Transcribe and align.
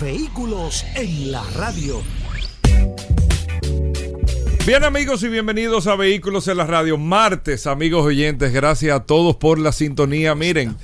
Vehículos 0.00 0.86
en 0.94 1.30
la 1.30 1.44
radio. 1.56 2.00
Bien 4.66 4.82
amigos 4.82 5.22
y 5.22 5.28
bienvenidos 5.28 5.86
a 5.88 5.94
Vehículos 5.94 6.48
en 6.48 6.56
la 6.56 6.64
Radio. 6.64 6.96
Martes, 6.96 7.66
amigos 7.66 8.06
oyentes, 8.06 8.50
gracias 8.50 8.96
a 8.96 9.04
todos 9.04 9.36
por 9.36 9.58
la 9.58 9.72
sintonía. 9.72 10.34
Miren, 10.34 10.76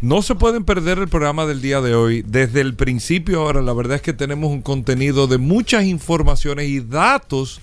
no 0.00 0.20
se 0.20 0.34
pueden 0.34 0.64
perder 0.64 0.98
el 0.98 1.06
programa 1.06 1.46
del 1.46 1.62
día 1.62 1.80
de 1.80 1.94
hoy. 1.94 2.24
Desde 2.26 2.60
el 2.60 2.74
principio 2.74 3.42
ahora, 3.42 3.62
la 3.62 3.72
verdad 3.72 3.96
es 3.96 4.02
que 4.02 4.12
tenemos 4.12 4.50
un 4.50 4.62
contenido 4.62 5.28
de 5.28 5.38
muchas 5.38 5.84
informaciones 5.84 6.68
y 6.68 6.80
datos 6.80 7.60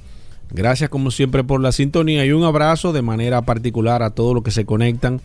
Gracias, 0.54 0.90
como 0.90 1.12
siempre, 1.12 1.46
por 1.46 1.62
la 1.62 1.72
sintonía 1.72 2.26
y 2.26 2.34
un 2.34 2.44
abrazo 2.44 2.92
de 2.92 3.02
manera 3.02 3.44
particular 3.44 4.04
a 4.04 4.10
todos 4.10 4.36
los 4.36 4.44
que 4.44 4.52
se 4.52 4.66
conectan 4.66 5.22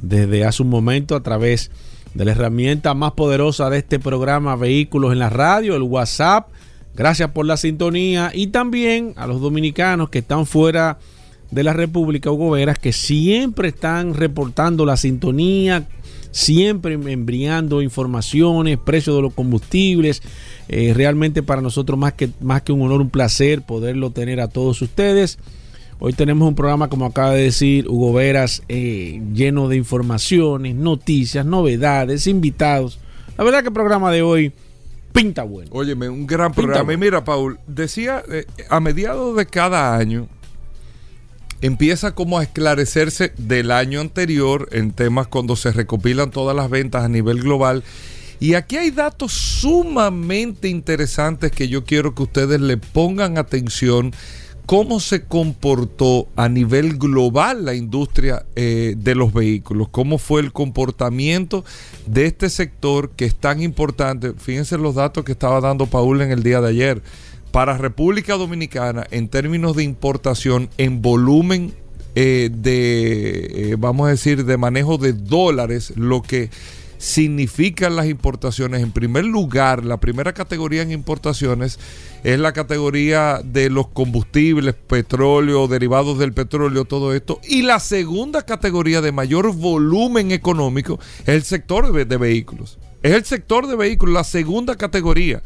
desde 0.00 0.44
hace 0.44 0.62
un 0.62 0.70
momento 0.70 1.16
a 1.16 1.22
través 1.24 1.72
de 2.14 2.24
la 2.24 2.30
herramienta 2.30 2.94
más 2.94 3.10
poderosa 3.12 3.68
de 3.70 3.78
este 3.78 3.98
programa, 3.98 4.54
Vehículos 4.56 5.12
en 5.12 5.18
la 5.18 5.30
Radio, 5.30 5.74
el 5.74 5.82
WhatsApp. 5.82 6.50
Gracias 6.94 7.32
por 7.32 7.44
la 7.46 7.56
sintonía 7.56 8.30
y 8.32 8.46
también 8.48 9.14
a 9.16 9.26
los 9.26 9.40
dominicanos 9.40 10.10
que 10.10 10.18
están 10.18 10.46
fuera 10.46 10.94
de 10.94 11.17
la 11.50 11.72
República, 11.72 12.30
Hugo 12.30 12.50
Veras, 12.50 12.78
que 12.78 12.92
siempre 12.92 13.68
están 13.68 14.14
reportando 14.14 14.84
la 14.84 14.96
sintonía, 14.96 15.86
siempre 16.30 16.94
enviando 16.94 17.82
informaciones, 17.82 18.78
precios 18.78 19.16
de 19.16 19.22
los 19.22 19.34
combustibles. 19.34 20.22
Eh, 20.68 20.92
realmente 20.94 21.42
para 21.42 21.62
nosotros 21.62 21.98
más 21.98 22.12
que, 22.12 22.30
más 22.40 22.62
que 22.62 22.72
un 22.72 22.82
honor, 22.82 23.00
un 23.00 23.10
placer 23.10 23.62
poderlo 23.62 24.10
tener 24.10 24.40
a 24.40 24.48
todos 24.48 24.82
ustedes. 24.82 25.38
Hoy 26.00 26.12
tenemos 26.12 26.46
un 26.46 26.54
programa, 26.54 26.88
como 26.88 27.06
acaba 27.06 27.32
de 27.32 27.42
decir 27.42 27.88
Hugo 27.88 28.12
Veras, 28.12 28.62
eh, 28.68 29.20
lleno 29.34 29.68
de 29.68 29.76
informaciones, 29.76 30.76
noticias, 30.76 31.44
novedades, 31.44 32.28
invitados. 32.28 33.00
La 33.36 33.44
verdad 33.44 33.62
que 33.62 33.68
el 33.68 33.72
programa 33.74 34.12
de 34.12 34.22
hoy 34.22 34.52
pinta 35.12 35.42
bueno. 35.42 35.70
Óyeme, 35.72 36.08
un 36.08 36.26
gran 36.26 36.52
programa. 36.52 36.92
Y 36.92 36.96
mira, 36.96 37.24
Paul, 37.24 37.58
decía, 37.66 38.22
eh, 38.30 38.46
a 38.68 38.78
mediados 38.78 39.36
de 39.36 39.46
cada 39.46 39.96
año, 39.96 40.28
empieza 41.60 42.14
como 42.14 42.38
a 42.38 42.42
esclarecerse 42.42 43.32
del 43.36 43.70
año 43.70 44.00
anterior 44.00 44.68
en 44.72 44.92
temas 44.92 45.26
cuando 45.26 45.56
se 45.56 45.72
recopilan 45.72 46.30
todas 46.30 46.56
las 46.56 46.70
ventas 46.70 47.04
a 47.04 47.08
nivel 47.08 47.40
global. 47.42 47.84
Y 48.40 48.54
aquí 48.54 48.76
hay 48.76 48.90
datos 48.90 49.32
sumamente 49.32 50.68
interesantes 50.68 51.50
que 51.50 51.68
yo 51.68 51.84
quiero 51.84 52.14
que 52.14 52.22
ustedes 52.22 52.60
le 52.60 52.76
pongan 52.76 53.36
atención 53.36 54.12
cómo 54.68 55.00
se 55.00 55.24
comportó 55.24 56.28
a 56.36 56.48
nivel 56.50 56.98
global 56.98 57.64
la 57.64 57.74
industria 57.74 58.44
eh, 58.54 58.94
de 58.98 59.14
los 59.14 59.32
vehículos, 59.32 59.88
cómo 59.88 60.18
fue 60.18 60.42
el 60.42 60.52
comportamiento 60.52 61.64
de 62.06 62.26
este 62.26 62.50
sector 62.50 63.12
que 63.16 63.24
es 63.24 63.34
tan 63.34 63.62
importante. 63.62 64.34
Fíjense 64.36 64.76
los 64.76 64.94
datos 64.94 65.24
que 65.24 65.32
estaba 65.32 65.62
dando 65.62 65.86
Paul 65.86 66.20
en 66.20 66.32
el 66.32 66.42
día 66.42 66.60
de 66.60 66.68
ayer 66.68 67.02
para 67.58 67.76
República 67.76 68.36
Dominicana 68.36 69.04
en 69.10 69.26
términos 69.26 69.74
de 69.74 69.82
importación 69.82 70.70
en 70.78 71.02
volumen 71.02 71.74
eh, 72.14 72.50
de, 72.52 73.72
eh, 73.72 73.76
vamos 73.76 74.06
a 74.06 74.10
decir, 74.10 74.44
de 74.44 74.56
manejo 74.56 74.96
de 74.96 75.12
dólares, 75.12 75.92
lo 75.96 76.22
que 76.22 76.50
significan 76.98 77.96
las 77.96 78.06
importaciones. 78.06 78.80
En 78.80 78.92
primer 78.92 79.24
lugar, 79.24 79.84
la 79.84 79.96
primera 79.96 80.34
categoría 80.34 80.82
en 80.82 80.92
importaciones 80.92 81.80
es 82.22 82.38
la 82.38 82.52
categoría 82.52 83.40
de 83.42 83.70
los 83.70 83.88
combustibles, 83.88 84.76
petróleo, 84.76 85.66
derivados 85.66 86.16
del 86.16 86.32
petróleo, 86.32 86.84
todo 86.84 87.12
esto. 87.12 87.40
Y 87.42 87.62
la 87.62 87.80
segunda 87.80 88.42
categoría 88.42 89.00
de 89.00 89.10
mayor 89.10 89.52
volumen 89.52 90.30
económico 90.30 91.00
es 91.22 91.30
el 91.30 91.42
sector 91.42 91.92
de, 91.92 92.04
de 92.04 92.16
vehículos. 92.18 92.78
Es 93.02 93.14
el 93.14 93.24
sector 93.24 93.66
de 93.66 93.74
vehículos, 93.74 94.14
la 94.14 94.22
segunda 94.22 94.76
categoría 94.76 95.42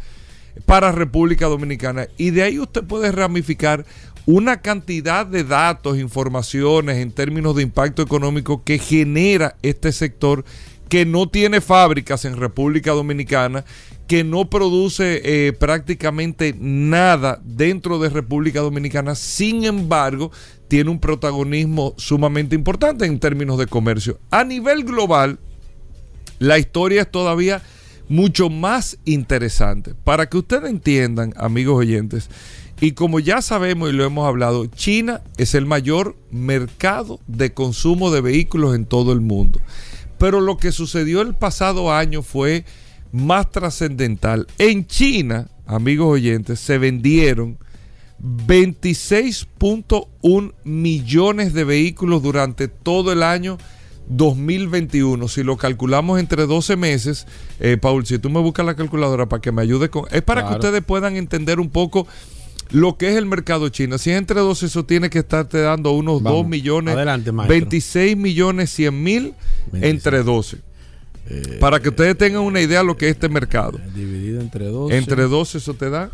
para 0.67 0.93
República 0.93 1.47
Dominicana. 1.47 2.09
Y 2.17 2.31
de 2.31 2.43
ahí 2.43 2.59
usted 2.59 2.85
puede 2.85 3.13
ramificar 3.13 3.85
una 4.27 4.61
cantidad 4.61 5.27
de 5.27 5.45
datos, 5.45 5.99
informaciones 5.99 6.99
en 6.99 7.11
términos 7.11 7.57
de 7.57 7.63
impacto 7.63 8.03
económico 8.03 8.63
que 8.65 8.79
genera 8.79 9.57
este 9.63 9.93
sector 9.93 10.45
que 10.89 11.07
no 11.07 11.29
tiene 11.29 11.61
fábricas 11.61 12.27
en 12.27 12.37
República 12.37 12.93
Dominicana, 12.93 13.65
que 14.07 14.25
no 14.25 14.51
produce 14.51 15.23
eh, 15.25 15.53
prácticamente 15.55 16.55
nada 16.59 17.41
dentro 17.43 17.99
de 17.99 18.11
República 18.11 18.61
Dominicana, 18.61 19.15
sin 19.15 19.65
embargo, 19.65 20.31
tiene 20.69 20.91
un 20.91 21.01
protagonismo 21.01 21.95
sumamente 21.97 22.55
importante 22.55 23.07
en 23.07 23.19
términos 23.19 23.59
de 23.59 23.67
comercio. 23.67 24.21
A 24.31 24.45
nivel 24.45 24.85
global, 24.85 25.39
la 26.39 26.59
historia 26.59 27.03
es 27.03 27.11
todavía 27.11 27.63
mucho 28.13 28.51
más 28.51 28.99
interesante. 29.07 29.95
Para 30.05 30.29
que 30.29 30.37
ustedes 30.37 30.69
entiendan, 30.71 31.33
amigos 31.37 31.79
oyentes, 31.79 32.29
y 32.79 32.93
como 32.93 33.19
ya 33.21 33.41
sabemos 33.41 33.89
y 33.89 33.95
lo 33.95 34.05
hemos 34.05 34.29
hablado, 34.29 34.67
China 34.67 35.23
es 35.39 35.55
el 35.55 35.65
mayor 35.65 36.15
mercado 36.31 37.21
de 37.27 37.55
consumo 37.55 38.11
de 38.11 38.21
vehículos 38.21 38.75
en 38.75 38.85
todo 38.85 39.15
el 39.15 39.23
mundo. 39.23 39.63
Pero 40.19 40.43
lo 40.43 40.59
que 40.59 40.73
sucedió 40.73 41.23
el 41.23 41.33
pasado 41.35 41.91
año 41.93 42.21
fue 42.23 42.67
más 43.13 43.51
trascendental. 43.51 44.47
En 44.59 44.87
China, 44.87 45.49
amigos 45.67 46.09
oyentes, 46.09 46.61
se 46.61 46.77
vendieron 46.77 47.57
26.1 48.23 50.53
millones 50.65 51.55
de 51.55 51.65
vehículos 51.65 52.23
durante 52.23 52.69
todo 52.69 53.11
el 53.11 53.23
año 53.23 53.57
2021, 54.09 55.29
si 55.29 55.43
lo 55.43 55.57
calculamos 55.57 56.21
entre 56.21 56.47
12 56.47 56.77
meses, 56.77 57.27
eh, 57.61 57.77
Paul, 57.81 58.07
si 58.07 58.19
tú 58.19 58.31
me 58.31 58.41
buscas 58.41 58.67
la 58.67 58.75
calculadora 58.75 59.29
para 59.29 59.41
que 59.41 59.53
me 59.53 59.63
ayude 59.63 59.91
con... 59.91 60.05
Es 60.11 60.23
para 60.23 60.47
que 60.47 60.55
ustedes 60.55 60.83
puedan 60.83 61.17
entender 61.17 61.61
un 61.61 61.71
poco 61.71 62.07
lo 62.71 62.97
que 62.97 63.11
es 63.11 63.17
el 63.17 63.27
mercado 63.27 63.69
chino. 63.69 63.99
Si 63.99 64.11
es 64.11 64.19
entre 64.19 64.41
12, 64.41 64.67
eso 64.67 64.85
tiene 64.85 65.11
que 65.11 65.21
estarte 65.21 65.61
dando 65.61 65.93
unos 65.93 66.23
2 66.23 66.47
millones, 66.47 66.95
Adelante, 66.95 67.31
26 67.31 68.17
millones 68.17 68.71
100 68.71 69.03
mil 69.03 69.35
entre 69.75 70.23
12. 70.23 70.59
Eh, 71.29 71.59
para 71.61 71.79
que 71.81 71.91
ustedes 71.91 72.19
tengan 72.19 72.43
una 72.43 72.61
idea 72.61 72.81
de 72.81 72.87
lo 72.87 72.97
que 72.97 73.07
es 73.07 73.13
este 73.13 73.29
mercado. 73.29 73.79
Dividido 73.95 74.41
Entre 74.41 74.65
12. 74.67 74.97
Entre 74.97 75.23
12 75.23 75.59
eso 75.59 75.75
te 75.75 75.91
da. 75.91 76.11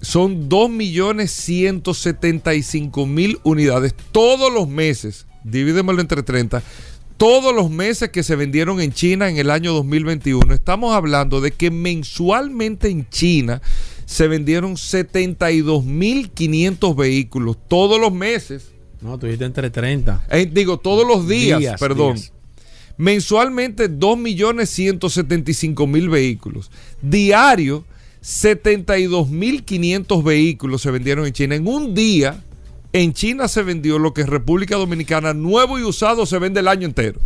Son 0.00 0.48
2.175.000 0.48 3.40
unidades 3.42 3.92
todos 4.12 4.52
los 4.52 4.68
meses. 4.68 5.26
Divídemelo 5.44 6.00
entre 6.00 6.22
30. 6.22 6.62
Todos 7.20 7.54
los 7.54 7.70
meses 7.70 8.08
que 8.08 8.22
se 8.22 8.34
vendieron 8.34 8.80
en 8.80 8.94
China 8.94 9.28
en 9.28 9.36
el 9.36 9.50
año 9.50 9.74
2021. 9.74 10.54
Estamos 10.54 10.94
hablando 10.94 11.42
de 11.42 11.50
que 11.50 11.70
mensualmente 11.70 12.88
en 12.88 13.06
China 13.10 13.60
se 14.06 14.26
vendieron 14.26 14.76
72.500 14.76 16.96
vehículos 16.96 17.58
todos 17.68 18.00
los 18.00 18.10
meses. 18.10 18.70
No, 19.02 19.18
tú 19.18 19.26
dijiste 19.26 19.44
entre 19.44 19.68
30. 19.68 20.28
Eh, 20.30 20.48
digo, 20.50 20.78
todos 20.78 21.06
los 21.06 21.28
días, 21.28 21.60
Días, 21.60 21.78
perdón. 21.78 22.14
días. 22.14 22.32
Mensualmente 22.96 23.90
2.175.000 23.90 26.10
vehículos. 26.10 26.70
Diario 27.02 27.84
72.500 28.22 30.24
vehículos 30.24 30.80
se 30.80 30.90
vendieron 30.90 31.26
en 31.26 31.34
China. 31.34 31.54
En 31.54 31.68
un 31.68 31.94
día, 31.94 32.42
en 32.92 33.12
China 33.12 33.48
se 33.48 33.62
vendió 33.62 33.98
lo 33.98 34.12
que 34.12 34.22
en 34.22 34.26
República 34.26 34.76
Dominicana 34.76 35.34
nuevo 35.34 35.78
y 35.78 35.82
usado 35.82 36.26
se 36.26 36.38
vende 36.38 36.60
el 36.60 36.68
año 36.68 36.86
entero. 36.86 37.20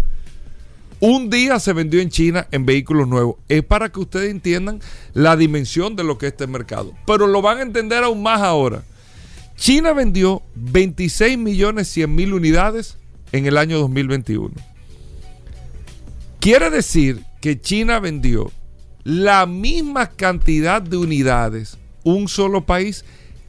Un 1.00 1.28
día 1.28 1.58
se 1.58 1.72
vendió 1.72 2.00
en 2.00 2.10
China 2.10 2.46
en 2.50 2.64
vehículos 2.64 3.08
nuevos. 3.08 3.36
Es 3.48 3.62
para 3.62 3.90
que 3.90 4.00
ustedes 4.00 4.30
entiendan 4.30 4.80
la 5.12 5.36
dimensión 5.36 5.96
de 5.96 6.04
lo 6.04 6.18
que 6.18 6.26
es 6.26 6.32
este 6.32 6.46
mercado. 6.46 6.94
Pero 7.06 7.26
lo 7.26 7.42
van 7.42 7.58
a 7.58 7.62
entender 7.62 8.04
aún 8.04 8.22
más 8.22 8.40
ahora. 8.40 8.84
China 9.56 9.92
vendió 9.92 10.42
26 10.54 11.38
millones 11.38 11.88
100 11.88 12.14
mil 12.14 12.34
unidades 12.34 12.96
en 13.32 13.46
el 13.46 13.58
año 13.58 13.78
2021. 13.78 14.54
Quiere 16.40 16.70
decir 16.70 17.22
que 17.40 17.60
China 17.60 18.00
vendió 18.00 18.50
la 19.02 19.46
misma 19.46 20.08
cantidad 20.10 20.80
de 20.80 20.96
unidades, 20.96 21.78
un 22.02 22.28
solo 22.28 22.64
país, 22.64 23.04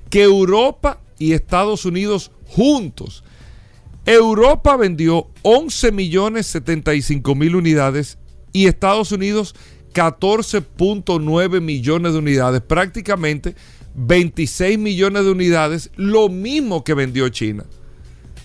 que 0.09 0.23
Europa 0.23 0.99
y 1.17 1.33
Estados 1.33 1.85
Unidos 1.85 2.31
juntos. 2.47 3.23
Europa 4.05 4.77
vendió 4.77 5.27
11 5.41 5.91
millones 5.91 6.47
75 6.47 7.35
mil 7.35 7.55
unidades 7.55 8.17
y 8.53 8.67
Estados 8.67 9.11
Unidos 9.11 9.55
14.9 9.93 11.61
millones 11.61 12.13
de 12.13 12.19
unidades, 12.19 12.61
prácticamente 12.61 13.55
26 13.95 14.77
millones 14.77 15.23
de 15.23 15.31
unidades, 15.31 15.89
lo 15.95 16.29
mismo 16.29 16.83
que 16.83 16.93
vendió 16.93 17.29
China. 17.29 17.65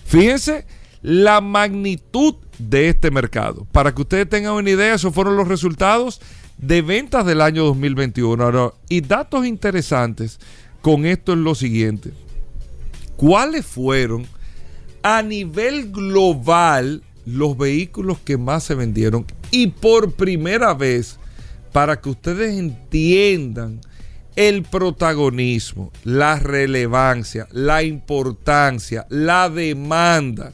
Fíjense 0.05 0.65
la 1.01 1.41
magnitud 1.41 2.35
de 2.57 2.89
este 2.89 3.11
mercado. 3.11 3.67
Para 3.71 3.93
que 3.93 4.01
ustedes 4.01 4.29
tengan 4.29 4.53
una 4.53 4.69
idea, 4.69 4.95
esos 4.95 5.13
fueron 5.13 5.35
los 5.35 5.47
resultados 5.47 6.21
de 6.57 6.81
ventas 6.81 7.25
del 7.25 7.41
año 7.41 7.65
2021. 7.65 8.43
Ahora, 8.43 8.73
y 8.87 9.01
datos 9.01 9.45
interesantes 9.45 10.39
con 10.81 11.05
esto 11.05 11.33
es 11.33 11.39
lo 11.39 11.55
siguiente. 11.55 12.11
¿Cuáles 13.21 13.67
fueron 13.67 14.25
a 15.03 15.21
nivel 15.21 15.91
global 15.91 17.03
los 17.23 17.55
vehículos 17.55 18.17
que 18.17 18.35
más 18.35 18.63
se 18.63 18.73
vendieron? 18.73 19.27
Y 19.51 19.67
por 19.67 20.13
primera 20.13 20.73
vez, 20.73 21.19
para 21.71 22.01
que 22.01 22.09
ustedes 22.09 22.57
entiendan 22.57 23.79
el 24.35 24.63
protagonismo, 24.63 25.91
la 26.03 26.39
relevancia, 26.39 27.47
la 27.51 27.83
importancia, 27.83 29.05
la 29.09 29.51
demanda, 29.51 30.53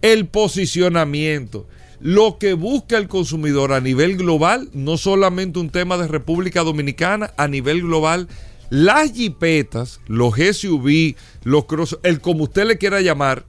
el 0.00 0.28
posicionamiento, 0.28 1.66
lo 1.98 2.38
que 2.38 2.52
busca 2.52 2.98
el 2.98 3.08
consumidor 3.08 3.72
a 3.72 3.80
nivel 3.80 4.16
global, 4.16 4.68
no 4.74 4.96
solamente 4.96 5.58
un 5.58 5.70
tema 5.70 5.98
de 5.98 6.06
República 6.06 6.62
Dominicana, 6.62 7.32
a 7.36 7.48
nivel 7.48 7.82
global, 7.82 8.28
las 8.70 9.12
jipetas, 9.12 10.00
los 10.06 10.34
SUV, 10.36 11.16
los 11.42 11.64
cross, 11.66 11.98
el 12.04 12.20
como 12.20 12.44
usted 12.44 12.66
le 12.66 12.78
quiera 12.78 13.00
llamar, 13.00 13.44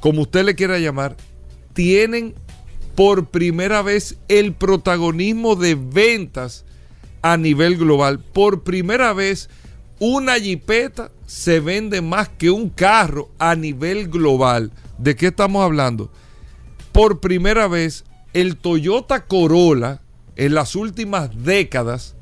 como 0.00 0.22
usted 0.22 0.44
le 0.44 0.54
quiera 0.54 0.78
llamar, 0.78 1.16
tienen 1.72 2.34
por 2.94 3.30
primera 3.30 3.82
vez 3.82 4.18
el 4.28 4.52
protagonismo 4.52 5.56
de 5.56 5.74
ventas 5.74 6.64
a 7.22 7.36
nivel 7.36 7.76
global. 7.76 8.20
Por 8.20 8.62
primera 8.62 9.14
vez, 9.14 9.48
una 9.98 10.34
jipeta 10.34 11.10
se 11.26 11.60
vende 11.60 12.02
más 12.02 12.28
que 12.28 12.50
un 12.50 12.68
carro 12.68 13.30
a 13.38 13.54
nivel 13.54 14.08
global. 14.08 14.72
¿De 14.98 15.16
qué 15.16 15.28
estamos 15.28 15.64
hablando? 15.64 16.12
Por 16.92 17.20
primera 17.20 17.66
vez, 17.66 18.04
el 18.34 18.56
Toyota 18.56 19.24
Corolla 19.24 20.02
en 20.36 20.54
las 20.54 20.76
últimas 20.76 21.30
décadas 21.44 22.14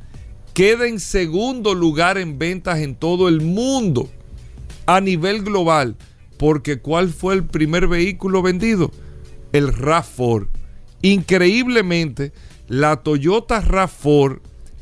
queda 0.54 0.86
en 0.86 1.00
segundo 1.00 1.74
lugar 1.74 2.18
en 2.18 2.38
ventas 2.38 2.80
en 2.80 2.94
todo 2.94 3.28
el 3.28 3.40
mundo 3.40 4.08
a 4.86 5.00
nivel 5.00 5.42
global. 5.42 5.96
Porque 6.38 6.80
¿cuál 6.80 7.10
fue 7.10 7.34
el 7.34 7.44
primer 7.44 7.86
vehículo 7.86 8.42
vendido? 8.42 8.90
El 9.52 9.72
RAV4. 9.72 10.48
Increíblemente, 11.02 12.32
la 12.68 12.96
Toyota 12.96 13.62
RAV4 13.62 14.40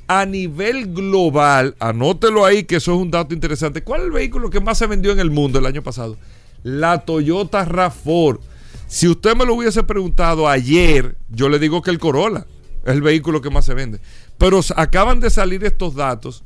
a 0.09 0.27
nivel 0.27 0.93
global, 0.93 1.77
anótelo 1.79 2.45
ahí 2.45 2.65
que 2.65 2.77
eso 2.77 2.95
es 2.95 2.99
un 2.99 3.13
dato 3.13 3.33
interesante. 3.33 3.85
¿Cuál 3.85 4.01
es 4.01 4.07
el 4.07 4.13
vehículo 4.13 4.51
que 4.51 4.59
más 4.59 4.79
se 4.79 4.89
vendió 4.89 5.13
en 5.13 5.21
el 5.21 5.31
mundo 5.31 5.61
el 5.61 5.67
año 5.67 5.83
pasado? 5.85 6.17
La 6.65 7.05
Toyota 7.05 7.65
RAV4. 7.65 8.41
Si 8.89 9.07
usted 9.07 9.37
me 9.37 9.47
lo 9.47 9.55
hubiese 9.55 9.85
preguntado 9.85 10.49
ayer, 10.49 11.17
yo 11.29 11.49
le 11.49 11.61
digo 11.61 11.81
que 11.81 11.93
el 11.93 12.01
Corolla 12.01 12.47
es 12.85 12.93
el 12.93 13.03
vehículo 13.03 13.41
que 13.41 13.51
más 13.51 13.65
se 13.65 13.75
vende. 13.75 14.01
Pero 14.41 14.61
acaban 14.75 15.21
de 15.21 15.29
salir 15.29 15.63
estos 15.65 15.95
datos 15.95 16.45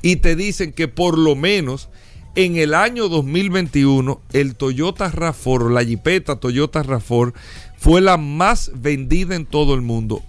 y 0.00 0.16
te 0.16 0.34
dicen 0.34 0.72
que 0.72 0.88
por 0.88 1.18
lo 1.18 1.36
menos 1.36 1.90
en 2.36 2.56
el 2.56 2.72
año 2.72 3.10
2021 3.10 4.22
el 4.32 4.56
Toyota 4.56 5.12
RAV4, 5.12 5.70
la 5.70 5.82
Jeepeta 5.82 6.36
Toyota 6.36 6.82
RAV4 6.82 7.34
fue 7.76 8.00
la 8.00 8.16
más 8.16 8.70
vendida 8.74 9.36
en 9.36 9.44
todo 9.44 9.74
el 9.74 9.82
mundo. 9.82 10.22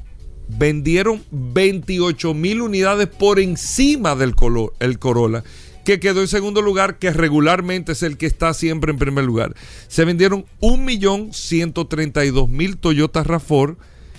Vendieron 0.49 1.23
28 1.31 2.33
mil 2.33 2.61
unidades 2.61 3.07
por 3.07 3.39
encima 3.39 4.15
del 4.15 4.35
color, 4.35 4.73
el 4.81 4.99
Corolla, 4.99 5.45
que 5.85 6.01
quedó 6.01 6.19
en 6.19 6.27
segundo 6.27 6.61
lugar, 6.61 6.99
que 6.99 7.13
regularmente 7.13 7.93
es 7.93 8.03
el 8.03 8.17
que 8.17 8.25
está 8.25 8.53
siempre 8.53 8.91
en 8.91 8.97
primer 8.97 9.23
lugar. 9.23 9.55
Se 9.87 10.03
vendieron 10.03 10.45
1.132.000 10.59 12.77
Toyota 12.77 13.23
RAV4 13.23 13.77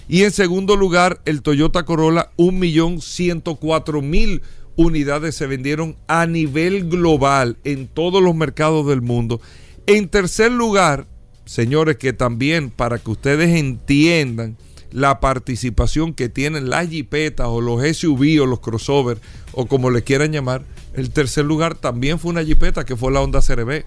y 0.08 0.24
en 0.24 0.32
segundo 0.32 0.74
lugar 0.74 1.20
el 1.26 1.42
Toyota 1.42 1.84
Corolla 1.84 2.30
1.104.000 2.38 4.40
unidades 4.76 5.34
se 5.34 5.46
vendieron 5.46 5.96
a 6.06 6.26
nivel 6.26 6.88
global 6.88 7.58
en 7.64 7.88
todos 7.88 8.22
los 8.22 8.34
mercados 8.34 8.86
del 8.86 9.02
mundo. 9.02 9.40
En 9.86 10.08
tercer 10.08 10.52
lugar, 10.52 11.06
señores, 11.44 11.96
que 11.96 12.12
también 12.12 12.70
para 12.70 12.98
que 12.98 13.10
ustedes 13.10 13.58
entiendan 13.58 14.56
la 14.90 15.20
participación 15.20 16.14
que 16.14 16.28
tienen 16.28 16.70
las 16.70 16.88
jipetas 16.88 17.46
o 17.48 17.60
los 17.60 17.82
SUV 17.96 18.40
o 18.40 18.46
los 18.46 18.60
crossover 18.60 19.18
o 19.52 19.66
como 19.66 19.90
le 19.90 20.02
quieran 20.02 20.32
llamar, 20.32 20.64
el 20.94 21.10
tercer 21.10 21.44
lugar 21.44 21.74
también 21.74 22.18
fue 22.18 22.30
una 22.30 22.44
jipeta 22.44 22.84
que 22.84 22.96
fue 22.96 23.12
la 23.12 23.20
Honda 23.20 23.40
CRB. 23.40 23.84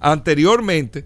Anteriormente, 0.00 1.04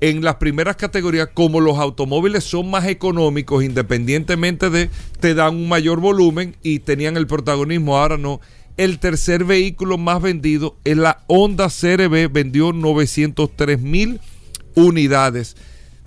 en 0.00 0.24
las 0.24 0.36
primeras 0.36 0.76
categorías, 0.76 1.28
como 1.34 1.60
los 1.60 1.78
automóviles 1.78 2.44
son 2.44 2.70
más 2.70 2.86
económicos, 2.86 3.62
independientemente 3.62 4.70
de, 4.70 4.88
te 5.20 5.34
dan 5.34 5.56
un 5.56 5.68
mayor 5.68 6.00
volumen 6.00 6.56
y 6.62 6.78
tenían 6.80 7.16
el 7.16 7.26
protagonismo, 7.26 7.98
ahora 7.98 8.16
no. 8.16 8.40
El 8.76 8.98
tercer 8.98 9.44
vehículo 9.44 9.98
más 9.98 10.22
vendido 10.22 10.76
es 10.84 10.96
la 10.96 11.22
Honda 11.26 11.68
CRB, 11.68 12.32
vendió 12.32 12.72
903 12.72 13.78
mil 13.80 14.20
unidades, 14.74 15.56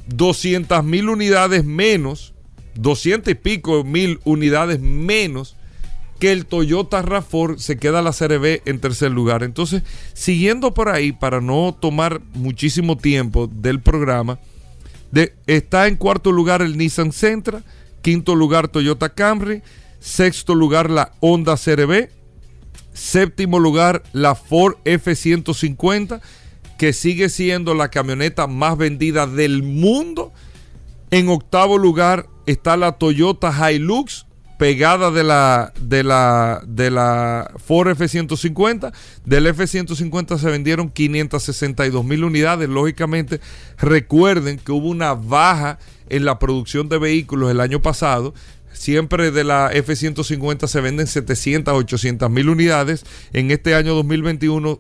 200 0.08 0.84
mil 0.84 1.10
unidades 1.10 1.64
menos, 1.64 2.34
200 2.76 3.32
y 3.32 3.36
pico 3.36 3.84
mil 3.84 4.20
unidades 4.24 4.80
menos 4.80 5.56
que 6.20 6.32
el 6.32 6.46
Toyota 6.46 7.04
RAV4 7.04 7.58
se 7.58 7.78
queda 7.78 8.02
la 8.02 8.12
CRB 8.14 8.62
en 8.66 8.80
tercer 8.80 9.12
lugar. 9.12 9.44
Entonces, 9.44 9.84
siguiendo 10.14 10.74
por 10.74 10.90
ahí, 10.90 11.12
para 11.12 11.42
no 11.42 11.76
tomar 11.80 12.22
muchísimo 12.34 12.98
tiempo 12.98 13.48
del 13.48 13.82
programa, 13.82 14.40
de- 15.12 15.34
está 15.48 15.88
en 15.88 15.98
cuarto 15.98 16.32
lugar 16.32 16.62
el 16.62 16.78
Nissan 16.78 17.12
Sentra, 17.12 17.62
quinto 18.02 18.36
lugar 18.36 18.68
Toyota 18.70 19.10
Camry, 19.10 19.62
sexto 20.00 20.56
lugar 20.56 20.90
la 20.90 21.12
Honda 21.20 21.56
CRB, 21.58 22.10
séptimo 22.94 23.60
lugar 23.60 24.04
la 24.14 24.36
Ford 24.36 24.76
F150, 24.86 26.22
que 26.78 26.94
sigue 26.94 27.30
siendo 27.30 27.74
la 27.74 27.90
camioneta 27.90 28.48
más 28.48 28.78
vendida 28.78 29.28
del 29.28 29.64
mundo. 29.64 30.32
En 31.12 31.30
octavo 31.30 31.78
lugar 31.78 32.28
está 32.46 32.76
la 32.78 32.94
Toyota 32.94 33.72
Hilux, 33.72 34.26
pegada 34.64 35.12
de 35.12 35.26
la, 35.26 35.74
de 35.78 36.06
la, 36.06 36.64
de 36.66 36.90
la 36.90 37.52
Ford 37.66 37.90
F-150. 37.90 38.94
Del 39.26 39.48
F-150 39.48 40.38
se 40.38 40.50
vendieron 40.50 40.90
562 40.90 42.06
mil 42.06 42.24
unidades. 42.24 42.70
Lógicamente, 42.70 43.42
recuerden 43.78 44.58
que 44.58 44.72
hubo 44.72 44.88
una 44.88 45.16
baja 45.16 45.80
en 46.08 46.24
la 46.24 46.40
producción 46.40 46.88
de 46.88 46.98
vehículos 46.98 47.52
el 47.52 47.60
año 47.60 47.82
pasado. 47.82 48.34
Siempre 48.72 49.32
de 49.32 49.44
la 49.44 49.70
F-150 49.74 50.68
se 50.68 50.80
venden 50.80 51.08
700, 51.08 51.74
800 51.74 52.32
mil 52.32 52.48
unidades. 52.48 53.04
En 53.34 53.52
este 53.52 53.76
año 53.76 53.94
2021 53.96 54.80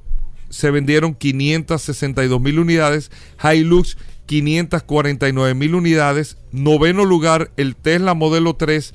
se 0.50 0.72
vendieron 0.72 1.13
562 1.13 2.40
mil 2.40 2.60
unidades. 2.60 3.12
Hilux 3.44 3.98
549 4.28 5.56
mil 5.56 5.75
unidades. 5.75 6.38
Noveno 6.54 7.04
lugar 7.04 7.52
el 7.58 7.75
Tesla 7.75 8.13
Modelo 8.13 8.56
3 8.56 8.94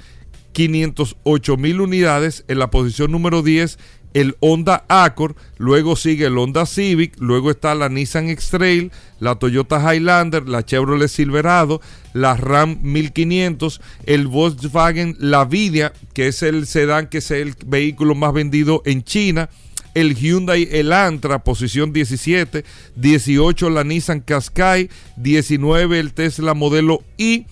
508 0.58 1.56
mil 1.56 1.80
unidades. 1.80 2.44
En 2.48 2.58
la 2.58 2.68
posición 2.68 3.12
número 3.12 3.42
10 3.42 3.78
el 4.12 4.36
Honda 4.40 4.84
Accord, 4.88 5.36
luego 5.58 5.94
sigue 5.94 6.26
el 6.26 6.38
Honda 6.38 6.66
Civic, 6.66 7.14
luego 7.20 7.52
está 7.52 7.76
la 7.76 7.88
Nissan 7.88 8.28
X-Trail, 8.30 8.90
la 9.20 9.36
Toyota 9.36 9.94
Highlander, 9.94 10.48
la 10.48 10.64
Chevrolet 10.64 11.08
Silverado, 11.08 11.80
la 12.14 12.34
Ram 12.36 12.78
1500, 12.82 13.80
el 14.06 14.26
Volkswagen 14.26 15.14
Lavidia, 15.20 15.92
que 16.14 16.26
es 16.26 16.42
el 16.42 16.66
sedán 16.66 17.06
que 17.06 17.18
es 17.18 17.30
el 17.30 17.54
vehículo 17.66 18.16
más 18.16 18.32
vendido 18.32 18.82
en 18.84 19.04
China, 19.04 19.50
el 19.94 20.16
Hyundai 20.16 20.68
Elantra, 20.72 21.44
posición 21.44 21.92
17, 21.92 22.64
18 22.96 23.70
la 23.70 23.84
Nissan 23.84 24.20
Qashqai, 24.20 24.90
19 25.16 26.00
el 26.00 26.12
Tesla 26.14 26.54
modelo 26.54 27.04
I, 27.18 27.46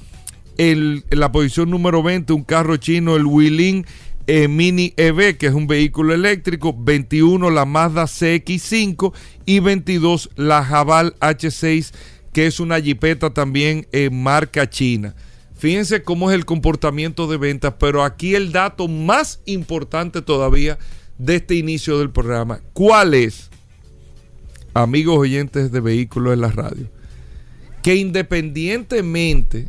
en 0.59 1.05
la 1.11 1.33
posición 1.33 1.71
número 1.71 2.03
20 2.03 2.33
un 2.33 2.45
carro 2.45 2.77
chino, 2.77 3.17
el 3.17 3.27
Wuling 3.27 3.85
eh, 4.29 4.49
Mini 4.49 4.93
EV, 4.97 5.37
que 5.37 5.47
es 5.47 5.55
un 5.55 5.69
vehículo 5.69 6.13
eléctrico, 6.13 6.75
21 6.77 7.49
la 7.51 7.65
Mazda 7.65 8.05
CX5 8.05 9.13
y 9.45 9.61
22 9.61 10.31
la 10.35 10.65
Jabal 10.65 11.15
H6, 11.21 11.93
que 12.33 12.47
es 12.47 12.59
una 12.59 12.81
jipeta 12.81 13.33
también 13.33 13.87
en 13.93 14.21
marca 14.23 14.69
china. 14.69 15.15
Fíjense 15.57 16.03
cómo 16.03 16.31
es 16.31 16.35
el 16.35 16.45
comportamiento 16.45 17.29
de 17.29 17.37
ventas, 17.37 17.75
pero 17.79 18.03
aquí 18.03 18.35
el 18.35 18.53
dato 18.53 18.89
más 18.89 19.41
importante 19.47 20.23
todavía 20.23 20.77
de 21.19 21.37
este 21.37 21.55
inicio 21.55 21.99
del 21.99 22.11
programa, 22.11 22.61
¿cuál 22.73 23.15
es? 23.15 23.49
Amigos 24.75 25.19
oyentes 25.19 25.73
de 25.73 25.81
vehículos 25.81 26.35
en 26.35 26.41
la 26.41 26.51
radio, 26.51 26.87
que 27.83 27.95
independientemente 27.95 29.69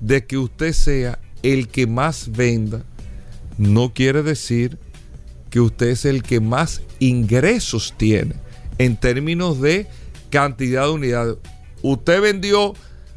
de 0.00 0.26
que 0.26 0.38
usted 0.38 0.72
sea 0.72 1.18
el 1.42 1.68
que 1.68 1.86
más 1.86 2.32
venda, 2.32 2.84
no 3.56 3.92
quiere 3.92 4.22
decir 4.22 4.78
que 5.50 5.60
usted 5.60 5.88
es 5.88 6.04
el 6.04 6.22
que 6.22 6.40
más 6.40 6.82
ingresos 6.98 7.94
tiene 7.96 8.34
en 8.78 8.96
términos 8.96 9.60
de 9.60 9.86
cantidad 10.30 10.84
de 10.84 10.90
unidades. 10.90 11.36
Usted 11.82 12.20
vendió 12.20 12.74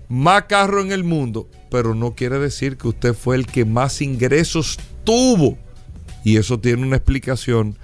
más 0.08 0.44
carros 0.44 0.86
en 0.86 0.92
el 0.92 1.04
mundo, 1.04 1.50
pero 1.70 1.96
no 1.96 2.16
quiere 2.16 2.40
decir 2.40 2.78
que 2.78 2.88
usted 2.88 3.14
fue 3.14 3.36
el 3.36 3.46
que 3.46 3.66
más 3.66 4.02
ingresos 4.02 4.80
tuvo. 5.04 5.58
Y 6.24 6.38
eso 6.38 6.60
tiene 6.60 6.84
una 6.84 6.98
explicación. 6.98 7.78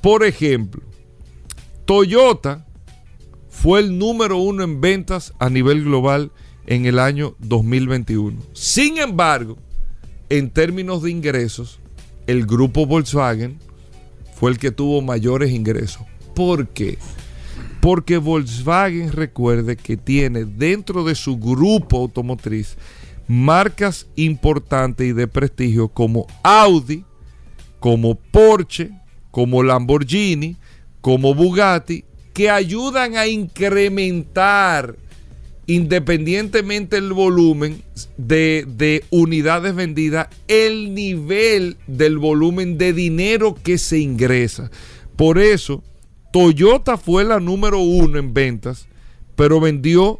Por 0.00 0.24
ejemplo, 0.24 0.82
Toyota 1.84 2.66
fue 3.48 3.80
el 3.80 3.98
número 3.98 4.38
uno 4.38 4.62
en 4.62 4.80
ventas 4.80 5.34
a 5.38 5.50
nivel 5.50 5.84
global 5.84 6.32
en 6.70 6.86
el 6.86 7.00
año 7.00 7.34
2021. 7.40 8.40
Sin 8.52 8.96
embargo, 8.98 9.58
en 10.28 10.48
términos 10.50 11.02
de 11.02 11.10
ingresos, 11.10 11.80
el 12.28 12.46
grupo 12.46 12.86
Volkswagen 12.86 13.58
fue 14.36 14.52
el 14.52 14.58
que 14.58 14.70
tuvo 14.70 15.02
mayores 15.02 15.50
ingresos. 15.50 16.02
¿Por 16.32 16.68
qué? 16.68 16.96
Porque 17.80 18.18
Volkswagen 18.18 19.10
recuerde 19.10 19.76
que 19.76 19.96
tiene 19.96 20.44
dentro 20.44 21.02
de 21.02 21.16
su 21.16 21.38
grupo 21.38 21.98
automotriz 21.98 22.76
marcas 23.26 24.06
importantes 24.14 25.08
y 25.08 25.12
de 25.12 25.26
prestigio 25.26 25.88
como 25.88 26.28
Audi, 26.44 27.04
como 27.80 28.14
Porsche, 28.14 28.92
como 29.32 29.64
Lamborghini, 29.64 30.56
como 31.00 31.34
Bugatti, 31.34 32.04
que 32.32 32.48
ayudan 32.48 33.16
a 33.16 33.26
incrementar 33.26 34.94
independientemente 35.70 36.96
del 36.96 37.12
volumen 37.12 37.80
de, 38.16 39.04
unidades 39.10 39.72
vendidas, 39.72 40.26
el 40.48 40.94
nivel 40.94 41.76
del 41.86 42.18
volumen 42.18 42.76
de 42.76 42.92
dinero 42.92 43.54
que 43.54 43.78
se 43.78 44.00
ingresa. 44.00 44.68
Por 45.14 45.38
eso, 45.38 45.84
Toyota 46.32 46.96
fue 46.96 47.22
la 47.22 47.38
número 47.38 47.78
uno 47.78 48.18
en 48.18 48.34
ventas, 48.34 48.88
pero 49.36 49.60
vendió, 49.60 50.18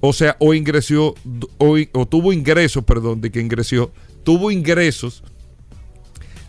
o 0.00 0.12
sea, 0.12 0.36
o 0.38 0.52
ingresó, 0.52 1.14
o 1.56 2.06
tuvo 2.06 2.34
ingresos, 2.34 2.84
perdón, 2.84 3.22
de 3.22 3.30
que 3.30 3.40
ingresó, 3.40 3.90
tuvo 4.22 4.50
ingresos 4.50 5.22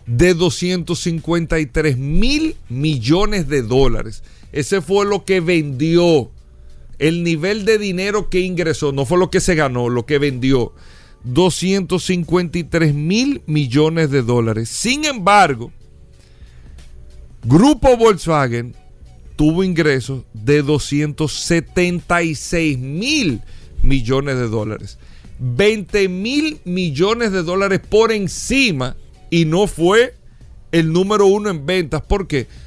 de 0.05 0.33
253 0.33 1.97
mil 1.97 2.57
millones 2.67 3.47
de 3.47 3.61
dólares. 3.61 4.23
Ese 4.51 4.81
fue 4.81 5.05
lo 5.05 5.23
que 5.23 5.39
vendió 5.39 6.31
el 6.99 7.23
nivel 7.23 7.65
de 7.65 7.77
dinero 7.77 8.29
que 8.29 8.41
ingresó, 8.41 8.91
no 8.91 9.05
fue 9.05 9.17
lo 9.17 9.29
que 9.29 9.39
se 9.41 9.55
ganó, 9.55 9.87
lo 9.89 10.05
que 10.05 10.19
vendió. 10.19 10.73
253 11.23 12.93
mil 12.93 13.41
millones 13.47 14.11
de 14.11 14.21
dólares. 14.21 14.69
Sin 14.69 15.05
embargo, 15.05 15.71
Grupo 17.43 17.97
Volkswagen 17.97 18.75
tuvo 19.35 19.63
ingresos 19.63 20.23
de 20.33 20.61
276 20.61 22.77
mil 22.77 23.41
millones 23.81 24.37
de 24.37 24.47
dólares. 24.47 24.99
20 25.39 26.07
mil 26.09 26.59
millones 26.63 27.31
de 27.31 27.41
dólares 27.43 27.81
por 27.87 28.11
encima 28.11 28.95
y 29.29 29.45
no 29.45 29.67
fue 29.67 30.15
el 30.71 30.91
número 30.93 31.25
uno 31.25 31.49
en 31.49 31.65
ventas. 31.65 32.03
¿Por 32.03 32.27
qué? 32.27 32.45
porque 32.45 32.64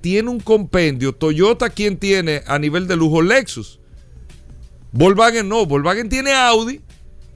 tiene 0.00 0.30
un 0.30 0.40
compendio. 0.40 1.14
Toyota, 1.14 1.70
quien 1.70 1.96
tiene 1.96 2.42
a 2.46 2.58
nivel 2.58 2.86
de 2.86 2.96
lujo 2.96 3.22
Lexus. 3.22 3.78
Volkswagen 4.92 5.48
no, 5.48 5.66
Volkswagen 5.66 6.08
tiene 6.08 6.32
Audi, 6.32 6.80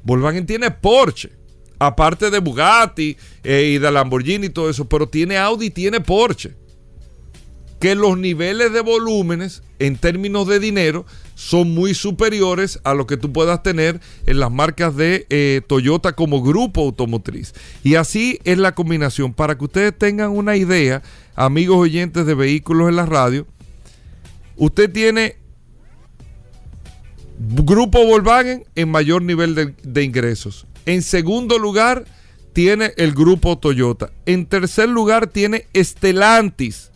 Volkswagen 0.03 0.47
tiene 0.47 0.71
Porsche, 0.71 1.31
aparte 1.79 2.31
de 2.31 2.39
Bugatti 2.39 3.17
eh, 3.45 3.73
y 3.75 3.79
de 3.79 3.91
Lamborghini 3.91 4.47
y 4.47 4.51
todo 4.51 4.71
eso, 4.71 4.89
pero 4.89 5.09
tiene 5.09 5.37
Audi 5.37 5.67
y 5.67 5.71
tiene 5.71 6.01
Porsche. 6.01 6.55
Que 7.79 7.95
los 7.97 8.17
niveles 8.17 8.73
de 8.73 8.81
volúmenes 8.81 9.63
en 9.81 9.97
términos 9.97 10.47
de 10.47 10.61
dinero 10.61 11.05
son 11.35 11.75
muy 11.75 11.95
superiores 11.95 12.79
a 12.85 12.95
lo 12.95 13.09
que 13.09 13.17
tú 13.17 13.33
puedas 13.33 13.65
tener 13.65 14.01
en 14.27 14.39
las 14.39 14.53
marcas 14.53 14.97
de 14.97 15.27
eh, 15.29 15.61
Toyota 15.67 16.13
como 16.13 16.43
grupo 16.43 16.83
automotriz. 16.83 17.53
Y 17.83 17.97
así 17.97 18.39
es 18.45 18.59
la 18.59 18.77
combinación. 18.77 19.35
Para 19.35 19.59
que 19.59 19.65
ustedes 19.65 19.99
tengan 19.99 20.31
una 20.31 20.55
idea, 20.55 21.03
amigos 21.35 21.77
oyentes 21.77 22.27
de 22.27 22.35
vehículos 22.35 22.89
en 22.89 22.97
la 22.97 23.07
radio, 23.07 23.47
usted 24.57 24.91
tiene 24.91 25.37
Grupo 27.39 28.05
Volkswagen 28.07 28.65
en 28.75 28.91
mayor 28.91 29.23
nivel 29.23 29.75
de, 29.83 30.03
ingresos. 30.05 30.67
En 30.87 31.03
segundo 31.03 31.59
lugar, 31.59 32.05
tiene 32.53 32.93
el 32.97 33.13
Grupo 33.13 33.59
Toyota. 33.59 34.11
En 34.27 34.47
tercer 34.47 34.89
lugar, 34.89 35.27
tiene 35.27 35.67
Estelantis 35.73 36.91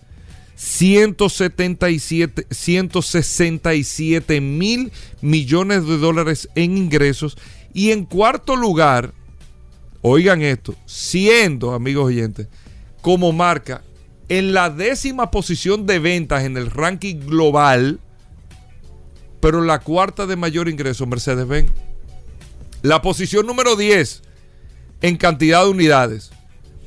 177, 0.55 2.47
167 2.50 4.40
mil 4.40 4.90
millones 5.21 5.87
de 5.87 5.99
dólares 5.99 6.49
en 6.55 6.76
ingresos. 6.76 7.37
Y 7.75 7.90
en 7.90 8.05
cuarto 8.05 8.57
lugar, 8.57 9.12
oigan 10.00 10.43
esto, 10.43 10.75
siendo, 10.87 11.75
amigos 11.75 12.07
oyentes, 12.07 12.49
como 13.02 13.33
marca 13.33 13.83
en 14.28 14.52
la 14.52 14.71
décima 14.71 15.30
posición 15.30 15.87
de 15.87 15.99
ventas 15.99 16.45
en 16.45 16.56
el 16.56 16.71
ranking 16.71 17.21
global, 17.21 18.00
pero 19.40 19.62
la 19.62 19.80
cuarta 19.80 20.26
de 20.26 20.37
mayor 20.37 20.68
ingreso, 20.68 21.06
Mercedes-Benz. 21.06 21.71
La 22.83 23.02
posición 23.02 23.47
número 23.47 23.76
10 23.76 24.23
en 25.02 25.16
cantidad 25.16 25.64
de 25.64 25.71
unidades, 25.71 26.30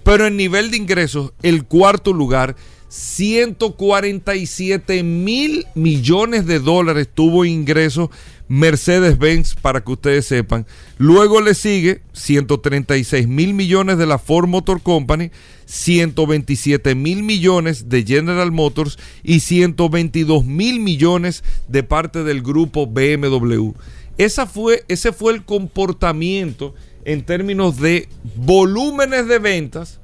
pero 0.04 0.28
en 0.28 0.38
nivel 0.38 0.72
de 0.72 0.78
ingresos, 0.78 1.34
el 1.42 1.66
cuarto 1.66 2.14
lugar 2.14 2.56
147 2.90 5.04
mil 5.04 5.68
millones 5.76 6.48
de 6.48 6.60
dólares 6.60 7.08
tuvo 7.14 7.46
ingresos 7.46 8.10
Mercedes-Benz, 8.50 9.56
para 9.56 9.82
que 9.82 9.92
ustedes 9.92 10.26
sepan. 10.26 10.66
Luego 10.98 11.40
le 11.40 11.54
sigue 11.54 12.02
136 12.14 13.28
mil 13.28 13.54
millones 13.54 14.00
de 14.00 14.08
la 14.08 14.18
Ford 14.18 14.48
Motor 14.48 14.82
Company, 14.82 15.30
127 15.70 16.96
mil 16.96 17.22
millones 17.22 17.90
de 17.90 18.04
General 18.04 18.52
Motors 18.52 18.98
y 19.24 19.42
122 19.42 20.44
mil 20.44 20.80
millones 20.80 21.44
de 21.68 21.84
parte 21.84 22.24
del 22.24 22.42
grupo 22.42 22.88
BMW. 22.88 23.72
Esa 24.18 24.48
fue, 24.48 24.84
ese 24.88 25.14
fue 25.14 25.34
el 25.34 25.46
comportamiento 25.46 26.74
en 27.06 27.24
términos 27.24 27.78
de 27.78 28.10
volúmenes 28.36 29.28
de 29.28 29.40
ventas 29.40 30.00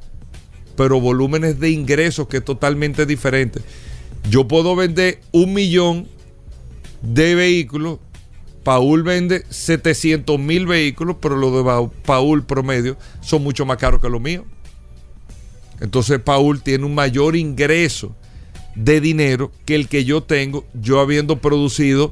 pero 0.77 0.99
volúmenes 0.99 1.57
de 1.57 1.69
ingresos 1.69 2.27
que 2.27 2.37
es 2.37 2.45
totalmente 2.45 3.05
diferente. 3.05 3.61
Yo 4.29 4.45
puedo 4.45 4.75
vender 4.75 5.21
un 5.31 5.53
millón 5.53 6.05
de 7.01 7.33
vehículos 7.33 7.99
Paul 8.65 9.03
vende 9.03 9.45
700 9.47 10.39
mil 10.39 10.65
vehículos, 10.65 11.17
pero 11.21 11.35
los 11.35 11.53
de 11.53 11.89
Paul 12.03 12.43
promedio 12.45 12.97
son 13.21 13.43
mucho 13.43 13.63
más 13.63 13.77
caros 13.77 14.01
que 14.01 14.09
los 14.09 14.19
míos. 14.19 14.43
Entonces 15.79 16.19
Paul 16.19 16.61
tiene 16.61 16.85
un 16.85 16.95
mayor 16.95 17.35
ingreso 17.35 18.15
de 18.75 19.01
dinero 19.01 19.51
que 19.65 19.75
el 19.75 19.87
que 19.87 20.05
yo 20.05 20.23
tengo, 20.23 20.65
yo 20.73 20.99
habiendo 20.99 21.39
producido 21.39 22.11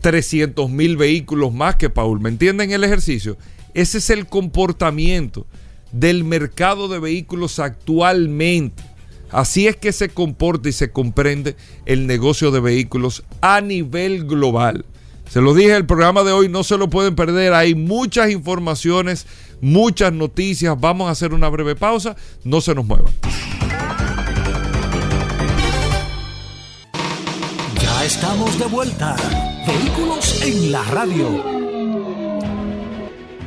300 0.00 0.70
mil 0.70 0.96
vehículos 0.96 1.52
más 1.52 1.76
que 1.76 1.90
Paul. 1.90 2.20
¿Me 2.20 2.28
entienden 2.28 2.70
el 2.70 2.84
ejercicio? 2.84 3.36
Ese 3.74 3.98
es 3.98 4.10
el 4.10 4.26
comportamiento 4.26 5.46
del 5.92 6.24
mercado 6.24 6.88
de 6.88 6.98
vehículos 6.98 7.58
actualmente. 7.58 8.82
Así 9.30 9.66
es 9.66 9.76
que 9.76 9.92
se 9.92 10.08
comporta 10.08 10.68
y 10.68 10.72
se 10.72 10.90
comprende 10.90 11.56
el 11.84 12.06
negocio 12.06 12.50
de 12.50 12.60
vehículos 12.60 13.24
a 13.40 13.60
nivel 13.60 14.24
global. 14.24 14.86
Se 15.28 15.42
lo 15.42 15.52
dije, 15.52 15.76
el 15.76 15.84
programa 15.84 16.24
de 16.24 16.32
hoy 16.32 16.48
no 16.48 16.64
se 16.64 16.78
lo 16.78 16.88
pueden 16.88 17.14
perder. 17.14 17.52
Hay 17.52 17.74
muchas 17.74 18.30
informaciones, 18.30 19.26
muchas 19.60 20.12
noticias. 20.12 20.78
Vamos 20.78 21.08
a 21.08 21.12
hacer 21.12 21.34
una 21.34 21.48
breve 21.48 21.76
pausa. 21.76 22.16
No 22.44 22.60
se 22.60 22.74
nos 22.74 22.84
muevan. 22.84 23.12
Ya 27.80 28.04
estamos 28.04 28.58
de 28.58 28.66
vuelta. 28.66 29.16
Vehículos 29.66 30.42
en 30.42 30.72
la 30.72 30.82
radio. 30.84 31.58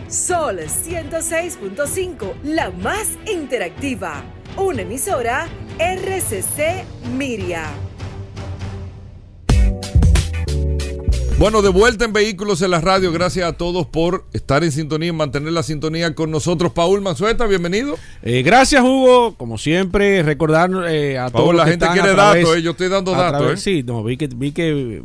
Sol 0.08 0.60
106.5, 0.60 2.34
la 2.44 2.70
más 2.70 3.08
interactiva. 3.26 4.22
Una 4.58 4.82
emisora 4.82 5.48
RCC 5.80 6.84
Miria. 7.18 7.91
Bueno, 11.42 11.64
de 11.64 11.70
vuelta 11.70 12.06
en 12.06 12.14
Vehículos 12.14 12.62
en 12.62 12.70
la 12.70 12.82
Radio. 12.82 13.12
Gracias 13.12 13.50
a 13.50 13.54
todos 13.54 13.88
por 13.88 14.26
estar 14.32 14.64
en 14.64 14.72
sintonía 14.72 15.10
y 15.10 15.12
mantener 15.12 15.52
la 15.52 15.64
sintonía 15.64 16.14
con 16.14 16.30
nosotros. 16.30 16.72
Paul 16.72 17.02
Manzueta, 17.02 17.48
bienvenido. 17.48 17.96
Eh, 18.22 18.44
gracias, 18.44 18.84
Hugo. 18.84 19.34
Como 19.38 19.58
siempre, 19.58 20.22
recordar 20.22 20.70
eh, 20.88 21.18
a 21.18 21.32
todos 21.32 21.56
la 21.56 21.66
gente 21.66 21.88
quiere 21.94 22.14
datos, 22.14 22.58
eh, 22.58 22.62
yo 22.62 22.72
estoy 22.72 22.90
dando 22.90 23.14
datos. 23.14 23.60
Sí, 23.60 23.82
no, 23.82 24.04
vi 24.04 24.18
que, 24.18 24.28
vi 24.28 24.52
que 24.52 25.02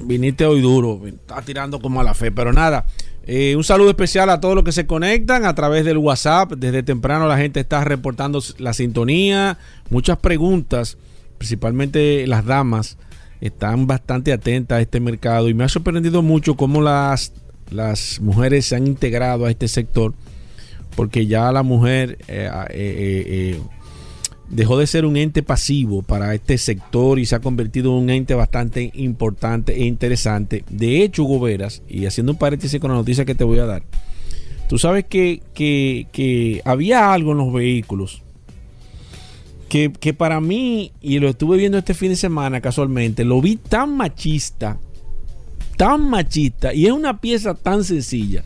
viniste 0.00 0.46
hoy 0.46 0.62
duro. 0.62 1.02
Está 1.06 1.42
tirando 1.42 1.78
como 1.78 2.00
a 2.00 2.04
la 2.04 2.14
fe, 2.14 2.32
pero 2.32 2.54
nada. 2.54 2.86
un 3.28 3.62
saludo 3.62 3.90
especial 3.90 4.30
a 4.30 4.40
todos 4.40 4.54
los 4.54 4.64
que 4.64 4.72
se 4.72 4.86
conectan 4.86 5.44
a 5.44 5.54
través 5.54 5.84
del 5.84 5.98
WhatsApp. 5.98 6.52
Desde 6.52 6.84
temprano 6.84 7.28
la 7.28 7.36
gente 7.36 7.60
está 7.60 7.84
reportando 7.84 8.42
la 8.56 8.72
sintonía, 8.72 9.58
muchas 9.90 10.16
preguntas, 10.16 10.96
principalmente 11.36 12.26
las 12.26 12.46
damas 12.46 12.96
están 13.40 13.86
bastante 13.86 14.32
atentas 14.32 14.78
a 14.78 14.80
este 14.80 15.00
mercado 15.00 15.48
y 15.48 15.54
me 15.54 15.64
ha 15.64 15.68
sorprendido 15.68 16.22
mucho 16.22 16.56
cómo 16.56 16.80
las, 16.80 17.32
las 17.70 18.20
mujeres 18.20 18.66
se 18.66 18.76
han 18.76 18.86
integrado 18.86 19.44
a 19.44 19.50
este 19.50 19.68
sector, 19.68 20.14
porque 20.94 21.26
ya 21.26 21.52
la 21.52 21.62
mujer 21.62 22.18
eh, 22.28 22.50
eh, 22.70 23.24
eh, 23.26 23.60
dejó 24.48 24.78
de 24.78 24.86
ser 24.86 25.04
un 25.04 25.16
ente 25.16 25.42
pasivo 25.42 26.02
para 26.02 26.34
este 26.34 26.56
sector 26.58 27.18
y 27.18 27.26
se 27.26 27.36
ha 27.36 27.40
convertido 27.40 27.96
en 27.96 28.04
un 28.04 28.10
ente 28.10 28.34
bastante 28.34 28.90
importante 28.94 29.74
e 29.74 29.84
interesante. 29.84 30.64
De 30.70 31.02
hecho, 31.02 31.24
Hugo 31.24 31.40
Veras, 31.40 31.82
y 31.88 32.06
haciendo 32.06 32.32
un 32.32 32.38
paréntesis 32.38 32.80
con 32.80 32.90
la 32.90 32.96
noticia 32.96 33.24
que 33.24 33.34
te 33.34 33.44
voy 33.44 33.58
a 33.58 33.66
dar, 33.66 33.82
tú 34.68 34.78
sabes 34.78 35.04
que, 35.04 35.42
que 35.54 36.62
había 36.64 37.12
algo 37.12 37.32
en 37.32 37.38
los 37.38 37.52
vehículos 37.52 38.22
que, 39.68 40.14
para 40.14 40.40
mí, 40.40 40.92
y 41.00 41.18
lo 41.18 41.28
estuve 41.28 41.56
viendo 41.56 41.78
este 41.78 41.94
fin 41.94 42.10
de 42.10 42.16
semana 42.16 42.60
casualmente, 42.60 43.24
lo 43.24 43.40
vi 43.40 43.56
tan 43.56 43.96
machista, 43.96 44.78
tan 45.76 46.08
machista, 46.08 46.72
y 46.72 46.86
es 46.86 46.92
una 46.92 47.20
pieza 47.20 47.54
tan 47.54 47.84
sencilla, 47.84 48.44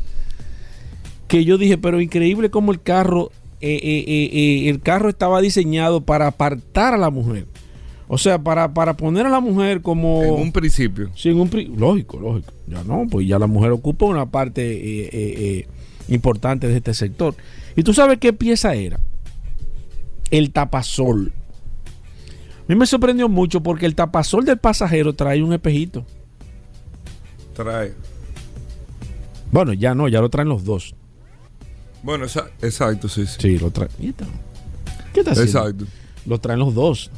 que 1.29 1.45
yo 1.45 1.59
dije, 1.59 1.79
pero 1.79 2.01
increíble 2.01 2.51
como 2.51 2.73
el 2.73 2.81
carro, 2.81 3.31
eh, 3.61 3.79
eh, 3.83 4.05
eh, 4.07 4.69
el 4.71 4.81
carro 4.81 5.09
estaba 5.09 5.41
diseñado 5.41 6.01
para 6.01 6.27
apartar 6.27 6.95
a 6.95 6.99
la 6.99 7.11
mujer. 7.11 7.47
O 8.09 8.19
sea, 8.19 8.43
para, 8.43 8.75
para 8.75 8.95
poner 8.95 9.27
a 9.27 9.31
la 9.31 9.39
mujer 9.39 9.83
como... 9.83 10.23
En 10.23 10.33
un 10.33 10.51
principio. 10.51 11.11
Sí, 11.15 11.29
en 11.29 11.39
un 11.39 11.49
lógico, 11.77 12.19
lógico. 12.19 12.53
Ya 12.67 12.83
no, 12.83 13.07
pues 13.09 13.29
ya 13.29 13.39
la 13.39 13.47
mujer 13.47 13.71
ocupa 13.71 14.07
una 14.07 14.27
parte 14.27 15.65
importante 16.09 16.67
de 16.67 16.79
este 16.79 16.93
sector. 16.93 17.37
¿Y 17.77 17.85
tú 17.85 17.95
sabes 17.95 18.19
qué 18.19 18.33
pieza 18.33 18.75
era? 18.75 18.99
El 20.31 20.53
tapasol. 20.53 21.33
A 22.59 22.73
mí 22.73 22.75
me 22.75 22.87
sorprendió 22.87 23.29
mucho 23.29 23.63
porque 23.63 23.87
el 23.87 23.95
tapasol 23.95 24.45
del 24.45 24.59
pasajero 24.59 25.15
trae 25.15 25.43
un 25.43 25.53
espejito. 25.53 26.05
Trae. 27.55 27.95
Bueno, 29.51 29.73
ya 29.73 29.95
no, 29.95 30.09
ya 30.09 30.21
lo 30.21 30.31
traen 30.31 30.49
los 30.49 30.65
dos. 30.65 30.95
Bueno, 32.03 32.25
exacto, 32.25 33.09
sí, 33.09 33.27
sí. 33.27 33.37
Sí, 33.39 33.59
lo 33.59 33.71
traen. 33.71 33.91
¿Qué 35.13 35.21
está 35.21 35.33
haciendo? 35.33 35.43
Exacto. 35.43 35.85
Lo 36.27 36.39
traen 36.39 36.61
los 36.61 36.75
dos. 36.75 37.11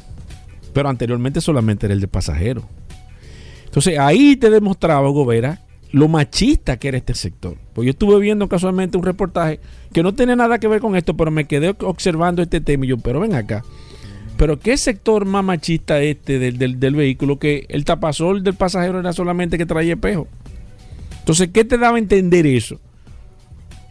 Pero 0.73 0.89
anteriormente 0.89 1.39
solamente 1.39 1.85
era 1.85 1.93
el 1.93 2.01
de 2.01 2.07
pasajero. 2.07 2.63
Entonces 3.65 3.97
ahí 3.99 4.35
te 4.35 4.49
demostraba, 4.49 5.07
Gobera, 5.09 5.61
lo 5.93 6.07
machista 6.07 6.77
que 6.77 6.87
era 6.87 6.97
este 6.97 7.13
sector. 7.13 7.55
Pues 7.73 7.85
yo 7.85 7.91
estuve 7.91 8.19
viendo 8.19 8.49
casualmente 8.49 8.97
un 8.97 9.03
reportaje 9.03 9.59
que 9.93 10.01
no 10.01 10.13
tiene 10.13 10.35
nada 10.35 10.57
que 10.57 10.67
ver 10.67 10.81
con 10.81 10.95
esto, 10.95 11.15
pero 11.15 11.29
me 11.29 11.45
quedé 11.45 11.75
observando 11.81 12.41
este 12.41 12.61
tema 12.61 12.85
y 12.85 12.89
yo, 12.89 12.97
pero 12.97 13.19
ven 13.19 13.35
acá. 13.35 13.63
Pero 14.35 14.57
qué 14.57 14.75
sector 14.75 15.25
más 15.25 15.43
machista 15.43 16.01
este 16.01 16.39
del, 16.39 16.79
del, 16.79 16.95
vehículo 16.95 17.37
que 17.37 17.67
el 17.69 17.85
tapasol 17.85 18.43
del 18.43 18.55
pasajero 18.55 18.99
era 18.99 19.13
solamente 19.13 19.59
que 19.59 19.67
traía 19.67 19.93
espejo. 19.93 20.27
Entonces, 21.19 21.49
¿qué 21.53 21.63
te 21.63 21.77
daba 21.77 21.97
a 21.97 21.99
entender 21.99 22.47
eso? 22.47 22.79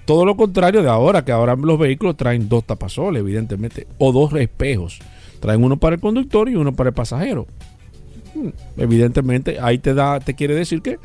Todo 0.04 0.26
lo 0.26 0.36
contrario 0.36 0.82
de 0.82 0.88
ahora, 0.88 1.24
que 1.24 1.30
ahora 1.30 1.54
los 1.54 1.78
vehículos 1.78 2.16
traen 2.16 2.48
dos 2.48 2.64
tapasoles, 2.64 3.20
evidentemente, 3.20 3.86
o 3.98 4.10
dos 4.10 4.34
espejos. 4.34 4.98
Traen 5.38 5.62
uno 5.62 5.76
para 5.76 5.94
el 5.94 6.00
conductor 6.00 6.48
y 6.48 6.56
uno 6.56 6.74
para 6.74 6.88
el 6.88 6.94
pasajero. 6.94 7.46
Hmm, 8.34 8.48
evidentemente, 8.76 9.60
ahí 9.60 9.78
te 9.78 9.94
da, 9.94 10.18
te 10.18 10.34
quiere 10.34 10.56
decir 10.56 10.82
que 10.82 10.98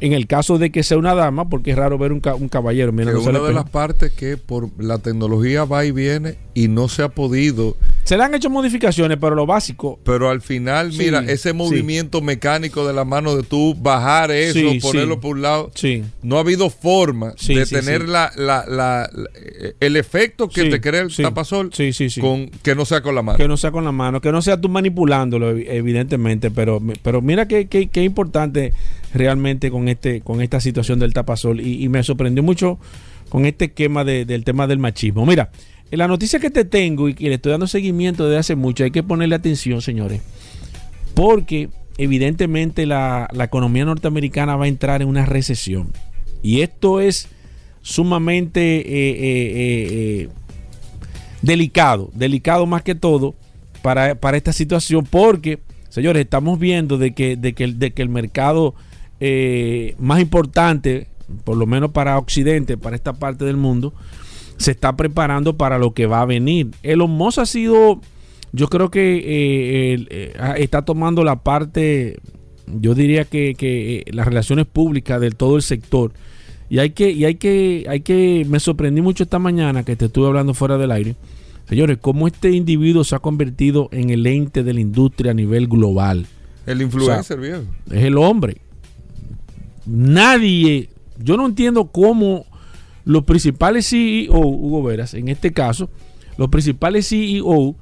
en 0.00 0.12
el 0.12 0.26
caso 0.26 0.58
de 0.58 0.70
que 0.70 0.82
sea 0.82 0.98
una 0.98 1.14
dama, 1.14 1.48
porque 1.48 1.72
es 1.72 1.76
raro 1.76 1.98
ver 1.98 2.12
un, 2.12 2.22
un 2.38 2.48
caballero 2.48 2.92
Es 2.98 3.26
una 3.26 3.40
de 3.40 3.52
las 3.52 3.68
partes 3.68 4.12
que 4.12 4.36
por 4.36 4.70
la 4.78 4.98
tecnología 4.98 5.64
va 5.64 5.84
y 5.84 5.92
viene 5.92 6.36
y 6.54 6.68
no 6.68 6.88
se 6.88 7.02
ha 7.02 7.08
podido. 7.08 7.76
Se 8.04 8.16
le 8.16 8.22
han 8.22 8.34
hecho 8.34 8.50
modificaciones, 8.50 9.18
pero 9.20 9.34
lo 9.34 9.46
básico. 9.46 9.98
Pero 10.04 10.28
al 10.30 10.42
final, 10.42 10.92
mira, 10.92 11.24
ese 11.26 11.52
movimiento 11.52 12.20
mecánico 12.20 12.86
de 12.86 12.92
la 12.92 13.04
mano 13.04 13.34
de 13.36 13.42
tú, 13.42 13.74
bajar 13.74 14.30
eso, 14.30 14.60
ponerlo 14.82 15.20
por 15.20 15.36
un 15.36 15.42
lado. 15.42 15.72
No 16.22 16.36
ha 16.36 16.40
habido 16.40 16.70
forma 16.70 17.34
de 17.46 17.66
tener 17.66 18.08
la, 18.08 18.30
la, 18.36 19.10
el 19.80 19.96
efecto 19.96 20.48
que 20.48 20.64
te 20.66 20.80
crea 20.80 21.02
el 21.02 21.14
tapasol 21.14 21.70
con 22.20 22.50
que 22.62 22.74
no 22.74 22.84
sea 22.84 23.00
con 23.00 23.14
la 23.14 23.22
mano. 23.22 23.38
Que 23.38 23.48
no 23.48 23.56
sea 23.56 23.70
con 23.70 23.84
la 23.84 23.92
mano, 23.92 24.20
que 24.20 24.32
no 24.32 24.42
sea 24.42 24.60
tú 24.60 24.68
manipulándolo, 24.68 25.50
evidentemente. 25.50 26.50
Pero, 26.50 26.82
pero 27.02 27.22
mira 27.22 27.48
qué 27.48 28.02
importante 28.02 28.72
realmente 29.14 29.70
con 29.70 29.88
este 29.88 30.20
con 30.20 30.42
esta 30.42 30.60
situación 30.60 30.98
del 30.98 31.14
tapasol 31.14 31.60
y, 31.60 31.88
me 31.88 32.02
sorprendió 32.02 32.42
mucho 32.42 32.78
con 33.28 33.46
este 33.46 33.66
esquema 33.66 34.04
del 34.04 34.44
tema 34.44 34.66
del 34.66 34.78
machismo. 34.78 35.24
Mira, 35.24 35.50
la 35.96 36.08
noticia 36.08 36.38
que 36.38 36.50
te 36.50 36.64
tengo 36.64 37.08
y 37.08 37.14
que 37.14 37.28
le 37.28 37.34
estoy 37.34 37.52
dando 37.52 37.66
seguimiento 37.66 38.24
desde 38.24 38.38
hace 38.38 38.56
mucho, 38.56 38.84
hay 38.84 38.90
que 38.90 39.02
ponerle 39.02 39.34
atención, 39.34 39.82
señores, 39.82 40.22
porque 41.14 41.68
evidentemente 41.98 42.86
la, 42.86 43.28
economía 43.40 43.84
norteamericana 43.84 44.56
va 44.56 44.64
a 44.64 44.68
entrar 44.68 45.02
en 45.02 45.08
una 45.08 45.26
recesión. 45.26 45.92
Y 46.42 46.60
esto 46.60 47.00
es 47.00 47.28
sumamente 47.82 48.78
eh, 48.78 48.84
eh, 48.86 50.26
eh, 50.26 50.28
delicado, 51.42 52.10
delicado 52.14 52.66
más 52.66 52.82
que 52.82 52.94
todo 52.94 53.34
para, 53.82 54.14
para, 54.14 54.36
esta 54.36 54.52
situación 54.52 55.06
porque, 55.08 55.60
señores, 55.90 56.22
estamos 56.22 56.58
viendo 56.58 56.98
de 56.98 57.14
que, 57.14 57.36
de 57.36 57.52
que, 57.52 57.68
de 57.68 57.92
que 57.92 58.02
el 58.02 58.08
mercado 58.08 58.74
más 59.98 60.20
importante, 60.20 61.06
por 61.44 61.56
lo 61.56 61.66
menos 61.66 61.92
para 61.92 62.18
Occidente, 62.18 62.76
para 62.76 62.94
esta 62.94 63.14
parte 63.14 63.46
del 63.46 63.56
mundo, 63.56 63.94
se 64.56 64.70
está 64.70 64.96
preparando 64.96 65.56
para 65.56 65.78
lo 65.78 65.92
que 65.92 66.06
va 66.06 66.22
a 66.22 66.26
venir. 66.26 66.70
Elon 66.82 67.10
Musk 67.10 67.38
ha 67.38 67.46
sido, 67.46 68.00
yo 68.52 68.68
creo 68.68 68.90
que 68.90 69.16
eh, 69.16 70.06
eh, 70.10 70.34
está 70.58 70.82
tomando 70.84 71.24
la 71.24 71.42
parte, 71.42 72.18
yo 72.66 72.94
diría 72.94 73.24
que, 73.24 74.04
las 74.12 74.26
relaciones 74.26 74.66
públicas 74.66 75.20
de 75.20 75.30
todo 75.30 75.56
el 75.56 75.62
sector. 75.62 76.12
Y 76.70 76.78
hay 76.78 76.90
que, 76.90 77.10
y 77.10 77.24
hay 77.24 77.34
que, 77.34 77.86
hay 77.88 78.00
que, 78.00 78.46
me 78.48 78.58
sorprendí 78.58 79.00
mucho 79.00 79.22
esta 79.22 79.38
mañana 79.38 79.84
que 79.84 79.96
te 79.96 80.06
estuve 80.06 80.26
hablando 80.26 80.54
fuera 80.54 80.78
del 80.78 80.90
aire. 80.90 81.14
Señores, 81.68 81.98
cómo 82.00 82.26
este 82.26 82.50
individuo 82.50 83.04
se 83.04 83.14
ha 83.14 83.20
convertido 83.20 83.88
en 83.92 84.10
el 84.10 84.26
ente 84.26 84.62
de 84.62 84.74
la 84.74 84.80
industria 84.80 85.30
a 85.30 85.34
nivel 85.34 85.68
global. 85.68 86.26
El 86.66 86.82
influencer, 86.82 87.38
bien. 87.38 87.68
Es 87.90 88.04
el 88.04 88.16
hombre 88.16 88.58
nadie, 89.86 90.90
yo 91.18 91.36
no 91.36 91.46
entiendo 91.46 91.86
cómo 91.86 92.46
los 93.04 93.24
principales 93.24 93.88
CEO, 93.88 94.38
Hugo 94.38 94.82
Veras, 94.82 95.14
en 95.14 95.28
este 95.28 95.52
caso, 95.52 95.90
los 96.36 96.48
principales 96.48 97.08
CEO 97.08 97.76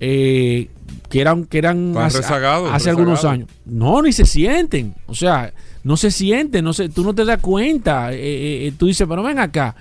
eh, 0.00 0.68
que 1.08 1.20
eran, 1.20 1.44
que 1.44 1.58
eran 1.58 1.96
hace, 1.96 2.90
algunos 2.90 3.24
años, 3.24 3.48
no, 3.64 4.02
ni 4.02 4.12
se 4.12 4.26
sienten. 4.26 4.94
O 5.06 5.14
sea, 5.14 5.52
no 5.82 5.96
se 5.96 6.10
siente, 6.10 6.62
no 6.62 6.72
se, 6.72 6.88
tú 6.88 7.02
no 7.02 7.14
te 7.14 7.24
das 7.24 7.40
cuenta. 7.40 8.10
Eh, 8.12 8.72
tú 8.78 8.86
dices, 8.86 9.06
pero 9.08 9.22
ven 9.22 9.38
acá. 9.38 9.74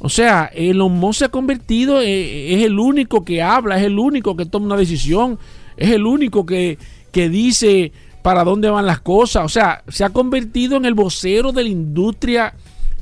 O 0.00 0.08
sea, 0.08 0.50
Elon 0.52 0.92
Musk 0.92 1.20
se 1.20 1.24
ha 1.26 1.28
convertido, 1.28 2.00
es 2.00 2.62
el 2.62 2.78
único 2.78 3.24
que 3.24 3.40
habla, 3.40 3.78
es 3.78 3.84
el 3.84 3.98
único 3.98 4.36
que 4.36 4.44
toma 4.44 4.66
una 4.66 4.76
decisión, 4.76 5.38
es 5.76 5.90
el 5.90 6.04
único 6.04 6.44
que, 6.44 6.76
que 7.10 7.28
dice 7.28 7.92
para 8.22 8.44
dónde 8.44 8.68
van 8.68 8.86
las 8.86 9.00
cosas. 9.00 9.44
O 9.44 9.48
sea, 9.48 9.82
se 9.88 10.04
ha 10.04 10.10
convertido 10.10 10.76
en 10.76 10.84
el 10.84 10.94
vocero 10.94 11.52
de 11.52 11.62
la 11.62 11.68
industria 11.68 12.54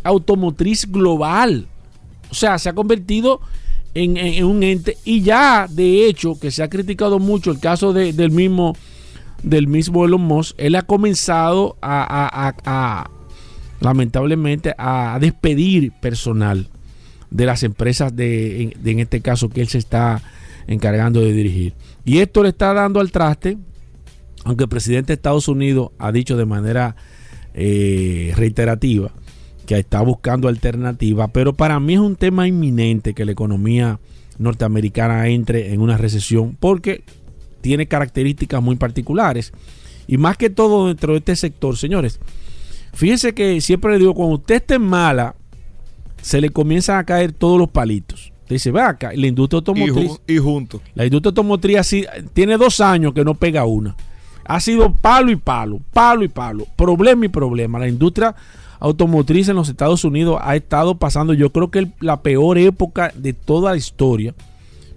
automotriz 0.04 0.90
global. 0.90 1.66
O 2.30 2.34
sea, 2.34 2.58
se 2.58 2.68
ha 2.68 2.74
convertido 2.74 3.40
en, 3.94 4.44
un 4.44 4.62
ente. 4.62 4.96
Y 5.04 5.22
ya, 5.22 5.66
de 5.68 6.06
hecho, 6.06 6.38
que 6.38 6.50
se 6.50 6.62
ha 6.62 6.70
criticado 6.70 7.18
mucho 7.18 7.50
el 7.50 7.60
caso 7.60 7.92
del 7.92 8.30
mismo 8.30 8.74
del 9.42 9.66
mismo 9.66 10.04
Elon 10.04 10.20
Musk, 10.20 10.54
él 10.56 10.76
ha 10.76 10.82
comenzado 10.82 11.76
a, 11.82 13.10
lamentablemente 13.80 14.72
a 14.78 15.18
despedir 15.20 15.90
personal 16.00 16.68
de 17.30 17.46
las 17.46 17.64
empresas 17.64 18.14
de, 18.14 18.76
en 18.84 18.98
este 19.00 19.20
caso 19.20 19.48
que 19.48 19.62
él 19.62 19.68
se 19.68 19.78
está 19.78 20.22
encargando 20.68 21.20
de 21.20 21.32
dirigir. 21.32 21.74
Y 22.04 22.18
esto 22.18 22.44
le 22.44 22.50
está 22.50 22.72
dando 22.72 23.00
al 23.00 23.10
traste 23.10 23.58
aunque 24.44 24.64
el 24.64 24.68
presidente 24.68 25.08
de 25.08 25.14
Estados 25.14 25.48
Unidos 25.48 25.90
ha 25.98 26.12
dicho 26.12 26.36
de 26.36 26.46
manera 26.46 26.96
eh, 27.54 28.32
reiterativa 28.36 29.12
que 29.66 29.78
está 29.78 30.00
buscando 30.02 30.48
alternativas, 30.48 31.30
pero 31.32 31.52
para 31.52 31.78
mí 31.80 31.94
es 31.94 32.00
un 32.00 32.16
tema 32.16 32.48
inminente 32.48 33.14
que 33.14 33.24
la 33.24 33.32
economía 33.32 34.00
norteamericana 34.38 35.28
entre 35.28 35.72
en 35.72 35.80
una 35.80 35.96
recesión 35.96 36.56
porque 36.58 37.04
tiene 37.60 37.86
características 37.86 38.62
muy 38.62 38.76
particulares 38.76 39.52
y 40.06 40.18
más 40.18 40.36
que 40.36 40.50
todo 40.50 40.88
dentro 40.88 41.12
de 41.12 41.20
este 41.20 41.36
sector, 41.36 41.76
señores. 41.76 42.18
Fíjense 42.92 43.34
que 43.34 43.60
siempre 43.60 43.92
le 43.92 43.98
digo, 43.98 44.14
cuando 44.14 44.34
usted 44.34 44.56
esté 44.56 44.78
mala, 44.78 45.34
se 46.20 46.40
le 46.40 46.50
comienzan 46.50 46.98
a 46.98 47.04
caer 47.04 47.32
todos 47.32 47.58
los 47.58 47.70
palitos. 47.70 48.32
dice, 48.48 48.70
ve 48.70 48.82
acá, 48.82 49.12
la 49.14 49.26
industria 49.26 49.58
automotriz. 49.58 50.20
Y, 50.26 50.38
junto. 50.38 50.82
La 50.94 51.04
industria 51.04 51.30
automotriz 51.30 51.96
tiene 52.34 52.56
dos 52.58 52.80
años 52.80 53.14
que 53.14 53.24
no 53.24 53.34
pega 53.34 53.64
una 53.64 53.96
ha 54.44 54.60
sido 54.60 54.92
palo 54.92 55.30
y 55.30 55.36
palo, 55.36 55.80
palo 55.92 56.24
y 56.24 56.28
palo, 56.28 56.66
problema 56.76 57.24
y 57.24 57.28
problema. 57.28 57.78
La 57.78 57.88
industria 57.88 58.34
automotriz 58.82 59.48
en 59.48 59.54
los 59.54 59.68
Estados 59.68 60.04
Unidos 60.04 60.40
ha 60.42 60.56
estado 60.56 60.96
pasando, 60.96 61.34
yo 61.34 61.52
creo 61.52 61.70
que 61.70 61.86
la 62.00 62.20
peor 62.20 62.58
época 62.58 63.12
de 63.14 63.32
toda 63.32 63.70
la 63.70 63.76
historia. 63.76 64.34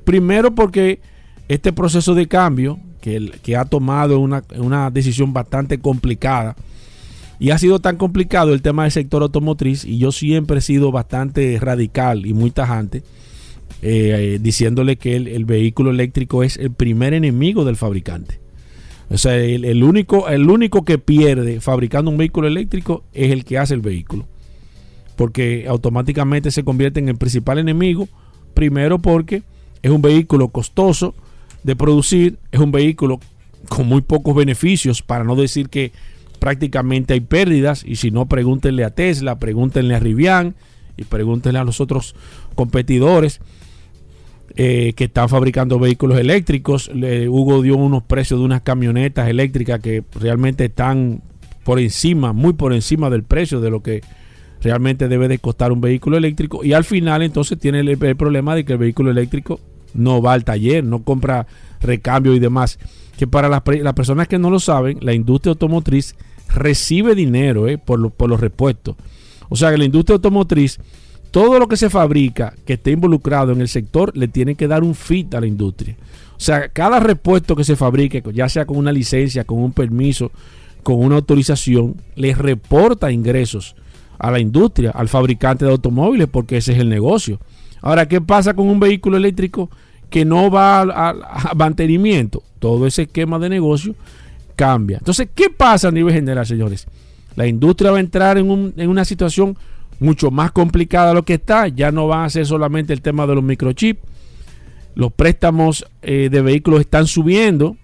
Primero 0.04 0.56
porque 0.56 1.00
este 1.48 1.72
proceso 1.72 2.16
de 2.16 2.28
cambio 2.28 2.80
que, 3.00 3.56
ha 3.56 3.66
tomado 3.66 4.20
una, 4.20 4.44
una 4.58 4.90
decisión 4.90 5.34
bastante 5.34 5.78
complicada 5.78 6.56
y 7.38 7.52
ha 7.52 7.60
sido 7.60 7.78
tan 7.80 7.98
complicado 7.98 8.54
el 8.54 8.64
tema 8.64 8.84
del 8.84 8.92
sector 8.92 9.22
automotriz 9.22 9.86
y 9.86 10.00
yo 10.00 10.12
siempre 10.12 10.58
he 10.58 10.62
sido 10.62 10.92
bastante 10.92 11.60
radical 11.62 12.26
y 12.26 12.34
muy 12.34 12.50
tajante. 12.50 13.04
Eh, 13.84 14.40
diciéndole 14.42 14.96
que 14.96 15.16
el 15.16 15.46
vehículo 15.46 15.92
eléctrico 15.92 16.42
es 16.42 16.58
el 16.58 16.72
primer 16.72 17.14
enemigo 17.14 17.66
del 17.66 17.76
fabricante. 17.76 18.40
O 19.10 19.18
sea, 19.18 19.36
el, 19.36 19.84
único, 19.84 20.28
el 20.30 20.50
único 20.50 20.84
que 20.84 20.98
pierde 20.98 21.62
fabricando 21.62 22.10
un 22.10 22.18
vehículo 22.18 22.48
eléctrico 22.48 23.04
es 23.14 23.32
el 23.32 23.46
que 23.46 23.58
hace 23.58 23.74
el 23.74 23.82
vehículo. 23.82 24.26
Porque 25.16 25.66
automáticamente 25.68 26.52
se 26.52 26.64
convierte 26.64 27.00
en 27.00 27.10
el 27.10 27.16
principal 27.16 27.60
enemigo. 27.60 28.08
Primero 28.54 29.00
porque 29.00 29.44
es 29.84 29.92
un 29.92 30.02
vehículo 30.02 30.50
costoso 30.50 31.14
de 31.64 31.76
producir, 31.76 32.38
es 32.52 32.60
un 32.60 32.72
vehículo 32.72 33.20
con 33.70 33.88
muy 33.88 34.02
pocos 34.02 34.36
beneficios, 34.36 35.02
para 35.02 35.24
no 35.24 35.36
decir 35.36 35.70
que 35.70 35.92
prácticamente 36.40 37.14
hay 37.14 37.22
pérdidas. 37.22 37.84
Y 37.86 37.98
si 37.98 38.12
no, 38.12 38.26
pregúntenle 38.26 38.84
a 38.84 38.90
Tesla, 38.90 39.38
pregúntenle 39.40 39.96
a 39.96 40.00
Rivian 40.00 40.56
y 40.98 41.04
pregúntenle 41.04 41.60
a 41.60 41.64
los 41.64 41.80
otros 41.80 42.16
competidores. 42.56 43.40
Eh, 44.58 44.94
que 44.96 45.06
están 45.06 45.28
fabricando 45.28 45.80
vehículos 45.80 46.18
eléctricos. 46.18 46.90
Hugo 46.90 47.62
dio 47.62 47.76
unos 47.76 48.04
precios 48.04 48.40
de 48.40 48.46
unas 48.46 48.62
camionetas 48.62 49.28
eléctricas 49.28 49.82
que 49.82 50.06
realmente 50.18 50.64
están 50.66 51.22
por 51.66 51.78
encima, 51.78 52.32
muy 52.32 52.54
por 52.54 52.72
encima 52.72 53.10
del 53.10 53.24
precio 53.24 53.60
de 53.60 53.70
lo 53.70 53.84
que 53.84 54.02
realmente 54.62 55.10
debe 55.10 55.28
de 55.28 55.40
costar 55.40 55.74
un 55.74 55.82
vehículo 55.82 56.16
eléctrico. 56.16 56.64
Y 56.64 56.72
al 56.72 56.86
final 56.86 57.22
entonces 57.22 57.60
tiene 57.60 57.82
el, 57.82 57.98
problema 58.16 58.56
de 58.56 58.64
que 58.64 58.74
el 58.74 58.80
vehículo 58.80 59.12
eléctrico 59.12 59.60
no 59.94 60.22
va 60.22 60.34
al 60.34 60.46
taller, 60.46 60.84
no 60.84 61.04
compra 61.04 61.48
recambio 61.82 62.34
y 62.34 62.40
demás. 62.40 62.80
Que 63.18 63.28
para 63.28 63.50
las, 63.50 63.62
personas 63.62 64.28
que 64.28 64.40
no 64.40 64.50
lo 64.50 64.60
saben, 64.60 65.00
la 65.02 65.14
industria 65.14 65.52
automotriz 65.52 66.16
recibe 66.48 67.14
dinero 67.14 67.68
eh, 67.68 67.78
por, 67.78 68.12
por 68.12 68.30
los 68.30 68.40
repuestos. 68.40 68.96
O 69.50 69.56
sea 69.56 69.72
que 69.72 69.78
la 69.78 69.86
industria 69.86 70.16
automotriz 70.16 70.80
todo 71.36 71.60
lo 71.60 71.68
que 71.68 71.76
se 71.76 71.90
fabrica 71.90 72.54
que 72.66 72.76
esté 72.76 72.92
involucrado 72.92 73.52
en 73.52 73.60
el 73.60 73.68
sector 73.68 74.16
le 74.16 74.30
tiene 74.30 74.56
que 74.56 74.70
dar 74.70 74.86
un 74.86 74.96
fit 74.96 75.36
a 75.36 75.42
la 75.42 75.48
industria. 75.48 75.98
O 76.38 76.40
sea, 76.40 76.70
cada 76.70 77.02
repuesto 77.02 77.58
que 77.58 77.66
se 77.66 77.76
fabrique, 77.76 78.24
ya 78.34 78.48
sea 78.48 78.66
con 78.66 78.78
una 78.78 78.94
licencia, 78.94 79.44
con 79.44 79.58
un 79.58 79.74
permiso, 79.74 80.32
con 80.82 81.04
una 81.04 81.18
autorización, 81.18 81.98
le 82.16 82.34
reporta 82.34 83.12
ingresos 83.12 83.76
a 84.18 84.32
la 84.32 84.40
industria, 84.40 84.92
al 84.92 85.10
fabricante 85.10 85.66
de 85.66 85.72
automóviles, 85.72 86.30
porque 86.32 86.56
ese 86.56 86.72
es 86.72 86.80
el 86.80 86.88
negocio. 86.88 87.38
Ahora, 87.82 88.08
¿qué 88.08 88.22
pasa 88.22 88.54
con 88.54 88.70
un 88.70 88.80
vehículo 88.80 89.18
eléctrico 89.18 89.70
que 90.10 90.24
no 90.24 90.50
va 90.50 90.84
a, 90.84 91.54
mantenimiento? 91.54 92.44
Todo 92.60 92.88
ese 92.88 93.02
esquema 93.02 93.40
de 93.40 93.50
negocio 93.50 93.94
cambia. 94.56 95.00
Entonces, 95.00 95.28
¿qué 95.36 95.50
pasa 95.50 95.90
a 95.90 95.92
nivel 95.92 96.14
general, 96.14 96.46
señores? 96.46 96.88
La 97.36 97.46
industria 97.46 97.92
va 97.92 97.98
a 97.98 98.00
entrar 98.00 98.38
en, 98.38 98.74
en 98.78 98.90
una 98.90 99.04
situación 99.04 99.58
mucho 100.00 100.32
más 100.32 100.52
complicada 100.52 101.14
lo 101.14 101.24
que 101.24 101.36
está. 101.36 101.68
Ya 101.68 101.92
no 101.92 102.08
va 102.08 102.26
a 102.26 102.30
ser 102.30 102.46
solamente 102.46 102.94
el 102.94 103.02
tema 103.02 103.28
de 103.28 103.36
los 103.36 103.44
microchips. 103.44 104.02
Los 104.96 105.12
préstamos 105.12 105.86
eh, 106.02 106.30
de 106.32 106.42
vehículos 106.42 106.80
están 106.80 107.08
subiendo 107.08 107.76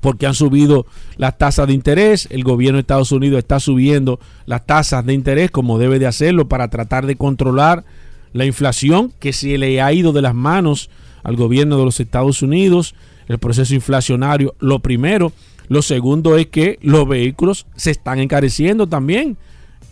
porque 0.00 0.26
han 0.26 0.34
subido 0.34 0.86
las 1.16 1.38
tasas 1.38 1.66
de 1.66 1.74
interés. 1.74 2.28
El 2.30 2.44
gobierno 2.44 2.76
de 2.76 2.82
Estados 2.82 3.12
Unidos 3.12 3.38
está 3.38 3.60
subiendo 3.60 4.20
las 4.46 4.66
tasas 4.66 5.04
de 5.06 5.14
interés 5.14 5.50
como 5.50 5.78
debe 5.78 5.98
de 5.98 6.06
hacerlo 6.06 6.48
para 6.48 6.68
tratar 6.68 7.06
de 7.06 7.16
controlar 7.16 7.84
la 8.32 8.44
inflación 8.44 9.12
que 9.18 9.32
se 9.32 9.56
le 9.56 9.80
ha 9.80 9.92
ido 9.92 10.12
de 10.12 10.20
las 10.20 10.34
manos 10.34 10.90
al 11.22 11.36
gobierno 11.36 11.78
de 11.78 11.84
los 11.86 12.00
Estados 12.00 12.42
Unidos, 12.42 12.94
el 13.28 13.38
proceso 13.38 13.74
inflacionario. 13.74 14.54
Lo 14.60 14.80
primero. 14.80 15.32
Lo 15.68 15.80
segundo 15.80 16.36
es 16.36 16.48
que 16.48 16.78
los 16.82 17.08
vehículos 17.08 17.66
se 17.74 17.90
están 17.90 18.18
encareciendo 18.18 18.86
también. 18.86 19.38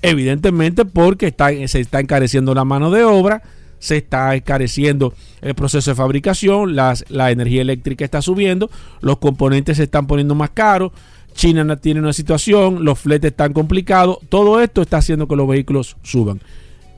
Evidentemente 0.03 0.85
porque 0.85 1.35
se 1.67 1.81
está 1.81 2.01
encareciendo 2.01 2.55
la 2.55 2.65
mano 2.65 2.91
de 2.91 3.05
obra, 3.05 3.43
se 3.79 3.97
está 3.97 4.35
encareciendo 4.35 5.15
el 5.41 5.55
proceso 5.55 5.91
de 5.91 5.95
fabricación, 5.97 6.77
las, 6.77 7.05
la 7.09 7.31
energía 7.31 7.63
eléctrica 7.63 8.05
está 8.05 8.23
subiendo, 8.23 8.71
los 9.01 9.19
componentes 9.19 9.77
se 9.77 9.85
están 9.85 10.07
poniendo 10.07 10.35
más 10.35 10.51
caros, 10.51 10.93
China 11.35 11.77
tiene 11.77 12.01
una 12.01 12.13
situación, 12.13 12.85
los 12.85 12.99
fletes 12.99 13.31
están 13.31 13.53
complicados, 13.53 14.19
todo 14.29 14.61
esto 14.61 14.83
está 14.83 14.99
haciendo 14.99 15.27
que 15.27 15.37
los 15.37 15.49
vehículos 15.49 15.97
suban. 16.03 16.41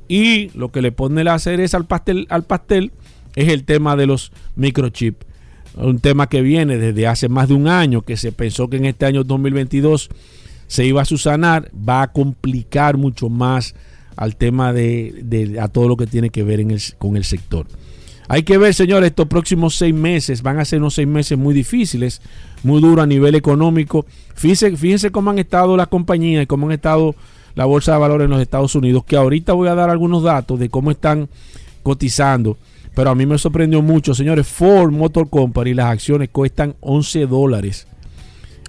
Y 0.08 0.50
lo 0.58 0.70
que 0.70 0.82
le 0.82 0.92
pone 0.92 1.24
la 1.24 1.38
cereza 1.38 1.76
al 1.76 1.86
pastel, 1.86 2.26
al 2.28 2.44
pastel 2.44 2.92
es 3.34 3.48
el 3.48 3.64
tema 3.64 3.96
de 3.96 4.06
los 4.06 4.32
microchips. 4.56 5.26
Un 5.76 5.98
tema 5.98 6.28
que 6.28 6.42
viene 6.42 6.76
desde 6.76 7.06
hace 7.06 7.28
más 7.28 7.48
de 7.48 7.54
un 7.54 7.66
año, 7.66 8.02
que 8.02 8.16
se 8.16 8.30
pensó 8.30 8.68
que 8.68 8.76
en 8.76 8.84
este 8.84 9.06
año 9.06 9.24
2022 9.24 10.10
se 10.74 10.84
iba 10.84 11.02
a 11.02 11.04
susanar, 11.04 11.70
va 11.88 12.02
a 12.02 12.10
complicar 12.10 12.96
mucho 12.96 13.28
más 13.28 13.76
al 14.16 14.34
tema 14.34 14.72
de, 14.72 15.56
a 15.62 15.68
todo 15.68 15.86
lo 15.86 15.96
que 15.96 16.08
tiene 16.08 16.30
que 16.30 16.42
ver 16.42 16.66
con 16.98 17.16
el 17.16 17.22
sector. 17.22 17.68
Hay 18.26 18.42
que 18.42 18.58
ver, 18.58 18.74
señores, 18.74 19.10
estos 19.10 19.28
próximos 19.28 19.76
seis 19.76 19.94
meses 19.94 20.42
van 20.42 20.58
a 20.58 20.64
ser 20.64 20.80
unos 20.80 20.94
seis 20.94 21.06
meses 21.06 21.38
muy 21.38 21.54
difíciles, 21.54 22.20
muy 22.64 22.80
duros 22.80 23.04
a 23.04 23.06
nivel 23.06 23.36
económico. 23.36 24.04
Fíjense, 24.34 24.76
fíjense 24.76 25.12
cómo 25.12 25.30
han 25.30 25.38
estado 25.38 25.76
las 25.76 25.86
compañías 25.86 26.42
y 26.42 26.46
cómo 26.46 26.66
han 26.66 26.72
estado 26.72 27.14
la 27.54 27.66
bolsa 27.66 27.92
de 27.92 27.98
valores 27.98 28.24
en 28.24 28.32
los 28.32 28.42
Estados 28.42 28.74
Unidos, 28.74 29.04
que 29.04 29.14
ahorita 29.14 29.52
voy 29.52 29.68
a 29.68 29.76
dar 29.76 29.90
algunos 29.90 30.24
datos 30.24 30.58
de 30.58 30.70
cómo 30.70 30.90
están 30.90 31.28
cotizando. 31.84 32.58
Pero 32.96 33.10
a 33.10 33.14
mí 33.14 33.26
me 33.26 33.38
sorprendió 33.38 33.80
mucho, 33.80 34.12
señores, 34.12 34.48
Ford 34.48 34.90
Motor 34.90 35.30
Company, 35.30 35.72
las 35.72 35.86
acciones 35.86 36.30
cuestan 36.30 36.74
11 36.80 37.28
dólares. 37.28 37.86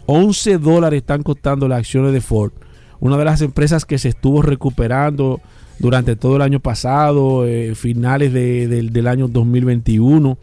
11 0.05 0.57
dólares 0.57 0.97
están 0.97 1.23
costando 1.23 1.67
las 1.67 1.79
acciones 1.79 2.13
de 2.13 2.21
Ford. 2.21 2.51
Una 2.99 3.17
de 3.17 3.25
las 3.25 3.41
empresas 3.41 3.85
que 3.85 3.97
se 3.97 4.09
estuvo 4.09 4.41
recuperando 4.41 5.41
durante 5.79 6.15
todo 6.15 6.37
el 6.37 6.41
año 6.41 6.59
pasado, 6.59 7.45
eh, 7.45 7.75
finales 7.75 8.31
del 8.33 9.07
año 9.07 9.27
2021. 9.27 10.37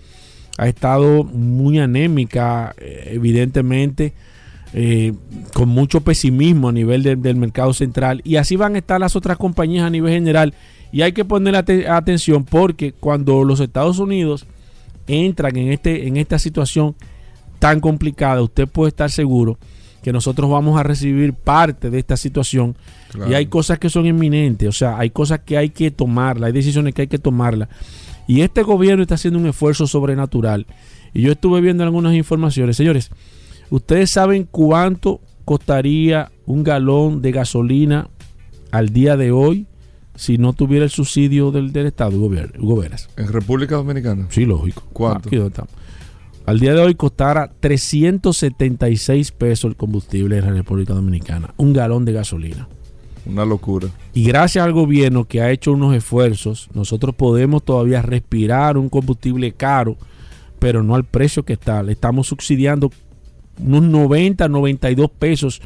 Ha 0.58 0.68
estado 0.68 1.24
muy 1.24 1.78
anémica, 1.78 2.74
eh, 2.78 3.10
evidentemente, 3.12 4.12
eh, 4.74 5.12
con 5.54 5.68
mucho 5.68 6.02
pesimismo 6.02 6.68
a 6.68 6.72
nivel 6.72 7.02
del 7.02 7.36
mercado 7.36 7.72
central. 7.72 8.20
Y 8.24 8.36
así 8.36 8.56
van 8.56 8.74
a 8.74 8.78
estar 8.78 9.00
las 9.00 9.16
otras 9.16 9.38
compañías 9.38 9.86
a 9.86 9.90
nivel 9.90 10.12
general. 10.12 10.54
Y 10.92 11.02
hay 11.02 11.12
que 11.12 11.24
poner 11.24 11.56
atención 11.56 12.44
porque 12.44 12.92
cuando 12.92 13.44
los 13.44 13.60
Estados 13.60 13.98
Unidos 13.98 14.46
entran 15.06 15.56
en, 15.56 15.72
este, 15.72 16.06
en 16.06 16.18
esta 16.18 16.38
situación 16.38 16.94
tan 17.62 17.78
complicada, 17.80 18.42
usted 18.42 18.66
puede 18.66 18.88
estar 18.88 19.08
seguro 19.08 19.56
que 20.02 20.12
nosotros 20.12 20.50
vamos 20.50 20.80
a 20.80 20.82
recibir 20.82 21.32
parte 21.32 21.90
de 21.90 22.00
esta 22.00 22.16
situación 22.16 22.74
Claro. 23.12 23.30
y 23.30 23.34
hay 23.34 23.46
cosas 23.46 23.78
que 23.78 23.88
son 23.88 24.04
inminentes, 24.06 24.68
o 24.68 24.72
sea, 24.72 24.98
hay 24.98 25.10
cosas 25.10 25.40
que 25.44 25.56
hay 25.56 25.70
que 25.70 25.92
tomarlas, 25.92 26.48
hay 26.48 26.52
decisiones 26.52 26.92
que 26.92 27.02
hay 27.02 27.08
que 27.08 27.18
tomarlas. 27.20 27.68
Y 28.26 28.40
este 28.40 28.62
gobierno 28.64 29.02
está 29.02 29.14
haciendo 29.14 29.38
un 29.38 29.46
esfuerzo 29.46 29.86
sobrenatural. 29.86 30.66
Y 31.14 31.22
yo 31.22 31.32
estuve 31.32 31.60
viendo 31.60 31.84
algunas 31.84 32.14
informaciones. 32.14 32.76
Señores, 32.76 33.10
¿ustedes 33.70 34.10
saben 34.10 34.48
cuánto 34.50 35.20
costaría 35.44 36.32
un 36.46 36.64
galón 36.64 37.22
de 37.22 37.30
gasolina 37.32 38.08
al 38.72 38.88
día 38.88 39.16
de 39.16 39.30
hoy 39.30 39.66
si 40.16 40.36
no 40.38 40.52
tuviera 40.52 40.84
el 40.84 40.90
subsidio 40.90 41.50
del, 41.52 41.72
del 41.72 41.86
Estado, 41.86 42.16
Hugo 42.16 42.76
Veras? 42.76 43.08
En 43.16 43.28
República 43.32 43.76
Dominicana. 43.76 44.26
Sí, 44.30 44.46
lógico. 44.46 44.82
¿Cuánto? 44.92 45.28
Aquí 45.28 45.36
donde 45.36 45.50
estamos. 45.50 45.72
Al 46.44 46.58
día 46.58 46.74
de 46.74 46.80
hoy 46.80 46.94
costara 46.94 47.52
376 47.60 49.32
pesos 49.32 49.70
el 49.70 49.76
combustible 49.76 50.38
en 50.38 50.44
la 50.44 50.52
República 50.52 50.92
Dominicana. 50.92 51.54
Un 51.56 51.72
galón 51.72 52.04
de 52.04 52.12
gasolina. 52.12 52.68
Una 53.24 53.44
locura. 53.44 53.88
Y 54.12 54.24
gracias 54.24 54.64
al 54.64 54.72
gobierno 54.72 55.24
que 55.24 55.40
ha 55.40 55.50
hecho 55.50 55.72
unos 55.72 55.94
esfuerzos, 55.94 56.68
nosotros 56.74 57.14
podemos 57.14 57.64
todavía 57.64 58.02
respirar 58.02 58.76
un 58.76 58.88
combustible 58.88 59.52
caro, 59.52 59.96
pero 60.58 60.82
no 60.82 60.96
al 60.96 61.04
precio 61.04 61.44
que 61.44 61.52
está. 61.52 61.82
Le 61.84 61.92
estamos 61.92 62.26
subsidiando 62.26 62.90
unos 63.58 63.82
90, 63.82 64.48
92 64.48 65.10
pesos 65.10 65.62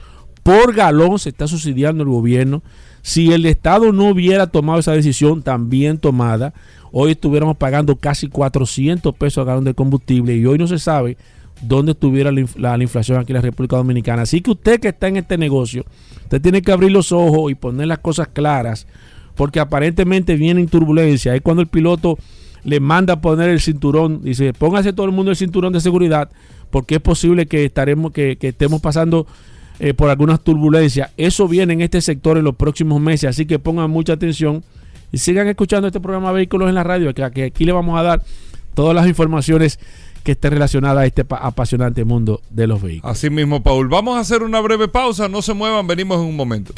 por 0.47 0.73
galón 0.77 1.19
se 1.19 1.31
está 1.31 1.49
subsidiando 1.49 2.05
el 2.05 2.09
gobierno. 2.09 2.63
Si 3.07 3.33
el 3.33 3.47
Estado 3.47 3.93
no 3.93 4.09
hubiera 4.09 4.49
tomado 4.49 4.81
esa 4.81 4.91
decisión 4.91 5.41
también 5.41 5.99
tomada, 5.99 6.53
hoy 6.91 7.13
estuviéramos 7.13 7.57
pagando 7.57 7.95
casi 7.95 8.27
400 8.27 9.15
pesos 9.15 9.39
al 9.39 9.45
galón 9.47 9.63
de 9.63 9.75
combustible 9.75 10.35
y 10.37 10.45
hoy 10.45 10.59
no 10.59 10.67
se 10.67 10.81
sabe 10.81 11.17
dónde 11.63 11.93
estuviera 11.93 12.33
la, 12.33 12.41
inf- 12.41 12.57
la- 12.57 12.77
la 12.77 12.83
inflación 12.83 13.21
aquí 13.21 13.31
en 13.31 13.37
la 13.37 13.43
República 13.43 13.77
Dominicana. 13.77 14.23
Así 14.23 14.41
que 14.41 14.51
usted 14.51 14.81
que 14.81 14.89
está 14.89 15.07
en 15.07 15.19
este 15.19 15.39
negocio, 15.39 15.85
usted 16.25 16.43
tiene 16.43 16.63
que 16.63 16.73
abrir 16.73 16.91
los 16.91 17.13
ojos 17.13 17.53
y 17.53 17.55
poner 17.55 17.87
las 17.87 18.01
cosas 18.01 18.27
claras, 18.27 18.89
porque 19.37 19.61
aparentemente 19.61 20.35
vienen 20.35 20.67
turbulencias. 20.67 21.37
Es 21.37 21.43
cuando 21.43 21.63
el 21.63 21.69
piloto 21.69 22.19
le 22.65 22.81
manda 22.81 23.13
a 23.15 23.21
poner 23.21 23.51
el 23.51 23.61
cinturón, 23.61 24.21
dice, 24.23 24.53
póngase 24.53 24.93
todo 24.93 25.07
el 25.07 25.13
mundo 25.13 25.31
el 25.31 25.37
cinturón 25.37 25.73
de 25.73 25.81
seguridad, 25.81 26.29
porque 26.71 26.97
es 26.97 27.01
posible 27.01 27.47
que 27.47 27.67
estaremos, 27.67 28.11
que, 28.11 28.37
que 28.37 28.49
estemos 28.49 28.81
pasando 28.81 29.29
eh, 29.79 29.95
por 29.95 30.11
algunas 30.11 30.41
turbulencias. 30.41 31.11
Eso 31.17 31.49
viene 31.49 31.73
en 31.75 31.81
este 31.83 32.01
sector 32.01 32.39
en 32.39 32.45
los 32.45 32.55
próximos 32.57 33.01
meses, 33.01 33.31
así 33.31 33.47
que 33.47 33.59
pongan 33.59 33.91
mucha 33.91 34.15
atención 34.15 34.65
y 35.13 35.19
sigan 35.19 35.47
escuchando 35.49 35.87
este 35.89 36.01
programa 36.01 36.33
Vehículos 36.33 36.69
en 36.69 36.75
la 36.75 36.83
Radio, 36.85 37.13
que, 37.15 37.29
que 37.31 37.45
aquí 37.45 37.65
le 37.65 37.73
vamos 37.73 37.99
a 37.99 38.03
dar 38.03 38.23
todas 38.75 38.95
las 38.95 39.07
informaciones 39.07 39.79
que 40.25 40.33
estén 40.33 40.51
relacionadas 40.53 40.99
a 41.03 41.07
este 41.07 41.25
pa- 41.25 41.37
apasionante 41.37 42.05
mundo 42.05 42.41
de 42.51 42.67
los 42.67 42.83
vehículos. 42.83 43.17
Así 43.17 43.31
mismo, 43.31 43.63
Paul. 43.63 43.89
Vamos 43.89 44.17
a 44.17 44.21
hacer 44.21 44.43
una 44.43 44.61
breve 44.61 44.89
pausa. 44.89 45.29
No 45.29 45.41
se 45.41 45.55
muevan, 45.55 45.87
venimos 45.87 46.19
en 46.21 46.27
un 46.27 46.37
momento. 46.37 46.75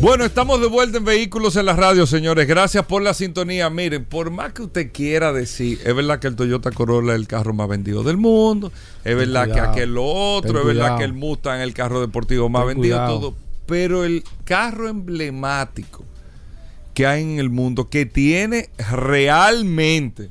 Bueno, 0.00 0.24
estamos 0.24 0.60
de 0.60 0.68
vuelta 0.68 0.98
en 0.98 1.04
Vehículos 1.04 1.56
en 1.56 1.66
la 1.66 1.72
Radio, 1.72 2.06
señores. 2.06 2.46
Gracias 2.46 2.86
por 2.86 3.02
la 3.02 3.14
sintonía. 3.14 3.68
Miren, 3.68 4.04
por 4.04 4.30
más 4.30 4.52
que 4.52 4.62
usted 4.62 4.92
quiera 4.92 5.32
decir, 5.32 5.80
es 5.84 5.94
verdad 5.94 6.20
que 6.20 6.28
el 6.28 6.36
Toyota 6.36 6.70
Corolla 6.70 7.14
es 7.14 7.18
el 7.18 7.26
carro 7.26 7.52
más 7.52 7.68
vendido 7.68 8.04
del 8.04 8.16
mundo, 8.16 8.70
es 9.04 9.16
verdad 9.16 9.52
que 9.52 9.58
aquel 9.58 9.96
otro, 9.98 10.60
es 10.60 10.66
verdad 10.66 10.82
cuidado. 10.82 10.98
que 10.98 11.04
el 11.04 11.12
Mustang 11.14 11.58
es 11.58 11.64
el 11.64 11.74
carro 11.74 12.00
deportivo 12.00 12.48
más 12.48 12.62
Ten 12.62 12.68
vendido, 12.76 12.96
cuidado. 12.96 13.20
todo. 13.20 13.36
Pero 13.66 14.04
el 14.04 14.22
carro 14.44 14.88
emblemático 14.88 16.04
que 16.94 17.04
hay 17.06 17.22
en 17.22 17.38
el 17.40 17.50
mundo 17.50 17.90
que 17.90 18.06
tiene 18.06 18.70
realmente 18.90 20.30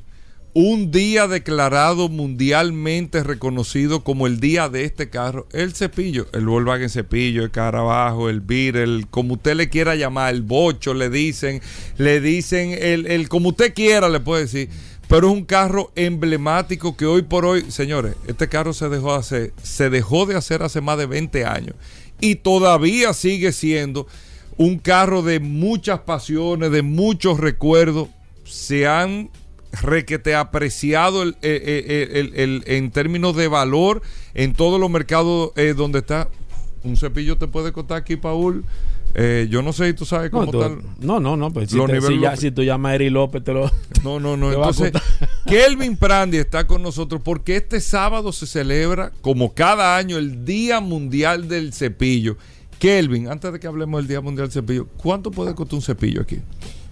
un 0.54 0.90
día 0.90 1.28
declarado 1.28 2.08
mundialmente 2.08 3.22
reconocido 3.22 4.02
como 4.02 4.26
el 4.26 4.40
día 4.40 4.68
de 4.68 4.84
este 4.84 5.10
carro, 5.10 5.46
el 5.52 5.74
cepillo, 5.74 6.26
el 6.32 6.46
Volkswagen 6.46 6.90
cepillo, 6.90 7.44
el 7.44 7.50
Carabajo, 7.50 8.28
el 8.28 8.40
Beetle, 8.40 8.82
el 8.82 9.06
como 9.08 9.34
usted 9.34 9.54
le 9.54 9.68
quiera 9.68 9.94
llamar, 9.94 10.34
el 10.34 10.42
bocho, 10.42 10.94
le 10.94 11.10
dicen, 11.10 11.60
le 11.96 12.20
dicen, 12.20 12.76
el, 12.80 13.06
el 13.06 13.28
como 13.28 13.50
usted 13.50 13.74
quiera 13.74 14.08
le 14.08 14.20
puede 14.20 14.42
decir, 14.42 14.68
pero 15.06 15.28
es 15.28 15.32
un 15.34 15.44
carro 15.44 15.92
emblemático 15.96 16.96
que 16.96 17.06
hoy 17.06 17.22
por 17.22 17.44
hoy, 17.44 17.70
señores, 17.70 18.14
este 18.26 18.48
carro 18.48 18.72
se 18.72 18.88
dejó 18.88 19.12
de 19.12 19.18
hacer, 19.18 19.52
se 19.62 19.90
dejó 19.90 20.26
de 20.26 20.36
hacer 20.36 20.62
hace 20.62 20.80
más 20.80 20.98
de 20.98 21.06
20 21.06 21.44
años 21.44 21.76
y 22.20 22.36
todavía 22.36 23.12
sigue 23.12 23.52
siendo 23.52 24.06
un 24.56 24.78
carro 24.78 25.22
de 25.22 25.40
muchas 25.40 26.00
pasiones, 26.00 26.72
de 26.72 26.82
muchos 26.82 27.38
recuerdos, 27.38 28.08
se 28.44 28.86
han 28.86 29.30
requete 29.82 30.34
apreciado 30.34 31.22
el, 31.22 31.30
eh, 31.42 31.62
eh, 31.86 32.08
el- 32.20 32.34
el- 32.34 32.64
en 32.66 32.90
términos 32.90 33.36
de 33.36 33.48
valor 33.48 34.02
en 34.34 34.52
todos 34.54 34.80
los 34.80 34.90
mercados 34.90 35.50
eh, 35.56 35.74
donde 35.76 35.98
está. 36.00 36.28
Un 36.84 36.96
cepillo 36.96 37.36
te 37.36 37.48
puede 37.48 37.72
costar 37.72 37.98
aquí, 37.98 38.16
Paul. 38.16 38.64
eh, 39.14 39.48
yo 39.50 39.62
no 39.62 39.72
sé 39.72 39.86
si 39.88 39.94
tú 39.94 40.04
sabes 40.04 40.30
No, 40.30 40.40
cómo 40.40 40.52
tú- 40.52 40.60
tal. 40.60 40.78
no, 41.00 41.18
no, 41.18 41.34
no, 41.36 41.50
pues 41.50 41.70
si, 41.70 41.78
te- 41.78 42.20
ya- 42.20 42.36
si 42.36 42.50
tú 42.50 42.62
llamas 42.62 42.92
a 42.92 42.94
Eri 42.96 43.08
López, 43.10 43.42
te 43.42 43.52
lo... 43.54 43.70
No, 44.04 44.20
no, 44.20 44.36
no. 44.36 44.52
Entonces. 44.52 44.92
Kelvin 45.46 45.96
Prandi 45.96 46.36
está 46.36 46.66
con 46.66 46.82
nosotros 46.82 47.20
porque 47.24 47.56
este 47.56 47.80
sábado 47.80 48.32
se 48.32 48.46
celebra, 48.46 49.10
como 49.22 49.54
cada 49.54 49.96
año, 49.96 50.18
el 50.18 50.44
Día 50.44 50.80
Mundial 50.80 51.48
del 51.48 51.72
Cepillo. 51.72 52.36
Kelvin, 52.78 53.28
antes 53.28 53.50
de 53.52 53.58
que 53.58 53.66
hablemos 53.66 54.00
del 54.00 54.08
Día 54.08 54.20
Mundial 54.20 54.48
del 54.48 54.52
Cepillo, 54.52 54.86
¿cuánto 54.98 55.30
puede 55.30 55.54
costar 55.54 55.76
un 55.76 55.82
cepillo 55.82 56.20
aquí? 56.20 56.38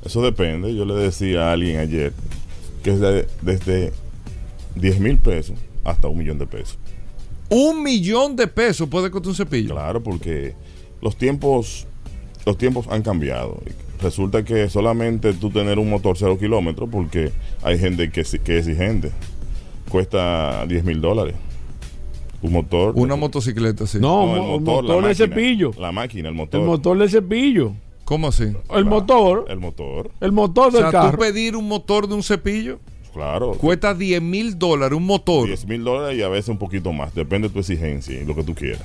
Eso 0.04 0.20
depende. 0.22 0.74
Yo 0.74 0.84
le 0.86 0.94
decía 0.94 1.50
a 1.50 1.52
alguien 1.52 1.78
ayer 1.78 2.12
que 2.86 2.92
es 2.92 3.00
de- 3.00 3.26
desde 3.42 3.92
10 4.76 5.00
mil 5.00 5.18
pesos 5.18 5.58
hasta 5.82 6.06
un 6.06 6.18
millón 6.18 6.38
de 6.38 6.46
pesos. 6.46 6.78
Un 7.50 7.82
millón 7.82 8.36
de 8.36 8.46
pesos 8.46 8.88
puede 8.88 9.10
costar 9.10 9.30
un 9.30 9.34
cepillo. 9.34 9.74
Claro, 9.74 10.00
porque 10.00 10.54
los 11.02 11.16
tiempos, 11.16 11.84
los 12.44 12.56
tiempos 12.56 12.86
han 12.88 13.02
cambiado. 13.02 13.60
Resulta 14.00 14.44
que 14.44 14.68
solamente 14.68 15.32
tú 15.32 15.50
tener 15.50 15.80
un 15.80 15.90
motor 15.90 16.16
cero 16.16 16.38
kilómetros, 16.38 16.88
porque 16.88 17.32
hay 17.64 17.76
gente 17.76 18.08
que, 18.12 18.22
sí- 18.24 18.38
que 18.38 18.58
es 18.58 18.68
exigente, 18.68 19.10
cuesta 19.90 20.64
10 20.68 20.84
mil 20.84 21.00
dólares. 21.00 21.34
Un 22.40 22.52
motor. 22.52 22.92
Una 22.96 23.16
motocicleta, 23.16 23.84
sí. 23.86 23.98
No, 23.98 24.36
el 24.36 24.42
mo- 24.42 24.44
el 24.58 24.64
la 24.64 24.70
motor 24.70 24.84
del 24.86 25.02
máquina. 25.02 25.14
cepillo. 25.14 25.70
La 25.76 25.90
máquina, 25.90 26.28
el 26.28 26.34
motor. 26.36 26.60
El 26.60 26.66
motor 26.66 26.98
del 26.98 27.10
cepillo. 27.10 27.72
¿Cómo 28.06 28.28
así? 28.28 28.44
El 28.44 28.54
Claro, 28.68 28.84
motor. 28.86 29.44
El 29.48 29.58
motor, 29.58 30.10
El 30.20 30.30
motor 30.32 30.68
O 30.68 30.70
del 30.70 30.90
sea, 30.90 31.10
tú 31.10 31.18
pedir 31.18 31.56
un 31.56 31.66
motor 31.66 32.06
de 32.06 32.14
un 32.14 32.22
cepillo 32.22 32.78
claro. 33.12 33.52
cuesta 33.54 33.94
10 33.94 34.22
mil 34.22 34.56
dólares, 34.58 34.96
un 34.96 35.04
motor. 35.04 35.46
10 35.48 35.66
mil 35.66 35.82
dólares 35.82 36.16
y 36.16 36.22
a 36.22 36.28
veces 36.28 36.48
un 36.50 36.58
poquito 36.58 36.92
más. 36.92 37.12
Depende 37.16 37.48
de 37.48 37.54
tu 37.54 37.58
exigencia 37.60 38.22
y 38.22 38.24
lo 38.24 38.36
que 38.36 38.44
tú 38.44 38.54
quieras. 38.54 38.84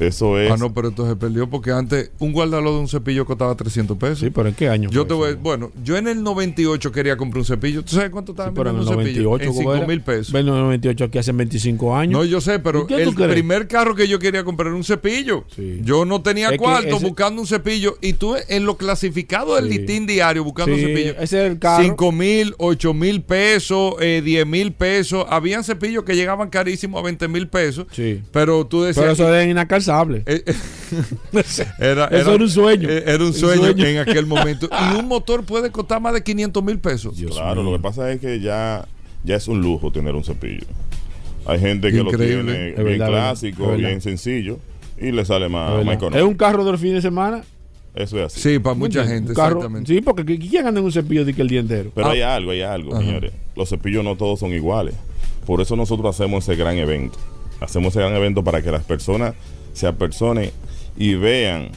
Eso 0.00 0.38
es. 0.38 0.50
Ah, 0.50 0.56
no, 0.56 0.72
pero 0.74 0.88
entonces 0.88 1.16
perdió 1.16 1.48
porque 1.48 1.70
antes 1.70 2.10
un 2.18 2.32
guardalo 2.32 2.72
de 2.74 2.78
un 2.80 2.88
cepillo 2.88 3.24
costaba 3.24 3.54
300 3.54 3.96
pesos. 3.96 4.18
Sí, 4.20 4.30
pero 4.30 4.48
¿en 4.48 4.54
qué 4.54 4.68
año? 4.68 4.90
Yo 4.90 5.06
te 5.06 5.14
voy, 5.14 5.30
eso? 5.30 5.38
bueno, 5.40 5.70
yo 5.82 5.96
en 5.96 6.08
el 6.08 6.22
98 6.22 6.90
quería 6.92 7.16
comprar 7.16 7.38
un 7.40 7.44
cepillo. 7.44 7.82
¿Tú 7.84 7.94
sabes 7.96 8.10
cuánto 8.10 8.32
estaba 8.32 8.48
Sí, 8.50 8.54
pero 8.56 8.70
en 8.70 8.76
el 8.76 8.80
vendiendo 8.84 9.00
un 9.00 9.06
cepillo? 9.06 9.22
98, 9.30 9.44
En 9.44 9.48
¿cómo 9.50 9.60
5 9.72 9.74
era? 9.76 9.86
mil 9.86 10.00
pesos. 10.02 10.32
Bueno, 10.32 10.52
en 10.52 10.58
el 10.58 10.64
98 10.64 11.04
aquí 11.04 11.18
hace 11.18 11.32
25 11.32 11.96
años. 11.96 12.12
No, 12.20 12.24
yo 12.24 12.40
sé, 12.40 12.58
pero 12.58 12.82
¿Y 12.82 12.86
qué 12.86 13.02
el 13.02 13.14
primer 13.14 13.68
carro 13.68 13.94
que 13.94 14.08
yo 14.08 14.18
quería 14.18 14.44
comprar 14.44 14.68
era 14.68 14.76
un 14.76 14.84
cepillo. 14.84 15.44
Sí. 15.54 15.80
Yo 15.82 16.04
no 16.04 16.22
tenía 16.22 16.50
Es 16.50 16.58
cuarto 16.58 16.96
ese- 16.96 17.04
buscando 17.06 17.40
un 17.40 17.46
cepillo. 17.46 17.96
Y 18.00 18.14
tú 18.14 18.34
en 18.48 18.64
lo 18.64 18.76
clasificado 18.76 19.56
del 19.56 19.68
Sí. 19.70 19.78
listín 19.78 20.06
diario 20.06 20.44
buscando 20.44 20.74
un 20.74 20.80
cepillo. 20.80 21.12
ese 21.20 21.44
es 21.44 21.50
el 21.52 21.58
carro. 21.58 21.82
5 21.84 22.12
mil, 22.12 22.54
8 22.58 22.94
mil 22.94 23.22
pesos, 23.22 23.94
eh, 24.00 24.22
10 24.24 24.46
mil 24.46 24.72
pesos. 24.72 25.24
Habían 25.28 25.64
cepillos 25.64 26.04
que 26.04 26.14
llegaban 26.16 26.48
carísimos 26.50 27.00
a 27.00 27.04
20 27.04 27.28
mil 27.28 27.48
pesos. 27.48 27.86
Sí. 27.92 28.22
Pero 28.32 28.66
tú 28.66 28.82
decías. 28.82 29.02
Pero 29.02 29.12
eso 29.12 29.34
es 29.34 29.46
inalcanzable. 29.86 30.22
Eh, 30.26 30.44
eh, 30.46 30.54
era, 31.78 32.06
Eso 32.06 32.34
era 32.34 32.44
un 32.44 32.50
sueño. 32.50 32.88
eh, 32.88 33.02
Era 33.06 33.18
un 33.22 33.28
Un 33.28 33.34
sueño, 33.34 33.62
sueño. 33.62 33.84
en 33.86 33.98
aquel 33.98 34.26
momento. 34.26 34.68
Y 34.92 34.98
un 34.98 35.08
motor 35.08 35.44
puede 35.44 35.70
costar 35.70 36.00
más 36.00 36.12
de 36.14 36.22
500 36.22 36.62
mil 36.62 36.78
pesos. 36.78 37.16
Dios 37.16 37.32
Claro, 37.36 37.62
mío. 37.62 37.70
lo 37.72 37.76
que 37.76 37.82
pasa 37.82 38.10
es 38.12 38.20
que 38.20 38.40
ya, 38.40 38.86
ya 39.24 39.36
es 39.36 39.48
un 39.48 39.60
lujo 39.60 39.90
tener 39.90 40.14
un 40.14 40.24
cepillo. 40.24 40.66
Hay 41.46 41.58
gente 41.60 41.90
que 41.92 41.98
Increíble. 41.98 42.36
lo 42.42 42.42
tiene 42.52 42.68
Es 42.70 42.76
bien 42.76 42.98
verdad, 42.98 43.08
clásico, 43.08 43.62
es 43.64 43.68
verdad. 43.70 43.88
bien 43.88 44.00
sencillo 44.00 44.58
y 44.98 45.12
le 45.12 45.24
sale 45.24 45.46
Es 45.46 45.50
más, 45.52 45.84
más 45.84 45.86
¿Es 45.88 45.94
económico. 45.94 46.26
un 46.28 46.34
carro 46.34 46.64
del 46.64 46.78
fin 46.78 46.94
de 46.94 47.02
semana? 47.02 47.42
Eso 47.94 48.18
es 48.18 48.26
así. 48.26 48.40
Sí, 48.40 48.58
para 48.58 48.74
mucha 48.74 49.02
¿Me 49.02 49.08
gente? 49.08 49.28
Un 49.30 49.34
carro- 49.36 49.56
exactamente. 49.58 49.94
Sí, 49.94 50.00
porque 50.00 50.24
¿qui- 50.24 50.50
¿quién 50.50 50.66
anda 50.66 50.80
en 50.80 50.86
un 50.86 50.92
cepillo 50.92 51.24
de 51.24 51.32
que 51.34 51.42
el 51.42 51.48
día 51.48 51.60
entero? 51.60 51.90
Pero 51.94 52.08
Ah. 52.08 52.12
hay 52.12 52.22
algo, 52.22 52.50
hay 52.50 52.62
algo, 52.62 52.92
Ajá. 52.94 53.04
señores. 53.04 53.32
Los 53.54 53.68
cepillos 53.68 54.02
no 54.02 54.16
todos 54.16 54.40
son 54.40 54.52
iguales. 54.52 54.94
Por 55.46 55.60
eso 55.60 55.76
nosotros 55.76 56.14
hacemos 56.16 56.42
ese 56.48 56.56
gran 56.56 56.76
evento. 56.78 57.18
Hacemos 57.60 57.92
ese 57.94 58.00
gran 58.00 58.14
evento 58.16 58.42
para 58.42 58.62
que 58.62 58.70
las 58.72 58.82
personas 58.82 59.34
se 59.74 59.86
apersonen 59.86 60.50
y 60.96 61.14
vean 61.14 61.68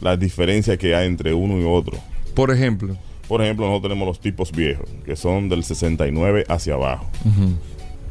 las 0.00 0.18
diferencias 0.18 0.78
que 0.78 0.94
hay 0.94 1.06
entre 1.06 1.34
uno 1.34 1.60
y 1.60 1.64
otro. 1.64 1.98
Por 2.34 2.50
ejemplo. 2.50 2.96
Por 3.28 3.42
ejemplo, 3.42 3.66
nosotros 3.66 3.90
tenemos 3.90 4.08
los 4.08 4.20
tipos 4.20 4.52
viejos, 4.52 4.88
que 5.04 5.16
son 5.16 5.48
del 5.48 5.64
69 5.64 6.44
hacia 6.48 6.74
abajo. 6.74 7.06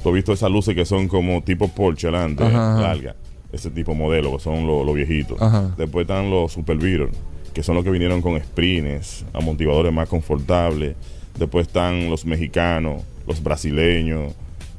¿Tú 0.01 0.09
has 0.09 0.15
visto 0.15 0.33
esas 0.33 0.51
luces 0.51 0.75
que 0.75 0.85
son 0.85 1.07
como 1.07 1.43
tipo 1.43 1.67
Porsche 1.67 2.07
adelante, 2.07 2.43
larga? 2.49 3.15
Ese 3.51 3.69
tipo 3.69 3.93
modelo, 3.93 4.35
que 4.35 4.43
son 4.43 4.65
los, 4.65 4.93
viejitos. 4.93 5.39
Ajá. 5.39 5.73
Después 5.77 6.05
están 6.05 6.31
los 6.31 6.51
Super 6.51 6.77
que 7.53 7.61
son 7.61 7.75
los 7.75 7.83
que 7.83 7.91
vinieron 7.91 8.21
con 8.21 8.39
sprints, 8.41 9.25
amortiguadores 9.33 9.93
más 9.93 10.09
confortables. 10.09 10.95
Después 11.37 11.67
están 11.67 12.09
los 12.09 12.25
mexicanos, 12.25 13.03
los 13.27 13.41
brasileños, 13.43 14.33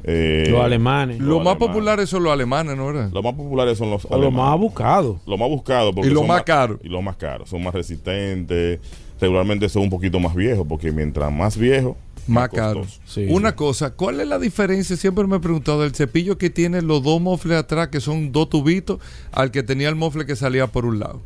Eh, 0.06 0.48
Los 0.50 0.62
alemanes. 0.62 1.18
Lo 1.18 1.38
más 1.38 1.46
alemanes. 1.48 1.68
populares 1.68 2.10
son 2.10 2.22
los 2.24 2.32
alemanes, 2.32 2.76
¿no 2.76 2.86
verdad? 2.86 3.10
Los 3.12 3.24
más 3.24 3.32
populares 3.34 3.78
son 3.78 3.90
los 3.90 4.04
O 4.04 4.08
los 4.18 4.32
más 4.32 4.48
alemanes. 4.48 4.60
buscados. 4.60 5.16
Lo 5.26 5.38
más 5.38 5.48
buscado. 5.48 5.94
porque 5.94 6.10
Y 6.10 6.12
lo 6.12 6.20
son 6.20 6.28
más 6.28 6.42
caro. 6.42 6.78
Y 6.82 6.88
lo 6.88 7.00
más 7.02 7.16
caro. 7.16 7.46
Son 7.46 7.62
más 7.62 7.72
resistentes. 7.74 8.80
Regularmente 9.20 9.68
son 9.68 9.82
un 9.84 9.90
poquito 9.90 10.20
más 10.20 10.34
viejos, 10.34 10.66
porque 10.68 10.92
mientras 10.92 11.32
más 11.32 11.56
viejo, 11.56 11.96
Más 12.26 12.48
caro. 12.50 12.80
costoso. 12.80 13.00
Sí, 13.06 13.26
Una 13.30 13.50
sí. 13.50 13.56
cosa, 13.56 13.94
¿cuál 13.94 14.20
es 14.20 14.26
la 14.26 14.38
diferencia? 14.38 14.96
Siempre 14.96 15.26
me 15.26 15.36
he 15.36 15.40
preguntado 15.40 15.82
del 15.82 15.94
cepillo 15.94 16.36
que 16.36 16.50
tiene 16.50 16.82
los 16.82 17.02
dos 17.02 17.20
mofles 17.20 17.56
atrás, 17.58 17.88
que 17.88 18.00
son 18.00 18.32
dos 18.32 18.50
tubitos, 18.50 18.98
al 19.32 19.50
que 19.50 19.62
tenía 19.62 19.88
el 19.88 19.94
mofle 19.94 20.26
que 20.26 20.36
salía 20.36 20.66
por 20.66 20.84
un 20.84 20.98
lado. 20.98 21.20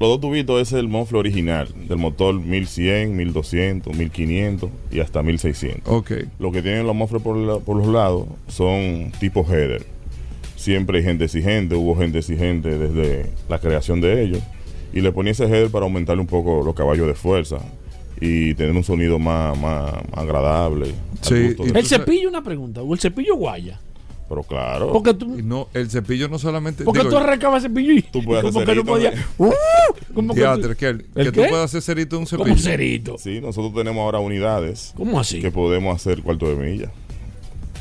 Los 0.00 0.08
dos 0.10 0.20
tubitos 0.20 0.60
es 0.60 0.72
el 0.72 0.88
mofle 0.88 1.18
original, 1.18 1.68
del 1.88 1.98
motor 1.98 2.34
1100, 2.34 3.16
1200, 3.16 3.94
1500 3.96 4.70
y 4.90 5.00
hasta 5.00 5.22
1600. 5.22 5.82
Ok. 5.86 6.12
Lo 6.38 6.50
que 6.52 6.62
tienen 6.62 6.86
los 6.86 6.96
mofles 6.96 7.22
por, 7.22 7.36
la- 7.36 7.58
por 7.58 7.76
los 7.76 7.86
lados 7.86 8.26
son 8.48 9.12
tipo 9.20 9.46
header. 9.48 9.86
Siempre 10.56 10.98
hay 10.98 11.04
gente 11.04 11.24
exigente, 11.24 11.74
hubo 11.76 11.96
gente 11.96 12.18
exigente 12.18 12.76
desde 12.76 13.26
la 13.48 13.58
creación 13.60 14.00
de 14.00 14.22
ellos. 14.22 14.40
Y 14.92 15.00
le 15.00 15.12
ponía 15.12 15.32
ese 15.32 15.44
header 15.44 15.70
para 15.70 15.84
aumentarle 15.84 16.20
un 16.20 16.26
poco 16.28 16.62
los 16.64 16.74
caballos 16.74 17.06
de 17.06 17.14
fuerza 17.14 17.58
y 18.20 18.54
tener 18.54 18.72
un 18.74 18.84
sonido 18.84 19.18
más, 19.18 19.56
más, 19.58 19.92
más 19.92 20.18
agradable. 20.18 20.86
al 20.86 20.94
Sí, 21.28 21.46
gusto 21.48 21.66
y- 21.66 21.70
de- 21.72 21.78
El 21.80 21.86
cepillo, 21.86 22.28
una 22.28 22.42
pregunta. 22.42 22.82
¿O 22.82 22.92
el 22.94 23.00
cepillo 23.00 23.36
guaya? 23.36 23.80
Pero 24.28 24.42
claro, 24.42 24.90
Porque 24.92 25.12
tú, 25.12 25.38
Y 25.38 25.42
no, 25.42 25.68
el 25.74 25.90
cepillo 25.90 26.28
no 26.28 26.38
solamente. 26.38 26.82
porque 26.84 27.00
digo, 27.00 27.10
tú 27.10 27.16
arrancabas 27.18 27.62
el 27.64 27.70
cepillo 27.70 27.92
y 27.92 28.02
Tú 28.02 28.22
puedes 28.24 28.42
como 28.42 28.60
hacer 28.60 28.74
que 28.74 28.82
no 28.82 28.96
cerito, 28.96 29.12
podía. 29.12 29.26
¡Uh! 29.38 29.52
Como 30.14 30.34
que 30.34 30.40
tú- 30.40 30.74
que, 30.76 30.86
¿El 30.88 31.04
que 31.14 31.32
tú 31.32 31.40
puedas 31.48 31.66
hacer 31.66 31.82
cerito 31.82 32.18
un 32.18 32.26
cepillo. 32.26 32.44
como 32.48 32.56
cerito. 32.58 33.18
sí, 33.18 33.40
nosotros 33.42 33.74
tenemos 33.74 34.00
ahora 34.02 34.20
unidades 34.20 34.92
¿Cómo 34.96 35.20
así? 35.20 35.40
que 35.40 35.50
podemos 35.50 35.94
hacer 35.94 36.22
cuarto 36.22 36.48
de 36.48 36.56
milla. 36.56 36.90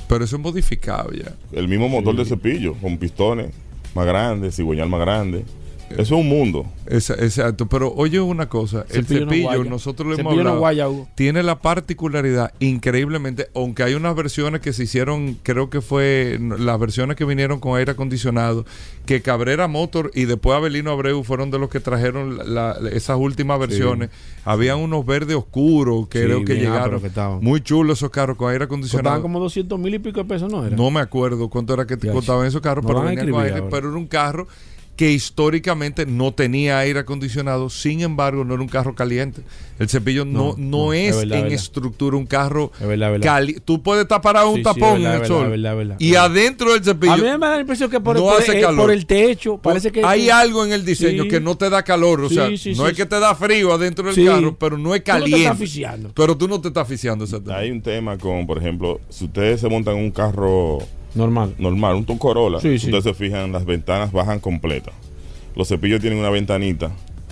Pero 0.09 0.25
eso 0.25 0.35
es 0.35 0.41
modificado 0.41 1.11
ya. 1.13 1.33
El 1.53 1.67
mismo 1.69 1.87
motor 1.87 2.15
de 2.15 2.25
cepillo, 2.25 2.73
con 2.75 2.97
pistones 2.97 3.53
más 3.95 4.05
grandes, 4.05 4.55
cigüeñal 4.57 4.89
más 4.89 4.99
grande. 4.99 5.45
Eso 5.93 6.01
es 6.15 6.21
un 6.21 6.27
mundo. 6.29 6.65
Esa- 6.85 7.13
exacto. 7.15 7.67
Pero 7.67 7.93
oye 7.95 8.19
una 8.19 8.49
cosa, 8.49 8.85
el 8.89 9.05
Cepillo 9.05 9.63
no 9.63 9.69
nosotros 9.71 10.07
lo 10.07 10.13
hemos 10.17 10.33
no 10.33 10.39
hablado, 10.39 10.59
guaya, 10.59 10.89
Hugo. 10.89 11.07
tiene 11.15 11.43
la 11.43 11.59
particularidad, 11.59 12.51
increíblemente, 12.59 13.47
aunque 13.55 13.83
hay 13.83 13.93
unas 13.93 14.15
versiones 14.15 14.61
que 14.61 14.73
se 14.73 14.83
hicieron, 14.83 15.37
creo 15.43 15.69
que 15.69 15.81
fue 15.81 16.39
las 16.59 16.79
versiones 16.79 17.15
que 17.15 17.25
vinieron 17.25 17.59
con 17.59 17.77
aire 17.77 17.91
acondicionado, 17.93 18.65
que 19.05 19.21
Cabrera 19.21 19.67
Motor 19.67 20.11
y 20.13 20.25
después 20.25 20.55
Abelino 20.57 20.91
Abreu 20.91 21.23
fueron 21.23 21.51
de 21.51 21.59
los 21.59 21.69
que 21.69 21.79
trajeron 21.79 22.37
la- 22.53 22.77
la- 22.79 22.89
esas 22.89 23.17
últimas 23.17 23.59
versiones. 23.59 24.09
Habían 24.45 24.79
unos 24.79 25.05
verdes 25.05 25.35
oscuros 25.35 26.07
que 26.07 26.19
Sí, 26.19 26.25
creo 26.25 26.43
que 26.45 26.53
bien 26.53 26.65
llegaron. 26.65 27.01
Muy 27.41 27.61
chulos 27.61 27.99
esos 27.99 28.09
carros 28.09 28.37
con 28.37 28.47
aire 28.51 28.67
Costaban 28.67 28.79
acondicionado. 28.83 29.21
como 29.21 29.39
200 29.39 29.79
mil 29.79 29.93
y 29.93 29.99
pico 29.99 30.19
de 30.21 30.25
pesos, 30.25 30.51
¿no 30.51 30.65
era? 30.65 30.75
No 30.75 30.91
me 30.91 30.99
acuerdo 30.99 31.49
cuánto 31.49 31.73
era 31.73 31.85
que 31.87 31.97
te 31.97 32.09
costaban 32.11 32.45
esos 32.45 32.61
carros, 32.61 32.83
no 32.83 32.87
pero 32.89 32.99
con 32.99 33.07
aire, 33.09 33.63
pero 33.69 33.89
era 33.89 33.97
un 33.97 34.07
carro 34.07 34.47
que 34.95 35.11
históricamente 35.11 36.05
no 36.05 36.33
tenía 36.35 36.77
aire 36.77 36.99
acondicionado, 36.99 37.71
sin 37.71 38.01
embargo 38.01 38.45
no 38.45 38.53
era 38.53 38.61
un 38.61 38.69
carro 38.69 38.93
caliente. 38.93 39.41
El 39.79 39.89
cepillo 39.89 40.23
no, 40.23 40.49
No, 40.49 40.55
no, 40.57 40.77
no, 40.85 40.93
es 40.93 41.09
es 41.09 41.15
verdad, 41.17 41.37
en 41.39 41.43
verdad. 41.45 41.55
estructura 41.59 42.15
un 42.15 42.27
carro 42.27 42.71
Es 42.79 42.87
verdad, 42.87 43.11
verdad. 43.11 43.25
cali- 43.25 43.59
Tú 43.65 43.81
puedes 43.81 44.03
estar 44.03 44.21
parado 44.21 44.49
un 44.49 44.57
Sí, 44.57 44.59
sí, 44.59 44.63
tapón 44.65 45.01
verdad, 45.01 45.15
en 45.15 45.21
el 45.21 45.27
sol 45.27 45.49
verdad, 45.49 45.75
verdad. 45.75 45.95
y 45.97 46.13
adentro 46.13 46.73
del 46.73 46.83
cepillo 46.83 47.11
A 47.13 47.17
mí 47.17 47.23
me 47.23 47.29
da 47.39 47.55
la 47.55 47.59
impresión 47.61 47.89
que 47.89 47.99
por, 47.99 48.15
no 48.15 48.21
por- 48.21 48.39
hace 48.39 48.59
eh, 48.59 48.61
calor. 48.61 48.81
por 48.81 48.91
el 48.91 49.05
techo 49.07 49.57
parece 49.57 49.91
que 49.91 50.03
hay 50.05 50.29
algo 50.29 50.63
en 50.63 50.73
el 50.73 50.85
diseño 50.85 51.23
Sí. 51.23 51.29
que 51.29 51.39
no 51.41 51.55
te 51.57 51.71
da 51.71 51.81
calor, 51.81 52.21
o 52.21 52.29
Sí, 52.29 52.35
sea, 52.35 52.45
sí, 52.55 52.75
no 52.75 52.85
sí, 52.85 52.91
es 52.91 52.97
que 52.97 53.05
te 53.07 53.19
da 53.19 53.33
frío 53.33 53.73
adentro 53.73 54.05
del 54.05 54.13
Sí. 54.13 54.25
carro, 54.25 54.55
pero 54.59 54.77
no 54.77 54.93
es 54.93 55.03
Tú 55.03 55.11
no 55.11 55.15
te 55.17 55.21
caliente. 55.21 55.37
estás 55.39 55.53
asfixiando. 55.55 56.11
pero 56.13 56.37
tú 56.37 56.47
no 56.47 56.61
te 56.61 56.67
estás 56.67 56.83
asfixiando. 56.83 57.25
Hay 57.51 57.71
un 57.71 57.81
tema 57.81 58.15
con, 58.19 58.45
por 58.45 58.59
ejemplo, 58.59 59.01
si 59.09 59.25
ustedes 59.25 59.59
se 59.59 59.69
montan 59.69 59.97
en 59.97 60.03
un 60.05 60.11
carro 60.11 60.77
Normal. 61.15 61.53
normal, 61.57 61.95
un 61.95 62.05
Toyota 62.05 62.19
Corolla, 62.21 62.59
Sí, 62.59 62.75
ustedes 62.75 63.03
se 63.03 63.13
fijan, 63.13 63.51
las 63.51 63.65
ventanas 63.65 64.11
bajan 64.11 64.39
completas. 64.39 64.93
Los 65.55 65.67
cepillos 65.67 66.01
tienen 66.01 66.19
una 66.19 66.29
ventanita 66.29 66.91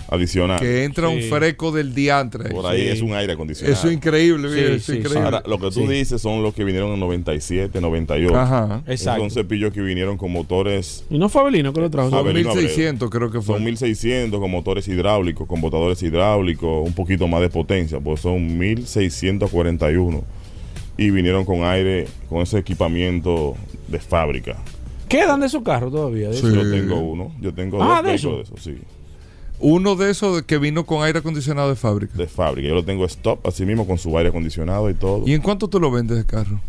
adicional. 0.10 0.60
que 0.60 0.84
entra 0.84 1.08
Sí. 1.08 1.16
un 1.16 1.22
freco 1.24 1.72
del 1.72 1.96
diantre. 1.96 2.50
Por 2.50 2.66
ahí 2.66 2.82
Sí. 2.82 2.88
es 2.90 3.02
un 3.02 3.14
aire 3.14 3.32
acondicionado. 3.32 3.74
Eso 3.74 3.88
es 3.88 3.94
increíble, 3.94 4.50
Sí, 4.50 4.56
viejo, 4.56 4.70
eso 4.74 4.92
es 4.92 4.98
increíble. 5.00 5.24
Ahora, 5.24 5.44
lo 5.48 5.58
que 5.58 5.68
tú 5.72 5.82
Sí. 5.82 5.88
dices 5.88 6.22
son 6.22 6.44
los 6.44 6.54
que 6.54 6.66
vinieron 6.66 6.92
en 6.92 7.00
97, 7.00 7.80
98. 7.80 8.38
Ajá. 8.38 8.84
Exacto. 8.88 9.22
Son 9.22 9.32
cepillos 9.32 9.72
que 9.72 9.80
vinieron 9.82 10.18
con 10.18 10.30
motores, 10.34 11.06
Y 11.10 11.18
no 11.18 11.30
fue 11.30 11.42
Abelino 11.42 11.72
que 11.72 11.80
lo 11.80 11.90
trajo. 11.90 12.10
Son 12.10 12.20
Son 12.20 12.28
Abelino 12.28 12.50
1600 12.54 13.10
creo 13.10 13.32
que 13.32 13.40
fue. 13.42 13.56
son 13.56 13.64
1600 13.64 14.40
con 14.42 14.52
motores 14.52 14.86
hidráulicos, 14.90 15.48
con 15.48 15.62
botadores 15.62 16.04
hidráulicos, 16.04 16.86
un 16.86 16.94
poquito 16.94 17.28
más 17.30 17.40
de 17.40 17.50
potencia, 17.50 18.00
pues 18.02 18.20
son 18.20 18.58
1641. 18.58 20.24
Y 20.98 21.10
vinieron 21.10 21.46
con 21.46 21.64
aire, 21.64 22.08
con 22.30 22.42
ese 22.42 22.58
equipamiento 22.60 23.56
de 23.88 24.00
fábrica. 24.00 24.58
¿Quedan 25.08 25.40
de 25.42 25.48
esos 25.48 25.64
carros 25.64 25.92
todavía? 25.92 26.30
de 26.30 26.36
Sí. 26.36 26.44
Yo 26.54 26.70
tengo 26.70 27.00
uno, 27.00 27.32
yo 27.42 27.54
tengo 27.54 27.82
Ah, 27.82 27.98
dos 28.02 28.06
¿de 28.06 28.14
eso? 28.16 28.36
de 28.38 28.42
esos, 28.44 28.62
sí, 28.62 28.78
Uno 29.60 29.96
de 29.96 30.10
esos 30.10 30.42
que 30.44 30.58
vino 30.58 30.86
con 30.86 31.04
aire 31.04 31.20
acondicionado 31.20 31.70
de 31.70 31.76
fábrica. 31.76 32.14
de 32.18 32.28
fábrica. 32.28 32.68
Yo 32.70 32.76
lo 32.76 32.84
tengo 32.86 33.06
stop, 33.06 33.46
así 33.48 33.66
mismo 33.66 33.86
con 33.86 33.98
su 33.98 34.16
aire 34.18 34.30
acondicionado 34.30 34.90
y 34.90 34.94
todo. 34.96 35.24
¿Y 35.28 35.34
en 35.34 35.42
cuánto 35.42 35.68
tú 35.68 35.80
lo 35.80 35.92
vendes 35.92 36.18
de 36.18 36.26
carro? 36.26 36.60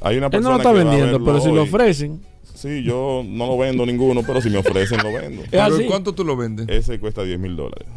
Hay 0.00 0.16
una 0.18 0.26
Él 0.26 0.30
persona 0.32 0.56
no 0.58 0.62
lo 0.62 0.68
está 0.70 0.72
vendiendo, 0.84 1.24
pero 1.24 1.40
si 1.40 1.50
lo 1.52 1.62
ofrecen. 1.62 2.20
Sí, 2.54 2.82
yo 2.84 3.24
no 3.26 3.46
lo 3.46 3.58
vendo 3.58 3.84
ninguno, 3.86 4.22
pero 4.26 4.40
si 4.40 4.50
me 4.50 4.58
ofrecen 4.58 4.98
lo 5.02 5.12
vendo. 5.12 5.42
¿Pero 5.50 5.76
en 5.78 5.86
cuánto 5.86 6.12
tú 6.12 6.24
lo 6.24 6.36
vendes? 6.36 6.68
Ese 6.68 7.00
cuesta 7.00 7.22
10 7.24 7.38
mil 7.40 7.56
dólares. 7.56 7.88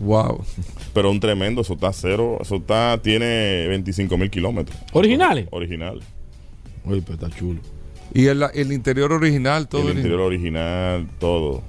Wow. 0.00 0.44
Pero 0.92 1.10
un 1.10 1.20
tremendo, 1.20 1.60
eso 1.62 1.74
está 1.74 1.92
cero, 1.92 2.38
eso 2.40 2.56
está, 2.56 2.98
tiene 3.02 3.66
25 3.68 4.16
mil 4.18 4.30
kilómetros. 4.30 4.76
¿Originales? 4.92 5.46
Original. 5.50 6.00
Uy, 6.84 7.00
pero 7.00 7.14
está 7.14 7.30
chulo. 7.36 7.60
Y 8.12 8.26
el, 8.26 8.44
el 8.54 8.72
interior 8.72 9.12
original, 9.12 9.66
todo. 9.68 9.82
el 9.82 9.88
el- 9.90 9.96
interior 9.96 10.20
original, 10.20 11.08
todo. 11.18 11.62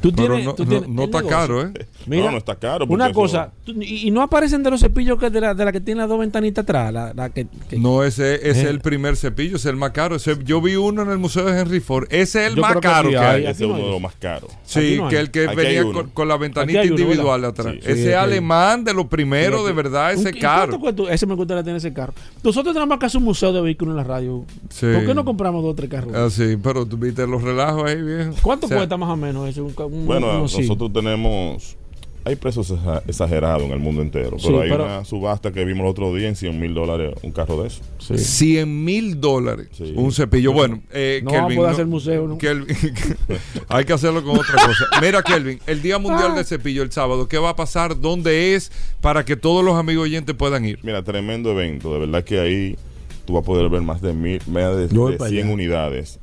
Tú 0.00 0.12
Pero 0.12 0.12
tienes, 0.34 0.44
no, 0.44 0.54
tú 0.54 0.64
no- 0.64 0.68
tienes 0.70 0.88
no 0.88 1.02
el 1.02 1.08
está 1.08 1.18
negocio. 1.22 1.38
caro, 1.38 1.62
¿eh? 1.62 1.72
Mira, 2.06 2.24
no, 2.26 2.32
no 2.32 2.38
está 2.38 2.54
caro. 2.56 2.86
Una 2.88 3.12
cosa, 3.12 3.50
tú- 3.64 3.72
y, 3.80 4.06
y 4.08 4.10
no 4.10 4.22
aparecen 4.22 4.62
de 4.62 4.70
los 4.70 4.80
cepillos 4.80 5.18
que 5.18 5.30
de 5.30 5.40
la, 5.40 5.54
de 5.54 5.64
la 5.64 5.72
que 5.72 5.80
tiene 5.80 6.00
las 6.00 6.08
dos 6.08 6.18
ventanitas 6.18 6.62
atrás. 6.64 6.92
La, 6.92 7.12
la 7.14 7.30
que, 7.30 7.46
que- 7.68 7.78
No, 7.78 8.04
ese 8.04 8.34
ese 8.36 8.50
es 8.50 8.56
Eh. 8.58 8.68
el 8.68 8.80
primer 8.80 9.16
cepillo, 9.16 9.56
ese 9.56 9.68
es 9.68 9.72
el 9.72 9.76
más 9.76 9.92
caro. 9.92 10.16
Ese- 10.16 10.36
yo 10.44 10.60
vi 10.60 10.76
uno 10.76 11.02
en 11.02 11.10
el 11.10 11.18
Museo 11.18 11.44
de 11.46 11.58
Henry 11.58 11.80
Ford. 11.80 12.06
Ese 12.10 12.42
es 12.44 12.50
el 12.50 12.56
Yo 12.56 12.62
más 12.62 12.74
que 12.74 12.80
caro 12.80 13.08
que 13.10 13.18
hay. 13.18 13.42
Ese 13.42 13.50
es 13.50 13.60
no 13.60 13.74
uno 13.74 13.84
de 13.84 13.90
los 13.92 14.00
más 14.00 14.14
caros. 14.16 14.50
Sí, 14.64 15.00
que 15.08 15.18
el 15.18 15.30
que 15.30 15.46
Aquí 15.46 15.56
venía 15.56 15.82
con, 15.84 16.10
con 16.10 16.28
la 16.28 16.36
ventanita 16.36 16.80
uno, 16.82 16.90
individual 16.90 17.40
¿verdad? 17.40 17.60
atrás. 17.60 17.74
Sí. 17.74 17.90
ese 17.90 18.02
Sí, 18.02 18.08
es 18.10 18.14
alemán 18.16 18.84
de 18.84 18.92
los 18.94 19.06
primeros, 19.06 19.60
Sí, 19.62 19.66
de 19.66 19.72
verdad, 19.72 20.12
ese 20.12 20.28
¿Y 20.28 20.40
cuánto 20.40 20.40
caro. 20.40 20.80
cuesta? 20.80 21.02
Ese 21.14 21.26
me 21.26 21.34
gustaría 21.34 21.62
tener 21.62 21.76
ese 21.78 21.92
carro. 21.92 22.12
Nosotros 22.44 22.74
tenemos 22.74 22.98
que 22.98 23.06
hacer 23.06 23.18
un 23.18 23.24
museo 23.24 23.52
de 23.52 23.60
vehículos 23.62 23.92
en 23.92 23.96
la 23.96 24.04
radio. 24.04 24.44
Sí. 24.70 24.86
¿Por 24.94 25.06
qué 25.06 25.14
no 25.14 25.24
compramos 25.24 25.62
dos 25.62 25.72
o 25.72 25.74
tres 25.74 25.88
carros? 25.90 26.12
Ah, 26.14 26.28
sí, 26.30 26.56
pero 26.62 26.84
tú 26.86 26.96
viste 26.96 27.26
los 27.26 27.42
relajos 27.42 27.84
ahí, 27.84 28.00
viejo. 28.02 28.32
¿Cuánto 28.42 28.68
cuesta 28.68 28.96
más 28.96 29.08
o 29.08 29.16
menos 29.16 29.37
ese? 29.46 29.60
Un, 29.60 29.74
un- 29.76 30.06
Bueno, 30.06 30.26
uno 30.28 30.38
nosotros 30.40 30.92
tenemos. 30.92 31.76
Hay 32.24 32.36
precios 32.36 32.70
exa- 32.70 33.00
exagerados 33.06 33.62
en 33.62 33.70
el 33.70 33.78
mundo 33.78 34.02
entero. 34.02 34.36
Pero 34.42 34.58
Sí, 34.58 34.62
hay 34.62 34.68
pero- 34.68 34.84
una 34.84 35.04
subasta 35.04 35.50
que 35.50 35.64
vimos 35.64 35.84
el 35.84 35.90
otro 35.90 36.14
día 36.14 36.28
en 36.28 36.36
100 36.36 36.60
mil 36.60 36.74
dólares 36.74 37.14
un 37.22 37.30
carro 37.32 37.62
de 37.62 37.68
eso. 37.68 37.80
Sí. 38.00 38.18
100 38.18 38.84
mil 38.84 39.18
dólares. 39.18 39.68
Sí. 39.72 39.94
Un 39.96 40.12
cepillo. 40.12 40.52
Bueno, 40.52 40.82
eh, 40.92 41.20
No 41.24 41.30
vamos 41.32 41.44
a 41.44 41.54
Kelvin, 41.54 41.66
hacer 41.70 41.86
museo, 41.86 42.26
¿no? 42.28 42.36
Kelvin, 42.36 42.76
hay 43.68 43.84
que 43.86 43.92
hacerlo 43.94 44.22
con 44.22 44.36
otra 44.38 44.54
cosa. 44.66 44.84
Mira, 45.00 45.22
Kelvin, 45.22 45.58
el 45.66 45.80
Día 45.80 45.98
Mundial 45.98 46.32
Ah. 46.32 46.34
del 46.34 46.44
Cepillo 46.44 46.82
el 46.82 46.92
sábado, 46.92 47.28
¿qué 47.28 47.38
va 47.38 47.50
a 47.50 47.56
pasar? 47.56 47.98
¿Dónde 47.98 48.54
es? 48.54 48.72
Para 49.00 49.24
que 49.24 49.36
todos 49.36 49.64
los 49.64 49.76
amigos 49.76 50.04
oyentes 50.04 50.34
puedan 50.34 50.66
ir. 50.66 50.80
Mira, 50.82 51.02
tremendo 51.02 51.52
evento. 51.52 51.94
De 51.94 52.00
verdad 52.00 52.24
que 52.24 52.40
ahí 52.40 52.76
tú 53.24 53.34
vas 53.34 53.42
a 53.42 53.46
poder 53.46 53.70
ver 53.70 53.80
más 53.80 54.02
de, 54.02 54.12
mil, 54.12 54.42
más 54.48 54.76
de, 54.76 54.88
de 54.88 55.16
para 55.16 55.30
100 55.30 55.44
allá. 55.46 55.54
unidades 55.54 56.18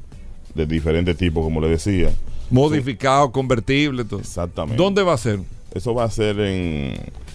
de 0.54 0.68
diferentes 0.68 1.18
tipos, 1.18 1.44
como 1.44 1.62
le 1.62 1.70
decía. 1.70 2.12
Modificado, 2.50 3.32
convertible, 3.32 4.06
todo. 4.06 4.20
Exactamente. 4.20 4.82
¿Dónde 4.82 5.04
va 5.04 5.14
a 5.14 5.18
ser? 5.18 5.40
Eso 5.74 5.94
va 5.94 6.04
a 6.06 6.10
ser 6.12 6.40
en 6.40 6.94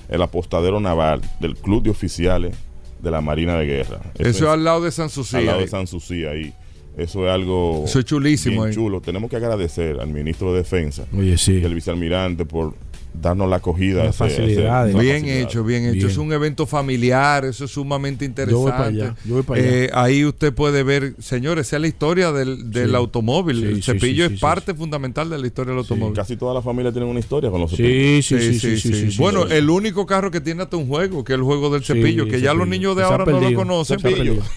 el 0.08 0.22
apostadero 0.22 0.80
naval 0.80 1.20
del 1.40 1.56
Club 1.56 1.82
de 1.82 1.90
Oficiales 1.90 2.54
de 3.02 3.10
la 3.10 3.20
Marina 3.20 3.56
de 3.56 3.66
Guerra. 3.66 4.00
Eso 4.18 4.44
es 4.44 4.50
al 4.50 4.64
lado 4.64 4.82
de 4.82 4.90
San 4.90 5.04
al 5.04 5.10
Sucia. 5.10 5.40
lado 5.40 5.58
ahí. 5.58 5.64
de 5.64 5.70
San 5.70 5.86
Susi 5.86 6.24
ahí. 6.24 6.52
Eso 6.96 7.24
es 7.26 7.32
algo 7.32 7.84
Eso 7.86 7.98
es 8.00 8.04
chulísimo 8.04 8.56
bien 8.62 8.68
ahí. 8.68 8.74
chulo. 8.74 9.00
Tenemos 9.00 9.30
que 9.30 9.36
agradecer 9.36 10.00
al 10.00 10.08
ministro 10.08 10.52
de 10.52 10.58
Defensa 10.58 11.04
Oye, 11.16 11.38
sí. 11.38 11.60
y 11.60 11.64
al 11.64 11.74
vicealmirante 11.74 12.44
por 12.44 12.74
darnos 13.12 13.48
la 13.50 13.56
acogida. 13.56 14.02
a 14.02 14.04
Las 14.06 14.14
ese- 14.20 14.24
facilidades. 14.36 14.94
Bien 14.96 15.20
facilidad. 15.22 15.40
hecho, 15.42 15.64
bien 15.64 15.84
hecho. 15.84 15.92
Bien. 15.94 16.06
Es 16.10 16.16
un 16.16 16.32
evento 16.32 16.66
familiar, 16.66 17.44
eso 17.44 17.64
es 17.64 17.70
sumamente 17.70 18.24
interesante. 18.24 18.52
Yo 18.52 18.60
voy 18.62 18.70
para 18.72 18.84
allá, 18.86 19.14
yo 19.24 19.34
voy 19.34 19.42
para 19.42 19.60
allá. 19.60 19.70
Eh, 19.70 19.90
ahí 19.92 20.24
usted 20.24 20.52
puede 20.52 20.82
ver, 20.82 21.14
señores, 21.18 21.66
esa 21.66 21.76
es 21.76 21.82
la 21.82 21.88
historia 21.88 22.32
del, 22.32 22.70
del 22.70 22.90
Sí. 22.90 22.94
automóvil. 22.96 23.56
Sí, 23.60 23.64
el 23.66 23.74
sí, 23.76 23.82
cepillo 23.92 24.26
sí, 24.28 24.34
es 24.34 24.38
sí. 24.40 24.42
parte 24.42 24.74
fundamental 24.74 25.28
de 25.30 25.38
la 25.38 25.46
historia 25.46 25.70
del 25.70 25.78
automóvil. 25.80 26.14
Casi 26.16 26.36
toda 26.36 26.54
la 26.54 26.62
familia 26.62 26.92
tiene 26.92 27.06
una 27.06 27.20
historia 27.20 27.50
con 27.50 27.60
los 27.60 27.70
cepillos. 27.70 28.24
Sí, 28.26 28.38
sí, 28.38 28.58
sí, 28.58 28.58
sí, 28.78 28.92
sí, 28.94 29.10
sí, 29.12 29.18
bueno, 29.18 29.46
sí. 29.48 29.54
el 29.54 29.68
único 29.70 30.06
carro 30.06 30.30
que 30.30 30.40
tiene 30.40 30.62
hasta 30.62 30.76
un 30.76 30.86
juego, 30.86 31.24
que 31.24 31.32
es 31.32 31.38
el 31.38 31.44
juego 31.44 31.70
del 31.70 31.82
Sí, 31.84 31.92
cepillo, 31.94 32.26
que 32.26 32.40
ya 32.40 32.54
los 32.54 32.66
niños 32.68 32.96
de 32.96 33.02
ahora 33.02 33.24
no 33.24 33.40
lo 33.40 33.54
conocen. 33.54 33.98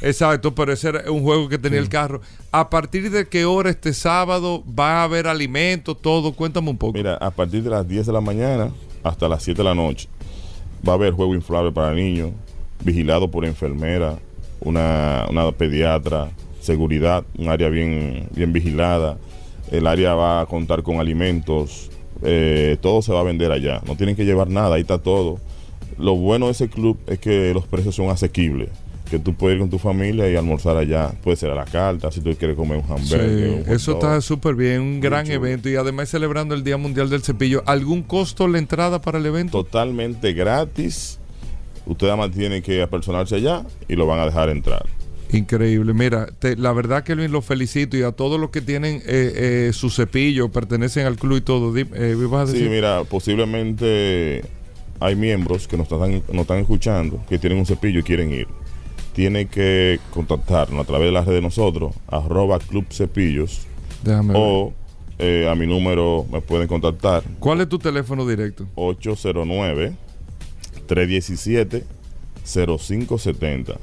Exacto, 0.02 0.54
pero 0.56 0.74
ese 0.74 0.90
era 0.90 1.12
un 1.12 1.22
juego 1.24 1.50
que 1.50 1.58
tenía 1.58 1.80
el 1.80 1.90
carro. 1.90 2.22
¿A 2.56 2.70
partir 2.70 3.10
de 3.10 3.26
qué 3.26 3.46
hora 3.46 3.72
este 3.72 3.94
sábado 3.94 4.64
va 4.80 5.02
a 5.02 5.04
haber 5.06 5.26
alimentos, 5.26 6.00
todo? 6.00 6.34
Cuéntame 6.34 6.70
un 6.70 6.78
poco. 6.78 6.94
Mira, 6.94 7.16
a 7.16 7.32
partir 7.32 7.64
de 7.64 7.72
las 7.72 7.88
10 7.88 8.06
de 8.06 8.14
la 8.14 8.22
mañana 8.22 8.70
hasta 9.02 9.28
las 9.28 9.42
7 9.42 9.58
de 9.58 9.64
la 9.64 9.74
noche 9.74 10.08
va 10.88 10.92
a 10.92 10.96
haber 10.98 11.14
juego 11.14 11.34
inflable 11.34 11.72
para 11.72 11.96
niños, 11.96 12.30
vigilado 12.84 13.32
por 13.32 13.44
enfermera, 13.44 14.20
una, 14.60 15.26
pediatra, 15.58 16.30
seguridad, 16.62 17.26
un 17.40 17.50
área 17.50 17.70
bien, 17.70 18.30
bien 18.36 18.54
vigilada. 18.54 19.18
El 19.72 19.88
área 19.88 20.14
va 20.14 20.42
a 20.42 20.46
contar 20.46 20.84
con 20.84 21.00
alimentos, 21.00 21.90
eh, 22.22 22.78
todo 22.82 23.02
se 23.02 23.12
va 23.12 23.22
a 23.22 23.24
vender 23.24 23.52
allá. 23.52 23.82
No 23.88 23.98
tienen 23.98 24.16
que 24.16 24.26
llevar 24.26 24.52
nada, 24.52 24.76
ahí 24.76 24.82
está 24.82 25.00
todo. 25.00 25.40
Lo 25.98 26.16
bueno 26.16 26.46
de 26.46 26.52
ese 26.52 26.70
club 26.70 27.00
es 27.08 27.18
que 27.18 27.52
los 27.52 27.66
precios 27.66 27.96
son 27.96 28.12
asequibles. 28.12 28.70
Que 29.14 29.20
tú 29.20 29.36
puedes 29.36 29.58
ir 29.58 29.60
con 29.62 29.70
tu 29.70 29.78
familia 29.78 30.28
y 30.28 30.36
almorzar 30.36 30.76
allá. 30.76 31.12
Puede 31.24 31.38
ser 31.38 31.52
a 31.52 31.54
la 31.56 31.66
carta, 31.66 32.12
si 32.12 32.20
tú 32.20 32.34
quieres 32.36 32.58
comer 32.58 32.78
un 32.80 32.84
hamburger. 32.92 33.20
un 33.52 33.58
Sí, 33.58 33.64
hot 33.68 33.76
eso 33.76 33.92
está 33.94 34.20
súper 34.22 34.56
bien, 34.56 34.82
un 34.82 35.00
gran 35.00 35.30
evento 35.30 35.70
y 35.70 35.76
además 35.76 36.10
celebrando 36.10 36.56
el 36.56 36.64
Día 36.64 36.78
Mundial 36.78 37.12
del 37.12 37.22
Cepillo. 37.22 37.62
¿Algún 37.68 38.02
costo 38.02 38.48
la 38.48 38.58
entrada 38.58 39.00
para 39.04 39.20
el 39.20 39.26
evento? 39.28 39.64
totalmente 39.64 40.34
gratis. 40.34 41.20
Usted 41.86 42.08
además 42.08 42.32
tiene 42.32 42.64
que 42.64 42.82
apersonarse 42.82 43.36
allá 43.36 43.64
y 43.88 43.96
lo 43.96 44.08
van 44.08 44.20
a 44.20 44.26
dejar 44.26 44.50
entrar. 44.50 44.84
Increíble. 45.32 45.94
Mira, 45.94 46.26
te- 46.40 46.56
la 46.56 46.74
verdad 46.74 47.04
que 47.04 47.14
Luis 47.14 47.30
lo 47.30 47.44
felicito 47.44 47.96
y 47.96 48.02
a 48.02 48.14
todos 48.14 48.40
los 48.40 48.50
que 48.50 48.62
tienen 48.62 48.96
eh, 49.06 49.68
eh, 49.68 49.72
su 49.74 49.92
cepillo, 49.92 50.50
pertenecen 50.50 51.06
al 51.06 51.18
club 51.18 51.38
y 51.38 51.42
todo. 51.42 51.72
Eh, 51.78 52.16
¿ibas 52.20 52.50
a 52.50 52.52
Sí, 52.52 52.64
mira, 52.68 53.04
posiblemente 53.04 54.44
hay 55.00 55.16
miembros 55.16 55.68
que 55.68 55.78
nos 55.78 55.92
están, 55.92 56.24
nos 56.32 56.42
están 56.42 56.58
escuchando 56.58 57.22
que 57.30 57.38
tienen 57.38 57.60
un 57.60 57.66
cepillo 57.68 58.00
y 58.00 58.04
quieren 58.04 58.32
ir. 58.34 58.48
Tiene 59.14 59.46
que 59.48 60.00
contactarnos 60.12 60.82
a 60.82 60.84
través 60.88 61.08
de 61.08 61.12
las 61.12 61.26
redes 61.26 61.40
de 61.42 61.44
nosotros, 61.48 61.94
arroba 62.08 62.60
Club 62.60 62.86
Cepillos, 62.92 63.68
Déjame 64.04 64.34
o 64.36 64.74
eh, 65.20 65.48
a 65.50 65.54
mi 65.56 65.68
número 65.68 66.26
me 66.32 66.42
pueden 66.42 66.68
contactar, 66.68 67.24
¿Cuál 67.40 67.62
es 67.62 67.70
tu 67.70 67.78
teléfono 67.80 68.26
directo? 68.28 68.66
809-317-0570. 72.46 73.78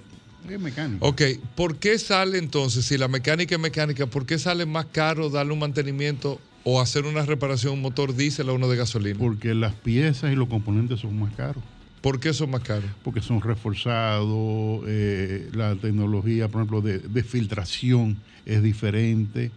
es 0.51 0.59
mecánica. 0.59 1.07
Ok, 1.07 1.23
¿por 1.55 1.77
qué 1.77 1.97
sale 2.01 2.39
entonces, 2.39 2.85
si 2.85 2.99
la 2.99 3.07
mecánica 3.07 3.55
es 3.55 3.61
mecánica, 3.61 4.07
por 4.07 4.27
qué 4.27 4.41
sale 4.41 4.67
más 4.67 4.87
caro 4.87 5.31
darle 5.31 5.53
un 5.53 5.61
mantenimiento 5.61 6.41
o 6.65 6.81
hacer 6.81 7.05
una 7.05 7.25
reparación 7.25 7.71
a 7.71 7.75
un 7.75 7.83
motor 7.83 8.17
diésel 8.17 8.49
a 8.49 8.55
uno 8.55 8.67
de 8.67 8.77
gasolina? 8.77 9.21
Porque 9.21 9.55
las 9.55 9.73
piezas 9.73 10.33
y 10.33 10.35
los 10.35 10.49
componentes 10.49 10.99
son 10.99 11.17
más 11.21 11.33
caros. 11.35 11.63
¿Por 12.01 12.19
qué 12.19 12.33
son 12.33 12.51
más 12.51 12.63
caros? 12.63 12.91
porque 13.05 13.21
son 13.23 13.41
reforzados, 13.41 14.83
eh, 14.89 15.49
la 15.55 15.77
tecnología, 15.77 16.49
por 16.49 16.61
ejemplo, 16.61 16.81
de, 16.81 16.99
de 16.99 17.23
filtración 17.23 18.17
es 18.47 18.65
diferente, 18.65 19.53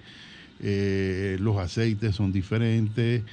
eh, 0.59 1.37
los 1.39 1.57
aceites 1.57 2.15
son 2.15 2.31
diferentes, 2.31 3.23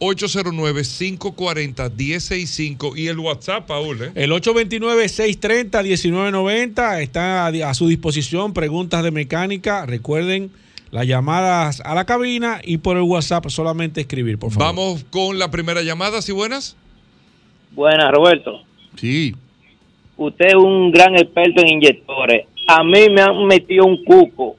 809-540-1065 0.00 2.96
y 2.96 3.08
el 3.08 3.18
WhatsApp, 3.18 3.66
Paul, 3.66 4.00
¿eh? 4.02 4.12
El 4.14 4.30
829-630-1990 4.32 7.00
está 7.00 7.46
a, 7.46 7.74
su 7.74 7.88
disposición. 7.88 8.52
Preguntas 8.52 9.02
de 9.02 9.10
mecánica. 9.10 9.86
Recuerden 9.86 10.50
las 10.90 11.06
llamadas 11.06 11.80
a 11.84 11.94
la 11.94 12.04
cabina 12.04 12.60
y 12.64 12.78
por 12.78 12.96
el 12.96 13.02
WhatsApp 13.02 13.46
solamente 13.48 14.00
escribir, 14.00 14.38
por 14.38 14.52
favor. 14.52 14.68
Vamos 14.68 15.04
con 15.10 15.38
la 15.38 15.50
primera 15.50 15.82
llamada, 15.82 16.22
¿sí 16.22 16.32
buenas? 16.32 16.76
Buenas, 17.72 18.10
Roberto. 18.10 18.62
Sí, 18.96 19.34
Usted 20.18 20.46
es 20.46 20.54
un 20.56 20.90
gran 20.90 21.14
experto 21.14 21.62
en 21.62 21.74
inyectores. 21.74 22.46
A 22.66 22.82
mí 22.82 23.08
me 23.08 23.22
han 23.22 23.46
metido 23.46 23.84
un 23.84 24.04
cuco 24.04 24.56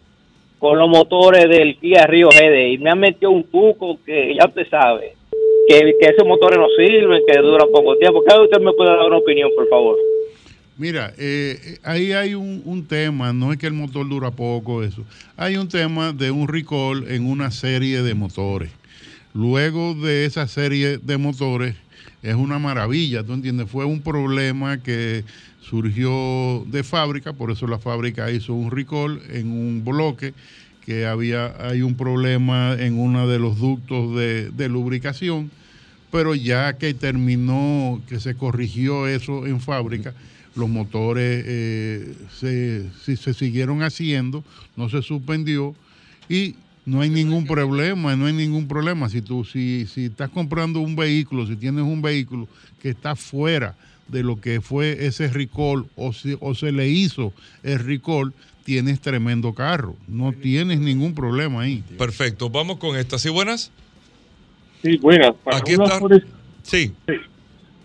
con 0.58 0.80
los 0.80 0.90
motores 0.90 1.50
del 1.50 1.78
Kia 1.78 2.08
Río 2.08 2.30
GD 2.30 2.72
y 2.72 2.78
me 2.78 2.90
han 2.90 3.00
metido 3.00 3.30
un 3.30 3.44
cuco 3.44 4.00
que 4.06 4.36
ya 4.36 4.48
usted 4.48 4.70
sabe. 4.70 5.16
Que, 5.70 5.96
que 6.00 6.08
esos 6.08 6.28
motores 6.28 6.58
no 6.58 6.68
sirven, 6.76 7.22
que 7.28 7.40
duran 7.40 7.68
poco 7.72 7.96
tiempo. 7.98 8.24
¿Qué 8.28 8.40
usted 8.40 8.60
me 8.60 8.74
puede 8.74 8.90
dar 8.90 9.06
una 9.06 9.18
opinión, 9.18 9.52
por 9.56 9.70
favor? 9.70 9.98
Mira, 10.78 11.14
eh, 11.18 11.78
ahí 11.84 12.12
hay 12.12 12.34
un, 12.34 12.88
tema, 12.88 13.34
no 13.34 13.52
es 13.52 13.60
que 13.60 13.68
el 13.68 13.74
motor 13.74 14.08
dura 14.10 14.32
poco, 14.32 14.82
eso. 14.82 15.04
Hay 15.38 15.58
un 15.58 15.68
tema 15.68 16.12
de 16.12 16.32
un 16.32 16.48
recall 16.48 17.06
en 17.12 17.30
una 17.30 17.52
serie 17.52 18.02
de 18.02 18.16
motores. 18.16 18.72
Luego 19.34 19.94
de 19.94 20.26
esa 20.26 20.48
serie 20.48 20.98
de 20.98 21.18
motores, 21.18 21.76
es 22.24 22.34
una 22.34 22.58
maravilla, 22.58 23.24
¿tú 23.24 23.34
entiendes? 23.34 23.70
Fue 23.70 23.86
un 23.86 24.02
problema 24.02 24.82
que 24.82 25.24
surgió 25.62 26.64
de 26.66 26.84
fábrica, 26.84 27.34
por 27.34 27.52
eso 27.52 27.68
la 27.68 27.78
fábrica 27.78 28.32
hizo 28.32 28.54
un 28.54 28.72
recall 28.72 29.22
en 29.30 29.52
un 29.52 29.86
bloque 29.86 30.34
que 30.84 31.06
había 31.06 31.54
hay 31.60 31.84
un 31.84 31.96
problema 31.96 32.76
en 32.80 32.98
uno 32.98 33.28
de 33.28 33.38
los 33.38 33.60
ductos 33.60 34.16
de 34.16 34.70
lubricación, 34.70 35.52
pero 36.12 36.36
ya 36.36 36.78
que 36.78 36.94
terminó, 36.94 38.02
que 38.08 38.20
se 38.20 38.36
corrigió 38.36 39.08
eso 39.08 39.46
en 39.46 39.60
fábrica, 39.62 40.14
los 40.56 40.70
motores 40.70 41.44
eh, 41.46 42.16
se, 42.38 42.90
se, 43.18 43.34
siguieron 43.34 43.84
haciendo, 43.84 44.44
no 44.76 44.90
se 44.90 45.02
suspendió 45.02 45.76
y 46.28 46.56
no 46.86 47.02
hay 47.02 47.10
ningún 47.10 47.46
problema, 47.46 48.16
no 48.16 48.26
hay 48.26 48.34
ningún 48.34 48.68
problema. 48.68 49.10
Si 49.10 49.22
tú, 49.22 49.46
si, 49.46 49.86
si 49.86 50.06
estás 50.06 50.30
comprando 50.30 50.80
un 50.80 50.96
vehículo, 50.96 51.46
si 51.46 51.56
tienes 51.56 51.84
un 51.84 52.02
vehículo 52.02 52.48
que 52.82 52.90
está 52.90 53.16
fuera 53.16 53.76
de 54.08 54.24
lo 54.24 54.42
que 54.42 54.60
fue 54.60 55.06
ese 55.06 55.28
recall 55.28 55.86
o, 55.96 56.14
si, 56.14 56.36
o 56.40 56.56
se 56.56 56.72
le 56.72 56.90
hizo 56.90 57.32
el 57.62 57.80
recall, 57.80 58.34
tienes 58.64 59.00
tremendo 59.00 59.54
carro. 59.54 59.96
No 60.08 60.34
tienes 60.34 60.80
ningún 60.80 61.14
problema 61.14 61.62
ahí. 61.62 61.84
Perfecto. 61.98 62.50
Vamos 62.50 62.78
con 62.78 62.98
esta. 62.98 63.20
¿Sí, 63.20 63.30
buenas? 63.30 63.72
Sí, 64.82 64.98
buenas. 64.98 65.36
Para 65.44 65.58
Aquí 65.58 65.74
está. 65.74 66.00
Forest, 66.00 66.28
sí. 66.64 66.94
sí. 67.08 67.14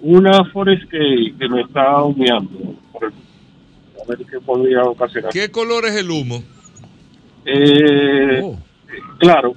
Una 0.00 0.44
Forest 0.46 0.90
que, 0.90 1.34
que 1.38 1.48
me 1.48 1.62
está 1.62 2.02
humeando. 2.02 2.76
A 2.94 4.06
ver 4.08 4.18
qué 4.30 4.40
podría 4.40 4.82
ocasionar. 4.82 5.32
¿Qué 5.32 5.50
color 5.50 5.86
es 5.86 5.94
el 5.94 6.10
humo? 6.10 6.42
Eh, 7.46 8.40
oh. 8.42 8.58
Claro. 9.18 9.54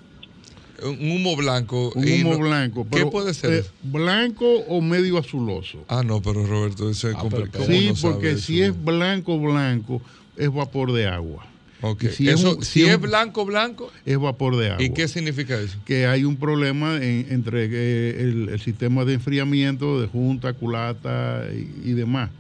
Un 0.84 1.12
humo 1.12 1.36
blanco. 1.36 1.92
Un 1.96 2.04
humo 2.04 2.34
no, 2.34 2.40
blanco. 2.40 2.88
¿Qué 2.92 3.06
puede 3.06 3.34
ser? 3.34 3.54
Eh, 3.54 3.64
¿Blanco 3.84 4.46
o 4.68 4.80
medio 4.82 5.18
azuloso? 5.18 5.84
Ah, 5.88 6.04
no, 6.04 6.22
pero 6.22 6.46
Roberto, 6.46 6.90
eso 6.90 7.10
es 7.10 7.16
ah, 7.16 7.20
complicado. 7.20 7.66
Sí, 7.66 7.92
porque 8.02 8.38
si 8.38 8.62
eso? 8.62 8.72
es 8.72 8.86
blanco, 8.86 9.40
blanco, 9.40 10.02
es 10.36 10.54
vapor 10.54 10.94
de 10.94 11.08
agua. 11.08 11.46
Okay. 11.80 12.10
Si, 12.10 12.28
eso, 12.28 12.52
es 12.52 12.56
un, 12.58 12.66
si, 12.66 12.82
si 12.82 12.86
es 12.86 13.00
blanco, 13.00 13.46
blanco. 13.46 13.92
Es 14.06 14.18
vapor 14.18 14.58
de 14.58 14.72
agua. 14.72 14.84
¿Y 14.84 14.92
qué 14.92 15.08
significa 15.08 15.60
eso? 15.60 15.78
Que 15.86 16.08
hay 16.08 16.24
un 16.24 16.38
problema 16.38 16.96
en, 16.96 17.28
entre 17.30 17.66
eh, 17.66 18.22
el, 18.22 18.50
el, 18.50 18.60
sistema 18.60 19.06
de 19.06 19.14
enfriamiento 19.14 20.02
de 20.02 20.08
junta, 20.08 20.54
culata 20.54 21.44
y, 21.54 21.92
y 21.92 21.94
demás 21.94 22.32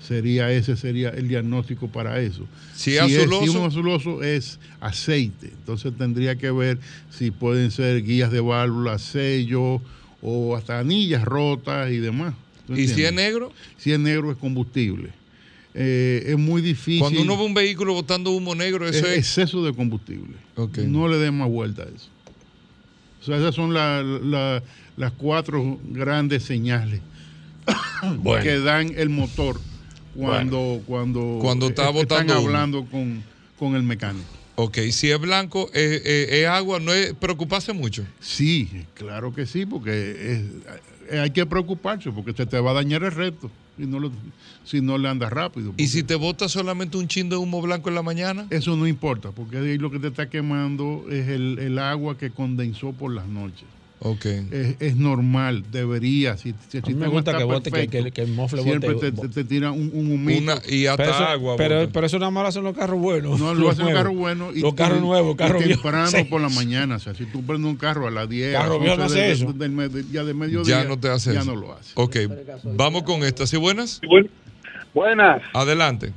sería 0.00 0.50
ese 0.52 0.76
sería 0.76 1.10
el 1.10 1.28
diagnóstico 1.28 1.88
para 1.88 2.20
eso. 2.20 2.46
Si, 2.74 2.92
si, 2.92 2.98
azuloso, 2.98 3.44
es, 3.44 3.50
si 3.50 3.56
un 3.56 3.66
azuloso 3.66 4.22
es 4.22 4.58
aceite, 4.80 5.48
entonces 5.48 5.92
tendría 5.96 6.36
que 6.36 6.50
ver 6.50 6.78
si 7.10 7.30
pueden 7.30 7.70
ser 7.70 8.02
guías 8.02 8.30
de 8.30 8.40
válvulas, 8.40 9.02
sellos 9.02 9.80
o 10.22 10.56
hasta 10.56 10.78
anillas 10.78 11.24
rotas 11.24 11.90
y 11.90 11.98
demás. 11.98 12.34
¿Y 12.68 12.88
si 12.88 13.02
es 13.04 13.12
negro? 13.12 13.52
Si 13.78 13.92
es 13.92 13.98
negro 13.98 14.30
es 14.30 14.36
combustible. 14.36 15.10
Eh, 15.80 16.32
es 16.32 16.36
muy 16.36 16.60
difícil. 16.60 16.98
Cuando 16.98 17.22
uno 17.22 17.36
ve 17.36 17.44
un 17.44 17.54
vehículo 17.54 17.94
botando 17.94 18.32
humo 18.32 18.52
negro, 18.56 18.88
eso 18.88 19.06
es, 19.06 19.12
es... 19.12 19.18
exceso 19.18 19.64
de 19.64 19.72
combustible. 19.72 20.34
Okay. 20.56 20.88
No 20.88 21.06
le 21.06 21.18
den 21.18 21.38
más 21.38 21.48
vuelta 21.48 21.84
a 21.84 21.86
eso. 21.86 22.08
O 23.20 23.24
sea, 23.24 23.36
esas 23.36 23.54
son 23.54 23.72
la, 23.72 24.02
la, 24.02 24.60
las 24.96 25.12
cuatro 25.12 25.78
grandes 25.84 26.42
señales 26.42 27.00
bueno. 28.18 28.42
que 28.42 28.58
dan 28.58 28.92
el 28.96 29.08
motor 29.08 29.60
cuando, 30.16 30.58
bueno, 30.58 30.82
cuando, 30.84 31.38
cuando 31.40 31.68
está 31.68 31.90
botando 31.90 32.32
están 32.32 32.44
hablando 32.44 32.84
con, 32.86 33.22
con, 33.56 33.76
el 33.76 33.84
mecánico. 33.84 34.26
Ok, 34.56 34.78
si 34.90 35.12
es 35.12 35.20
blanco, 35.20 35.70
es, 35.74 36.02
es, 36.04 36.32
es, 36.32 36.46
agua, 36.48 36.80
¿no 36.80 36.92
es 36.92 37.14
preocuparse 37.14 37.72
mucho? 37.72 38.04
Sí, 38.18 38.84
claro 38.94 39.32
que 39.32 39.46
sí, 39.46 39.64
porque 39.64 40.42
es, 41.08 41.16
hay 41.20 41.30
que 41.30 41.46
preocuparse, 41.46 42.10
porque 42.10 42.32
se 42.32 42.46
te 42.46 42.58
va 42.58 42.72
a 42.72 42.74
dañar 42.74 43.04
el 43.04 43.12
resto 43.12 43.48
si 43.78 43.86
no, 43.86 44.00
lo, 44.00 44.10
si 44.64 44.80
no 44.80 44.98
le 44.98 45.08
andas 45.08 45.32
rápido. 45.32 45.72
¿Y 45.76 45.86
si 45.86 46.02
te 46.02 46.16
bota 46.16 46.48
solamente 46.48 46.98
un 46.98 47.08
chin 47.08 47.28
de 47.28 47.36
humo 47.36 47.62
blanco 47.62 47.88
en 47.88 47.94
la 47.94 48.02
mañana? 48.02 48.46
Eso 48.50 48.76
no 48.76 48.86
importa, 48.86 49.30
porque 49.30 49.58
ahí 49.58 49.78
lo 49.78 49.90
que 49.90 50.00
te 50.00 50.08
está 50.08 50.28
quemando 50.28 51.06
es 51.08 51.28
el, 51.28 51.58
el 51.60 51.78
agua 51.78 52.18
que 52.18 52.30
condensó 52.30 52.92
por 52.92 53.14
las 53.14 53.26
noches. 53.28 53.66
Okay. 54.00 54.46
Es, 54.52 54.76
es, 54.80 54.96
normal, 54.96 55.64
debería. 55.72 56.36
Si, 56.36 56.54
si 56.68 56.78
a 56.78 56.82
mí 56.82 56.94
me 56.94 57.08
gusta 57.08 57.36
que 57.36 57.42
bote, 57.42 57.72
que, 57.72 57.88
que, 57.88 58.12
que, 58.12 58.22
el 58.22 58.32
mofle 58.32 58.62
Siempre 58.62 58.92
bote, 58.92 59.10
te, 59.10 59.22
te, 59.22 59.28
te 59.28 59.44
tira 59.44 59.72
un, 59.72 59.90
un 59.92 60.12
humito. 60.12 60.42
Una, 60.42 60.62
y 60.68 60.86
hasta 60.86 61.02
pero 61.02 61.14
eso, 61.14 61.24
agua. 61.24 61.56
Pero, 61.56 61.88
pero, 61.92 62.06
eso 62.06 62.18
nada 62.20 62.30
más 62.30 62.42
lo 62.44 62.48
hacen 62.48 62.62
los 62.62 62.76
carros 62.76 63.00
buenos. 63.00 63.40
No, 63.40 63.54
lo 63.54 63.70
hacen 63.70 63.86
los 63.86 63.94
carros 63.94 64.14
buenos. 64.14 64.56
Y 64.56 64.60
los 64.60 64.74
carros 64.74 65.00
nuevos, 65.00 65.34
carros 65.34 65.64
viejos. 65.64 65.82
temprano 65.82 66.06
sí. 66.06 66.24
por 66.24 66.40
la 66.40 66.48
mañana. 66.48 66.96
O 66.96 66.98
sea, 67.00 67.14
si 67.14 67.26
tú 67.26 67.44
prendes 67.44 67.68
un 67.68 67.76
carro 67.76 68.06
a 68.06 68.12
las 68.12 68.28
10, 68.28 68.54
carro 68.54 68.78
viejo 68.78 68.96
no 68.96 69.04
hace 69.04 69.18
de, 69.18 69.32
eso. 69.32 69.52
De, 69.52 69.68
de, 69.68 70.04
ya 70.12 70.22
de 70.22 70.34
mediodía, 70.34 70.82
ya 70.82 70.88
no 70.88 70.98
te 70.98 71.08
hace 71.08 71.34
ya 71.34 71.40
eso. 71.40 71.52
no 71.52 71.60
lo 71.60 71.72
hace. 71.72 71.92
Ok, 71.96 72.16
vamos 72.76 73.02
con 73.02 73.24
esta. 73.24 73.48
¿Sí 73.48 73.56
buenas? 73.56 74.00
Buenas. 74.94 75.42
Adelante. 75.54 76.12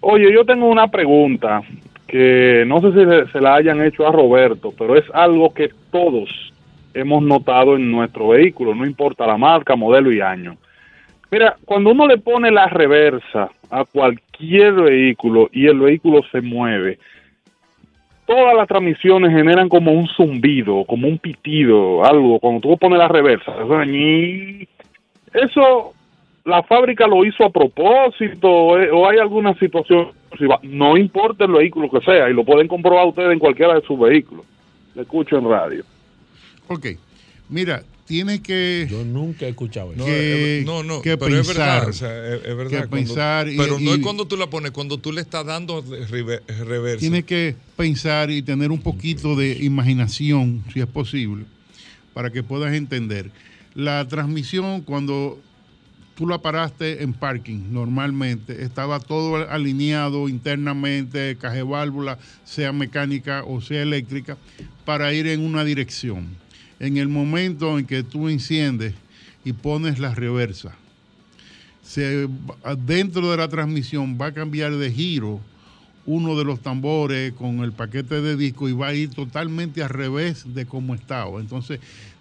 Oye, 0.00 0.32
yo 0.32 0.44
tengo 0.44 0.68
una 0.68 0.88
pregunta 0.88 1.62
que 2.08 2.64
no 2.66 2.80
sé 2.80 2.88
si 2.88 3.32
se 3.32 3.40
la 3.40 3.54
hayan 3.54 3.80
hecho 3.82 4.06
a 4.06 4.10
Roberto, 4.10 4.74
pero 4.76 4.96
es 4.96 5.04
algo 5.14 5.54
que 5.54 5.70
todos 5.92 6.51
hemos 6.94 7.22
notado 7.22 7.76
en 7.76 7.90
nuestro 7.90 8.28
vehículo, 8.28 8.74
no 8.74 8.86
importa 8.86 9.26
la 9.26 9.36
marca, 9.36 9.76
modelo 9.76 10.12
y 10.12 10.20
año. 10.20 10.56
Mira, 11.30 11.56
cuando 11.64 11.90
uno 11.92 12.06
le 12.06 12.18
pone 12.18 12.50
la 12.50 12.66
reversa 12.66 13.50
a 13.70 13.84
cualquier 13.84 14.74
vehículo 14.74 15.48
y 15.50 15.66
el 15.66 15.80
vehículo 15.80 16.20
se 16.30 16.42
mueve, 16.42 16.98
todas 18.26 18.54
las 18.54 18.68
transmisiones 18.68 19.30
generan 19.30 19.68
como 19.68 19.92
un 19.92 20.06
zumbido, 20.08 20.84
como 20.84 21.08
un 21.08 21.18
pitido, 21.18 22.04
algo, 22.04 22.38
cuando 22.38 22.60
tú 22.60 22.76
pones 22.76 22.98
la 22.98 23.08
reversa. 23.08 23.52
Eso, 25.32 25.94
la 26.44 26.62
fábrica 26.64 27.06
lo 27.06 27.24
hizo 27.24 27.44
a 27.44 27.50
propósito 27.50 28.48
o 28.50 29.08
hay 29.08 29.18
alguna 29.18 29.54
situación, 29.54 30.08
no 30.62 30.96
importa 30.98 31.46
el 31.46 31.52
vehículo 31.52 31.90
que 31.90 32.00
sea, 32.00 32.28
y 32.28 32.34
lo 32.34 32.44
pueden 32.44 32.68
comprobar 32.68 33.06
ustedes 33.06 33.32
en 33.32 33.38
cualquiera 33.38 33.74
de 33.74 33.82
sus 33.82 33.98
vehículos. 33.98 34.44
Le 34.94 35.02
escucho 35.02 35.38
en 35.38 35.48
radio. 35.48 35.84
Ok, 36.68 36.86
mira, 37.48 37.84
tiene 38.12 38.42
que. 38.42 38.86
Yo 38.90 39.04
nunca 39.04 39.46
he 39.46 39.50
escuchado 39.50 39.92
eso. 39.92 40.04
Que, 40.04 40.62
no, 40.66 40.82
no, 40.82 41.00
que 41.02 41.16
pero 41.16 41.36
pensar, 41.36 41.48
es 41.48 41.56
verdad. 41.56 41.88
O 41.88 41.92
sea, 41.92 42.34
es, 42.34 42.44
es 42.44 42.56
verdad 42.56 42.70
que 42.70 42.88
cuando, 42.88 42.90
pensar 42.90 43.48
y, 43.48 43.56
pero 43.56 43.78
no 43.78 43.90
y, 43.90 43.94
es 43.94 43.98
cuando 44.00 44.26
tú 44.26 44.36
la 44.36 44.48
pones, 44.48 44.72
cuando 44.72 44.98
tú 44.98 45.12
le 45.12 45.20
estás 45.20 45.46
dando 45.46 45.82
reversa. 45.82 46.98
Tiene 46.98 47.22
que 47.22 47.56
pensar 47.76 48.30
y 48.30 48.42
tener 48.42 48.70
un 48.70 48.80
poquito 48.80 49.36
de 49.36 49.52
imaginación, 49.64 50.64
si 50.72 50.80
es 50.80 50.86
posible, 50.86 51.44
para 52.12 52.30
que 52.30 52.42
puedas 52.42 52.74
entender. 52.74 53.30
La 53.74 54.06
transmisión, 54.06 54.82
cuando 54.82 55.40
tú 56.14 56.26
la 56.26 56.38
paraste 56.38 57.02
en 57.02 57.14
parking 57.14 57.72
normalmente, 57.72 58.62
estaba 58.62 59.00
todo 59.00 59.48
alineado 59.48 60.28
internamente, 60.28 61.36
caja 61.40 61.64
válvula, 61.64 62.18
sea 62.44 62.72
mecánica 62.72 63.44
o 63.44 63.62
sea 63.62 63.80
eléctrica, 63.80 64.36
para 64.84 65.14
ir 65.14 65.28
en 65.28 65.40
una 65.40 65.64
dirección 65.64 66.41
en 66.82 66.96
el 66.96 67.08
momento 67.08 67.78
en 67.78 67.86
que 67.86 68.02
tú 68.02 68.28
enciendes 68.28 68.94
y 69.44 69.52
pones 69.52 70.00
la 70.00 70.14
reversa, 70.14 70.74
se, 71.80 72.28
dentro 72.84 73.30
de 73.30 73.36
la 73.36 73.48
transmisión 73.48 74.18
va 74.20 74.26
a 74.26 74.34
cambiar 74.34 74.74
de 74.74 74.90
giro 74.90 75.40
uno 76.06 76.36
de 76.36 76.44
los 76.44 76.60
tambores 76.60 77.32
con 77.34 77.60
el 77.60 77.70
paquete 77.70 78.20
de 78.20 78.36
disco 78.36 78.68
y 78.68 78.72
va 78.72 78.88
a 78.88 78.94
ir 78.94 79.10
totalmente 79.10 79.84
al 79.84 79.90
revés 79.90 80.54
de 80.54 80.66
cómo 80.66 80.96
estaba. 80.96 81.38
Entonces 81.38 81.78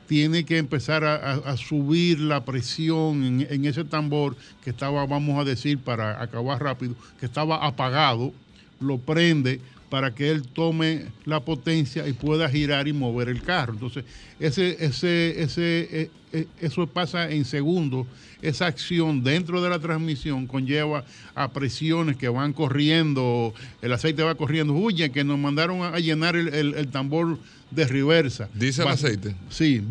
tiene 0.07 0.43
que 0.43 0.59
empezar 0.59 1.03
a, 1.05 1.57
subir 1.57 2.20
la 2.20 2.45
presión 2.45 3.24
en, 3.24 3.47
en, 3.49 3.66
ese 3.66 3.84
tambor 3.84 4.36
que 4.64 4.70
estaba, 4.70 5.07
vamos 5.07 5.39
a 5.39 5.43
decir, 5.43 5.80
para 5.80 6.22
acabar 6.22 6.62
rápido, 6.62 6.93
que 7.20 7.26
estaba 7.26 7.66
apagado, 7.66 8.32
lo 8.80 8.99
prende 8.99 9.59
para 9.92 10.16
que 10.16 10.32
él 10.32 10.44
tome 10.44 11.08
la 11.26 11.42
potencia 11.42 12.08
y 12.08 12.14
pueda 12.14 12.48
girar 12.48 12.88
y 12.88 12.94
mover 12.94 13.28
el 13.28 13.42
carro. 13.42 13.74
Entonces, 13.74 14.06
ese, 14.39 14.78
ese, 14.80 15.42
ese, 15.44 16.10
eh, 16.32 16.48
eso 16.62 16.88
pasa 16.88 17.30
en 17.30 17.44
segundos. 17.44 18.08
Esa 18.42 18.68
acción 18.68 19.22
dentro 19.22 19.62
de 19.62 19.70
la 19.70 19.80
transmisión 19.80 20.48
conlleva 20.48 21.04
a 21.36 21.52
presiones 21.52 22.16
que 22.16 22.30
van 22.30 22.54
corriendo, 22.54 23.54
el 23.82 23.92
aceite 23.92 24.24
va 24.24 24.36
corriendo. 24.36 24.74
Huye, 24.74 25.12
que 25.12 25.26
nos 25.26 25.38
mandaron 25.38 25.82
a, 25.82 26.00
llenar 26.00 26.38
el, 26.38 26.48
el, 26.54 26.74
el 26.76 26.88
tambor 26.88 27.38
de 27.70 27.86
reversa. 27.86 28.48
¿Dice 28.54 28.84
el 28.84 28.88
aceite? 28.88 29.36
Sí, 29.50 29.84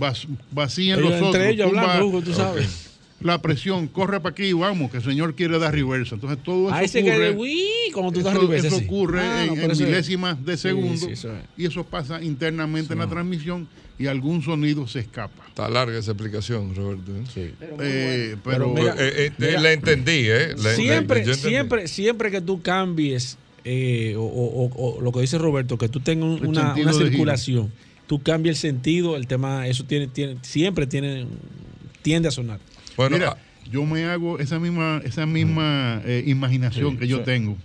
vacían 0.50 1.02
los 1.02 1.12
otros. 1.12 1.34
Entre 1.34 1.50
ellos 1.50 1.66
hablando, 1.68 2.06
Hugo, 2.06 2.22
tú 2.22 2.32
sabes. 2.32 2.66
Okay. 2.66 2.89
La 3.20 3.42
presión, 3.42 3.86
corre 3.86 4.18
para 4.20 4.32
aquí, 4.32 4.52
vamos, 4.54 4.90
que 4.90 4.96
el 4.98 5.02
señor 5.02 5.34
quiere 5.34 5.58
dar 5.58 5.74
reversa. 5.74 6.14
Entonces 6.14 6.42
todo 6.42 6.68
eso 6.68 6.74
Ahí 6.74 6.88
se 6.88 7.00
ocurre, 7.00 7.16
queda, 7.28 7.38
uy, 7.38 7.62
como 7.92 8.12
tú 8.12 8.20
das 8.22 8.32
eso, 8.34 8.42
reversa, 8.42 8.66
eso 8.68 8.78
sí. 8.78 8.84
ocurre 8.86 9.20
Ah, 9.20 9.44
en, 9.44 9.50
pero 9.54 9.64
en 9.66 9.70
eso 9.72 9.82
es- 9.82 9.88
milésimas 9.88 10.44
de 10.44 10.56
Sí, 10.56 10.62
segundo 10.62 11.06
sí, 11.06 11.12
eso 11.12 11.32
es. 11.36 11.42
y 11.56 11.66
eso 11.66 11.84
pasa 11.84 12.22
internamente 12.22 12.94
en 12.94 12.98
la 13.00 13.08
transmisión 13.08 13.68
y 13.98 14.06
algún 14.06 14.40
sonido 14.42 14.86
se 14.86 15.00
escapa. 15.00 15.44
Está 15.48 15.68
larga 15.68 15.98
esa 15.98 16.12
explicación, 16.12 16.74
Roberto. 16.74 17.12
¿eh? 17.14 17.52
Eh, 17.80 18.36
Pero 18.42 18.42
pero 18.42 18.68
mira, 18.72 18.94
Eh, 18.98 19.26
eh, 19.26 19.32
mira, 19.36 19.60
la 19.60 19.72
entendí, 19.72 20.22
¿eh? 20.26 20.54
La- 20.56 20.74
siempre, 20.74 21.18
la- 21.20 21.24
yo 21.26 21.32
entendí. 21.32 21.48
siempre, 21.56 21.88
siempre 21.88 22.30
que 22.30 22.40
tú 22.40 22.62
cambies, 22.62 23.36
eh, 23.64 24.14
o, 24.16 24.22
o- 24.22 24.64
o- 24.64 24.96
o 24.96 25.00
lo 25.02 25.12
que 25.12 25.20
dice 25.20 25.36
Roberto, 25.36 25.76
que 25.76 25.90
tú 25.90 26.00
tengas 26.00 26.40
una, 26.40 26.74
circulación, 26.94 27.70
tú 28.06 28.22
cambias 28.22 28.56
el 28.56 28.60
sentido, 28.72 29.16
el 29.16 29.26
tema, 29.26 29.66
eso 29.68 29.84
tiene, 29.84 30.06
tiene, 30.08 30.36
siempre 30.40 30.86
tiene, 30.86 31.26
tiende 32.00 32.28
a 32.28 32.30
sonar. 32.30 32.58
Bueno, 33.00 33.16
Mira, 33.16 33.30
ah, 33.30 33.36
yo 33.70 33.84
me 33.86 34.04
hago 34.04 34.38
esa 34.38 34.58
misma, 34.58 35.00
esa 35.04 35.24
misma 35.24 36.02
eh, 36.04 36.22
imaginación 36.26 36.92
Sí, 36.92 36.96
que 36.98 37.06
yo 37.08 37.18
sí. 37.18 37.22
tengo. 37.24 37.56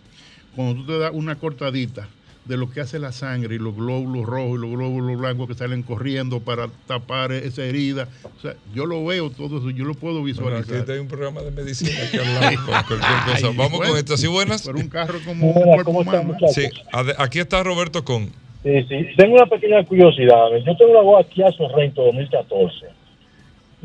Cuando 0.56 0.76
tú 0.76 0.88
te 0.88 0.98
das 0.98 1.12
una 1.14 1.36
cortadita 1.36 2.08
de 2.46 2.56
lo 2.56 2.70
que 2.70 2.80
hace 2.80 3.00
la 3.00 3.12
sangre 3.12 3.56
y 3.56 3.58
los 3.58 3.76
glóbulos 3.76 4.26
rojos 4.26 4.58
y 4.58 4.62
los 4.62 4.72
glóbulos 4.72 5.20
blancos 5.20 5.48
que 5.50 5.56
salen 5.56 5.84
corriendo 5.84 6.40
para 6.40 6.68
tapar 6.88 7.34
esa 7.34 7.66
herida. 7.66 8.08
O 8.38 8.40
sea, 8.42 8.54
yo 8.74 8.86
lo 8.86 9.04
veo 9.04 9.30
todo 9.30 9.58
eso, 9.58 9.72
yo 9.72 9.84
lo 9.84 9.94
puedo 9.96 10.22
bueno, 10.22 10.28
visualizar. 10.28 10.82
aquí 10.84 10.92
hay 10.94 11.00
un 11.00 11.08
programa 11.10 11.42
de 11.42 11.52
medicina 11.52 11.92
al 12.14 12.34
lado, 12.36 12.56
con 12.66 12.66
cualquier 12.84 13.00
cosa. 13.26 13.48
Ay, 13.48 13.56
Vamos 13.58 13.72
bueno, 13.72 13.90
con 13.92 13.98
esto. 13.98 14.16
¿Sí 14.16 14.28
buenas? 14.28 14.62
Pero 14.66 14.78
un 14.80 14.88
carro 14.88 15.20
como 15.26 15.48
un 15.48 15.54
cuerpo 15.54 15.84
¿cómo 15.86 16.02
están, 16.04 16.26
humano. 16.30 16.48
Sí, 16.54 16.70
aquí 17.18 17.40
está 17.40 17.62
Roberto 17.64 18.06
Con. 18.06 18.28
Sí, 18.64 18.84
sí. 18.88 19.08
Tengo 19.18 19.36
una 19.36 19.48
pequeña 19.48 19.84
curiosidad. 19.84 20.48
Yo 20.66 20.78
tengo 20.78 20.92
una 20.92 21.02
voz 21.02 21.26
aquí 21.26 21.42
a 21.44 21.52
Sorrento 21.52 22.04
2014. 22.06 22.95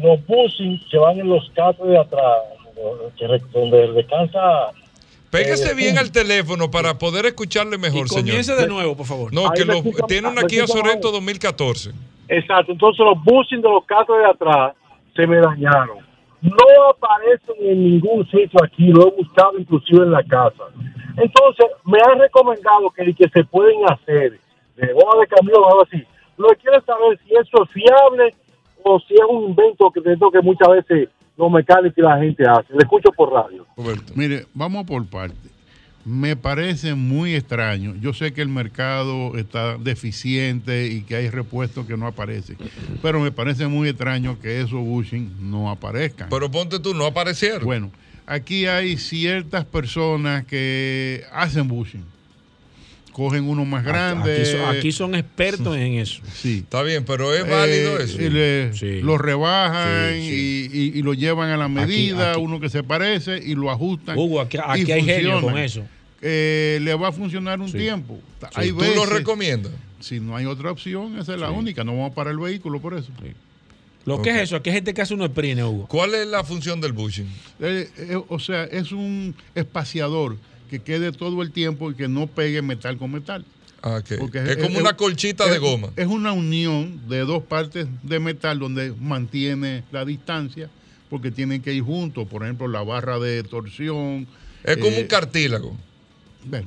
Los 0.02 0.26
buses 0.26 0.80
que 0.90 0.98
van 0.98 1.18
en 1.20 1.28
los 1.28 1.48
carros 1.50 1.86
de 1.88 1.98
atrás, 1.98 2.38
donde 3.52 3.92
descansa. 3.92 4.40
Pégase 5.30 5.70
Eh, 5.72 5.74
bien 5.74 5.98
al 5.98 6.10
teléfono 6.10 6.70
para 6.70 6.98
poder 6.98 7.26
escucharle 7.26 7.78
mejor, 7.78 8.06
y 8.06 8.08
señor. 8.08 8.24
comience 8.24 8.54
de 8.54 8.66
nuevo, 8.66 8.96
por 8.96 9.06
favor. 9.06 9.32
No, 9.32 9.42
Ahí 9.42 9.50
que 9.56 9.64
lo, 9.64 9.74
escucha- 9.74 10.06
tiene 10.08 10.28
una 10.28 10.42
Kia 10.42 10.66
Sorento 10.66 11.08
mal. 11.08 11.20
2014. 11.20 11.90
Exacto. 12.28 12.72
Entonces 12.72 13.04
los 13.04 13.22
buses 13.24 13.60
de 13.62 13.68
los 13.68 13.84
carros 13.86 14.18
de 14.18 14.26
atrás 14.26 14.74
se 15.14 15.26
me 15.26 15.36
dañaron. 15.38 15.98
No 16.42 16.56
aparecen 16.90 17.54
en 17.60 17.84
ningún 17.84 18.24
sitio 18.30 18.58
aquí. 18.64 18.88
Lo 18.88 19.08
he 19.08 19.10
buscado 19.16 19.52
inclusive 19.58 20.02
en 20.04 20.10
la 20.12 20.22
casa. 20.24 20.64
Entonces 21.16 21.66
me 21.84 21.98
han 22.04 22.18
recomendado 22.18 22.90
que, 22.90 23.12
que 23.14 23.28
se 23.28 23.44
pueden 23.44 23.78
hacer 23.90 24.38
de 24.76 24.92
goma 24.94 25.20
de 25.20 25.26
camión 25.28 25.58
o 25.62 25.66
algo 25.68 25.82
así. 25.82 26.02
Lo 26.38 26.48
que 26.48 26.56
quiero 26.56 26.80
saber 26.84 27.18
si 27.26 27.34
eso 27.34 27.62
es 27.62 27.70
fiable 27.70 28.34
o 28.84 29.00
si 29.00 29.14
es 29.14 29.20
un 29.28 29.50
invento 29.50 29.90
que, 29.90 30.02
que 30.02 30.42
muchas 30.42 30.68
veces 30.68 31.08
los 31.36 31.50
mecánicos 31.50 31.98
y 31.98 32.02
la 32.02 32.18
gente 32.18 32.44
hacen. 32.48 32.76
Le 32.76 32.82
escucho 32.82 33.10
por 33.12 33.32
radio. 33.32 33.66
Roberto. 33.76 34.12
Mire, 34.14 34.46
vamos 34.54 34.86
por 34.86 35.04
parte. 35.06 35.36
Me 36.04 36.34
parece 36.34 36.94
muy 36.94 37.34
extraño. 37.34 37.94
Yo 38.00 38.14
sé 38.14 38.32
que 38.32 38.40
el 38.40 38.48
mercado 38.48 39.36
está 39.36 39.76
deficiente 39.76 40.86
y 40.86 41.02
que 41.02 41.16
hay 41.16 41.28
repuestos 41.28 41.86
que 41.86 41.96
no 41.96 42.06
aparecen, 42.06 42.56
pero 43.02 43.20
me 43.20 43.30
parece 43.32 43.66
muy 43.66 43.90
extraño 43.90 44.38
que 44.40 44.60
esos 44.60 44.80
bushing 44.80 45.50
no 45.50 45.70
aparezcan. 45.70 46.28
Pero 46.30 46.50
ponte 46.50 46.78
tú, 46.80 46.94
no 46.94 47.04
aparecieron. 47.04 47.64
Bueno, 47.64 47.90
aquí 48.26 48.66
hay 48.66 48.96
ciertas 48.96 49.66
personas 49.66 50.46
que 50.46 51.22
hacen 51.32 51.68
bushing. 51.68 52.04
Cogen 53.20 53.44
uno 53.46 53.66
más 53.66 53.84
grande. 53.84 54.32
Aquí 54.32 54.46
son, 54.50 54.64
aquí 54.76 54.92
son 54.92 55.14
expertos 55.14 55.76
en 55.76 55.92
eso. 55.98 56.22
Sí. 56.34 56.60
Está 56.64 56.82
bien, 56.82 57.04
pero 57.04 57.34
es 57.34 57.46
válido 57.46 57.98
Eh, 58.00 58.04
eso. 58.04 58.22
y 58.22 58.30
le- 58.30 58.72
Sí. 58.72 59.02
Lo 59.02 59.18
rebajan 59.18 60.14
Sí, 60.22 60.70
Y, 60.72 60.78
y- 60.78 60.98
y 60.98 61.02
lo 61.02 61.12
llevan 61.12 61.50
a 61.50 61.58
la 61.58 61.68
medida, 61.68 62.30
aquí. 62.32 62.40
uno 62.40 62.58
que 62.60 62.70
se 62.70 62.82
parece 62.82 63.36
y 63.36 63.54
lo 63.56 63.70
ajustan. 63.70 64.16
Hugo, 64.16 64.40
aquí, 64.40 64.56
hay 64.56 64.86
genio 64.86 65.32
funciona. 65.32 65.40
con 65.42 65.58
eso. 65.58 65.82
Eh, 66.22 66.78
le 66.80 66.94
va 66.94 67.08
a 67.08 67.12
funcionar 67.12 67.60
un 67.60 67.68
Sí. 67.70 67.76
tiempo. 67.76 68.18
Sí. 68.40 68.46
Hay 68.54 68.68
¿Tú 68.70 68.76
veces, 68.78 68.96
lo 68.96 69.04
recomiendas? 69.04 69.72
si 70.00 70.18
no 70.18 70.34
hay 70.34 70.46
otra 70.46 70.70
opción, 70.70 71.18
esa 71.18 71.34
es 71.34 71.40
la 71.40 71.48
Sí. 71.48 71.54
única. 71.54 71.84
No 71.84 71.92
vamos 71.92 72.12
a 72.12 72.14
parar 72.14 72.32
el 72.32 72.38
vehículo 72.40 72.80
por 72.80 72.94
eso. 72.94 73.10
Lo 74.06 74.22
que 74.22 74.30
es 74.30 74.36
eso, 74.38 74.56
aquí 74.56 74.70
hay 74.70 74.76
gente 74.76 74.94
que 74.94 75.02
hace 75.02 75.12
unos 75.12 75.28
sprines, 75.28 75.62
Hugo. 75.62 75.86
¿Cuál 75.88 76.14
es 76.14 76.26
la 76.26 76.42
función 76.42 76.80
del 76.80 76.92
bushing? 76.92 77.28
Eh, 77.60 77.86
eh, 77.98 78.18
o 78.28 78.38
sea, 78.38 78.64
es 78.64 78.92
un 78.92 79.34
espaciador 79.54 80.38
que 80.70 80.78
quede 80.78 81.10
todo 81.10 81.42
el 81.42 81.50
tiempo 81.50 81.90
y 81.90 81.94
que 81.94 82.06
no 82.06 82.28
pegue 82.28 82.62
metal 82.62 82.96
con 82.96 83.10
metal. 83.10 83.44
Ah. 83.82 84.00
Porque 84.18 84.38
es, 84.38 84.56
como 84.58 84.78
una 84.78 84.96
colchita 84.96 85.46
de 85.46 85.58
goma. 85.58 85.88
Es 85.96 86.06
una 86.06 86.32
unión 86.32 87.08
de 87.08 87.20
dos 87.20 87.42
partes 87.42 87.88
de 88.02 88.20
metal 88.20 88.58
donde 88.58 88.94
mantiene 89.00 89.82
la 89.90 90.04
distancia 90.04 90.70
porque 91.08 91.32
tienen 91.32 91.60
que 91.60 91.74
ir 91.74 91.82
juntos. 91.82 92.28
Por 92.28 92.44
ejemplo, 92.44 92.68
la 92.68 92.82
barra 92.82 93.18
de 93.18 93.42
torsión. 93.42 94.28
Es 94.62 94.76
como 94.76 94.96
eh, 94.96 95.02
un 95.02 95.06
cartílago. 95.08 95.76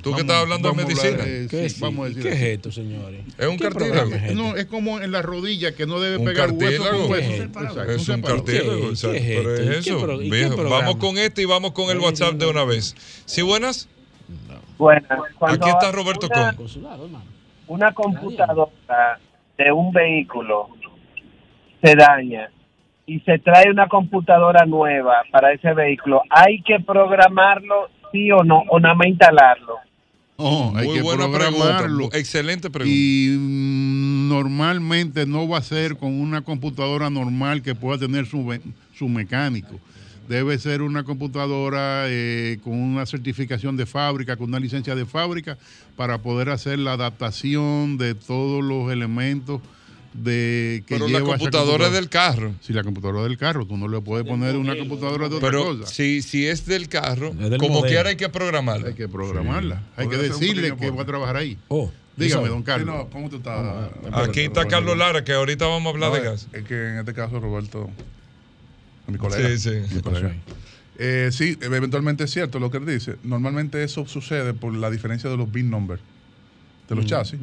Tú 0.02 0.14
que 0.14 0.20
estás 0.20 0.36
hablando 0.36 0.70
de 0.70 0.76
medicina. 0.76 1.10
hablar, 1.14 1.28
eh, 1.28 1.46
¿Qué, 1.50 1.68
sí, 1.68 1.80
vamos 1.80 2.06
a 2.06 2.08
decir 2.08 2.22
¿Qué 2.22 2.28
es 2.30 2.40
esto, 2.42 2.70
señores? 2.70 3.22
Es 3.36 3.46
un 3.48 3.56
¿Qué 3.56 3.64
cartílago. 3.64 4.10
es 4.10 4.22
este? 4.22 4.34
No, 4.36 4.54
es 4.56 4.66
como 4.66 5.00
en 5.00 5.10
la 5.10 5.20
rodilla 5.20 5.74
que 5.74 5.84
no 5.86 5.98
debe 5.98 6.18
Un 6.18 6.24
pegar 6.24 6.52
hueso 6.52 6.84
cartílago. 6.84 7.02
con 7.02 7.10
hueso. 7.10 7.86
¿Qué 7.86 7.94
es 7.94 8.00
Es 8.02 8.08
un 8.08 8.22
cartílago, 8.22 8.70
¿Qué- 8.70 8.86
qué 8.86 8.90
es 8.90 8.92
Pero 9.42 9.54
es 9.54 9.60
¿Y 9.60 9.64
qué 9.66 9.78
eso. 9.78 10.18
viejo. 10.18 10.68
Vamos 10.70 10.96
con 10.96 11.18
este 11.18 11.42
y 11.42 11.44
vamos 11.44 11.72
con 11.72 11.90
el 11.90 11.98
WhatsApp 11.98 12.34
de 12.34 12.46
una 12.46 12.64
vez. 12.64 12.94
¿Sí, 13.26 13.42
buenas? 13.42 13.88
Bueno, 14.78 15.06
Aquí 15.40 15.68
está 15.68 15.90
Roberto 15.92 16.26
una, 16.26 16.52
Con. 16.54 16.66
Una 17.66 17.92
computadora 17.94 19.18
de 19.58 19.72
un 19.72 19.92
vehículo 19.92 20.68
se 21.82 21.94
daña 21.96 22.50
y 23.06 23.20
se 23.20 23.38
trae 23.38 23.70
una 23.70 23.88
computadora 23.88 24.64
nueva 24.66 25.22
para 25.30 25.52
ese 25.52 25.72
vehículo, 25.74 26.22
¿hay 26.30 26.62
que 26.62 26.80
programarlo 26.80 27.88
sí 28.14 28.30
o 28.30 28.44
no? 28.44 28.62
¿O 28.70 28.78
nada 28.78 28.94
más 28.94 29.08
instalarlo? 29.08 29.74
Oh, 30.36 30.72
hay 30.74 30.86
Muy 30.86 30.96
que 30.96 31.02
buena 31.02 31.28
programarlo. 31.28 31.78
pregunta. 31.78 32.18
Excelente 32.18 32.70
pregunta. 32.70 32.96
Y 32.96 33.36
mm, 33.36 34.28
normalmente 34.28 35.26
no 35.26 35.48
va 35.48 35.58
a 35.58 35.62
ser 35.62 35.96
con 35.96 36.20
una 36.20 36.42
computadora 36.42 37.10
normal 37.10 37.62
que 37.62 37.74
pueda 37.74 37.98
tener 37.98 38.26
su, 38.26 38.56
su 38.96 39.08
mecánico. 39.08 39.78
Debe 40.28 40.58
ser 40.58 40.80
una 40.82 41.04
computadora 41.04 42.04
eh, 42.06 42.58
con 42.64 42.72
una 42.80 43.04
certificación 43.04 43.76
de 43.76 43.84
fábrica, 43.84 44.36
con 44.36 44.48
una 44.48 44.58
licencia 44.58 44.94
de 44.94 45.04
fábrica, 45.04 45.58
para 45.96 46.18
poder 46.18 46.48
hacer 46.48 46.78
la 46.78 46.94
adaptación 46.94 47.98
de 47.98 48.14
todos 48.14 48.64
los 48.64 48.90
elementos 48.90 49.60
de 50.14 50.84
que 50.86 50.94
Pero 50.94 51.08
la 51.08 51.18
lleva 51.18 51.28
esa 51.34 51.38
computadora 51.38 51.86
es 51.88 51.92
del 51.92 52.08
carro. 52.08 52.54
Si 52.60 52.72
la 52.72 52.82
computadora 52.84 53.24
del 53.24 53.36
carro, 53.36 53.66
tú 53.66 53.76
no 53.76 53.88
le 53.88 54.00
puedes 54.00 54.24
poner 54.26 54.56
una 54.56 54.76
computadora 54.78 55.28
de 55.28 55.36
otra 55.36 55.50
Pero 55.50 55.64
cosa. 55.64 55.86
si, 55.86 56.22
si 56.22 56.46
es 56.46 56.64
del 56.66 56.88
carro, 56.88 57.30
Es 57.40 57.50
del 57.50 57.58
como 57.58 57.82
quiera 57.82 58.08
hay 58.10 58.16
que 58.16 58.28
programarla. 58.28 58.88
Hay 58.88 58.94
que 58.94 59.08
programarla. 59.08 59.82
Hay 59.96 60.08
que 60.08 60.16
decirle 60.16 60.76
que 60.76 60.90
va 60.90 61.02
a 61.02 61.06
trabajar 61.06 61.36
ahí. 61.36 61.58
Oh, 61.68 61.90
Dígame, 62.16 62.44
¿tú 62.46 62.50
don 62.52 62.58
Sí, 62.60 62.64
Carlos. 62.64 62.86
no, 62.94 63.10
¿cómo 63.10 63.28
tú 63.28 63.36
estás? 63.36 63.90
Aquí 64.12 64.42
está 64.42 64.66
Carlos 64.68 64.96
Lara, 64.96 65.24
que 65.24 65.32
ahorita 65.32 65.66
vamos 65.66 65.86
a 65.86 65.94
hablar 65.94 66.10
No, 66.10 66.16
de 66.16 66.22
gas. 66.22 66.46
Es 66.52 66.62
que 66.64 66.90
en 66.90 66.98
este 67.00 67.12
caso 67.12 67.40
Roberto, 67.40 67.90
mi 69.08 69.18
colega. 69.18 69.48
Sí, 69.48 69.58
sí. 69.58 69.94
mi 69.96 70.00
colega. 70.00 70.32
Eh, 70.96 71.30
sí, 71.32 71.58
eventualmente 71.60 72.22
es 72.22 72.30
cierto 72.30 72.60
lo 72.60 72.70
que 72.70 72.76
él 72.78 72.86
dice. 72.86 73.16
Normalmente 73.24 73.82
eso 73.82 74.06
sucede 74.06 74.54
por 74.54 74.72
la 74.72 74.90
diferencia 74.90 75.28
de 75.28 75.36
los 75.36 75.50
VIN 75.50 75.70
number 75.70 75.98
de 76.88 76.94
los 76.94 77.04
chasis 77.06 77.40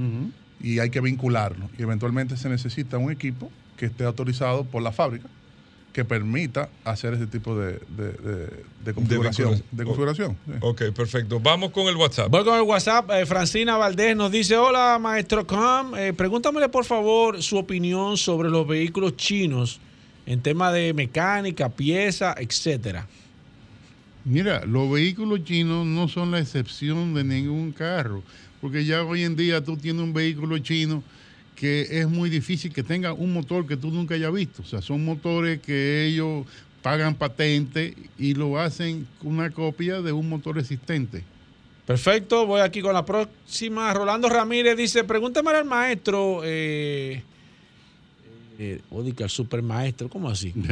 y 0.64 0.80
hay 0.80 0.90
que 0.90 1.02
vincularlo. 1.02 1.70
Y 1.78 1.82
eventualmente 1.84 2.38
se 2.38 2.50
necesita 2.50 2.98
un 2.98 3.12
equipo 3.12 3.52
que 3.78 3.88
esté 3.88 4.04
autorizado 4.04 4.64
por 4.64 4.82
la 4.82 4.92
fábrica 4.92 5.28
que 5.94 6.06
permita 6.06 6.70
hacer 6.86 7.14
ese 7.16 7.28
tipo 7.28 7.58
de, 7.60 7.74
de, 7.98 8.14
de- 8.14 8.64
de 8.86 8.94
configuración. 8.94 9.50
vinculación. 9.50 9.64
De 9.72 9.84
configuración, 9.84 10.38
sí. 10.46 10.52
Ok, 10.62 10.82
perfecto. 10.96 11.40
Vamos 11.42 11.72
con 11.72 11.88
el 11.88 11.98
WhatsApp. 11.98 12.30
Voy 12.32 12.46
con 12.46 12.56
el 12.56 12.62
WhatsApp. 12.62 13.10
Eh, 13.12 13.26
Francina 13.26 13.76
Valdés 13.76 14.16
nos 14.16 14.32
dice: 14.32 14.56
Hola, 14.56 14.98
maestro 15.02 15.46
Com. 15.46 15.94
Eh, 15.98 16.14
pregúntamele, 16.14 16.70
por 16.70 16.86
favor, 16.86 17.44
su 17.44 17.58
opinión 17.58 18.16
sobre 18.16 18.50
los 18.50 18.66
vehículos 18.66 19.18
chinos 19.18 19.82
en 20.26 20.40
tema 20.42 20.72
de 20.72 20.94
mecánica, 20.94 21.68
pieza, 21.68 22.36
etcétera. 22.38 23.06
Mira, 24.24 24.64
los 24.66 24.90
vehículos 24.92 25.44
chinos 25.44 25.86
no 25.86 26.08
son 26.08 26.32
la 26.32 26.40
excepción 26.40 27.14
de 27.16 27.24
ningún 27.24 27.72
carro, 27.72 28.22
porque 28.62 28.86
ya 28.86 29.04
hoy 29.04 29.24
en 29.24 29.36
día 29.36 29.64
tú 29.64 29.76
tienes 29.76 30.04
un 30.04 30.14
vehículo 30.14 30.58
chino 30.60 31.04
que 31.56 31.88
es 32.00 32.08
muy 32.08 32.30
difícil 32.30 32.74
que 32.74 32.84
tenga 32.84 33.14
un 33.14 33.34
motor 33.34 33.68
que 33.68 33.78
tú 33.78 33.92
nunca 33.92 34.16
hayas 34.16 34.34
visto. 34.34 34.62
O 34.62 34.66
sea, 34.66 34.82
son 34.82 35.04
motores 35.04 35.60
que 35.60 36.06
ellos 36.06 36.46
pagan 36.82 37.16
patente 37.16 37.94
y 38.18 38.34
lo 38.34 38.60
hacen 38.60 39.08
una 39.22 39.52
copia 39.52 40.02
de 40.02 40.12
un 40.12 40.30
motor 40.30 40.58
existente. 40.58 41.24
Perfecto, 41.86 42.46
voy 42.46 42.62
aquí 42.62 42.82
con 42.82 42.94
la 42.94 43.06
próxima. 43.06 43.94
Rolando 43.94 44.30
Ramírez 44.30 44.78
dice: 44.78 45.04
Pregúntame 45.04 45.52
al 45.52 45.66
maestro. 45.66 46.42
Eh, 46.44 47.22
eh, 48.58 48.82
que 49.16 49.24
al 49.24 49.30
supermaestro, 49.30 50.10
¿cómo 50.10 50.30
así? 50.30 50.54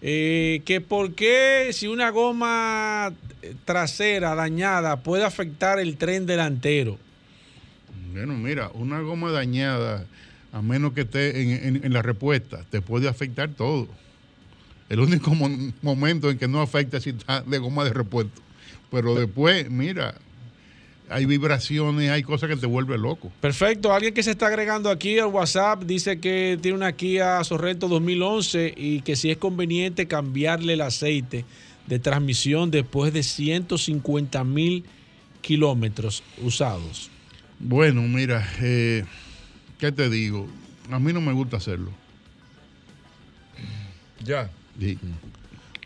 Eh, 0.00 0.62
que 0.64 0.80
por 0.80 1.16
qué 1.16 1.70
si 1.72 1.88
una 1.88 2.10
goma 2.10 3.12
eh, 3.42 3.54
trasera 3.64 4.36
dañada 4.36 5.00
puede 5.00 5.24
afectar 5.24 5.80
el 5.80 5.96
tren 5.96 6.24
delantero. 6.24 6.98
Bueno, 8.12 8.34
mira, 8.34 8.70
una 8.74 9.00
goma 9.00 9.30
dañada, 9.30 10.06
a 10.52 10.62
menos 10.62 10.92
que 10.92 11.02
esté 11.02 11.42
en, 11.42 11.76
en- 11.76 11.84
en 11.84 11.92
la 11.92 12.02
respuesta, 12.02 12.64
te 12.70 12.80
puede 12.80 13.08
afectar 13.08 13.50
todo. 13.50 13.88
El 14.88 15.00
único 15.00 15.34
mo- 15.34 15.72
momento 15.82 16.30
en 16.30 16.38
que 16.38 16.48
no 16.48 16.60
afecta 16.62 17.00
si 17.00 17.10
está 17.10 17.42
de 17.42 17.58
goma 17.58 17.84
de 17.84 17.92
repuesto. 17.92 18.40
Pero 18.90 19.14
después, 19.14 19.70
mira, 19.70 20.14
hay 21.10 21.26
vibraciones, 21.26 22.10
hay 22.10 22.22
cosas 22.22 22.48
que 22.48 22.56
te 22.56 22.66
vuelven 22.66 23.02
loco. 23.02 23.30
Perfecto, 23.40 23.92
alguien 23.92 24.14
que 24.14 24.22
se 24.22 24.30
está 24.30 24.46
agregando 24.46 24.88
aquí 24.90 25.18
al 25.18 25.26
WhatsApp 25.26 25.82
dice 25.84 26.18
que 26.20 26.58
tiene 26.62 26.76
una 26.78 26.92
Kia 26.92 27.42
Sorrento 27.44 27.86
2011 27.88 28.72
y 28.76 29.00
que 29.02 29.16
si 29.16 29.30
es 29.30 29.36
conveniente 29.36 30.06
cambiarle 30.06 30.72
el 30.74 30.80
aceite 30.80 31.44
de 31.86 31.98
transmisión 31.98 32.70
después 32.70 33.12
de 33.12 33.22
150 33.22 34.42
mil 34.44 34.84
kilómetros 35.42 36.22
usados. 36.42 37.10
Bueno, 37.58 38.02
mira, 38.02 38.46
eh, 38.60 39.04
¿qué 39.78 39.90
te 39.92 40.08
digo? 40.10 40.46
A 40.90 40.98
mí 40.98 41.12
no 41.12 41.20
me 41.20 41.32
gusta 41.32 41.56
hacerlo. 41.56 41.90
Ya. 44.24 44.50
Sí. 44.78 44.98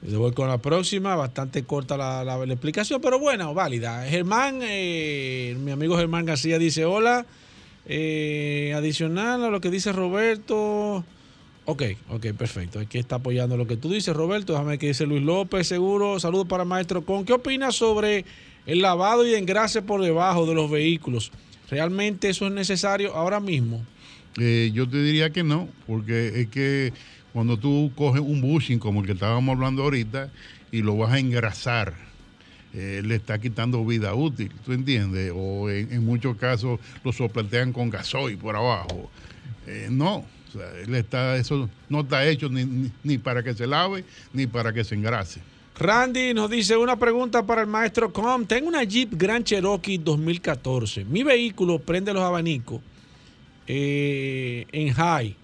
Le 0.03 0.17
voy 0.17 0.33
con 0.33 0.49
la 0.49 0.59
próxima, 0.59 1.15
bastante 1.15 1.63
corta 1.65 1.97
la, 1.97 2.25
la- 2.25 2.45
la 2.45 2.53
explicación, 2.53 3.01
pero 3.01 3.19
bueno, 3.19 3.55
válida. 3.55 4.05
Germán, 4.07 4.59
eh, 4.63 5.57
mi 5.61 5.71
amigo 5.71 5.97
Germán 5.97 6.27
García 6.27 6.59
dice, 6.59 6.85
hola, 6.85 7.25
eh, 7.87 8.73
adicional 8.77 9.45
a 9.45 9.49
lo 9.51 9.61
que 9.61 9.71
dice 9.71 9.93
Roberto. 9.93 11.05
Ok, 11.65 11.83
ok, 12.11 12.27
perfecto. 12.37 12.81
Aquí 12.81 12.99
está 12.99 13.17
apoyando 13.17 13.57
lo 13.57 13.67
que 13.69 13.77
tú 13.77 13.89
dices, 13.91 14.15
Roberto. 14.15 14.53
Déjame 14.53 14.71
ver 14.71 14.79
qué 14.81 14.89
dice 14.89 15.07
Luis 15.07 15.23
López, 15.23 15.69
seguro. 15.69 16.19
Saludos 16.19 16.49
para 16.49 16.65
Maestro 16.65 17.03
Con. 17.05 17.25
¿Qué 17.25 17.33
opinas 17.33 17.77
sobre 17.77 18.25
el 18.67 18.83
lavado 18.83 19.25
y 19.25 19.35
engrase 19.35 19.83
por 19.83 20.03
debajo 20.03 20.47
de 20.47 20.55
los 20.55 20.69
vehículos? 20.69 21.31
¿Realmente 21.73 22.29
eso 22.29 22.47
es 22.47 22.53
necesario 22.53 23.15
ahora 23.17 23.41
mismo? 23.41 23.83
Eh, 24.39 24.71
yo 24.75 24.87
te 24.87 25.03
diría 25.03 25.31
que 25.31 25.43
no, 25.43 25.71
porque 25.87 26.43
es 26.43 26.49
que 26.49 26.93
cuando 27.33 27.57
tú 27.57 27.91
coges 27.97 28.21
un 28.21 28.43
bushing 28.43 28.79
como 28.79 29.01
el 29.01 29.07
que 29.07 29.13
estábamos 29.13 29.55
hablando 29.55 29.83
ahorita 29.83 30.29
y 30.71 30.83
lo 30.83 30.99
vas 30.99 31.13
a 31.13 31.19
engrasar, 31.19 31.95
eh, 32.75 33.01
le 33.03 33.15
está 33.15 33.39
quitando 33.39 33.83
vida 33.87 34.13
útil, 34.13 34.53
¿tú 34.67 34.75
entiendes? 34.75 35.33
O 35.35 35.71
en, 35.71 36.05
muchos 36.05 36.37
casos 36.37 36.79
lo 37.03 37.11
sopletean 37.11 37.73
con 37.73 37.89
gasoil 37.89 38.37
por 38.37 38.55
abajo. 38.55 39.11
Eh, 39.67 39.89
no, 39.91 40.27
él 40.87 40.95
está, 40.95 41.39
eso 41.39 41.71
no 41.89 42.01
está 42.01 42.27
hecho 42.27 42.51
ni- 42.51 42.91
ni 43.03 43.17
para 43.17 43.43
que 43.43 43.55
se 43.55 43.67
lave 43.67 44.05
ni 44.35 44.47
para 44.47 44.75
que 44.75 44.85
se 44.85 44.95
engrase. 44.95 45.41
Randy 45.79 46.35
nos 46.35 46.51
dice 46.51 46.77
una 46.77 46.97
pregunta 46.97 47.45
para 47.45 47.63
el 47.63 47.67
maestro 47.67 48.13
Com. 48.13 48.45
Tengo 48.45 48.69
una 48.69 48.85
Jeep 48.85 49.15
Grand 49.15 49.45
Cherokee 49.45 49.99
2014. 49.99 51.05
Mi 51.05 51.23
vehículo 51.23 51.79
prende 51.79 52.13
los 52.13 52.23
abanicos 52.23 52.81
eh, 53.67 54.67
en 54.73 54.93
high 54.93 55.35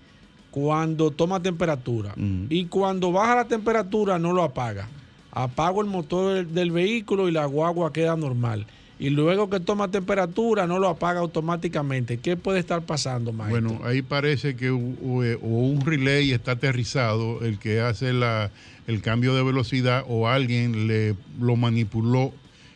cuando 0.51 1.11
toma 1.11 1.41
temperatura 1.41 2.15
y 2.49 2.65
cuando 2.67 3.13
baja 3.13 3.37
la 3.37 3.45
temperatura 3.47 4.19
no 4.19 4.33
lo 4.33 4.43
apaga. 4.43 4.89
Apago 5.31 5.83
el 5.83 5.87
motor 5.87 6.35
del, 6.35 6.55
del 6.55 6.73
vehículo 6.73 7.29
y 7.29 7.33
la 7.33 7.47
guagua 7.47 7.93
queda 7.93 8.17
normal. 8.17 8.67
Y 9.01 9.11
luego 9.11 9.49
que 9.49 9.61
toma 9.61 9.89
temperatura 9.89 10.67
no 10.67 10.81
lo 10.81 10.89
apaga 10.89 11.21
automáticamente. 11.21 12.19
¿Qué 12.19 12.37
puede 12.37 12.59
estar 12.59 12.83
pasando, 12.83 13.33
maestro? 13.33 13.61
Bueno, 13.61 13.87
ahí 13.87 14.03
parece 14.03 14.57
que 14.57 14.71
o 14.71 14.77
un 14.79 15.83
relay 15.85 16.33
está 16.33 16.53
aterrizado, 16.53 17.41
el 17.43 17.61
que 17.61 17.81
hace 17.81 18.13
la, 18.13 18.51
el 18.89 19.01
cambio 19.03 19.35
de 19.37 19.45
velocidad, 19.45 20.05
o 20.09 20.27
alguien 20.29 20.89
le 20.89 21.15
lo 21.41 21.55
manipuló 21.55 22.33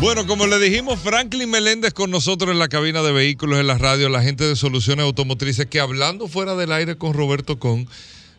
Bueno, 0.00 0.26
como 0.26 0.46
le 0.46 0.58
dijimos, 0.58 0.98
Franklin 1.00 1.50
Meléndez 1.50 1.92
con 1.92 2.10
nosotros 2.10 2.50
en 2.50 2.58
la 2.58 2.68
cabina 2.68 3.02
de 3.02 3.12
vehículos 3.12 3.60
en 3.60 3.66
la 3.66 3.76
radio, 3.76 4.08
la 4.08 4.22
gente 4.22 4.44
de 4.44 4.56
Soluciones 4.56 5.04
Automotrices, 5.04 5.66
que 5.66 5.78
hablando 5.78 6.26
fuera 6.26 6.54
del 6.54 6.72
aire 6.72 6.96
con 6.96 7.12
Roberto 7.12 7.58
Con, 7.58 7.86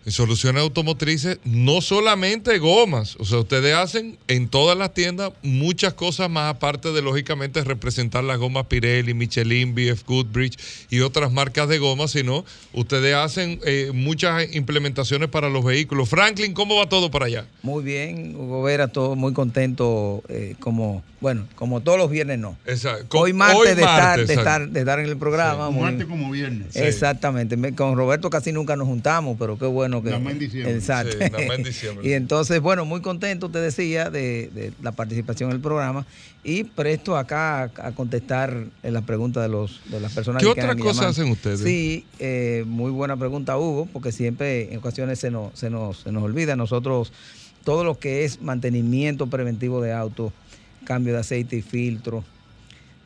en 0.06 0.12
Soluciones 0.12 0.62
Automotrices, 0.64 1.38
no 1.44 1.80
solamente 1.82 2.58
gomas, 2.58 3.16
o 3.20 3.26
sea, 3.26 3.40
ustedes 3.40 3.76
hacen 3.76 4.18
en 4.28 4.48
todas 4.50 4.76
las 4.78 4.94
tiendas 4.94 5.32
muchas 5.44 5.94
cosas 5.94 6.30
más, 6.30 6.50
aparte 6.56 6.92
de 6.92 7.02
lógicamente 7.04 7.64
representar 7.64 8.24
las 8.24 8.40
gomas 8.40 8.66
Pirelli, 8.66 9.14
Michelin, 9.14 9.76
BF 9.76 10.04
Goodrich 10.08 10.58
y 10.90 11.02
otras 11.02 11.32
marcas 11.32 11.70
de 11.70 11.78
gomas, 11.78 12.12
sino 12.12 12.46
ustedes 12.74 13.14
hacen 13.16 13.60
eh, 13.66 13.92
muchas 13.94 14.54
implementaciones 14.56 15.30
para 15.30 15.50
los 15.50 15.64
vehículos. 15.64 16.10
Franklin, 16.10 16.54
¿cómo 16.54 16.78
va 16.78 16.90
todo 16.90 17.12
para 17.12 17.26
allá? 17.28 17.46
Muy 17.62 17.84
bien, 17.84 18.36
Hugo 18.36 18.64
Vera, 18.64 18.88
todo 18.88 19.16
muy 19.16 19.34
contento, 19.34 20.24
eh, 20.30 20.56
como, 20.60 21.04
bueno, 21.20 21.48
como 21.56 21.82
todos 21.82 22.00
los 22.00 22.10
viernes 22.10 22.40
no. 22.40 22.58
Exacto. 22.66 23.20
Hoy 23.20 23.34
martes, 23.34 23.60
Hoy 23.60 23.68
de, 23.68 23.74
estar, 23.82 24.26
de, 24.26 24.34
estar, 24.34 24.68
de 24.70 24.80
estar 24.80 25.00
en 25.00 25.06
el 25.06 25.18
programa. 25.18 25.68
Sí, 25.68 25.74
muy- 25.74 25.84
martes 25.84 26.06
como 26.08 26.32
viernes. 26.32 26.68
Sí. 26.72 26.80
Exactamente. 26.80 27.56
Me- 27.56 27.76
Con 27.76 27.96
Roberto 27.96 28.30
casi 28.32 28.52
nunca 28.52 28.76
nos 28.76 28.88
juntamos, 28.88 29.36
pero 29.38 29.60
qué 29.60 29.66
bueno 29.66 29.91
que... 30.04 30.10
Nada 30.10 30.20
más 30.20 30.34
en 30.34 30.40
diciembre. 30.40 30.76
Exacto. 30.76 31.14
Sí, 31.14 31.18
nada 31.20 31.48
más 31.48 31.58
en 31.58 31.64
diciembre. 31.64 32.08
y 32.10 32.14
entonces, 32.14 32.62
bueno, 32.62 32.86
muy 32.86 33.02
contento, 33.02 33.50
te 33.50 33.58
decía, 33.60 34.12
de, 34.12 34.52
de 34.54 34.74
la 34.82 34.92
participación 34.92 35.50
en 35.50 35.56
el 35.56 35.62
programa 35.62 36.06
y 36.44 36.64
presto 36.64 37.18
acá 37.18 37.64
a, 37.64 37.88
a 37.88 37.92
contestar 37.94 38.66
en 38.84 38.94
las 38.94 39.04
preguntas 39.04 39.44
de, 39.44 39.50
los, 39.50 39.82
de 39.90 40.00
las 40.00 40.14
personas 40.14 40.40
¿Qué 40.40 40.46
que 40.46 40.52
otra 40.52 40.64
quieran 40.64 40.80
cosa 40.80 40.94
llamar. 40.94 41.10
hacen 41.12 41.32
ustedes? 41.32 41.60
Sí, 41.62 42.06
eh, 42.20 42.64
muy 42.68 42.92
buena 42.92 43.18
pregunta, 43.18 43.58
Hugo, 43.58 43.88
porque 43.92 44.12
siempre 44.12 44.72
en 44.72 44.80
ocasiones 44.80 45.20
se 45.20 45.32
nos, 45.32 45.58
se 45.58 45.70
nos, 45.70 46.02
se 46.02 46.12
nos 46.12 46.24
olvida. 46.24 46.56
Nosotros, 46.56 47.12
todo 47.64 47.84
lo 47.84 48.00
que 48.00 48.24
es 48.26 48.42
mantenimiento 48.42 49.28
preventivo 49.28 49.82
de 49.82 49.94
auto, 49.94 50.34
cambio 50.86 51.14
de 51.14 51.20
aceite 51.20 51.58
y 51.58 51.62
filtro, 51.62 52.24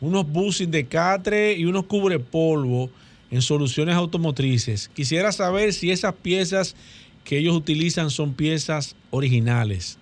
unos 0.00 0.28
buses 0.28 0.68
de 0.68 0.86
catre 0.86 1.54
y 1.54 1.64
unos 1.64 1.84
cubrepolvo 1.84 2.90
en 3.30 3.40
soluciones 3.40 3.94
automotrices. 3.94 4.90
Quisiera 4.94 5.30
saber 5.30 5.72
si 5.72 5.92
esas 5.92 6.14
piezas 6.14 6.74
que 7.22 7.38
ellos 7.38 7.54
utilizan 7.54 8.10
son 8.10 8.34
piezas 8.34 8.96
originales. 9.12 10.00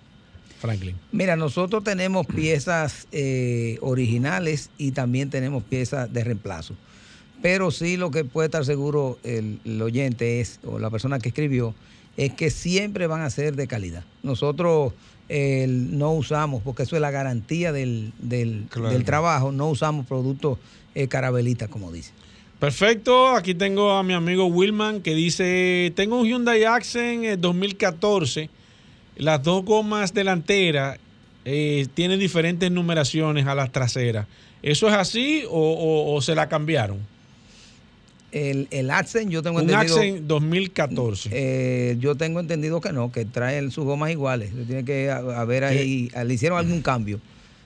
Franklin. 0.61 0.95
Mira, 1.11 1.35
nosotros 1.35 1.83
tenemos 1.83 2.25
piezas 2.27 3.07
eh, 3.11 3.77
originales 3.81 4.69
y 4.77 4.91
también 4.91 5.29
tenemos 5.29 5.63
piezas 5.63 6.11
de 6.13 6.23
reemplazo. 6.23 6.75
Pero 7.41 7.71
sí 7.71 7.97
lo 7.97 8.11
que 8.11 8.23
puede 8.23 8.45
estar 8.45 8.63
seguro 8.63 9.17
el, 9.23 9.59
el 9.65 9.81
oyente 9.81 10.39
es, 10.39 10.59
o 10.63 10.77
la 10.77 10.89
persona 10.91 11.19
que 11.19 11.29
escribió, 11.29 11.73
es 12.15 12.33
que 12.33 12.51
siempre 12.51 13.07
van 13.07 13.21
a 13.21 13.29
ser 13.29 13.55
de 13.55 13.67
calidad. 13.67 14.03
Nosotros 14.21 14.93
eh, 15.27 15.65
no 15.67 16.11
usamos, 16.13 16.61
porque 16.61 16.83
eso 16.83 16.95
es 16.95 17.01
la 17.01 17.09
garantía 17.09 17.71
del, 17.71 18.13
del, 18.19 18.65
Claro. 18.69 18.91
del 18.91 19.03
trabajo, 19.05 19.51
no 19.51 19.69
usamos 19.69 20.05
productos 20.05 20.59
eh, 20.93 21.07
carabelitas, 21.07 21.69
como 21.69 21.91
dice. 21.91 22.11
Perfecto, 22.59 23.29
aquí 23.29 23.55
tengo 23.55 23.93
a 23.93 24.03
mi 24.03 24.13
amigo 24.13 24.45
Wilman 24.45 25.01
que 25.01 25.15
dice, 25.15 25.91
tengo 25.95 26.19
un 26.19 26.27
Hyundai 26.27 26.63
Accent 26.65 27.23
eh, 27.23 27.37
2014, 27.37 28.51
las 29.21 29.43
dos 29.43 29.63
gomas 29.63 30.13
delanteras 30.13 30.97
eh, 31.45 31.87
tienen 31.93 32.19
diferentes 32.19 32.71
numeraciones 32.71 33.45
a 33.47 33.53
las 33.55 33.71
traseras. 33.71 34.25
¿Eso 34.63 34.87
es 34.87 34.93
así 34.95 35.43
o, 35.49 35.59
o- 35.59 36.13
o 36.15 36.21
se 36.21 36.35
la 36.35 36.49
cambiaron? 36.49 36.97
El, 38.31 38.67
el 38.71 38.89
Accent, 38.91 39.29
yo 39.29 39.43
tengo 39.43 39.57
Un 39.59 39.69
entendido. 39.69 39.97
Accent 39.97 40.21
2014. 40.27 41.29
eh, 41.33 41.97
yo 41.99 42.15
tengo 42.15 42.39
entendido 42.39 42.79
que 42.79 42.93
no, 42.93 43.11
que 43.11 43.25
traen 43.25 43.71
sus 43.71 43.83
gomas 43.85 44.09
iguales. 44.11 44.51
Tiene 44.67 44.85
que 44.85 45.13
ver 45.47 45.63
ahí, 45.65 46.09
le 46.25 46.33
hicieron 46.33 46.57
algún 46.57 46.81
cambio. 46.81 47.19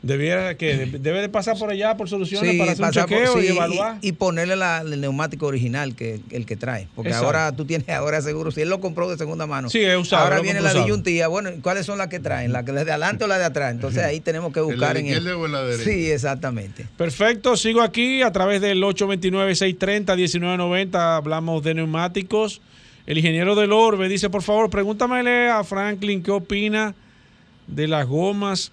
Debiera 0.06 0.56
que 0.56 0.78
de- 0.78 1.00
debe 1.00 1.20
de 1.20 1.30
pasar 1.30 1.58
por 1.58 1.72
allá 1.72 1.98
por 1.98 2.08
soluciones 2.08 2.52
Sí, 2.52 2.60
para 2.60 2.74
hacer 2.74 2.86
un 2.86 2.92
por- 2.92 3.02
chequeo 3.10 3.42
y 3.42 3.48
evaluar. 3.48 3.98
y 4.02 4.12
ponerle 4.12 4.56
la- 4.56 4.82
el 4.82 5.02
neumático 5.02 5.48
original 5.48 5.96
que 5.96 6.20
el 6.30 6.46
que 6.46 6.56
trae. 6.56 6.88
Porque 6.96 7.10
Exacto. 7.10 7.26
ahora 7.26 7.52
tú 7.54 7.66
tienes 7.66 7.88
ahora 7.90 8.22
seguro, 8.22 8.52
si 8.52 8.62
él 8.62 8.70
lo 8.70 8.80
compró 8.80 9.10
de 9.10 9.18
segunda 9.18 9.48
mano. 9.48 9.68
Sí, 9.72 9.80
es 9.84 9.98
usado, 9.98 10.26
Ahora 10.26 10.42
viene 10.42 10.62
la 10.62 10.70
usado. 10.70 10.86
disyuntía. 10.86 11.28
Bueno, 11.28 11.50
¿y 11.50 11.60
¿cuáles 11.60 11.88
son 11.88 11.98
las 11.98 12.10
que 12.10 12.20
traen? 12.20 12.54
¿La 12.54 12.64
que 12.64 12.72
de 12.72 12.82
adelante 12.82 13.24
o 13.24 13.28
la 13.28 13.40
de 13.40 13.46
atrás? 13.46 13.72
Entonces 13.72 14.04
ahí 14.04 14.20
tenemos 14.22 14.54
que 14.54 14.60
¿En 14.60 14.68
la 14.68 14.72
buscar 14.74 14.94
de 14.94 15.00
en 15.00 15.06
el. 15.08 15.14
izquierda 15.14 15.38
o 15.38 15.46
en 15.48 15.52
la 15.52 15.64
derecha? 15.64 15.90
Sí, 15.90 16.12
exactamente. 16.12 16.86
Perfecto, 16.98 17.58
sigo 17.58 17.82
aquí 17.82 18.22
a 18.22 18.32
través 18.32 18.62
del 18.62 18.84
829-630-1990. 18.84 21.18
Hablamos 21.18 21.64
de 21.64 21.74
neumáticos. 21.74 22.62
El 23.08 23.18
ingeniero 23.18 23.56
del 23.56 23.72
Orbe 23.72 24.08
dice: 24.10 24.30
Por 24.30 24.42
favor, 24.44 24.70
pregúntamele 24.70 25.50
a 25.50 25.64
Franklin 25.64 26.22
qué 26.24 26.30
opina 26.32 26.94
de 27.68 27.88
las 27.88 28.06
gomas 28.08 28.72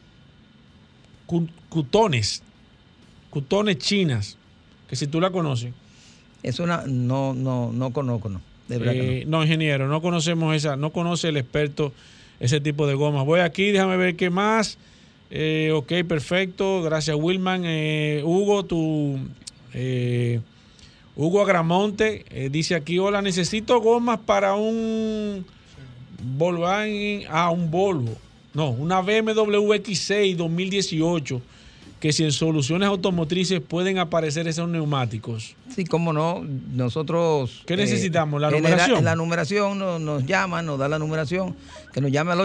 cutones, 1.68 2.42
cutones 3.30 3.78
chinas, 3.78 4.36
que 4.88 4.96
si 4.96 5.06
tú 5.06 5.20
la 5.20 5.30
conoces. 5.30 5.72
Es 6.42 6.58
una. 6.58 6.84
No, 6.86 7.34
no, 7.34 7.72
no 7.72 7.92
conozco, 7.92 8.28
no. 8.28 8.40
De 8.68 8.78
verdad 8.78 8.92
que 8.92 9.18
Eh, 9.18 9.24
no, 9.26 9.42
ingeniero, 9.42 9.88
no 9.88 10.00
conocemos 10.02 10.54
esa, 10.56 10.76
no 10.76 10.90
conoce 10.90 11.28
el 11.28 11.36
experto 11.36 11.92
ese 12.40 12.60
tipo 12.60 12.86
de 12.86 12.94
gomas. 12.94 13.24
Voy 13.24 13.40
aquí, 13.40 13.70
déjame 13.70 13.96
ver 13.96 14.16
qué 14.16 14.30
más. 14.30 14.78
Eh, 15.30 15.70
ok, 15.72 15.92
perfecto, 16.06 16.82
gracias 16.82 17.16
Wilman. 17.18 17.62
Eh, 17.64 18.22
Hugo, 18.24 18.64
tu 18.64 19.18
eh, 19.72 20.40
Hugo 21.16 21.40
Agramonte 21.42 22.24
dice 22.50 22.74
aquí, 22.74 22.98
hola, 22.98 23.22
necesito 23.22 23.80
gomas 23.80 24.18
para 24.20 24.54
un 24.54 25.46
Volkswagen, 26.36 27.24
ah, 27.30 27.50
un 27.50 27.70
Volvo, 27.70 28.16
no, 28.54 28.70
una 28.70 29.00
BMW 29.00 29.72
X6 29.74 30.36
2018, 30.36 31.40
que 32.00 32.12
si 32.12 32.24
en 32.24 32.32
soluciones 32.32 32.88
automotrices 32.88 33.60
pueden 33.60 33.98
aparecer 33.98 34.48
esos 34.48 34.68
neumáticos. 34.68 35.54
Sí, 35.74 35.84
cómo 35.84 36.12
no. 36.12 36.44
Nosotros. 36.72 37.60
eh, 37.60 37.64
¿Qué 37.66 37.76
necesitamos? 37.76 38.40
¿La 38.40 38.50
numeración? 38.50 39.04
La 39.04 39.14
numeración 39.16 39.78
nos, 39.78 40.00
nos 40.00 40.26
llama, 40.26 40.62
nos 40.62 40.78
da 40.78 40.88
la 40.88 40.98
numeración, 40.98 41.54
que 41.92 42.00
nos 42.00 42.10
llame 42.10 42.32
al 42.32 42.40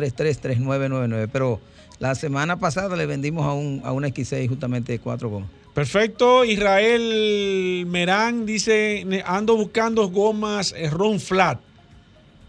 809-533-3999. 0.00 1.28
Pero 1.32 1.60
la 1.98 2.14
semana 2.14 2.58
pasada 2.58 2.96
le 2.96 3.06
vendimos 3.06 3.46
a, 3.46 3.52
un, 3.52 3.80
a 3.84 3.92
una 3.92 4.08
X6 4.08 4.48
justamente 4.48 4.98
cuatro 4.98 5.28
gomas. 5.30 5.48
Perfecto. 5.74 6.44
Israel 6.44 7.86
Merán 7.86 8.44
dice, 8.44 9.04
"Ne- 9.06 9.22
ando 9.24 9.56
buscando 9.56 10.08
gomas 10.10 10.74
eh, 10.76 10.90
Ron 10.90 11.18
Flat. 11.20 11.60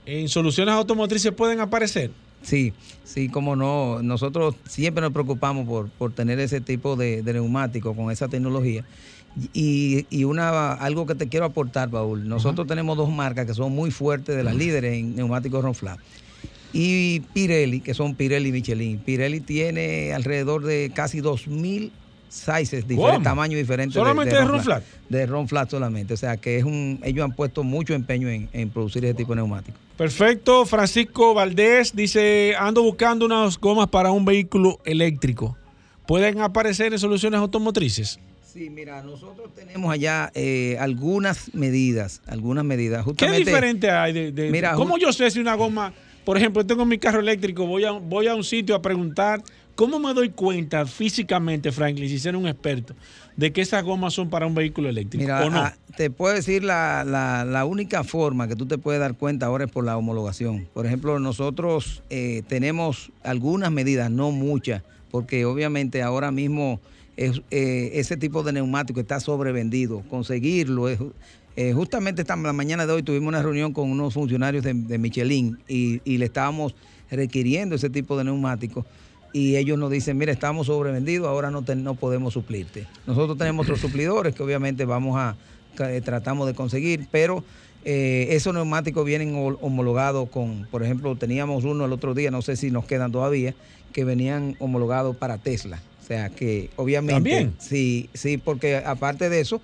En 0.06 0.28
soluciones 0.28 0.74
automotrices 0.74 1.32
pueden 1.32 1.62
aparecer. 1.62 2.12
Sí, 2.44 2.74
sí, 3.04 3.30
cómo 3.30 3.56
no. 3.56 4.04
Nosotros 4.04 4.56
siempre 4.68 5.02
nos 5.02 5.14
preocupamos 5.14 5.66
por, 5.66 5.90
por 5.90 6.12
tener 6.12 6.40
ese 6.40 6.62
tipo 6.62 6.96
de, 6.96 7.24
de 7.24 7.34
neumático 7.34 7.96
con 7.96 8.12
esa 8.12 8.28
tecnología. 8.28 8.86
Y, 9.54 10.06
y 10.12 10.26
una 10.26 10.74
algo 10.74 11.08
que 11.08 11.16
te 11.16 11.28
quiero 11.28 11.46
aportar, 11.48 11.90
Paul. 11.90 12.28
Nosotros 12.28 12.68
tenemos 12.68 12.98
dos 12.98 13.10
marcas 13.10 13.48
que 13.48 13.54
son 13.54 13.72
muy 13.72 13.90
fuertes 13.90 14.36
de 14.36 14.44
las 14.44 14.56
líderes 14.56 14.94
en 14.94 15.16
neumáticos 15.16 15.64
Ronflat. 15.64 16.00
Y 16.74 17.22
Pirelli, 17.34 17.82
que 17.82 17.94
son 17.94 18.16
Pirelli 18.16 18.50
y 18.50 18.52
Michelin. 18.52 19.00
Pirelli 19.00 19.40
tiene 19.40 20.14
alrededor 20.14 20.64
de 20.64 20.92
casi 20.94 21.22
2.000 21.22 21.92
sizes, 22.34 22.88
diferentes 22.88 22.98
¿Cómo? 23.18 23.24
tamaños 23.24 23.58
diferentes. 23.58 23.94
¿Solamente 23.94 24.36
de 24.36 24.44
Ron 24.44 24.62
Flat? 24.64 24.84
De 25.10 25.26
Ron 25.26 25.48
Flat 25.48 25.70
solamente. 25.70 26.14
O 26.14 26.18
sea 26.18 26.38
que 26.38 26.58
es 26.58 26.64
un, 26.64 27.00
ellos 27.04 27.24
han 27.24 27.34
puesto 27.36 27.64
mucho 27.64 27.94
empeño 27.94 28.28
en, 28.30 28.50
en 28.54 28.70
producir 28.70 29.06
ese 29.06 29.14
tipo 29.14 29.32
de 29.34 29.38
neumáticos. 29.38 29.80
Perfecto. 29.98 30.66
Francisco 30.66 31.34
Valdés 31.34 31.96
dice, 31.96 32.56
ando 32.58 32.82
buscando 32.84 33.26
unas 33.26 33.60
gomas 33.60 33.88
para 33.90 34.12
un 34.12 34.26
vehículo 34.26 34.80
eléctrico. 34.86 35.56
¿Pueden 36.08 36.42
aparecer 36.42 36.92
en 36.92 37.00
soluciones 37.00 37.40
automotrices? 37.40 38.20
Sí, 38.52 38.70
mira, 38.70 39.02
nosotros 39.02 39.54
tenemos 39.56 39.92
allá 39.92 40.32
eh, 40.36 40.78
algunas 40.80 41.54
medidas, 41.56 42.22
algunas 42.28 42.64
medidas. 42.66 43.00
¿Qué 43.04 43.10
Justamente, 43.12 43.46
diferente 43.46 43.90
hay 43.90 44.14
de, 44.14 44.32
de- 44.32 44.52
Mira, 44.52 44.74
¿Cómo 44.74 44.98
yo 44.98 45.12
sé 45.14 45.32
si 45.32 45.40
una 45.40 45.56
goma, 45.56 45.92
por 46.26 46.38
ejemplo, 46.38 46.64
tengo 46.66 46.86
mi 46.86 46.98
carro 47.00 47.20
eléctrico, 47.20 47.66
voy 47.66 47.86
a, 47.86 47.92
voy 47.92 48.28
a 48.28 48.36
un 48.36 48.44
sitio 48.44 48.76
a 48.76 48.82
preguntar, 48.82 49.42
¿cómo 49.76 50.00
me 50.00 50.14
doy 50.14 50.30
cuenta 50.30 50.86
físicamente, 50.86 51.72
Franklin, 51.72 52.08
si 52.10 52.20
ser 52.20 52.36
un 52.36 52.48
experto, 52.48 52.96
de 53.36 53.52
que 53.52 53.62
esas 53.62 53.84
gomas 53.84 54.14
son 54.14 54.30
para 54.30 54.46
un 54.46 54.54
vehículo 54.56 54.90
eléctrico 54.90 55.24
Mira, 55.24 55.46
o 55.46 55.50
no? 55.50 55.58
ah, 55.60 55.76
te 55.98 56.10
puedo 56.10 56.34
decir 56.36 56.64
la, 56.64 57.04
la- 57.06 57.46
la 57.46 57.66
única 57.66 58.04
forma 58.04 58.48
que 58.48 58.56
tú 58.56 58.66
te 58.68 58.78
puedes 58.78 59.00
dar 59.02 59.16
cuenta 59.16 59.48
ahora 59.48 59.66
es 59.66 59.72
por 59.72 59.84
la 59.86 59.98
homologación. 59.98 60.68
Por 60.74 60.86
ejemplo, 60.86 61.20
nosotros 61.20 62.04
eh, 62.10 62.44
tenemos 62.48 63.12
algunas 63.24 63.72
medidas, 63.72 64.12
no 64.12 64.32
muchas, 64.32 64.84
porque 65.12 65.46
obviamente 65.46 66.02
ahora 66.02 66.32
mismo 66.32 66.80
es, 67.18 67.42
eh, 67.52 67.92
ese 67.94 68.18
tipo 68.18 68.44
de 68.44 68.54
neumático 68.54 69.00
está 69.00 69.20
sobrevendido. 69.20 70.02
Conseguirlo 70.10 70.90
es... 70.90 71.00
eh, 71.56 71.74
justamente 71.74 72.22
esta 72.22 72.36
la 72.36 72.54
mañana 72.54 72.86
de 72.88 72.94
hoy 72.94 73.04
tuvimos 73.04 73.28
una 73.30 73.42
reunión 73.44 73.74
con 73.74 73.92
unos 73.92 74.14
funcionarios 74.16 74.64
de, 74.64 74.74
de 74.74 74.98
Michelin 74.98 75.58
y, 75.68 76.02
y 76.06 76.18
le 76.18 76.26
estábamos 76.26 76.74
requiriendo 77.12 77.76
ese 77.76 77.90
tipo 77.92 78.18
de 78.18 78.24
neumáticos 78.24 78.86
y 79.34 79.56
ellos 79.58 79.78
nos 79.80 79.90
dicen, 79.92 80.18
mira, 80.18 80.32
estamos 80.32 80.68
sobrevendidos, 80.68 81.28
ahora 81.28 81.50
no, 81.52 81.64
te- 81.64 81.76
no 81.76 81.96
podemos 81.96 82.34
suplirte. 82.34 82.88
Nosotros 83.08 83.38
tenemos 83.38 83.66
otros 83.66 83.80
suplidores 83.82 84.36
que 84.36 84.44
obviamente 84.44 84.86
vamos 84.86 85.18
a, 85.18 85.36
que 85.76 86.00
tratamos 86.02 86.46
de 86.48 86.54
conseguir, 86.54 87.08
pero 87.12 87.44
eh, 87.84 88.28
esos 88.30 88.54
neumáticos 88.54 89.04
vienen 89.06 89.34
homologados 89.62 90.30
con, 90.30 90.66
por 90.72 90.84
ejemplo, 90.84 91.16
teníamos 91.16 91.64
uno 91.64 91.86
el 91.86 91.92
otro 91.94 92.14
día, 92.14 92.32
no 92.32 92.42
sé 92.42 92.56
si 92.56 92.70
nos 92.72 92.86
quedan 92.86 93.12
todavía, 93.12 93.54
que 93.92 94.04
venían 94.06 94.56
homologados 94.60 95.16
para 95.18 95.38
Tesla. 95.40 95.82
O 96.02 96.06
sea 96.06 96.30
que 96.30 96.70
obviamente 96.76 97.14
¿También? 97.16 97.54
sí, 97.60 98.10
sí, 98.14 98.38
porque 98.38 98.76
aparte 98.78 99.30
de 99.30 99.40
eso, 99.40 99.62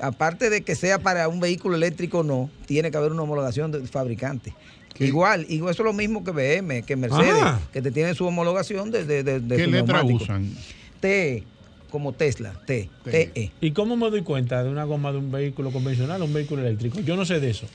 aparte 0.00 0.48
de 0.50 0.62
que 0.62 0.74
sea 0.74 0.98
para 1.00 1.28
un 1.28 1.40
vehículo 1.40 1.76
eléctrico 1.76 2.20
o 2.20 2.22
no, 2.22 2.50
tiene 2.66 2.90
que 2.90 2.96
haber 2.96 3.12
una 3.12 3.22
homologación 3.22 3.70
del 3.72 3.86
fabricante. 3.88 4.54
Igual, 4.98 5.46
igual 5.48 5.72
eso 5.72 5.82
es 5.82 5.86
lo 5.86 5.92
mismo 5.92 6.22
que 6.24 6.30
BM, 6.32 6.82
que 6.82 6.96
Mercedes, 6.96 7.32
Ajá. 7.42 7.60
que 7.72 7.82
te 7.82 7.90
tiene 7.90 8.14
su 8.14 8.26
homologación 8.26 8.90
de, 8.90 9.04
de, 9.04 9.22
de, 9.22 9.40
de 9.40 9.56
¿Qué 9.56 9.64
su 9.64 9.70
letra 9.70 10.02
neumático. 10.02 10.22
usan? 10.24 10.54
T, 11.00 11.44
como 11.90 12.12
Tesla, 12.12 12.52
T, 12.66 12.88
TE. 13.04 13.50
¿Y 13.60 13.70
cómo 13.72 13.96
me 13.96 14.10
doy 14.10 14.22
cuenta 14.22 14.62
de 14.62 14.70
una 14.70 14.84
goma 14.84 15.12
de 15.12 15.18
un 15.18 15.30
vehículo 15.30 15.70
convencional 15.70 16.22
o 16.22 16.24
un 16.26 16.32
vehículo 16.32 16.62
eléctrico? 16.62 17.00
Yo 17.00 17.16
no 17.16 17.24
sé 17.24 17.40
de 17.40 17.50
eso. 17.50 17.66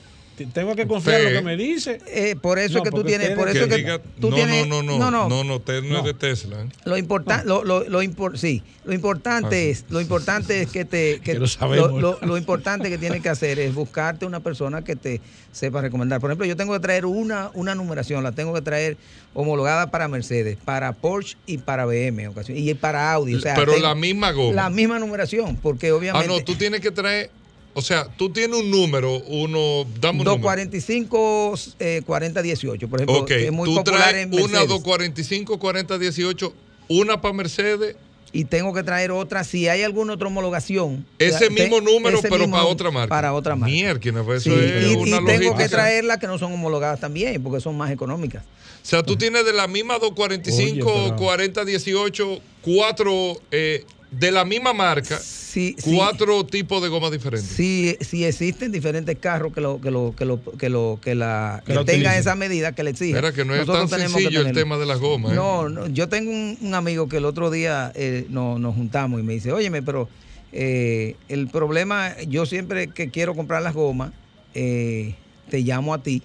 Tengo 0.46 0.74
que 0.76 0.86
confiar 0.86 1.20
en 1.20 1.34
lo 1.34 1.40
que 1.40 1.44
me 1.44 1.56
dice. 1.56 2.00
Eh, 2.06 2.36
por 2.40 2.58
eso 2.58 2.78
No, 2.78 2.84
es 2.84 2.90
que 2.90 2.96
tú 2.96 3.04
tienes, 3.04 3.26
tiene 3.28 3.40
por 3.40 3.48
eso 3.48 3.58
Que 3.58 3.64
es 3.64 3.70
que 3.82 3.86
diga- 3.86 4.00
tú 4.20 4.30
no, 4.30 4.36
tienes, 4.36 4.66
no, 4.66 4.82
no, 4.82 4.98
no, 4.98 4.98
no, 4.98 5.10
no, 5.10 5.28
no, 5.28 5.44
no, 5.44 5.82
no 5.82 5.98
es 5.98 6.04
de 6.04 6.14
Tesla. 6.14 6.62
¿eh? 6.62 6.68
Lo 6.84 6.96
importante, 6.96 7.46
lo, 7.46 7.64
lo, 7.64 7.84
lo 7.88 8.02
impor- 8.02 8.36
sí, 8.36 8.62
lo 8.84 8.92
importante 8.94 9.56
Ah, 9.56 9.70
es, 9.70 9.84
lo 9.88 10.00
importante 10.00 10.62
es 10.62 10.70
que 10.70 10.84
te, 10.84 11.20
que 11.20 11.32
Que 11.32 11.38
lo 11.38 11.46
sabemos. 11.46 12.00
lo, 12.00 12.18
lo 12.22 12.36
importante 12.36 12.88
que 12.90 12.98
tienes 12.98 13.22
que 13.22 13.28
hacer 13.28 13.58
es 13.58 13.74
buscarte 13.74 14.26
una 14.26 14.40
persona 14.40 14.82
que 14.82 14.96
te 14.96 15.20
sepa 15.52 15.80
recomendar. 15.80 16.20
Por 16.20 16.30
ejemplo, 16.30 16.46
yo 16.46 16.56
tengo 16.56 16.72
que 16.74 16.80
traer 16.80 17.06
una, 17.06 17.50
una 17.54 17.74
numeración, 17.74 18.22
la 18.22 18.32
tengo 18.32 18.54
que 18.54 18.62
traer 18.62 18.96
homologada 19.34 19.90
para 19.90 20.08
Mercedes, 20.08 20.56
para 20.64 20.92
Porsche 20.92 21.36
y 21.46 21.58
para 21.58 21.84
BM 21.84 22.22
en 22.22 22.28
ocasión, 22.28 22.56
y 22.58 22.72
para 22.74 23.12
Audi. 23.12 23.34
O 23.34 23.40
sea, 23.40 23.54
Pero 23.54 23.76
la 23.78 23.94
misma 23.94 24.32
goma. 24.32 24.54
La 24.54 24.70
misma 24.70 24.98
numeración, 24.98 25.56
porque 25.56 25.88
Ah, 25.88 25.94
obviamente. 25.94 26.28
no, 26.28 26.40
tú 26.44 26.54
tienes 26.54 26.80
que 26.80 26.90
traer. 26.90 27.30
O 27.78 27.80
sea, 27.82 28.08
tú 28.16 28.28
tienes 28.30 28.58
un 28.58 28.70
número, 28.72 29.18
uno. 29.28 29.84
Dame 30.00 30.18
un 30.18 30.24
número. 30.24 30.42
245 30.42 31.54
eh, 31.78 32.02
4018, 32.04 32.88
por 32.88 32.98
ejemplo, 32.98 33.18
Ok, 33.20 33.28
que 33.28 33.46
es 33.46 33.52
muy 33.52 33.68
tú 33.68 33.76
popular 33.76 34.08
traes 34.10 34.24
en 34.26 34.34
una 34.34 34.42
Mercedes. 34.42 34.68
245 34.68 35.58
4018, 35.60 36.54
una 36.88 37.20
para 37.20 37.34
Mercedes. 37.34 37.94
y 38.32 38.44
tengo 38.46 38.74
que 38.74 38.82
traer 38.82 39.12
otra 39.12 39.44
si 39.44 39.68
hay 39.68 39.82
alguna 39.84 40.14
otra 40.14 40.26
homologación. 40.26 41.06
Ese 41.20 41.50
mismo 41.50 41.80
número, 41.80 42.18
ese 42.18 42.28
pero 42.28 42.40
mismo 42.40 42.56
para 42.56 42.66
otra 42.68 42.90
marca. 42.90 43.08
Para 43.08 43.32
otra 43.32 43.54
marca. 43.54 43.72
Mierda, 43.72 44.24
pues 44.24 44.42
Sí, 44.42 44.50
eso 44.50 44.60
es 44.60 44.84
y, 44.86 44.92
y 44.92 44.94
una 44.96 45.24
tengo 45.24 45.56
que 45.56 45.68
traer 45.68 46.04
las 46.04 46.18
que 46.18 46.26
no 46.26 46.36
son 46.36 46.52
homologadas 46.52 46.98
también, 46.98 47.40
porque 47.42 47.60
son 47.60 47.76
más 47.76 47.92
económicas. 47.92 48.42
O 48.42 48.86
sea, 48.90 49.04
tú 49.04 49.16
tienes 49.16 49.44
de 49.44 49.52
la 49.52 49.68
misma 49.68 49.98
245, 50.00 50.90
Oye, 50.90 51.04
pero- 51.10 51.16
4018, 51.16 52.40
cuatro 52.62 53.40
eh, 53.50 53.84
de 54.10 54.30
la 54.32 54.44
misma 54.44 54.72
marca, 54.72 55.18
sí. 55.18 55.76
cuatro 55.82 56.44
tipos 56.46 56.82
de 56.82 56.88
gomas 56.88 57.10
diferentes. 57.10 57.48
Si, 57.48 57.96
si 58.00 58.24
existen 58.24 58.72
diferentes 58.72 59.16
carros 59.18 59.52
que 59.52 59.60
lo 59.60 59.80
que 59.80 59.90
lo 59.90 60.14
que 60.16 60.24
lo 60.24 60.40
que 60.56 60.68
lo 60.68 60.98
que 61.02 61.14
la 61.14 61.60
Que 61.64 61.72
que 61.72 61.74
lo 61.74 61.84
tengan 61.84 62.14
esa 62.16 62.34
medida 62.34 62.72
que 62.72 62.82
le 62.84 62.90
exigen. 62.90 63.16
Espera, 63.16 63.32
que 63.34 63.44
no 63.44 63.54
es 63.54 63.66
nosotros 63.66 63.90
tan 63.90 64.00
sencillo 64.00 64.40
el 64.40 64.52
tema 64.52 64.78
de 64.78 64.86
las 64.86 64.98
gomas. 64.98 65.32
¿eh? 65.32 65.34
No, 65.34 65.68
no, 65.68 65.86
yo 65.88 66.08
tengo 66.08 66.30
un, 66.30 66.56
un 66.60 66.74
amigo 66.74 67.08
que 67.08 67.18
el 67.18 67.24
otro 67.24 67.50
día 67.50 67.92
eh, 67.94 68.26
nos, 68.30 68.58
nos 68.58 68.74
juntamos 68.74 69.20
y 69.20 69.22
me 69.22 69.34
dice, 69.34 69.52
óyeme, 69.52 69.82
pero 69.82 70.08
eh, 70.52 71.16
el 71.28 71.48
problema, 71.48 72.18
yo 72.22 72.46
siempre 72.46 72.88
que 72.88 73.10
quiero 73.10 73.34
comprar 73.34 73.62
las 73.62 73.74
gomas, 73.74 74.12
eh, 74.54 75.14
te 75.50 75.60
llamo 75.60 75.92
a 75.92 76.02
ti 76.02 76.22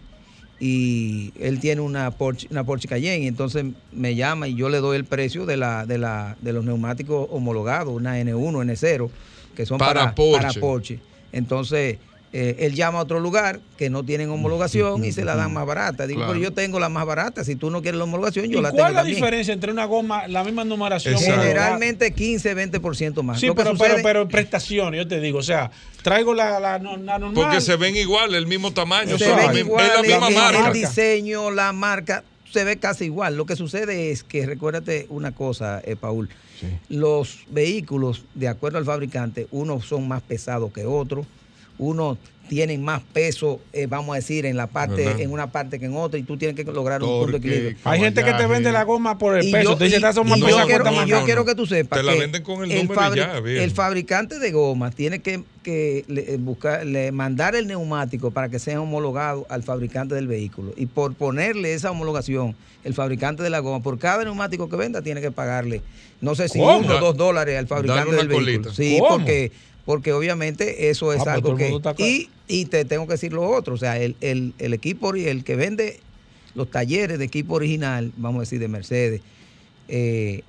y 0.59 1.33
él 1.39 1.59
tiene 1.59 1.81
una 1.81 2.11
Porsche, 2.11 2.47
una 2.51 2.63
Porsche 2.63 2.87
Cayenne 2.87 3.23
y 3.25 3.27
entonces 3.27 3.65
me 3.91 4.15
llama 4.15 4.47
y 4.47 4.55
yo 4.55 4.69
le 4.69 4.77
doy 4.77 4.95
el 4.97 5.05
precio 5.05 5.45
de 5.45 5.57
la 5.57 5.85
de 5.85 5.97
la 5.97 6.37
de 6.41 6.53
los 6.53 6.63
neumáticos 6.63 7.27
homologados, 7.31 7.93
una 7.93 8.19
N1, 8.19 8.65
N0, 8.65 9.09
que 9.55 9.65
son 9.65 9.77
Para 9.77 9.93
para, 9.93 10.15
Porsche. 10.15 10.37
para 10.47 10.53
Porsche. 10.59 10.99
Entonces, 11.31 11.97
eh, 12.35 12.55
él 12.65 12.73
llama 12.73 12.97
a 12.97 13.03
otro 13.03 13.19
lugar 13.19 13.59
que 13.77 13.91
no 13.91 14.03
tienen 14.03 14.29
homologación 14.31 15.05
y 15.05 15.11
se 15.11 15.23
la 15.23 15.35
dan 15.35 15.53
más 15.53 15.67
barata. 15.67 16.07
Digo, 16.07 16.17
Claro. 16.21 16.33
pero 16.33 16.43
yo 16.43 16.51
tengo 16.51 16.79
la 16.79 16.89
más 16.89 17.05
barata. 17.05 17.43
Si 17.43 17.55
tú 17.55 17.69
no 17.69 17.81
quieres 17.83 17.97
la 17.99 18.05
homologación, 18.05 18.47
yo 18.47 18.59
¿Y 18.59 18.61
la 18.63 18.69
cuál 18.71 18.75
tengo 18.77 18.87
es 18.87 18.93
la 18.93 18.99
también. 19.01 19.15
diferencia 19.17 19.53
entre 19.53 19.71
una 19.71 19.85
goma, 19.85 20.27
la 20.27 20.43
misma 20.43 20.63
numeración? 20.65 21.15
Generalmente 21.19 22.11
15, 22.11 22.55
20% 22.55 23.21
más. 23.23 23.39
Sí, 23.39 23.45
Lo 23.47 23.53
que 23.55 23.63
pero, 23.63 23.71
sucede- 23.75 23.89
pero, 23.91 24.03
pero 24.03 24.21
en 24.23 24.27
prestaciones, 24.29 24.97
yo 24.97 25.07
te 25.07 25.19
digo, 25.19 25.39
o 25.39 25.43
sea, 25.43 25.69
traigo 26.01 26.33
la, 26.33 26.59
la, 26.59 26.79
no- 26.79 26.97
la 26.97 27.19
normal. 27.19 27.33
Porque 27.35 27.61
se 27.61 27.75
ven 27.75 27.95
igual, 27.95 28.33
el 28.33 28.47
mismo 28.47 28.71
tamaño, 28.73 29.17
se 29.17 29.31
ven 29.33 29.55
igual, 29.57 29.85
es 29.85 29.93
la 29.95 30.01
misma 30.01 30.27
el, 30.29 30.33
marca. 30.35 30.67
el 30.67 30.73
diseño, 30.73 31.51
la 31.51 31.71
marca, 31.71 32.23
se 32.51 32.63
ve 32.63 32.77
casi 32.77 33.05
igual. 33.05 33.37
Lo 33.37 33.45
que 33.45 33.55
sucede 33.55 34.09
es 34.11 34.23
que, 34.23 34.45
recuérdate 34.47 35.05
una 35.09 35.33
cosa, 35.33 35.81
eh, 35.85 35.95
Paul, 35.95 36.29
los 36.89 37.39
vehículos, 37.49 38.23
de 38.35 38.47
acuerdo 38.47 38.77
al 38.77 38.85
fabricante, 38.85 39.47
unos 39.51 39.85
son 39.85 40.07
más 40.07 40.21
pesados 40.21 40.71
que 40.73 40.85
otros, 40.85 41.25
unos 41.83 42.17
tienen 42.49 42.83
más 42.83 43.01
peso, 43.13 43.61
eh, 43.71 43.87
vamos 43.87 44.13
a 44.13 44.17
decir, 44.17 44.45
en 44.45 44.57
la 44.57 44.67
parte, 44.67 45.05
¿Verdad? 45.05 45.21
en 45.21 45.31
una 45.31 45.51
parte 45.51 45.79
que 45.79 45.85
en 45.85 45.95
otra, 45.95 46.19
y 46.19 46.23
tú 46.23 46.37
tienes 46.37 46.55
que 46.57 46.69
lograr 46.71 47.01
un 47.01 47.09
punto 47.09 47.31
de 47.31 47.37
equilibrio. 47.37 47.77
Hay 47.85 47.99
gente 48.01 48.23
que 48.23 48.33
te 48.33 48.45
vende 48.45 48.71
la 48.71 48.83
goma 48.83 49.17
por 49.17 49.37
el 49.37 49.47
Y 49.47 49.51
peso. 49.51 49.71
yo- 49.71 49.77
te 49.77 49.85
dice, 49.85 49.95
y- 49.95 49.97
"Estas 49.97 50.13
son 50.15 50.27
más 50.29 50.37
y 50.37 50.41
yo 50.41 50.47
quiero- 50.47 50.83
cuesta 50.83 50.91
y 50.91 50.95
más". 50.97 51.07
yo 51.07 51.23
quiero 51.25 51.45
que 51.45 51.55
tú 51.55 51.65
sepas 51.65 51.97
Te 51.99 52.03
la 52.03 52.13
que 52.13 52.19
venden 52.19 52.43
con 52.43 52.55
el 52.69 52.69
número 52.85 53.13
y 53.13 53.17
ya, 53.17 53.39
viejo. 53.39 53.63
el 53.63 53.71
fabricante 53.71 54.37
de 54.39 54.51
gomas 54.51 54.93
tiene 54.93 55.19
que, 55.19 55.41
que 55.63 56.03
le- 56.07 56.33
eh, 56.33 56.37
buscar, 56.37 56.85
le- 56.85 57.11
mandar 57.13 57.55
el 57.55 57.65
neumático 57.65 58.29
para 58.29 58.49
que 58.49 58.59
sea 58.59 58.79
homologado 58.81 59.47
al 59.49 59.63
fabricante 59.63 60.13
del 60.13 60.27
vehículo. 60.27 60.73
Y 60.75 60.85
por 60.85 61.15
ponerle 61.15 61.73
esa 61.73 61.89
homologación, 61.91 62.55
el 62.83 62.93
fabricante 62.93 63.41
de 63.41 63.49
la 63.49 63.59
goma, 63.59 63.81
por 63.81 63.97
cada 63.97 64.23
neumático 64.25 64.69
que 64.69 64.75
venda, 64.75 65.01
tiene 65.01 65.21
que 65.21 65.31
pagarle, 65.31 65.81
no 66.21 66.35
sé 66.35 66.49
si 66.49 66.59
¿Cómo? 66.59 66.79
uno 66.79 66.97
o 66.97 66.99
dos 66.99 67.17
dólares 67.17 67.57
al 67.57 67.67
fabricante 67.67 68.09
una 68.09 68.17
del 68.17 68.27
vehículo. 68.27 68.45
colita. 68.63 68.73
Sí, 68.75 68.97
¿Cómo? 68.99 69.15
porque 69.17 69.51
porque 69.85 70.13
obviamente 70.13 70.89
eso 70.89 71.11
es 71.13 71.19
Ah, 71.21 71.23
pues 71.23 71.35
algo 71.35 71.55
que... 71.57 71.79
Y, 72.03 72.29
y 72.47 72.65
te 72.65 72.85
tengo 72.85 73.05
que 73.07 73.13
decir 73.13 73.33
lo 73.33 73.47
otro, 73.49 73.73
o 73.75 73.77
sea, 73.77 73.97
el, 73.99 74.15
el, 74.21 74.53
el 74.59 74.73
equipo, 74.73 75.13
el 75.13 75.43
que 75.43 75.55
vende 75.55 75.99
los 76.55 76.69
talleres 76.71 77.19
de 77.19 77.25
equipo 77.25 77.55
original, 77.55 78.11
vamos 78.17 78.39
a 78.39 78.41
decir 78.41 78.59
de 78.59 78.67
Mercedes, 78.67 79.21
eh, 79.87 80.41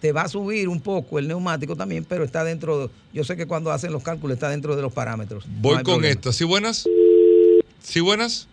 Te 0.00 0.10
va 0.10 0.22
a 0.22 0.28
subir 0.28 0.68
un 0.68 0.80
poco 0.80 1.18
el 1.20 1.28
neumático 1.28 1.76
también, 1.76 2.04
pero 2.04 2.24
está 2.24 2.42
dentro. 2.42 2.90
Yo 3.12 3.22
sé 3.24 3.36
que 3.36 3.46
cuando 3.46 3.70
hacen 3.70 3.92
los 3.92 4.02
cálculos 4.02 4.34
está 4.36 4.48
dentro 4.48 4.74
de 4.74 4.82
los 4.82 4.92
parámetros. 4.92 5.44
Voy 5.60 5.74
con 5.76 5.84
problema. 5.84 6.08
esta. 6.08 6.32
¿Sí 6.32 6.42
buenas? 6.44 6.88
¿Sí 7.82 8.00
buenas? 8.00 8.48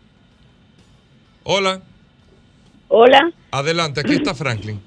Hola. 1.51 1.81
Hola, 2.89 3.31
Adelante, 3.49 4.01
aquí 4.01 4.13
está 4.13 4.35
Franklin. 4.35 4.79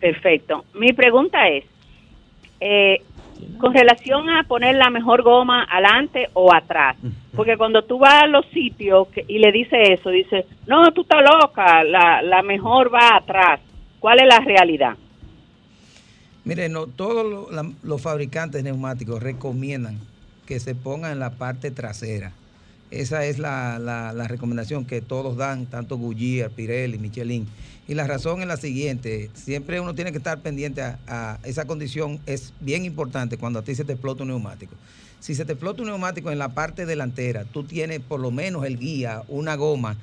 perfecto. 0.00 0.64
Mi 0.74 0.92
pregunta 0.92 1.46
es, 1.46 1.64
eh, 2.58 3.00
con 3.60 3.72
relación 3.72 4.28
a 4.28 4.42
poner 4.42 4.74
la 4.74 4.90
mejor 4.90 5.22
goma 5.22 5.62
adelante 5.70 6.28
o 6.32 6.52
atrás, 6.52 6.96
porque 7.36 7.56
cuando 7.56 7.82
tú 7.84 8.00
vas 8.00 8.24
a 8.24 8.26
los 8.26 8.44
sitios 8.46 9.06
que- 9.08 9.24
y 9.28 9.38
le 9.38 9.52
dices 9.52 9.78
eso, 10.00 10.10
dice, 10.10 10.46
no, 10.66 10.90
tú 10.92 11.02
estás 11.02 11.22
loca, 11.22 11.84
la, 11.84 12.22
la 12.22 12.42
mejor 12.42 12.92
va 12.92 13.16
atrás. 13.16 13.60
¿Cuál 14.00 14.18
es 14.18 14.26
la 14.26 14.40
realidad? 14.40 14.96
Mire, 16.44 16.68
no, 16.70 16.88
todos 16.88 17.24
lo- 17.24 17.52
la- 17.52 17.70
los 17.84 18.02
fabricantes 18.02 18.64
neumáticos 18.64 19.22
recomiendan 19.22 20.00
que 20.44 20.58
se 20.58 20.74
ponga 20.74 21.12
en 21.12 21.20
la 21.20 21.30
parte 21.30 21.70
trasera. 21.70 22.32
Esa 22.92 23.24
es 23.24 23.38
la, 23.38 23.78
la- 23.78 24.28
recomendación 24.28 24.84
que 24.84 25.00
todos 25.00 25.36
dan, 25.38 25.64
tanto 25.66 25.96
Goodyear, 25.96 26.50
Pirelli, 26.50 26.98
Michelin. 26.98 27.46
Y 27.88 27.94
la 27.94 28.06
razón 28.06 28.42
es 28.42 28.46
la 28.46 28.58
siguiente, 28.58 29.30
siempre 29.34 29.80
uno 29.80 29.94
tiene 29.94 30.12
que 30.12 30.18
estar 30.18 30.40
pendiente 30.40 30.82
a, 30.82 30.98
a 31.08 31.38
esa 31.44 31.64
condición, 31.64 32.20
es 32.26 32.52
bien 32.60 32.84
importante 32.84 33.38
cuando 33.38 33.58
a 33.58 33.62
ti 33.62 33.74
se 33.74 33.84
te 33.84 33.92
explota 33.92 34.22
un 34.22 34.28
neumático. 34.28 34.74
Si 35.20 35.34
se 35.34 35.44
te 35.44 35.52
explota 35.52 35.82
un 35.82 35.88
neumático 35.88 36.30
en 36.30 36.38
la 36.38 36.50
parte 36.50 36.86
delantera, 36.86 37.44
tú 37.44 37.64
tienes 37.64 38.00
por 38.00 38.20
lo 38.20 38.30
menos 38.30 38.64
el 38.66 38.78
guía, 38.78 39.22
una 39.28 39.56
goma 39.56 39.96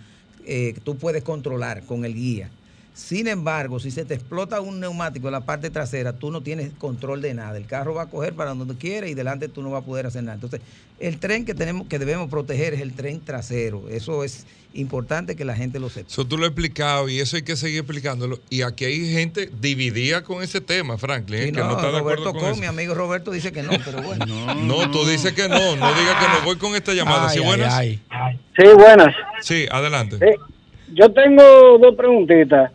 eh, 0.45 0.73
tú 0.83 0.97
puedes 0.97 1.23
controlar 1.23 1.83
con 1.83 2.05
el 2.05 2.15
guía. 2.15 2.49
Sin 2.93 3.27
embargo, 3.27 3.79
si 3.79 3.91
se 3.91 4.03
te 4.03 4.13
explota 4.13 4.59
un 4.59 4.79
neumático 4.79 5.27
en 5.27 5.31
la 5.33 5.41
parte 5.41 5.69
trasera, 5.69 6.13
tú 6.13 6.31
no 6.31 6.41
tienes 6.41 6.71
control 6.77 7.21
de 7.21 7.33
nada. 7.33 7.55
El 7.57 7.65
carro 7.65 7.93
va 7.93 8.03
a 8.03 8.09
coger 8.09 8.33
para 8.33 8.53
donde 8.53 8.75
quiere 8.75 9.09
y 9.09 9.13
delante 9.13 9.47
tú 9.47 9.61
no 9.61 9.71
vas 9.71 9.83
a 9.83 9.85
poder 9.85 10.05
hacer 10.05 10.23
nada. 10.23 10.35
Entonces, 10.35 10.61
el 10.99 11.17
tren 11.17 11.45
que 11.45 11.53
tenemos 11.53 11.87
que 11.87 11.97
debemos 11.97 12.29
proteger 12.29 12.73
es 12.73 12.81
el 12.81 12.93
tren 12.93 13.21
trasero. 13.21 13.87
Eso 13.89 14.23
es 14.25 14.45
importante 14.73 15.35
que 15.35 15.45
la 15.45 15.55
gente 15.55 15.79
lo 15.79 15.89
sepa. 15.89 16.09
Eso 16.09 16.25
tú 16.25 16.37
lo 16.37 16.43
has 16.43 16.49
explicado 16.49 17.07
y 17.09 17.19
eso 17.19 17.37
hay 17.37 17.43
que 17.43 17.55
seguir 17.55 17.79
explicándolo. 17.79 18.39
Y 18.49 18.63
aquí 18.63 18.85
hay 18.85 19.11
gente 19.13 19.49
dividida 19.61 20.23
con 20.23 20.43
ese 20.43 20.59
tema, 20.59 20.97
Franklin, 20.97 21.39
¿eh? 21.41 21.45
Que 21.45 21.59
no, 21.59 21.67
no, 21.67 21.71
está 21.71 21.91
de 21.91 21.99
Roberto 21.99 22.29
acuerdo 22.29 22.31
con 22.33 22.41
Con, 22.41 22.51
eso. 22.51 22.59
mi 22.61 22.67
amigo 22.67 22.93
Roberto 22.93 23.31
dice 23.31 23.51
que 23.51 23.63
no, 23.63 23.71
pero 23.85 24.01
bueno. 24.03 24.25
No, 24.55 24.91
tú 24.91 25.05
dices 25.05 25.31
que 25.33 25.47
no, 25.47 25.75
no 25.75 25.93
digas 25.93 26.15
que 26.15 26.27
no. 26.27 26.45
Voy 26.45 26.57
con 26.57 26.75
esta 26.75 26.93
llamada. 26.93 27.29
¿Sí, 27.29 27.39
buenas? 27.39 27.73
ay, 27.73 28.01
Sí, 28.57 28.65
buenas. 28.75 29.15
Sí, 29.41 29.65
adelante. 29.71 30.17
Eh, 30.19 30.35
yo 30.93 31.11
tengo 31.13 31.77
dos 31.79 31.95
preguntitas. 31.95 32.71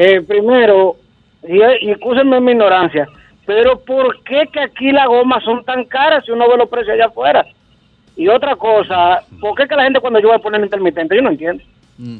Eh, 0.00 0.20
primero, 0.20 0.94
y, 1.42 1.60
y 1.60 1.96
mi 2.40 2.52
ignorancia, 2.52 3.08
pero 3.44 3.80
¿por 3.80 4.22
qué 4.22 4.44
que 4.52 4.60
aquí 4.60 4.92
las 4.92 5.08
gomas 5.08 5.42
son 5.42 5.64
tan 5.64 5.86
caras 5.86 6.24
si 6.24 6.30
uno 6.30 6.48
ve 6.48 6.56
los 6.56 6.68
precios 6.68 6.94
allá 6.94 7.06
afuera? 7.06 7.44
Y 8.14 8.28
otra 8.28 8.54
cosa, 8.54 9.24
¿por 9.40 9.56
qué 9.56 9.66
que 9.66 9.74
la 9.74 9.82
gente 9.82 9.98
cuando 9.98 10.20
voy 10.28 10.36
a 10.36 10.38
poner 10.38 10.60
intermitente? 10.60 11.16
Yo 11.16 11.22
no 11.22 11.30
entiendo. 11.30 11.64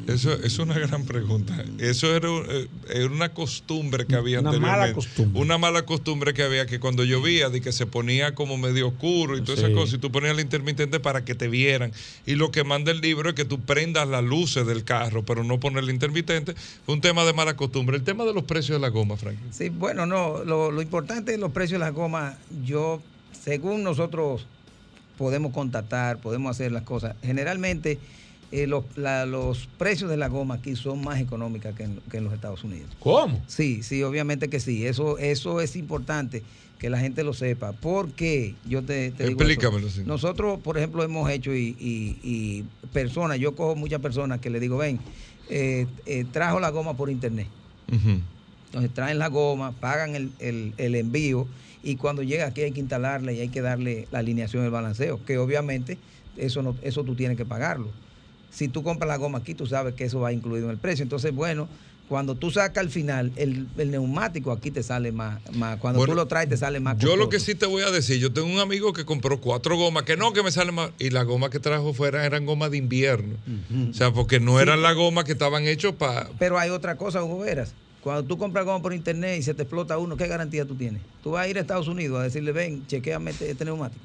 Eso 0.09 0.33
es 0.33 0.59
una 0.59 0.77
gran 0.77 1.05
pregunta. 1.05 1.65
Eso 1.79 2.13
era, 2.15 2.29
eh, 2.29 2.67
era 2.91 3.07
una 3.07 3.29
costumbre 3.33 4.07
que 4.07 4.17
había 4.17 4.41
Una 4.41 4.59
mala 4.59 4.93
costumbre. 4.93 5.41
Una 5.41 5.57
mala 5.57 5.83
costumbre 5.87 6.35
que 6.35 6.43
había 6.43 6.67
que 6.67 6.81
cuando 6.81 7.05
llovía, 7.05 7.49
de 7.49 7.61
que 7.61 7.71
se 7.71 7.87
ponía 7.87 8.35
como 8.35 8.57
medio 8.57 8.89
oscuro 8.89 9.37
y 9.37 9.41
todas 9.43 9.61
Sí. 9.61 9.65
esas 9.67 9.77
cosas, 9.77 9.95
y 9.95 9.99
tú 9.99 10.11
ponías 10.11 10.35
el 10.35 10.41
intermitente 10.41 10.99
para 10.99 11.25
que 11.25 11.37
te 11.37 11.47
vieran. 11.47 11.93
Y 12.27 12.35
lo 12.35 12.51
que 12.51 12.65
manda 12.65 12.91
el 12.91 13.01
libro 13.01 13.29
es 13.31 13.37
que 13.37 13.45
tú 13.45 13.61
prendas 13.61 14.09
las 14.09 14.25
luces 14.25 14.67
del 14.67 14.83
carro, 14.83 15.25
pero 15.25 15.45
no 15.45 15.61
poner 15.61 15.85
el 15.85 15.91
intermitente. 15.91 16.55
Fue 16.85 16.97
un 16.97 17.01
tema 17.01 17.25
de 17.25 17.33
mala 17.33 17.55
costumbre. 17.55 17.97
El 17.97 18.03
tema 18.03 18.25
de 18.25 18.35
los 18.35 18.43
precios 18.43 18.77
de 18.77 18.81
la 18.81 18.89
goma, 18.89 19.17
Frank. 19.17 19.37
Sí, 19.53 19.69
bueno, 19.69 20.07
no, 20.07 20.43
lo, 20.45 20.73
lo 20.73 20.83
importante 20.83 21.31
de 21.31 21.39
los 21.39 21.53
precios 21.53 21.79
de 21.79 21.87
las 21.87 21.95
gomas, 21.95 22.35
yo, 22.65 23.01
según 23.45 23.85
nosotros 23.85 24.45
podemos 25.17 25.53
contactar, 25.53 26.19
podemos 26.19 26.51
hacer 26.51 26.73
las 26.73 26.83
cosas, 26.83 27.15
generalmente 27.23 27.99
eh, 28.51 28.67
los, 28.67 28.85
la- 28.97 29.27
los 29.27 29.67
precios 29.77 30.09
de 30.11 30.17
la 30.17 30.29
goma 30.29 30.55
aquí 30.57 30.75
son 30.77 31.03
más 31.05 31.21
económicas 31.21 31.75
que 31.75 31.85
en, 31.85 32.01
que 32.11 32.17
en 32.19 32.25
los 32.25 32.33
Estados 32.33 32.65
Unidos. 32.65 32.97
¿Cómo? 32.99 33.43
Sí, 33.47 33.83
sí, 33.83 34.03
obviamente 34.03 34.49
que 34.49 34.59
sí. 34.61 34.87
Eso, 34.87 35.19
eso 35.19 35.61
es 35.61 35.77
importante 35.77 36.43
que 36.79 36.89
la 36.91 36.99
gente 36.99 37.25
lo 37.25 37.33
sepa. 37.35 37.73
Porque 37.73 38.55
yo 38.65 38.83
te, 38.85 39.11
te 39.11 39.25
digo 39.27 39.41
eso. 39.43 39.51
Explícamelo, 39.53 39.89
sí. 39.91 40.03
Nosotros, 40.07 40.61
por 40.61 40.79
ejemplo, 40.79 41.03
hemos 41.03 41.31
hecho 41.31 41.55
y, 41.55 41.77
y- 41.79 42.19
y 42.23 42.63
personas, 42.93 43.39
yo 43.39 43.55
cojo 43.55 43.77
muchas 43.77 44.01
personas 44.01 44.41
que 44.41 44.49
le 44.51 44.61
digo, 44.61 44.77
ven, 44.79 45.01
eh, 45.51 45.87
eh, 46.07 46.25
trajo 46.31 46.61
la 46.61 46.71
goma 46.71 46.97
por 46.97 47.11
internet. 47.11 47.49
Entonces 48.67 48.93
traen 48.93 49.19
la 49.19 49.29
goma, 49.29 49.73
pagan 49.81 50.15
el, 50.15 50.33
el- 50.39 50.75
el 50.77 50.95
envío 50.95 51.49
y 51.83 51.97
cuando 51.97 52.23
llega 52.23 52.47
aquí 52.47 52.61
hay 52.63 52.73
que 52.73 52.81
instalarla 52.81 53.33
y 53.33 53.41
hay 53.41 53.49
que 53.49 53.63
darle 53.63 54.09
la 54.11 54.19
alineación 54.19 54.63
del 54.63 54.71
balanceo, 54.71 55.25
que 55.25 55.39
obviamente 55.39 55.99
eso, 56.37 56.63
no, 56.63 56.77
eso 56.83 57.03
tú 57.03 57.15
tienes 57.17 57.37
que 57.37 57.47
pagarlo. 57.47 57.93
Si 58.51 58.69
tú 58.69 58.83
compras 58.83 59.09
la 59.09 59.17
goma 59.17 59.39
aquí, 59.39 59.55
tú 59.55 59.67
sabes 59.67 59.95
que 59.95 60.05
eso 60.05 60.21
va 60.21 60.33
incluido 60.33 60.67
en 60.67 60.73
el 60.73 60.79
precio. 60.79 61.03
Entonces, 61.03 61.35
bueno, 61.35 61.69
cuando 62.09 62.35
tú 62.35 62.51
sacas 62.51 62.83
al 62.83 62.91
final, 62.91 63.31
el, 63.37 63.67
el 63.77 63.91
neumático 63.91 64.51
aquí 64.51 64.71
te 64.71 64.83
sale 64.83 65.13
más, 65.13 65.41
más 65.53 65.79
cuando 65.79 65.99
Bueno, 65.99 66.13
tú 66.13 66.17
lo 66.17 66.27
traes 66.27 66.49
te 66.49 66.57
sale 66.57 66.81
más 66.81 66.97
Yo 66.99 67.17
lo 67.17 67.29
que 67.29 67.39
sí 67.39 67.55
te 67.55 67.67
voy 67.67 67.83
a 67.83 67.91
decir, 67.91 68.19
yo 68.19 68.33
tengo 68.33 68.49
un 68.49 68.59
amigo 68.59 68.95
que 68.95 69.05
compró 69.05 69.39
cuatro 69.43 69.77
gomas, 69.77 70.05
que 70.05 70.17
no, 70.17 70.33
que 70.33 70.43
me 70.43 70.51
sale 70.51 70.73
más, 70.73 70.91
y 70.99 71.11
las 71.11 71.27
gomas 71.27 71.51
que 71.51 71.61
trajo 71.61 71.93
fuera 71.93 72.25
eran 72.25 72.47
gomas 72.47 72.71
de 72.71 72.79
invierno. 72.79 73.35
O 73.91 73.93
sea, 73.93 74.11
porque 74.13 74.41
no 74.41 74.57
Sí. 74.57 74.63
eran 74.63 74.81
las 74.83 74.95
gomas 74.95 75.25
que 75.25 75.33
estaban 75.33 75.67
hechas 75.67 75.93
para... 75.93 76.31
Pero 76.39 76.59
hay 76.59 76.71
otra 76.71 76.97
cosa, 76.97 77.23
Hugo 77.23 77.41
Veras. 77.41 77.75
Cuando 78.03 78.23
tú 78.25 78.39
compras 78.39 78.65
goma 78.65 78.81
por 78.81 78.95
internet 78.95 79.39
y 79.39 79.43
se 79.43 79.53
te 79.53 79.63
explota 79.65 79.99
uno, 79.99 80.17
¿qué 80.17 80.27
garantía 80.29 80.65
tú 80.65 80.77
tienes? 80.77 81.03
Tú 81.23 81.33
vas 81.33 81.45
a 81.45 81.49
ir 81.49 81.59
a 81.59 81.61
Estados 81.61 81.89
Unidos 81.89 82.19
a 82.21 82.23
decirle, 82.23 82.53
ven, 82.53 82.87
chequeame 82.87 83.33
este, 83.33 83.51
este 83.51 83.65
neumático. 83.67 84.01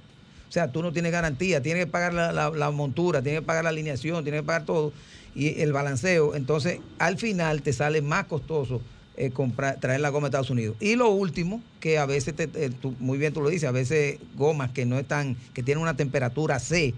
O 0.54 0.56
sea, 0.56 0.72
tú 0.72 0.84
no 0.84 0.93
tienes 0.93 1.12
garantía, 1.12 1.64
tienes 1.64 1.86
que 1.86 1.91
pagar 1.91 2.14
la, 2.14 2.32
la- 2.32 2.51
la 2.51 2.70
montura, 2.70 3.24
tienes 3.24 3.41
que 3.41 3.45
pagar 3.47 3.64
la 3.64 3.72
alineación, 3.72 4.24
tienes 4.24 4.41
que 4.41 4.45
pagar 4.45 4.66
todo 4.66 4.93
y 5.34 5.60
el 5.64 5.74
balanceo. 5.74 6.36
Entonces, 6.36 6.80
al 6.99 7.18
final 7.18 7.64
te 7.64 7.74
sale 7.74 8.04
más 8.04 8.26
costoso 8.26 8.80
eh, 9.18 9.32
comprar, 9.32 9.80
traer 9.80 9.99
la 10.01 10.10
goma 10.10 10.28
a 10.28 10.30
Estados 10.30 10.51
Unidos. 10.51 10.76
Y 10.80 10.95
lo 10.95 11.10
último, 11.10 11.60
que 11.80 11.97
a 11.97 12.06
veces, 12.06 12.36
te- 12.36 12.45
tú- 12.70 12.93
muy 12.99 13.18
bien 13.18 13.34
tú 13.34 13.41
lo 13.41 13.49
dices, 13.49 13.68
a 13.68 13.72
veces 13.72 14.20
gomas 14.36 14.70
que 14.70 14.86
no 14.86 14.99
están, 14.99 15.36
que 15.56 15.64
tienen 15.64 15.82
una 15.82 15.95
temperatura 15.95 16.60
C, 16.60 16.93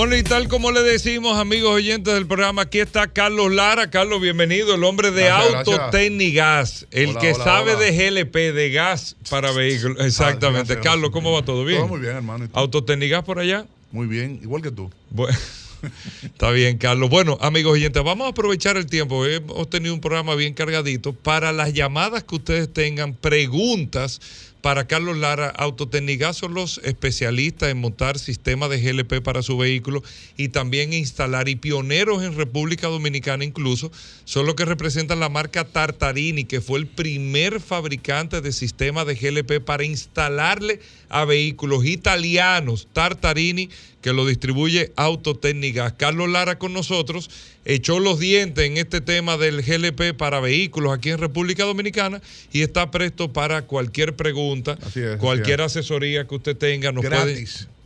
Bueno, 0.00 0.16
y 0.16 0.22
tal 0.22 0.48
como 0.48 0.72
le 0.72 0.82
decimos, 0.82 1.38
amigos 1.38 1.74
oyentes 1.74 2.14
del 2.14 2.26
programa, 2.26 2.62
aquí 2.62 2.80
está 2.80 3.08
Carlos 3.08 3.52
Lara. 3.52 3.90
Carlos, 3.90 4.18
bienvenido, 4.18 4.74
el 4.74 4.82
hombre 4.82 5.10
de 5.10 5.24
Gracias, 5.24 5.54
Auto 5.56 5.70
gracias. 5.72 5.90
Tecnigas, 5.90 6.86
el 6.90 7.10
Hola, 7.10 7.20
que 7.20 7.32
hola, 7.34 7.44
sabe 7.44 7.74
hola. 7.74 7.84
de 7.84 8.10
GLP, 8.10 8.34
de 8.54 8.70
gas 8.70 9.16
para 9.28 9.52
vehículos. 9.52 10.02
Exactamente. 10.02 10.80
Carlos, 10.80 11.10
¿cómo 11.10 11.32
va 11.32 11.44
todo 11.44 11.66
bien? 11.66 11.80
Todo 11.80 11.88
muy 11.88 12.00
bien, 12.00 12.16
hermano. 12.16 12.48
¿Autotecnigas 12.54 13.24
por 13.24 13.40
allá? 13.40 13.66
Muy 13.92 14.06
bien, 14.06 14.40
igual 14.42 14.62
que 14.62 14.70
tú. 14.70 14.90
Bueno, 15.10 15.36
está 16.22 16.50
bien, 16.50 16.78
Carlos. 16.78 17.10
Bueno, 17.10 17.36
amigos 17.42 17.74
oyentes, 17.74 18.02
vamos 18.02 18.26
a 18.26 18.30
aprovechar 18.30 18.78
el 18.78 18.86
tiempo. 18.86 19.26
Hemos 19.26 19.68
tenido 19.68 19.92
un 19.92 20.00
programa 20.00 20.34
bien 20.34 20.54
cargadito 20.54 21.12
para 21.12 21.52
las 21.52 21.74
llamadas 21.74 22.24
que 22.24 22.36
ustedes 22.36 22.72
tengan, 22.72 23.12
preguntas 23.12 24.22
para 24.60 24.86
Carlos 24.86 25.16
Lara. 25.16 25.48
Autotecnigas 25.48 26.36
son 26.36 26.54
los 26.54 26.78
especialistas 26.84 27.70
en 27.70 27.78
montar 27.78 28.18
sistemas 28.18 28.70
de 28.70 28.80
GLP 28.80 29.22
para 29.22 29.42
su 29.42 29.56
vehículo 29.56 30.02
y 30.36 30.48
también 30.48 30.92
instalar, 30.92 31.48
y 31.48 31.56
pioneros 31.56 32.22
en 32.22 32.36
República 32.36 32.88
Dominicana 32.88 33.44
incluso, 33.44 33.90
son 34.24 34.46
los 34.46 34.54
que 34.54 34.64
representan 34.64 35.20
la 35.20 35.28
marca 35.28 35.64
Tartarini, 35.64 36.44
que 36.44 36.60
fue 36.60 36.78
el 36.78 36.86
primer 36.86 37.60
fabricante 37.60 38.40
de 38.40 38.52
sistemas 38.52 39.06
de 39.06 39.14
GLP 39.14 39.64
para 39.64 39.84
instalarle 39.84 40.80
a 41.08 41.24
vehículos 41.24 41.84
italianos. 41.84 42.88
Tartarini 42.92 43.70
que 44.00 44.12
lo 44.12 44.26
distribuye 44.26 44.92
Autotécnicas. 44.96 45.92
Carlos 45.92 46.30
Lara 46.30 46.58
con 46.58 46.72
nosotros 46.72 47.28
echó 47.66 47.98
los 47.98 48.18
dientes 48.18 48.64
en 48.64 48.78
este 48.78 49.02
tema 49.02 49.36
del 49.36 49.60
GLP 49.60 50.16
para 50.16 50.40
vehículos 50.40 50.92
aquí 50.94 51.10
en 51.10 51.18
República 51.18 51.64
Dominicana 51.64 52.22
y 52.50 52.62
está 52.62 52.90
presto 52.90 53.32
para 53.32 53.66
cualquier 53.66 54.16
pregunta 54.16 54.49
cualquier 55.18 55.60
asesoría 55.62 56.26
que 56.26 56.34
usted 56.34 56.56
tenga, 56.56 56.92
nos 56.92 57.04
Gratis. 57.04 57.66
puede 57.66 57.80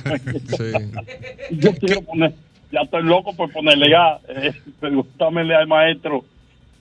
Yo 1.52 1.73
quiero 1.77 2.02
poner, 2.02 2.35
ya 2.75 2.81
estoy 2.83 3.03
loco 3.05 3.35
por 3.35 3.51
ponerle 3.53 3.89
gas. 3.91 4.21
Eh, 4.29 4.53
pregúntamele 4.81 5.55
al 5.55 5.67
maestro, 5.67 6.25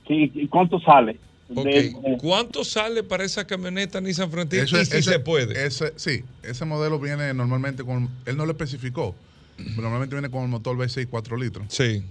¿y, 0.10 0.42
y 0.44 0.48
cuánto 0.48 0.80
sale? 0.80 1.18
De- 1.50 1.64
de- 1.64 2.18
¿Cuánto 2.20 2.64
sale 2.64 3.04
para 3.04 3.24
esa 3.24 3.46
camioneta 3.46 4.02
Nissan 4.02 4.32
Frontier? 4.32 4.64
Eso 4.64 4.82
y 4.82 4.86
si 4.86 4.98
ese- 4.98 5.12
se 5.12 5.20
puede. 5.20 5.66
ese- 5.66 5.94
sí, 5.98 6.24
ese 6.42 6.66
modelo 6.66 7.00
viene 7.00 7.34
normalmente 7.34 7.84
con. 7.84 8.10
Él 8.26 8.36
no 8.38 8.46
lo 8.46 8.52
especificó, 8.54 9.16
pero 9.58 9.82
normalmente 9.84 10.16
viene 10.16 10.30
con 10.32 10.44
el 10.44 10.50
motor 10.50 10.76
V6 10.78 11.08
4 11.10 11.38
litros. 11.38 11.66
Sí. 11.70 12.04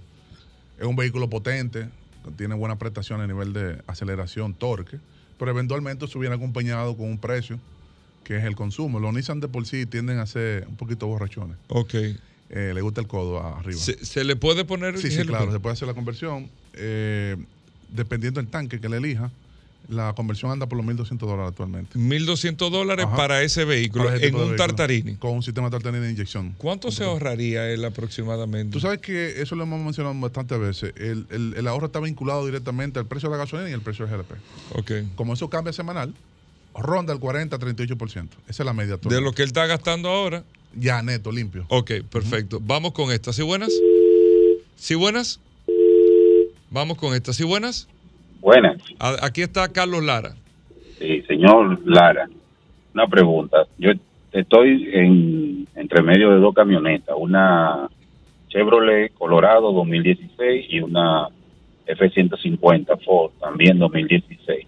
Es 0.79 0.85
un 0.85 0.95
vehículo 0.95 1.29
potente, 1.29 1.89
tiene 2.37 2.55
buena 2.55 2.77
prestación 2.77 3.21
a 3.21 3.27
nivel 3.27 3.53
de 3.53 3.77
aceleración, 3.87 4.53
torque, 4.53 4.97
pero 5.37 5.51
eventualmente 5.51 6.05
eso 6.05 6.19
viene 6.19 6.35
acompañado 6.35 6.95
con 6.95 7.07
un 7.07 7.17
precio 7.17 7.59
que 8.23 8.37
es 8.37 8.45
el 8.45 8.55
consumo. 8.55 8.99
Los 9.01 9.13
Nissan 9.13 9.41
de 9.41 9.49
por 9.49 9.65
sí 9.65 9.85
tienden 9.85 10.19
a 10.19 10.25
ser 10.25 10.65
un 10.69 10.77
poquito 10.77 11.07
borrachones. 11.07 11.57
Ok. 11.67 11.93
Eh, 12.55 12.71
le 12.73 12.81
gusta 12.81 13.01
el 13.01 13.07
codo 13.07 13.39
arriba. 13.43 13.79
¿Se, 13.79 14.05
se 14.05 14.23
le 14.23 14.35
puede 14.35 14.63
poner 14.63 14.99
Sí, 14.99 15.09
sí, 15.09 15.17
el- 15.21 15.27
claro, 15.27 15.51
se 15.51 15.59
puede 15.59 15.73
hacer 15.73 15.87
la 15.87 15.95
conversión. 15.95 16.49
Eh, 16.75 17.35
dependiendo 17.89 18.39
del 18.39 18.49
tanque 18.49 18.79
que 18.79 18.87
le 18.89 18.97
elija, 18.97 19.31
la 19.89 20.13
conversión 20.13 20.51
anda 20.51 20.67
por 20.67 20.77
los 20.77 20.85
1.200 20.85 21.17
dólares 21.17 21.49
actualmente. 21.49 21.97
1.200 21.97 22.69
dólares 22.69 23.05
Ajá. 23.07 23.15
para 23.17 23.41
ese 23.41 23.65
vehículo 23.65 24.05
Para 24.05 24.17
ese 24.17 24.27
en 24.27 24.35
un 24.35 24.41
vehículo. 24.41 24.57
Tartarini. 24.57 25.15
Con 25.15 25.31
un 25.31 25.41
sistema 25.43 25.69
Tartarini 25.71 26.03
de 26.05 26.11
inyección. 26.11 26.53
¿Cuánto 26.57 26.91
se 26.91 27.03
ahorraría 27.03 27.69
él 27.71 27.83
aproximadamente? 27.85 28.71
Tú 28.71 28.79
sabes 28.79 28.99
que 28.99 29.41
eso 29.41 29.55
lo 29.55 29.63
hemos 29.63 29.81
mencionado 29.81 30.17
bastantes 30.19 30.59
veces. 30.59 30.93
El, 30.95 31.25
el- 31.31 31.55
el 31.57 31.67
ahorro 31.67 31.87
está 31.87 31.99
vinculado 31.99 32.45
directamente 32.45 32.99
al 32.99 33.07
precio 33.07 33.29
de 33.29 33.35
la 33.35 33.43
gasolina 33.43 33.69
y 33.69 33.73
al 33.73 33.81
precio 33.81 34.05
del 34.05 34.15
GLP. 34.17 34.31
Ok. 34.77 34.91
Como 35.15 35.33
eso 35.33 35.49
cambia 35.49 35.73
semanal, 35.73 36.13
ronda 36.75 37.13
el 37.13 37.19
40-38%. 37.19 38.27
Esa 38.47 38.63
es 38.63 38.65
la 38.65 38.73
media. 38.73 38.97
De 38.97 39.21
lo 39.21 39.33
que 39.33 39.41
él 39.41 39.47
está 39.47 39.65
gastando 39.65 40.07
ahora. 40.09 40.43
Ya, 40.75 41.01
neto, 41.01 41.31
limpio. 41.31 41.65
Ok, 41.69 41.91
perfecto. 42.11 42.59
Vamos 42.61 42.93
con 42.93 43.11
esta. 43.11 43.31
¿Sí 43.33 43.41
buenas? 43.43 43.71
¿Sí 44.75 44.95
buenas? 44.95 45.39
Vamos 46.69 46.97
con 46.97 47.13
esta. 47.13 47.33
¿Sí 47.33 47.43
buenas? 47.43 47.87
Buenas. 48.41 48.77
A- 48.99 49.25
Aquí 49.25 49.41
está 49.41 49.67
Carlos 49.71 50.03
Lara. 50.03 50.35
Sí, 50.99 51.21
señor 51.27 51.79
Lara, 51.85 52.27
una 52.93 53.07
pregunta. 53.07 53.65
Yo 53.77 53.91
estoy 54.31 54.89
en 54.93 55.67
entre 55.75 56.01
medio 56.01 56.31
de 56.31 56.39
dos 56.39 56.53
camionetas, 56.53 57.15
una 57.17 57.89
Chevrolet 58.49 59.13
Colorado 59.13 59.71
2016 59.73 60.65
y 60.69 60.79
una 60.81 61.27
F-150 61.85 63.03
Ford 63.03 63.31
también 63.39 63.79
2016. 63.79 64.65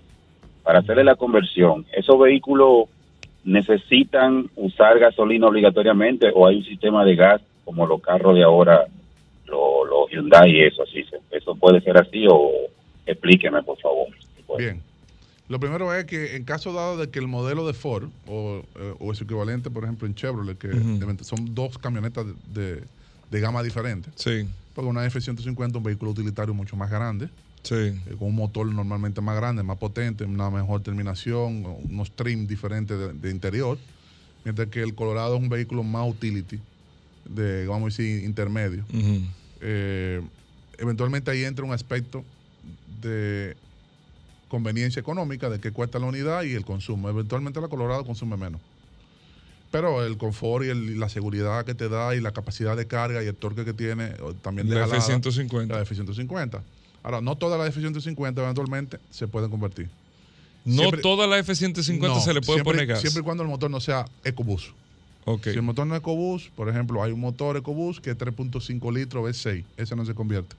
Para 0.64 0.80
hacerle 0.80 1.04
la 1.04 1.16
conversión, 1.16 1.86
¿esos 1.94 2.20
vehículos 2.20 2.86
necesitan 3.46 4.50
usar 4.56 5.00
gasolina 5.00 5.48
obligatoriamente 5.48 6.28
o 6.34 6.48
hay 6.48 6.58
un 6.58 6.66
sistema 6.66 7.06
de 7.06 7.16
gas 7.16 7.42
como 7.64 7.86
los 7.86 8.02
carros 8.02 8.36
de 8.36 8.44
ahora, 8.44 8.86
los, 9.46 10.10
Hyundai 10.12 10.52
y 10.52 10.62
eso 10.62 10.84
así? 10.84 11.04
se- 11.04 11.20
¿Eso 11.36 11.56
puede 11.56 11.82
ser 11.82 11.98
así 11.98 12.26
o 12.30 12.52
explíqueme, 13.06 13.62
por 13.64 13.78
favor? 13.80 14.08
Bien. 14.58 14.82
Lo 15.48 15.60
primero 15.60 15.94
es 15.94 16.06
que 16.06 16.36
en 16.36 16.44
caso 16.44 16.74
dado 16.74 16.98
de 16.98 17.10
que 17.10 17.20
el 17.20 17.28
modelo 17.28 17.68
de 17.68 17.74
Ford 17.74 18.10
o, 18.28 18.62
eh, 18.80 18.94
o 19.00 19.14
su 19.14 19.24
equivalente, 19.26 19.70
por 19.70 19.84
ejemplo, 19.84 20.08
en 20.08 20.16
Chevrolet, 20.16 20.58
que 20.58 20.70
son 21.24 21.54
dos 21.54 21.78
camionetas 21.78 22.26
de, 22.54 22.76
de- 22.76 22.84
de 23.32 23.40
gama 23.40 23.62
diferente. 23.64 24.10
Sí. 24.16 24.46
Porque 24.74 24.90
una 24.90 25.06
F-150 25.06 25.70
es 25.70 25.76
un 25.76 25.84
vehículo 25.84 26.12
utilitario 26.12 26.54
mucho 26.54 26.76
más 26.76 26.90
grande. 26.92 27.28
Sí. 27.66 27.74
eh, 27.76 28.16
con 28.18 28.30
un 28.30 28.36
motor 28.36 28.66
normalmente 28.68 29.20
más 29.22 29.36
grande, 29.36 29.64
más 29.64 29.78
potente, 29.78 30.24
una 30.24 30.50
mejor 30.50 30.82
terminación, 30.82 31.66
unos 31.90 32.12
trim 32.16 32.48
diferentes 32.48 32.98
de, 32.98 33.14
de 33.14 33.32
interior. 33.32 33.78
Mientras 34.44 34.68
que 34.70 34.82
el 34.84 34.94
Colorado 34.96 35.36
es 35.36 35.42
un 35.42 35.50
vehículo 35.50 35.84
más 35.84 36.08
utility, 36.10 36.60
de, 37.28 37.66
vamos 37.68 37.82
a 37.84 37.86
decir, 37.98 38.24
intermedio. 38.24 38.86
Eh, 39.62 40.22
eventualmente 40.78 41.32
ahí 41.32 41.44
entra 41.44 41.66
un 41.66 41.74
aspecto 41.74 42.24
de 43.02 43.56
conveniencia 44.48 45.00
económica, 45.00 45.50
de 45.50 45.60
qué 45.60 45.72
cuesta 45.72 45.98
la 45.98 46.06
unidad 46.06 46.44
y 46.44 46.54
el 46.54 46.64
consumo. 46.64 47.10
Eventualmente 47.10 47.60
la 47.60 47.68
Colorado 47.68 48.06
consume 48.06 48.38
menos. 48.38 48.62
Pero 49.72 50.06
el 50.06 50.18
confort 50.18 50.64
y, 50.66 50.70
el- 50.70 50.92
y 50.92 50.96
la 50.96 51.10
seguridad 51.10 51.66
que 51.66 51.74
te 51.74 51.90
da 51.90 52.16
y 52.16 52.22
la 52.22 52.32
capacidad 52.32 52.78
de 52.78 52.86
carga 52.86 53.24
y 53.24 53.28
el 53.28 53.36
torque 53.36 53.66
que 53.66 53.74
tiene 53.74 54.14
o 54.22 54.34
también 54.36 54.70
deja 54.70 54.86
la- 54.88 54.98
F-150. 54.98 55.68
La 55.68 55.82
F-150. 55.82 56.62
Ahora, 57.06 57.22
no 57.22 57.36
todas 57.36 57.60
las 57.60 57.70
F-150 57.70 58.36
eventualmente 58.40 58.98
se 59.12 59.28
pueden 59.28 59.52
convertir. 59.52 59.88
No 60.66 60.82
Siempre- 60.82 61.02
toda 61.04 61.28
la 61.28 61.38
F-150 61.38 62.00
no, 62.08 62.20
se 62.20 62.34
le 62.34 62.42
puede 62.42 62.58
siempre- 62.58 62.64
poner 62.64 62.88
gas. 62.88 63.00
Siempre 63.02 63.22
y 63.22 63.24
cuando 63.24 63.44
el 63.44 63.50
motor 63.50 63.70
no 63.70 63.80
sea 63.80 64.06
EcoBoost. 64.24 64.70
Si 65.44 65.50
el 65.52 65.62
motor 65.62 65.86
no 65.86 65.94
es 65.96 66.02
EcoBoost, 66.02 66.50
por 66.56 66.68
ejemplo, 66.68 67.04
hay 67.04 67.12
un 67.12 67.20
motor 67.20 67.58
EcoBoost 67.58 68.00
que 68.00 68.10
es 68.10 68.18
3.5 68.18 68.92
litros 68.92 69.24
V6. 69.24 69.64
Ese 69.78 69.96
no 69.96 70.04
se 70.04 70.16
convierte. 70.16 70.56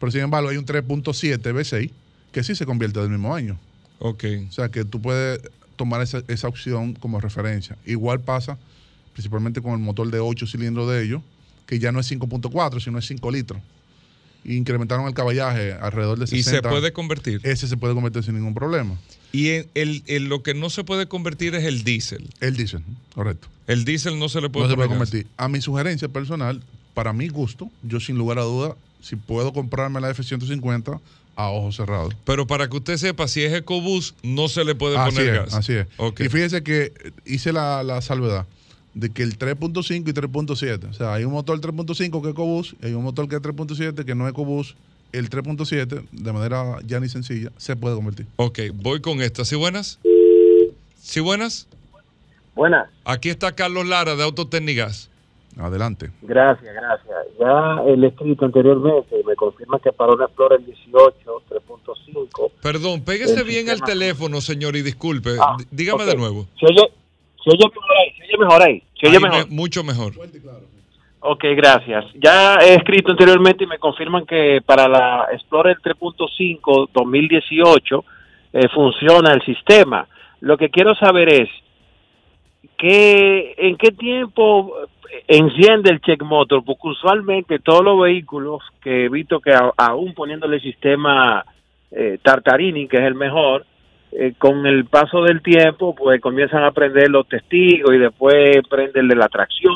Pero 0.00 0.10
sin 0.10 0.22
embargo, 0.22 0.48
hay 0.48 0.56
un 0.56 0.64
3.7 0.66 1.52
V6 1.52 1.90
que 2.32 2.42
sí 2.42 2.56
se 2.56 2.66
convierte 2.66 2.98
del 2.98 3.10
mismo 3.10 3.32
año. 3.32 3.56
Ok. 4.00 4.24
O 4.48 4.52
sea 4.52 4.68
que 4.70 4.84
tú 4.84 5.00
puedes 5.00 5.40
tomar 5.76 6.02
esa, 6.02 6.22
esa 6.26 6.48
opción 6.48 6.94
como 6.94 7.20
referencia. 7.20 7.76
Igual 7.86 8.18
pasa 8.20 8.58
principalmente 9.12 9.62
con 9.62 9.72
el 9.74 9.78
motor 9.78 10.10
de 10.10 10.18
8 10.18 10.44
cilindros 10.48 10.90
de 10.90 11.04
ellos, 11.04 11.22
que 11.66 11.78
ya 11.78 11.92
no 11.92 12.00
es 12.00 12.10
5.4, 12.10 12.80
sino 12.80 12.98
es 12.98 13.06
5 13.06 13.30
litros. 13.30 13.60
Y 14.48 14.56
incrementaron 14.56 15.06
el 15.06 15.12
caballaje 15.12 15.74
alrededor 15.74 16.18
de 16.18 16.24
Y 16.24 16.42
60. 16.42 16.50
se 16.50 16.62
puede 16.62 16.92
convertir. 16.94 17.40
Ese 17.42 17.68
se 17.68 17.76
puede 17.76 17.92
convertir 17.92 18.22
sin 18.24 18.34
ningún 18.34 18.54
problema. 18.54 18.96
Y 19.30 19.50
en, 19.50 19.66
el, 19.74 20.02
en 20.06 20.30
lo 20.30 20.42
que 20.42 20.54
no 20.54 20.70
se 20.70 20.84
puede 20.84 21.06
convertir 21.06 21.54
es 21.54 21.64
el 21.64 21.84
diésel. 21.84 22.26
El 22.40 22.56
diésel, 22.56 22.82
correcto. 23.14 23.48
El 23.66 23.84
diésel 23.84 24.18
no 24.18 24.30
se 24.30 24.40
le 24.40 24.48
puede 24.48 24.64
no 24.64 24.70
se 24.70 24.76
puede 24.76 24.88
convertir. 24.88 25.26
A 25.36 25.48
mi 25.48 25.60
sugerencia 25.60 26.08
personal, 26.08 26.62
para 26.94 27.12
mi 27.12 27.28
gusto, 27.28 27.70
yo 27.82 28.00
sin 28.00 28.16
lugar 28.16 28.38
a 28.38 28.42
duda, 28.44 28.74
si 29.02 29.16
puedo 29.16 29.52
comprarme 29.52 30.00
la 30.00 30.08
F-150 30.10 30.98
a 31.36 31.50
ojos 31.50 31.76
cerrados. 31.76 32.16
Pero 32.24 32.46
para 32.46 32.70
que 32.70 32.76
usted 32.78 32.96
sepa, 32.96 33.28
si 33.28 33.42
es 33.42 33.52
EcoBoost, 33.52 34.16
no 34.22 34.48
se 34.48 34.64
le 34.64 34.74
puede 34.74 34.96
Así 34.96 35.14
poner 35.14 35.34
es, 35.34 35.40
gas. 35.40 35.54
así 35.54 35.74
es. 35.74 35.86
Ok. 35.98 36.20
Y 36.20 36.28
fíjese 36.30 36.62
que 36.62 36.94
hice 37.26 37.52
la, 37.52 37.82
la 37.82 38.00
salvedad 38.00 38.46
de 38.98 39.10
que 39.10 39.22
el 39.22 39.38
3.5 39.38 40.08
y 40.08 40.12
3.7, 40.12 40.90
o 40.90 40.92
sea, 40.92 41.14
hay 41.14 41.24
un 41.24 41.32
motor 41.32 41.60
3.5 41.60 42.20
que 42.20 42.28
es 42.28 42.32
EcoBoost 42.32 42.72
y 42.82 42.86
hay 42.86 42.94
un 42.94 43.04
motor 43.04 43.28
que 43.28 43.36
es 43.36 43.42
3.7 43.42 44.04
que 44.04 44.14
no 44.14 44.26
es 44.26 44.32
EcoBoost. 44.32 44.76
El 45.12 45.30
3.7, 45.30 46.06
de 46.10 46.32
manera 46.32 46.76
ya 46.84 47.00
ni 47.00 47.08
sencilla, 47.08 47.50
se 47.56 47.76
puede 47.76 47.94
convertir. 47.94 48.26
Ok, 48.36 48.58
voy 48.74 49.00
con 49.00 49.22
esta. 49.22 49.44
¿Sí 49.44 49.56
buenas? 49.56 49.98
¿Sí 51.00 51.20
buenas? 51.20 51.66
Buenas. 52.54 52.88
Aquí 53.04 53.30
está 53.30 53.52
Carlos 53.54 53.86
Lara 53.86 54.16
de 54.16 54.22
Autotecnigas. 54.24 55.08
Adelante. 55.56 56.10
Gracias, 56.22 56.72
gracias. 56.74 57.16
Ya 57.40 57.82
el 57.90 58.04
escrito 58.04 58.44
anteriormente 58.44 59.16
me 59.26 59.34
confirma 59.34 59.78
que 59.80 59.92
para 59.92 60.12
una 60.12 60.26
Explorer 60.26 60.64
18 60.64 61.14
3.5. 61.48 62.50
Perdón, 62.62 63.00
pégese 63.02 63.40
El 63.40 63.44
bien 63.44 63.68
al 63.70 63.76
sistema- 63.76 63.86
teléfono, 63.86 64.40
señor, 64.40 64.76
y 64.76 64.82
disculpe. 64.82 65.30
Ah, 65.40 65.56
Dígame 65.70 66.04
de 66.04 66.16
nuevo. 66.16 66.46
Se 66.60 66.66
oye, 66.66 66.92
se 67.44 67.50
oye 67.50 67.64
mejor 67.68 67.96
ahí, 67.98 68.12
se 68.16 68.24
oye 68.24 68.38
mejor 68.38 68.62
ahí. 68.62 68.82
Se 69.00 69.06
oye 69.08 69.16
Ahí 69.16 69.22
mejor. 69.22 69.48
me- 69.48 69.54
mucho 69.56 69.84
mejor. 69.84 70.12
Ok, 71.20 71.44
gracias. 71.56 72.04
Ya 72.14 72.56
he 72.56 72.74
escrito 72.74 73.10
anteriormente 73.10 73.64
y 73.64 73.66
me 73.66 73.78
confirman 73.78 74.24
que 74.24 74.60
para 74.64 74.86
la 74.88 75.26
Explorer 75.32 75.76
3.5 75.82 76.88
2018 76.92 78.04
eh, 78.52 78.68
funciona 78.72 79.32
el 79.32 79.42
sistema. 79.42 80.06
Lo 80.40 80.56
que 80.56 80.70
quiero 80.70 80.94
saber 80.94 81.28
es 81.32 81.48
que 82.76 83.54
en 83.58 83.76
qué 83.76 83.90
tiempo 83.92 84.74
eh, 85.12 85.24
enciende 85.28 85.90
el 85.90 86.00
check 86.00 86.22
motor, 86.22 86.64
porque 86.64 86.88
usualmente 86.88 87.58
todos 87.58 87.84
los 87.84 88.00
vehículos 88.00 88.62
que 88.82 89.06
he 89.06 89.08
visto 89.08 89.40
que 89.40 89.52
a- 89.52 89.72
aún 89.76 90.14
poniéndole 90.14 90.56
el 90.56 90.62
sistema 90.62 91.44
eh, 91.90 92.18
Tartarini, 92.22 92.86
que 92.86 92.98
es 92.98 93.04
el 93.04 93.14
mejor, 93.14 93.64
eh, 94.12 94.34
con 94.38 94.66
el 94.66 94.86
paso 94.86 95.22
del 95.22 95.42
tiempo, 95.42 95.94
pues 95.94 96.20
comienzan 96.20 96.64
a 96.64 96.72
prender 96.72 97.10
los 97.10 97.28
testigos 97.28 97.94
y 97.94 97.98
después 97.98 98.34
prende 98.68 99.00
el 99.00 99.08
de 99.08 99.16
la 99.16 99.28
tracción. 99.28 99.74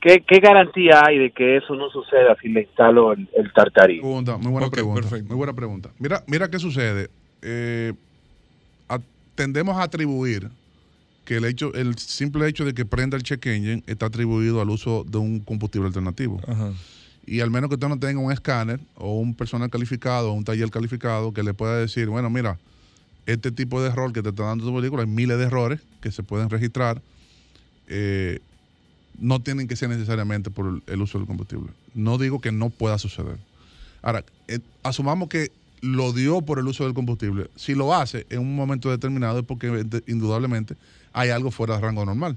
¿Qué, 0.00 0.24
qué 0.26 0.40
garantía 0.40 1.02
hay 1.06 1.18
de 1.18 1.30
que 1.30 1.56
eso 1.58 1.74
no 1.76 1.88
suceda 1.90 2.36
si 2.42 2.48
le 2.48 2.62
instalo 2.62 3.12
el, 3.12 3.28
el 3.36 3.52
muy 4.38 4.50
buena 4.50 4.68
pregunta. 4.68 5.08
Muy 5.28 5.36
buena 5.36 5.52
pregunta. 5.52 5.90
Mira, 5.98 6.22
mira 6.26 6.50
qué 6.50 6.58
sucede. 6.58 7.08
Eh, 7.40 7.92
a- 8.88 8.98
tendemos 9.36 9.76
a 9.76 9.84
atribuir 9.84 10.48
que 11.24 11.36
el 11.36 11.44
hecho, 11.44 11.72
el 11.74 11.96
simple 11.98 12.48
hecho 12.48 12.64
de 12.64 12.74
que 12.74 12.84
prenda 12.84 13.16
el 13.16 13.22
check 13.22 13.46
engine 13.46 13.84
está 13.86 14.06
atribuido 14.06 14.60
al 14.60 14.70
uso 14.70 15.04
de 15.04 15.18
un 15.18 15.38
combustible 15.38 15.86
alternativo. 15.86 16.40
Y 17.24 17.38
al 17.38 17.52
menos 17.52 17.68
que 17.68 17.74
usted 17.74 17.86
no 17.88 17.98
tenga 18.00 18.20
un 18.20 18.32
escáner 18.32 18.80
o 18.96 19.14
un 19.20 19.36
personal 19.36 19.70
calificado 19.70 20.30
o 20.32 20.34
un 20.34 20.42
taller 20.42 20.68
calificado 20.70 21.32
que 21.32 21.44
le 21.44 21.54
pueda 21.54 21.78
decir, 21.78 22.08
bueno, 22.08 22.28
mira, 22.28 22.58
este 23.26 23.52
tipo 23.52 23.80
de 23.82 23.88
error 23.90 24.12
que 24.12 24.22
te 24.22 24.30
está 24.30 24.44
dando 24.44 24.64
tu 24.64 24.74
vehículo, 24.74 25.02
hay 25.02 25.08
miles 25.08 25.38
de 25.38 25.44
errores 25.44 25.80
que 26.00 26.10
se 26.10 26.22
pueden 26.22 26.50
registrar, 26.50 27.00
eh, 27.88 28.40
no 29.18 29.40
tienen 29.40 29.68
que 29.68 29.76
ser 29.76 29.88
necesariamente 29.90 30.50
por 30.50 30.82
el- 30.86 31.00
uso 31.02 31.18
del 31.18 31.26
combustible. 31.26 31.70
No 31.94 32.18
digo 32.18 32.40
que 32.40 32.50
no 32.52 32.70
pueda 32.70 32.98
suceder. 32.98 33.36
Ahora, 34.00 34.24
eh, 34.48 34.58
asumamos 34.82 35.28
que 35.28 35.52
lo 35.80 36.12
dio 36.12 36.40
por 36.42 36.58
el 36.58 36.66
uso 36.66 36.84
del 36.84 36.94
combustible. 36.94 37.48
Si 37.56 37.74
lo 37.74 37.94
hace 37.94 38.26
en 38.30 38.40
un 38.40 38.54
momento 38.56 38.90
determinado 38.90 39.40
es 39.40 39.44
porque 39.44 39.84
indudablemente 40.06 40.76
hay 41.12 41.30
algo 41.30 41.50
fuera 41.50 41.74
de 41.76 41.80
rango 41.82 42.04
normal. 42.04 42.36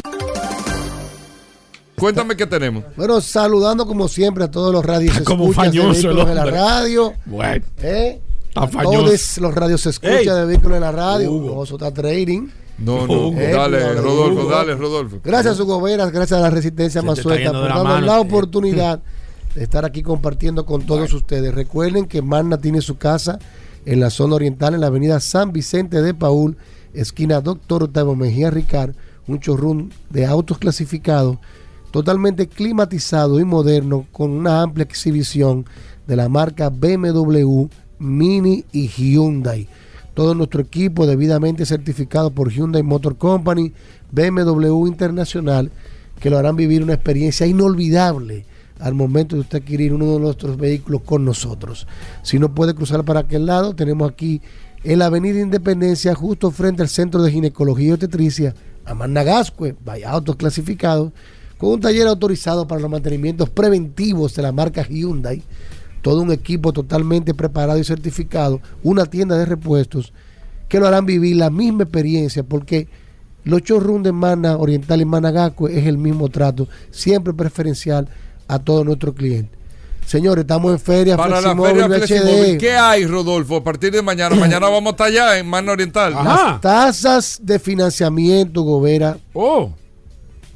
Cuéntame 1.96 2.36
qué 2.36 2.46
tenemos. 2.46 2.84
Bueno, 2.96 3.20
saludando 3.20 3.86
como 3.86 4.08
siempre 4.08 4.44
a 4.44 4.50
todos 4.50 4.72
los 4.72 4.82
radios 4.84 5.12
Está 5.12 5.24
como 5.24 5.50
escuchas 5.50 5.72
de 5.72 5.78
fañoso 5.80 6.10
el 6.10 6.16
vehículos 6.16 6.28
en 6.30 6.36
la 6.36 6.44
radio. 6.46 7.12
Bueno. 7.26 7.64
¿Eh? 7.82 8.20
Está 8.48 8.62
A 8.62 8.68
fañoso. 8.68 9.04
todos 9.04 9.38
los 9.38 9.54
radios 9.54 9.80
se 9.82 9.90
escucha 9.90 10.18
Ey. 10.18 10.26
de 10.26 10.44
vehículos 10.46 10.76
en 10.76 10.80
la 10.82 10.92
radio. 10.92 11.30
No, 11.30 11.62
eso 11.62 11.74
está 11.74 11.92
trading. 11.92 12.48
No, 12.80 13.06
no, 13.06 13.30
dale, 13.32 13.94
Rodolfo, 13.94 14.48
dale, 14.48 14.74
Rodolfo. 14.74 15.20
Gracias, 15.22 15.60
Hugo 15.60 15.82
Veras, 15.82 16.10
gracias 16.10 16.38
a 16.38 16.42
la 16.42 16.50
Resistencia 16.50 17.02
Mazueta 17.02 17.52
por 17.52 17.68
darnos 17.68 18.02
la 18.02 18.20
oportunidad 18.20 19.02
de 19.54 19.64
estar 19.64 19.84
aquí 19.84 20.02
compartiendo 20.02 20.64
con 20.64 20.86
todos 20.86 21.12
ustedes. 21.12 21.54
Recuerden 21.54 22.06
que 22.06 22.22
Magna 22.22 22.56
tiene 22.56 22.80
su 22.80 22.96
casa 22.96 23.38
en 23.84 24.00
la 24.00 24.08
zona 24.08 24.36
oriental, 24.36 24.74
en 24.74 24.80
la 24.80 24.86
avenida 24.86 25.20
San 25.20 25.52
Vicente 25.52 26.00
de 26.00 26.14
Paul, 26.14 26.56
esquina 26.94 27.42
Doctor 27.42 27.82
Octavio 27.82 28.16
Mejía 28.16 28.50
Ricard, 28.50 28.94
un 29.26 29.40
showroom 29.40 29.90
de 30.08 30.24
autos 30.24 30.56
clasificados, 30.56 31.36
totalmente 31.90 32.48
climatizado 32.48 33.40
y 33.40 33.44
moderno, 33.44 34.06
con 34.10 34.30
una 34.30 34.62
amplia 34.62 34.84
exhibición 34.84 35.66
de 36.06 36.16
la 36.16 36.30
marca 36.30 36.70
BMW, 36.70 37.66
Mini 37.98 38.64
y 38.72 38.88
Hyundai 38.88 39.68
todo 40.14 40.34
nuestro 40.34 40.60
equipo 40.60 41.06
debidamente 41.06 41.66
certificado 41.66 42.30
por 42.30 42.50
Hyundai 42.50 42.82
Motor 42.82 43.16
Company, 43.16 43.72
BMW 44.12 44.86
Internacional, 44.86 45.70
que 46.20 46.30
lo 46.30 46.38
harán 46.38 46.56
vivir 46.56 46.82
una 46.82 46.94
experiencia 46.94 47.46
inolvidable 47.46 48.44
al 48.78 48.94
momento 48.94 49.36
de 49.36 49.42
usted 49.42 49.58
adquirir 49.58 49.92
uno 49.92 50.12
de 50.14 50.20
nuestros 50.20 50.56
vehículos 50.56 51.02
con 51.02 51.24
nosotros. 51.24 51.86
Si 52.22 52.38
no 52.38 52.54
puede 52.54 52.74
cruzar 52.74 53.04
para 53.04 53.20
aquel 53.20 53.46
lado, 53.46 53.74
tenemos 53.74 54.10
aquí 54.10 54.40
en 54.82 54.98
la 54.98 55.06
Avenida 55.06 55.40
Independencia, 55.40 56.14
justo 56.14 56.50
frente 56.50 56.82
al 56.82 56.88
Centro 56.88 57.22
de 57.22 57.30
Ginecología 57.30 57.88
y 57.88 57.92
Obstetricia, 57.92 58.54
Amandagascue, 58.86 59.76
vaya 59.84 60.10
autos 60.10 60.36
clasificados, 60.36 61.12
con 61.58 61.70
un 61.72 61.80
taller 61.80 62.06
autorizado 62.06 62.66
para 62.66 62.80
los 62.80 62.90
mantenimientos 62.90 63.50
preventivos 63.50 64.34
de 64.34 64.42
la 64.42 64.52
marca 64.52 64.86
Hyundai 64.88 65.42
todo 66.02 66.20
un 66.22 66.32
equipo 66.32 66.72
totalmente 66.72 67.34
preparado 67.34 67.78
y 67.78 67.84
certificado, 67.84 68.60
una 68.82 69.06
tienda 69.06 69.36
de 69.36 69.44
repuestos 69.46 70.12
que 70.68 70.78
lo 70.80 70.86
harán 70.86 71.04
vivir 71.06 71.36
la 71.36 71.50
misma 71.50 71.82
experiencia 71.84 72.42
porque 72.42 72.88
los 73.44 73.62
showrooms 73.62 74.04
de 74.04 74.12
Mana 74.12 74.56
Oriental 74.56 75.00
y 75.00 75.04
Managacue 75.04 75.76
es 75.78 75.86
el 75.86 75.98
mismo 75.98 76.28
trato, 76.28 76.68
siempre 76.90 77.32
preferencial 77.32 78.08
a 78.48 78.58
todos 78.58 78.84
nuestros 78.84 79.14
clientes. 79.14 79.58
Señores, 80.06 80.42
estamos 80.42 80.72
en 80.72 80.80
feria 80.80 81.16
Para 81.16 81.40
la 81.40 81.54
feria. 81.54 81.86
Fleximóvil, 81.86 82.58
¿qué 82.58 82.72
hay, 82.72 83.06
Rodolfo? 83.06 83.56
A 83.56 83.62
partir 83.64 83.92
de 83.92 84.02
mañana. 84.02 84.34
Mañana 84.36 84.68
vamos 84.68 84.86
a 84.86 84.90
estar 84.90 85.06
allá 85.06 85.38
en 85.38 85.46
Mano 85.48 85.70
Oriental. 85.72 86.12
Las 86.14 86.60
tasas 86.60 87.38
de 87.42 87.58
financiamiento, 87.60 88.62
Gobera, 88.62 89.18
Oh. 89.34 89.70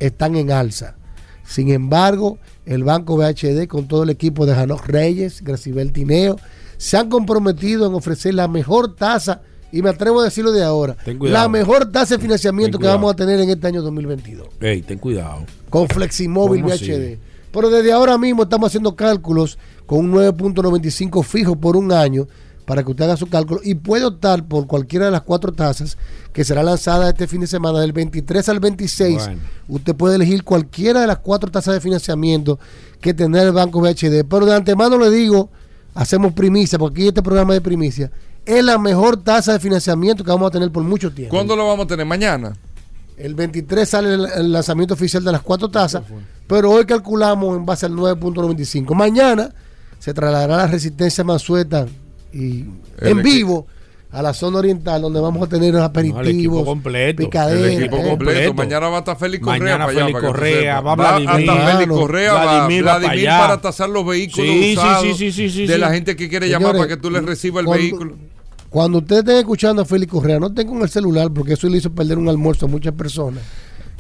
están 0.01 0.35
en 0.37 0.51
alza. 0.51 0.97
Sin 1.45 1.71
embargo, 1.71 2.39
el 2.67 2.85
Banco 2.85 3.17
BHD, 3.17 3.67
con 3.67 3.89
todo 3.89 4.03
el 4.05 4.11
equipo 4.11 4.47
de 4.47 4.55
Janot 4.55 4.85
Reyes, 4.87 5.43
Gracibel 5.43 5.93
Tineo, 5.93 6.37
se 6.77 6.97
han 6.97 7.09
comprometido 7.09 7.87
en 7.87 7.95
ofrecer 7.95 8.35
la 8.35 8.49
mejor 8.49 8.95
tasa, 8.95 9.43
y 9.73 9.83
me 9.83 9.91
atrevo 9.91 10.21
a 10.21 10.25
decirlo 10.25 10.53
de 10.53 10.63
ahora, 10.63 10.97
la 11.21 11.49
mejor 11.49 11.91
tasa 11.91 12.17
de 12.17 12.23
financiamiento 12.23 12.79
que 12.79 12.87
vamos 12.87 13.13
a 13.13 13.17
tener 13.17 13.41
en 13.41 13.51
este 13.51 13.67
año 13.67 13.83
2022 13.83 14.49
Ey, 14.61 14.83
ten 14.83 14.99
cuidado. 14.99 15.45
con 15.69 15.89
Fleximóvil 15.89 16.63
¿Cómo 16.63 16.73
VHD. 16.75 16.81
así? 16.93 17.19
Pero 17.53 17.71
desde 17.71 17.93
ahora 17.93 18.17
mismo 18.19 18.45
estamos 18.45 18.69
haciendo 18.69 18.95
cálculos 18.97 19.59
con 19.87 19.99
un 20.01 20.13
9.95 20.13 21.23
fijo 21.25 21.57
por 21.57 21.77
un 21.77 21.93
año 21.93 22.27
para 22.65 22.83
que 22.83 22.91
usted 22.91 23.05
haga 23.05 23.17
su 23.17 23.29
cálculo 23.29 23.61
y 23.63 23.75
puede 23.75 24.05
optar 24.05 24.45
por 24.45 24.67
cualquiera 24.67 25.07
de 25.07 25.11
las 25.11 25.23
cuatro 25.23 25.53
tasas 25.53 25.99
que 26.33 26.45
será 26.45 26.63
lanzada 26.63 27.11
este 27.11 27.27
fin 27.27 27.41
de 27.41 27.47
semana 27.47 27.81
del 27.81 27.93
23 27.93 28.49
al 28.49 28.61
26. 28.61 29.17
Bueno. 29.17 29.41
Usted 29.69 29.95
puede 29.95 30.17
elegir 30.17 30.45
cualquiera 30.45 31.01
de 31.01 31.07
las 31.07 31.19
cuatro 31.19 31.51
tasas 31.51 31.75
de 31.75 31.81
financiamiento 31.81 32.59
que 33.01 33.13
tendrá 33.13 33.43
el 33.43 33.53
Banco 33.53 33.81
VHD. 33.81 34.25
Pero 34.29 34.47
de 34.47 34.55
antemano 34.55 34.99
le 34.99 35.11
digo, 35.11 35.51
hacemos 35.95 36.33
primicia, 36.33 36.79
porque 36.79 37.03
aquí 37.03 37.09
este 37.09 37.23
programa 37.23 37.53
de 37.53 37.61
primicia 37.61 38.11
es 38.47 38.65
la 38.65 38.79
mejor 38.79 39.17
tasa 39.17 39.53
de 39.53 39.61
financiamiento 39.61 40.25
que 40.25 40.31
vamos 40.31 40.49
a 40.49 40.51
tener 40.51 40.71
por 40.71 40.83
mucho 40.83 41.13
tiempo. 41.13 41.35
¿Cuándo 41.35 41.57
lo 41.57 41.67
vamos 41.67 41.85
a 41.85 41.89
tener? 41.89 42.07
Mañana. 42.07 42.55
El 43.17 43.35
23 43.35 43.89
sale 43.89 44.15
el, 44.15 44.53
lanzamiento 44.53 44.95
oficial 44.95 45.23
de 45.23 45.31
las 45.31 45.41
cuatro 45.41 45.69
tazas, 45.69 46.03
pero 46.49 46.71
hoy 46.71 46.85
calculamos 46.85 47.57
en 47.57 47.65
base 47.65 47.87
al 47.87 47.93
9.95. 47.93 48.93
Mañana 48.95 49.55
se 50.01 50.13
trasladará 50.13 50.57
la 50.57 50.67
resistencia 50.67 51.23
Mansueta 51.23 51.87
y 52.35 52.65
El 53.01 53.09
en 53.19 53.23
vivo 53.23 53.67
a 54.11 54.23
la 54.23 54.33
zona 54.33 54.59
oriental 54.59 55.03
donde 55.03 55.19
vamos 55.21 55.43
a 55.43 55.49
tener 55.49 55.77
aperitivos, 55.77 56.27
equipo 56.29 56.65
completo. 56.65 57.23
picaderas, 57.25 57.65
El 57.73 57.83
equipo 57.83 57.97
eh. 57.97 58.09
completo. 58.11 58.55
Mañana 58.55 58.89
va 58.89 58.97
a 58.97 58.99
estar 59.01 59.17
Félix 59.19 59.43
Correa 59.45 59.59
Mañana 59.79 59.87
Félix 59.89 60.21
Correa, 60.21 60.81
va 60.81 60.95
Vladimir. 60.95 61.31
Félix. 61.77 61.93
Correa, 61.93 62.33
Vladimir 62.33 62.87
va 62.87 62.99
Vladimir, 62.99 63.27
para 63.27 63.39
para 63.49 63.61
tasar 63.61 63.89
los 63.89 64.07
vehículos 64.07 64.47
Sí, 64.49 64.63
sí, 64.63 64.73
usados 64.79 65.03
sí, 65.03 65.15
sí, 65.15 65.33
sí, 65.33 65.51
sí, 65.51 65.67
de 65.67 65.75
sí. 65.75 65.81
la 65.81 65.91
gente 65.91 66.15
que 66.15 66.29
quiere 66.29 66.49
llamar 66.49 66.73
para 66.77 66.87
que 66.89 66.97
tú 66.97 67.11
le 67.11 67.21
recibas 67.23 67.61
el 67.61 67.67
cuando- 67.67 67.83
vehículo. 67.83 68.15
Cuando 68.71 68.99
ustedes 68.99 69.21
estén 69.21 69.37
escuchando 69.37 69.83
a 69.83 69.85
Félix 69.85 70.11
Correa, 70.13 70.41
no 70.41 70.53
tengan 70.53 70.83
el 70.83 70.89
celular 70.89 71.31
porque 71.33 71.53
eso 71.53 71.69
le 71.69 71.79
hizo 71.79 71.91
perder 71.93 72.19
un 72.19 72.29
almuerzo 72.29 72.67
a 72.67 72.69
muchas 72.69 72.93
personas. 72.95 73.41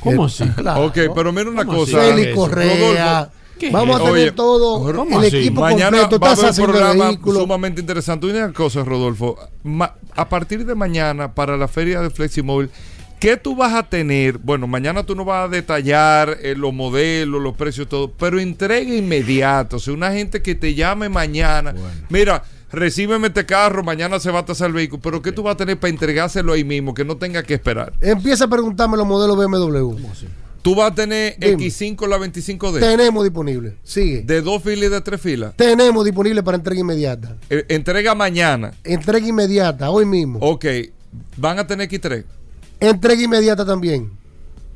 ¿Cómo 0.00 0.24
Eh, 0.24 0.26
así? 0.26 0.44
claro. 0.56 0.86
Ok, 0.86 0.98
pero 1.14 1.32
mira 1.32 1.48
una 1.50 1.64
¿Cómo 1.64 1.78
cosa. 1.78 1.98
Félix? 2.00 2.34
Correa. 2.34 2.74
Rodolfo, 2.74 2.94
¿Qué 2.94 3.00
es 3.02 3.43
Vamos 3.70 3.96
a 3.96 4.04
tener 4.04 4.12
Oye, 4.12 4.32
todo 4.32 4.92
¿cómo 4.94 5.20
el 5.20 5.26
así? 5.28 5.36
equipo 5.38 5.60
Mañana 5.62 6.08
completo. 6.08 6.18
va 6.20 6.28
a 6.28 6.32
haber 6.32 6.50
un 6.60 6.66
programa 6.66 7.18
sumamente 7.40 7.80
interesante. 7.80 8.26
Una 8.26 8.52
cosa, 8.52 8.84
Rodolfo. 8.84 9.36
ma- 9.62 9.94
a 10.14 10.28
partir 10.28 10.64
de 10.66 10.74
mañana, 10.74 11.34
para 11.34 11.56
la 11.56 11.68
feria 11.68 12.00
de 12.00 12.10
Fleximóvil, 12.10 12.70
¿qué 13.20 13.36
tú 13.36 13.56
vas 13.56 13.72
a 13.74 13.82
tener? 13.84 14.38
Bueno, 14.38 14.66
mañana 14.66 15.04
tú 15.04 15.14
no 15.14 15.24
vas 15.24 15.46
a 15.46 15.48
detallar 15.48 16.38
eh, 16.42 16.54
los 16.56 16.72
modelos, 16.74 17.40
los 17.42 17.54
precios, 17.56 17.88
todo, 17.88 18.10
pero 18.10 18.38
entrega 18.38 18.94
inmediata. 18.94 19.76
O 19.76 19.78
sea, 19.78 19.94
una 19.94 20.12
gente 20.12 20.42
que 20.42 20.54
te 20.54 20.74
llame 20.74 21.08
mañana. 21.08 21.74
Mira, 22.10 22.42
recíbeme 22.70 23.28
este 23.28 23.46
carro, 23.46 23.82
mañana 23.82 24.18
se 24.20 24.30
va 24.30 24.40
a 24.40 24.44
tasar 24.44 24.68
el 24.68 24.74
vehículo. 24.74 25.00
Pero 25.02 25.22
¿qué 25.22 25.32
tú 25.32 25.42
vas 25.42 25.54
a 25.54 25.56
tener 25.56 25.78
para 25.78 25.90
entregárselo 25.90 26.52
ahí 26.52 26.64
mismo? 26.64 26.92
Que 26.92 27.04
no 27.04 27.16
tenga 27.16 27.42
que 27.42 27.54
esperar. 27.54 27.92
Empieza 28.00 28.44
a 28.44 28.48
preguntarme 28.48 28.96
los 28.96 29.06
modelos 29.06 29.36
BMW. 29.36 29.94
Tú 30.64 30.74
vas 30.74 30.92
a 30.92 30.94
tener 30.94 31.36
Dime. 31.38 31.58
X5 31.58 32.08
la 32.08 32.16
25D. 32.16 32.80
Tenemos 32.80 33.22
disponible. 33.22 33.76
Sigue. 33.82 34.22
De 34.22 34.40
dos 34.40 34.62
filas 34.62 34.86
y 34.86 34.88
de 34.88 35.00
tres 35.02 35.20
filas. 35.20 35.54
Tenemos 35.56 36.02
disponible 36.06 36.42
para 36.42 36.56
entrega 36.56 36.80
inmediata. 36.80 37.36
Eh, 37.50 37.66
entrega 37.68 38.14
mañana. 38.14 38.72
Entrega 38.82 39.28
inmediata, 39.28 39.90
hoy 39.90 40.06
mismo. 40.06 40.38
Ok. 40.40 40.64
Van 41.36 41.58
a 41.58 41.66
tener 41.66 41.86
X3. 41.90 42.24
Entrega 42.80 43.22
inmediata 43.22 43.66
también. 43.66 44.10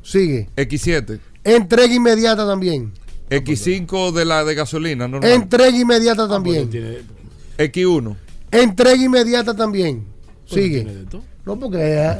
Sigue. 0.03 0.47
X7. 0.55 1.19
Entrega 1.43 1.91
inmediata 1.91 2.45
también. 2.45 2.93
X5 3.31 4.11
de 4.11 4.25
la 4.25 4.45
de 4.45 4.53
gasolina, 4.53 5.07
normal. 5.07 5.31
Entrega 5.31 5.75
inmediata 5.75 6.29
también. 6.29 6.69
X1. 7.57 8.15
Entrega 8.51 9.03
inmediata 9.03 9.55
también. 9.55 10.05
Sigue. 10.45 10.85
No, 11.47 11.59
porque 11.59 11.79
eh, 11.79 12.17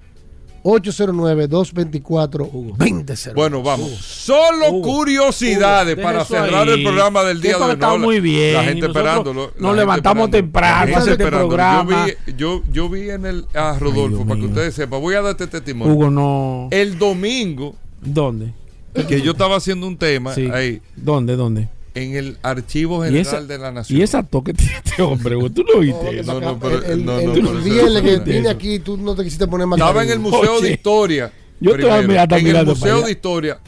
809-224-2002. 0.64 3.34
Bueno, 3.36 3.62
vamos. 3.62 3.92
Solo 3.92 4.82
curiosidades 4.82 5.96
Hugo, 5.96 6.04
para 6.04 6.20
deja 6.20 6.24
eso 6.24 6.34
cerrar 6.46 6.68
ahí. 6.70 6.74
el 6.76 6.84
programa 6.84 7.24
del 7.24 7.42
día 7.42 7.58
de 7.58 7.64
hoy. 7.64 7.72
está 7.72 7.98
muy 7.98 8.22
bien. 8.22 8.54
La 8.54 8.64
gente 8.64 8.86
esperándolo. 8.88 9.52
nos 9.60 9.76
levantamos 9.76 10.32
temprano 10.32 10.94
para 10.94 11.12
este 11.12 11.18
programa. 11.18 12.08
Yo 12.08 12.16
vi, 12.26 12.34
yo, 12.38 12.62
yo 12.72 12.88
vi 12.90 13.10
en 13.10 13.26
el 13.26 13.46
a 13.54 13.78
Rodolfo, 13.78 14.26
para 14.26 14.40
que 14.40 14.46
ustedes 14.48 14.74
sepan, 14.74 15.02
voy 15.02 15.16
a 15.16 15.22
darte 15.22 15.48
testimonio. 15.48 15.94
Hugo, 15.94 16.10
no. 16.10 16.70
El 16.72 16.98
domingo, 16.98 17.76
¿Dónde? 18.02 18.54
que 19.08 19.22
yo 19.22 19.32
estaba 19.32 19.56
haciendo 19.58 19.88
un 19.88 19.98
tema 19.98 20.34
Sí. 20.36 20.48
ahí 20.52 20.82
¿Dónde? 20.96 21.36
¿Dónde? 21.36 21.70
en 21.96 22.16
el 22.16 22.38
Archivo 22.42 23.04
¿Y 23.06 23.10
General 23.10 23.22
esa, 23.28 23.42
de 23.44 23.58
la 23.60 23.72
Nación. 23.72 24.00
y 24.00 24.02
esa 24.02 24.24
toque 24.24 24.54
tiene 24.54 24.74
este 24.84 25.02
hombre, 25.04 25.36
Hugo? 25.36 25.52
¿Tú 25.52 25.64
no 25.64 25.80
viste 25.80 26.20
eso? 26.22 26.34
No, 26.34 26.42
no, 26.42 26.60
pero- 26.60 26.84
el 26.84 27.06
no, 27.06 27.20
el- 27.20 27.30
el 27.38 28.02
que 28.02 28.20
vine 28.20 28.50
aquí, 28.50 28.80
tú 28.80 28.98
no 28.98 29.14
te 29.16 29.24
quisiste 29.24 29.46
poner 29.48 29.68
más 29.68 29.78
Estaba 29.80 30.04
en 30.04 30.10
el 30.10 30.20
Museo 30.20 30.60
de 30.60 30.72
Historia. 30.72 31.32
yo 31.60 31.70
estoy 31.72 31.84
primero, 31.90 32.08
mirando- 32.08 32.36
en 32.38 32.48
el 32.48 32.66
Museo 32.66 33.02
de 33.04 33.12
Historia. 33.12 33.60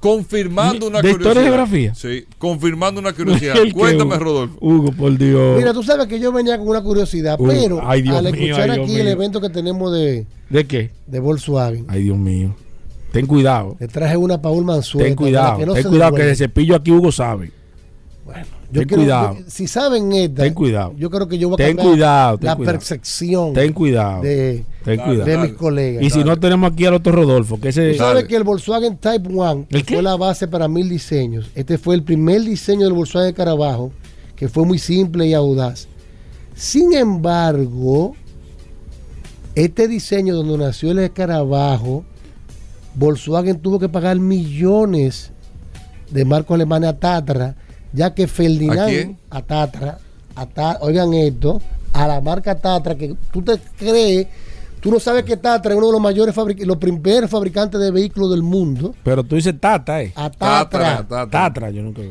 Confirmando 0.00 0.86
una 0.86 1.02
¿De 1.02 1.10
curiosidad. 1.10 1.30
historia 1.30 1.40
y 1.40 1.44
geografía? 1.46 1.94
Sí, 1.94 2.24
confirmando 2.38 3.00
una 3.00 3.12
curiosidad. 3.14 3.54
Cuéntame, 3.74 4.14
Hugo. 4.14 4.24
Rodolfo. 4.24 4.56
Hugo, 4.60 4.92
por 4.92 5.18
Dios. 5.18 5.56
Mira, 5.58 5.72
tú 5.74 5.82
sabes 5.82 6.06
que 6.06 6.20
yo 6.20 6.30
venía 6.30 6.56
con 6.56 6.68
una 6.68 6.82
curiosidad, 6.82 7.36
Uy, 7.40 7.48
pero 7.50 7.80
ay, 7.82 8.02
Dios 8.02 8.16
al 8.16 8.24
mío, 8.32 8.34
escuchar 8.34 8.70
ay, 8.70 8.80
aquí 8.80 8.94
el 8.96 9.02
mío. 9.04 9.12
evento 9.12 9.40
que 9.40 9.50
tenemos 9.50 9.92
de, 9.92 10.24
¿De 10.50 10.66
qué? 10.66 10.92
de 11.08 11.18
Volkswagen, 11.18 11.86
Ay, 11.88 12.04
Dios 12.04 12.16
mío. 12.16 12.54
Ten 13.12 13.26
cuidado. 13.26 13.76
le 13.80 13.88
traje 13.88 14.16
una 14.16 14.40
Paul 14.40 14.64
Mansueta. 14.64 15.06
Ten 15.06 15.14
para 15.16 15.24
cuidado. 15.26 15.58
que 15.58 15.66
no 15.66 15.74
ten 15.74 15.84
cuidado 15.84 16.14
que 16.14 16.22
de 16.24 16.36
cepillo 16.36 16.74
aquí 16.76 16.90
Hugo 16.90 17.10
sabe. 17.12 17.52
Yo 18.70 18.80
ten 18.80 18.88
quiero- 18.88 19.02
cuidado. 19.02 19.34
yo- 19.38 19.44
si 19.48 19.66
saben 19.66 20.12
esta, 20.12 20.42
Ten 20.42 20.52
cuidado. 20.52 20.92
yo 20.98 21.08
creo 21.08 21.26
que 21.26 21.38
yo 21.38 21.48
voy 21.48 21.54
a 21.54 21.56
Ten 21.56 21.68
cambiar 21.68 21.86
cuidado, 21.94 22.38
ten 22.38 22.46
la 22.48 22.56
cuidado. 22.56 22.74
percepción 22.78 23.52
Ten 23.54 23.72
cuidado. 23.72 24.22
de, 24.22 24.64
Ten 24.84 25.00
cuidado. 25.00 25.24
de 25.24 25.38
mis 25.38 25.52
colegas. 25.54 26.02
Y 26.04 26.10
si 26.10 26.22
no 26.22 26.36
tenemos 26.38 26.70
aquí 26.70 26.84
al 26.84 26.92
otro 26.92 27.12
Rodolfo, 27.12 27.58
que 27.58 27.70
ese 27.70 27.92
Tú 27.92 27.96
sabes 27.98 28.24
que 28.24 28.36
el 28.36 28.44
Volkswagen 28.44 28.98
Type 28.98 29.26
1 29.32 29.64
¿El 29.70 29.84
qué? 29.86 29.94
fue 29.94 30.02
la 30.02 30.16
base 30.16 30.46
para 30.48 30.68
mil 30.68 30.86
diseños. 30.90 31.50
Este 31.54 31.78
fue 31.78 31.94
el 31.94 32.02
primer 32.02 32.42
diseño 32.42 32.82
del 32.84 32.92
Volkswagen 32.92 33.32
Carabajo, 33.32 33.90
que 34.36 34.50
fue 34.50 34.66
muy 34.66 34.78
simple 34.78 35.26
y 35.26 35.32
audaz. 35.32 35.88
Sin 36.54 36.92
embargo, 36.92 38.14
este 39.54 39.88
diseño 39.88 40.34
donde 40.36 40.58
nació 40.58 40.90
el 40.90 40.98
escarabajo, 40.98 42.04
Volkswagen 42.98 43.60
tuvo 43.60 43.78
que 43.78 43.88
pagar 43.88 44.18
millones 44.18 45.30
de 46.10 46.24
marcos 46.24 46.54
alemanes 46.54 46.90
a 46.90 46.98
Tatra, 46.98 47.54
ya 47.92 48.12
que 48.14 48.26
Ferdinand 48.26 48.80
¿A 48.80 48.86
quién? 48.86 49.18
a 49.30 49.42
Tatra, 49.42 49.98
a 50.34 50.46
Ta- 50.46 50.78
oigan 50.80 51.14
esto, 51.14 51.60
a 51.92 52.08
la 52.08 52.20
marca 52.20 52.54
Tatra, 52.58 52.96
que 52.96 53.14
tú 53.32 53.40
te 53.42 53.58
crees, 53.78 54.26
tú 54.80 54.90
no 54.90 54.98
sabes 54.98 55.22
que 55.24 55.36
Tatra 55.36 55.72
es 55.72 55.78
uno 55.78 55.86
de 55.86 55.92
los 55.92 56.00
mayores 56.00 56.34
fabricantes, 56.34 56.66
los 56.66 56.78
primeros 56.78 57.30
fabricantes 57.30 57.80
de 57.80 57.90
vehículos 57.90 58.30
del 58.30 58.42
mundo, 58.42 58.94
Pero 59.04 59.22
tú 59.22 59.36
dices 59.36 59.54
Tata, 59.60 60.02
¿eh? 60.02 60.12
a 60.16 60.28
Tatra, 60.30 60.96
Tatra. 61.06 61.26
Tatra, 61.30 61.70
yo 61.70 61.82
nunca. 61.82 62.02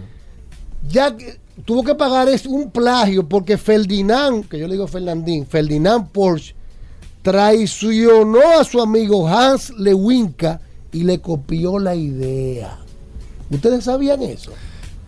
ya 0.90 1.16
que 1.18 1.38
tuvo 1.66 1.84
que 1.84 1.96
pagar 1.96 2.30
es 2.30 2.46
un 2.46 2.72
plagio 2.72 3.28
porque 3.28 3.58
Ferdinand, 3.58 4.48
que 4.48 4.58
yo 4.60 4.68
le 4.68 4.74
digo 4.76 4.88
Fernandín, 4.88 5.46
Ferdinand 5.46 6.08
Porsche, 6.12 6.56
traicionó 7.24 8.40
a 8.60 8.64
su 8.64 8.82
amigo 8.82 9.28
Hans 9.28 9.72
Lewinka 9.72 10.62
y 10.92 11.04
le 11.04 11.20
copió 11.20 11.80
la 11.80 11.96
idea. 11.96 12.78
¿Ustedes 13.50 13.86
sabían 13.86 14.22
eso? 14.22 14.52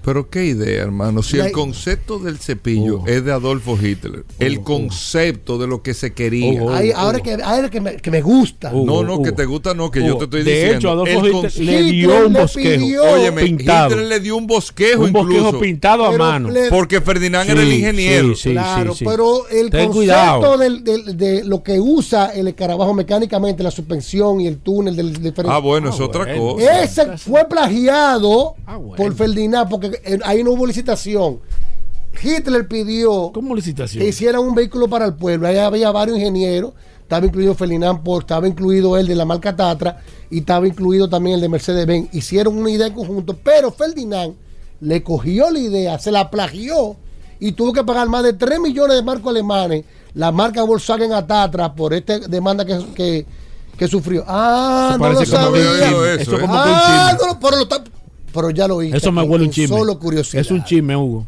Pero 0.02 0.30
qué 0.30 0.46
idea, 0.46 0.82
hermano. 0.84 1.22
Si 1.22 1.38
La- 1.38 1.48
el 1.48 1.52
concepto 1.52 2.20
del 2.20 2.38
cepillo 2.40 3.04
es 3.06 3.24
de 3.26 3.32
Adolfo 3.34 3.78
Hitler, 3.80 4.24
el 4.40 4.62
concepto 4.62 5.58
de 5.58 5.68
lo 5.68 5.82
que 5.84 5.94
se 5.94 6.14
quería. 6.14 6.62
Ahí- 6.74 6.92
ahora 6.96 7.18
es 7.18 7.24
que, 7.24 7.34
ahora 7.34 7.66
es 7.66 7.72
que, 7.72 7.82
me, 7.82 7.96
que 7.98 8.10
me 8.10 8.22
gusta. 8.22 8.72
no, 8.72 9.04
no, 9.04 9.22
que 9.22 9.32
te 9.34 9.46
gusta, 9.46 9.74
no, 9.74 9.92
que 9.92 10.04
yo 10.06 10.18
te 10.18 10.24
estoy 10.26 10.44
de 10.44 10.52
diciendo. 10.52 10.78
hecho, 10.78 10.90
Adolfo 10.92 11.20
El 11.20 11.28
Hitler 11.28 11.66
le 11.66 11.84
dio 11.84 12.10
Hitler 12.10 12.26
un 12.26 12.34
le 12.34 12.40
bosquejo. 12.42 13.04
Óyeme, 13.14 13.44
pintado. 13.44 13.90
Hitler 13.92 14.08
le 14.08 14.20
dio 14.22 14.38
un 14.38 14.48
bosquejo 14.48 15.04
un 15.04 15.12
bosquejo 15.14 15.40
incluso. 15.48 15.60
pintado 15.60 16.06
a 16.06 16.18
mano. 16.18 16.50
le- 16.50 16.70
Porque 16.70 17.02
Ferdinand 17.02 17.46
Sí, 17.48 17.52
era 17.52 17.62
el 17.62 17.74
ingeniero. 17.74 18.36
sí, 18.36 18.42
sí, 18.44 18.52
claro, 18.52 18.94
sí, 18.94 19.00
sí. 19.00 19.06
pero 19.06 19.48
el 19.50 19.70
Ten 19.70 19.88
concepto 19.88 19.94
cuidado. 19.94 20.58
del- 20.58 20.84
del- 20.84 21.18
de 21.18 21.44
lo 21.44 21.62
que 21.62 21.80
usa 21.80 22.28
el 22.28 22.48
escarabajo 22.48 22.94
mecánicamente, 22.94 23.64
la 23.64 23.72
suspensión 23.72 24.40
y 24.42 24.48
el 24.48 24.58
túnel 24.60 24.96
del 24.96 25.14
diferente. 25.22 25.50
Ah, 25.54 25.60
bueno, 25.60 25.90
es 25.90 26.00
Ah, 26.00 26.06
otra 26.06 26.24
bueno. 26.26 26.54
cosa. 26.56 26.84
Ese 26.84 27.18
fue 27.18 27.46
plagiado 27.50 28.56
Ah, 28.66 28.78
bueno. 28.78 28.96
por 28.96 29.14
Ferdinand, 29.16 29.70
porque 29.70 29.89
porque 29.90 30.14
eh, 30.14 30.20
ahí 30.24 30.44
no 30.44 30.52
hubo 30.52 30.66
licitación. 30.66 31.40
Hitler 32.22 32.68
pidió 32.68 33.32
¿Cómo 33.34 33.56
licitación? 33.56 34.02
que 34.04 34.10
hicieran 34.10 34.42
un 34.42 34.56
vehículo 34.56 34.88
para 34.88 35.06
el 35.06 35.14
pueblo. 35.14 35.48
Ahí 35.48 35.58
había 35.58 35.92
varios 35.92 36.18
ingenieros, 36.18 36.74
estaba 37.02 37.26
incluido 37.26 37.54
Ferdinand 37.56 38.02
Porsche, 38.04 38.26
estaba 38.26 38.48
incluido 38.48 38.98
el 38.98 39.08
de 39.08 39.16
la 39.16 39.26
marca 39.26 39.56
Tatra 39.56 40.02
y 40.30 40.40
estaba 40.40 40.68
incluido 40.68 41.08
también 41.10 41.36
el 41.36 41.42
de 41.42 41.50
Mercedes-Benz. 41.50 42.14
Hicieron 42.14 42.58
una 42.58 42.72
idea 42.72 42.88
en 42.88 42.94
conjunto, 42.94 43.38
pero 43.42 43.72
Ferdinand 43.72 44.36
le 44.82 45.04
cogió 45.04 45.50
la 45.52 45.60
idea, 45.60 46.00
se 46.00 46.12
la 46.12 46.30
plagió 46.30 46.96
y 47.40 47.52
tuvo 47.54 47.74
que 47.74 47.84
pagar 47.84 48.10
más 48.10 48.24
de 48.24 48.34
3 48.34 48.60
millones 48.60 48.96
de 48.98 49.04
marcos 49.04 49.30
alemanes 49.30 49.86
la 50.14 50.32
marca 50.32 50.64
Volkswagen 50.64 51.14
a 51.14 51.26
Tatra 51.26 51.74
por 51.74 51.94
esta 51.94 52.18
demanda 52.20 52.66
que, 52.66 52.80
que, 52.96 53.26
que 53.78 53.88
sufrió. 53.88 54.24
Ah, 54.28 54.90
Eso 54.96 55.00
no 55.00 55.10
lo 55.14 55.26
sabía. 55.26 56.14
Eso 56.16 56.36
un 56.36 56.42
ah, 56.48 57.16
no 57.22 57.40
pero, 57.40 57.58
lo 57.58 57.64
está- 57.64 57.84
pero 58.34 58.50
ya 58.52 58.68
lo 58.68 58.78
oí. 58.78 58.92
Eso 58.94 59.12
me 59.12 59.22
huele 59.22 59.46
un 59.46 59.52
chisme. 59.52 59.78
Solo 59.78 59.98
curiosidad. 60.00 60.42
Es 60.42 60.52
un 60.52 60.64
chisme, 60.64 60.96
Hugo. 60.96 61.26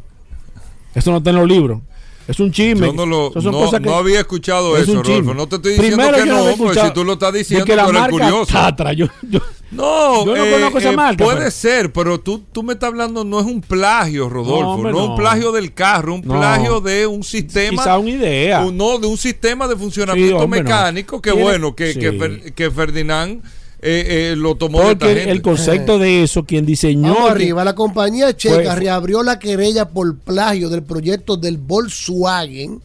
Eso 0.94 1.12
no 1.12 1.18
está 1.18 1.30
en 1.30 1.38
los 1.38 1.48
libros. 1.48 1.80
Es 2.28 2.40
un 2.40 2.52
chisme. 2.52 2.88
Yo 2.88 2.94
no, 2.94 3.06
lo, 3.06 3.30
Eso 3.32 3.42
son 3.42 3.52
no, 3.52 3.60
cosas 3.60 3.80
que- 3.80 3.88
no 3.88 3.96
había 3.96 4.20
escuchado 4.20 4.78
es 4.78 4.84
eso. 4.88 5.02
Rodolfo. 5.02 5.34
No 5.34 5.48
te 5.48 5.56
estoy 5.58 5.74
diciendo 5.74 5.98
Primero, 5.98 6.18
que 6.24 6.30
no, 6.30 6.36
porque 6.38 6.52
escuchado 6.52 6.88
si 6.88 6.94
tú 6.94 7.04
lo 7.04 7.14
estás 7.14 7.34
diciendo, 7.34 7.66
que 7.66 7.76
la 7.76 7.84
tú 7.84 7.90
eres 7.90 8.02
marca 8.02 8.12
curioso. 8.18 8.54
Tatra, 8.54 8.94
yo, 8.94 9.08
yo- 9.30 9.40
No, 9.72 10.26
Yo 10.26 10.36
no 10.36 10.46
eh, 10.46 10.52
conozco 10.52 10.78
esa 10.80 10.92
eh, 10.92 10.96
marca, 10.98 11.24
Puede 11.24 11.38
pero- 11.38 11.52
ser, 11.52 11.94
pero 11.94 12.20
tú, 12.20 12.44
tú 12.52 12.62
me 12.62 12.74
estás 12.74 12.90
hablando, 12.90 13.24
no 13.24 13.40
es 13.40 13.46
un 13.46 13.62
plagio, 13.62 14.28
Rodolfo. 14.30 14.62
No, 14.64 14.72
hombre, 14.74 14.92
no. 14.92 15.06
un 15.12 15.16
plagio 15.18 15.54
del 15.54 15.74
carro, 15.74 16.16
un 16.16 16.22
No. 16.26 16.38
plagio 16.38 16.82
de 16.82 17.08
un 17.08 17.24
sistema. 17.24 17.82
Quizá 17.82 17.98
una 17.98 18.10
idea. 18.10 18.66
un- 18.66 18.76
no, 18.78 18.98
de 19.00 19.08
un 19.08 19.18
sistema 19.18 19.68
de 19.70 19.78
funcionamiento 19.78 20.38
Sí, 20.38 20.44
hombre, 20.44 20.60
no. 20.62 20.66
mecánico 20.70 21.22
que 21.22 21.32
bueno, 21.32 21.74
que, 21.74 21.94
sí. 21.94 22.00
que, 22.00 22.12
Fer- 22.14 22.54
que 22.54 22.70
Ferdinand 22.70 23.42
eh, 23.84 24.32
eh, 24.32 24.36
lo 24.38 24.56
tomó 24.56 24.80
de 24.80 24.96
Porque 24.96 25.16
gente. 25.16 25.32
el 25.32 25.42
concepto 25.42 25.98
de 25.98 26.24
eso, 26.24 26.46
quien 26.46 26.66
diseñó. 26.66 27.14
Vamos 27.16 27.32
arriba, 27.32 27.64
la 27.64 27.74
compañía 27.76 28.36
checa 28.38 28.56
Fue- 28.56 28.76
reabrió 28.76 29.24
la 29.24 29.40
querella 29.40 29.90
por 29.90 30.16
plagio 30.18 30.70
del 30.70 30.84
proyecto 30.84 31.36
del 31.38 31.58
Volkswagen 31.58 32.82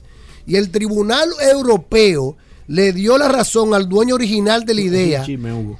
y 0.47 0.57
el 0.57 0.71
Tribunal 0.71 1.29
Europeo 1.53 2.37
le 2.69 2.93
dio 2.93 3.19
la 3.19 3.29
razón 3.29 3.75
al 3.75 3.89
dueño 3.89 4.15
original 4.15 4.65
de 4.65 4.75
la 4.75 4.81
idea 4.81 5.25
Chisme, 5.25 5.53
Hugo. 5.53 5.79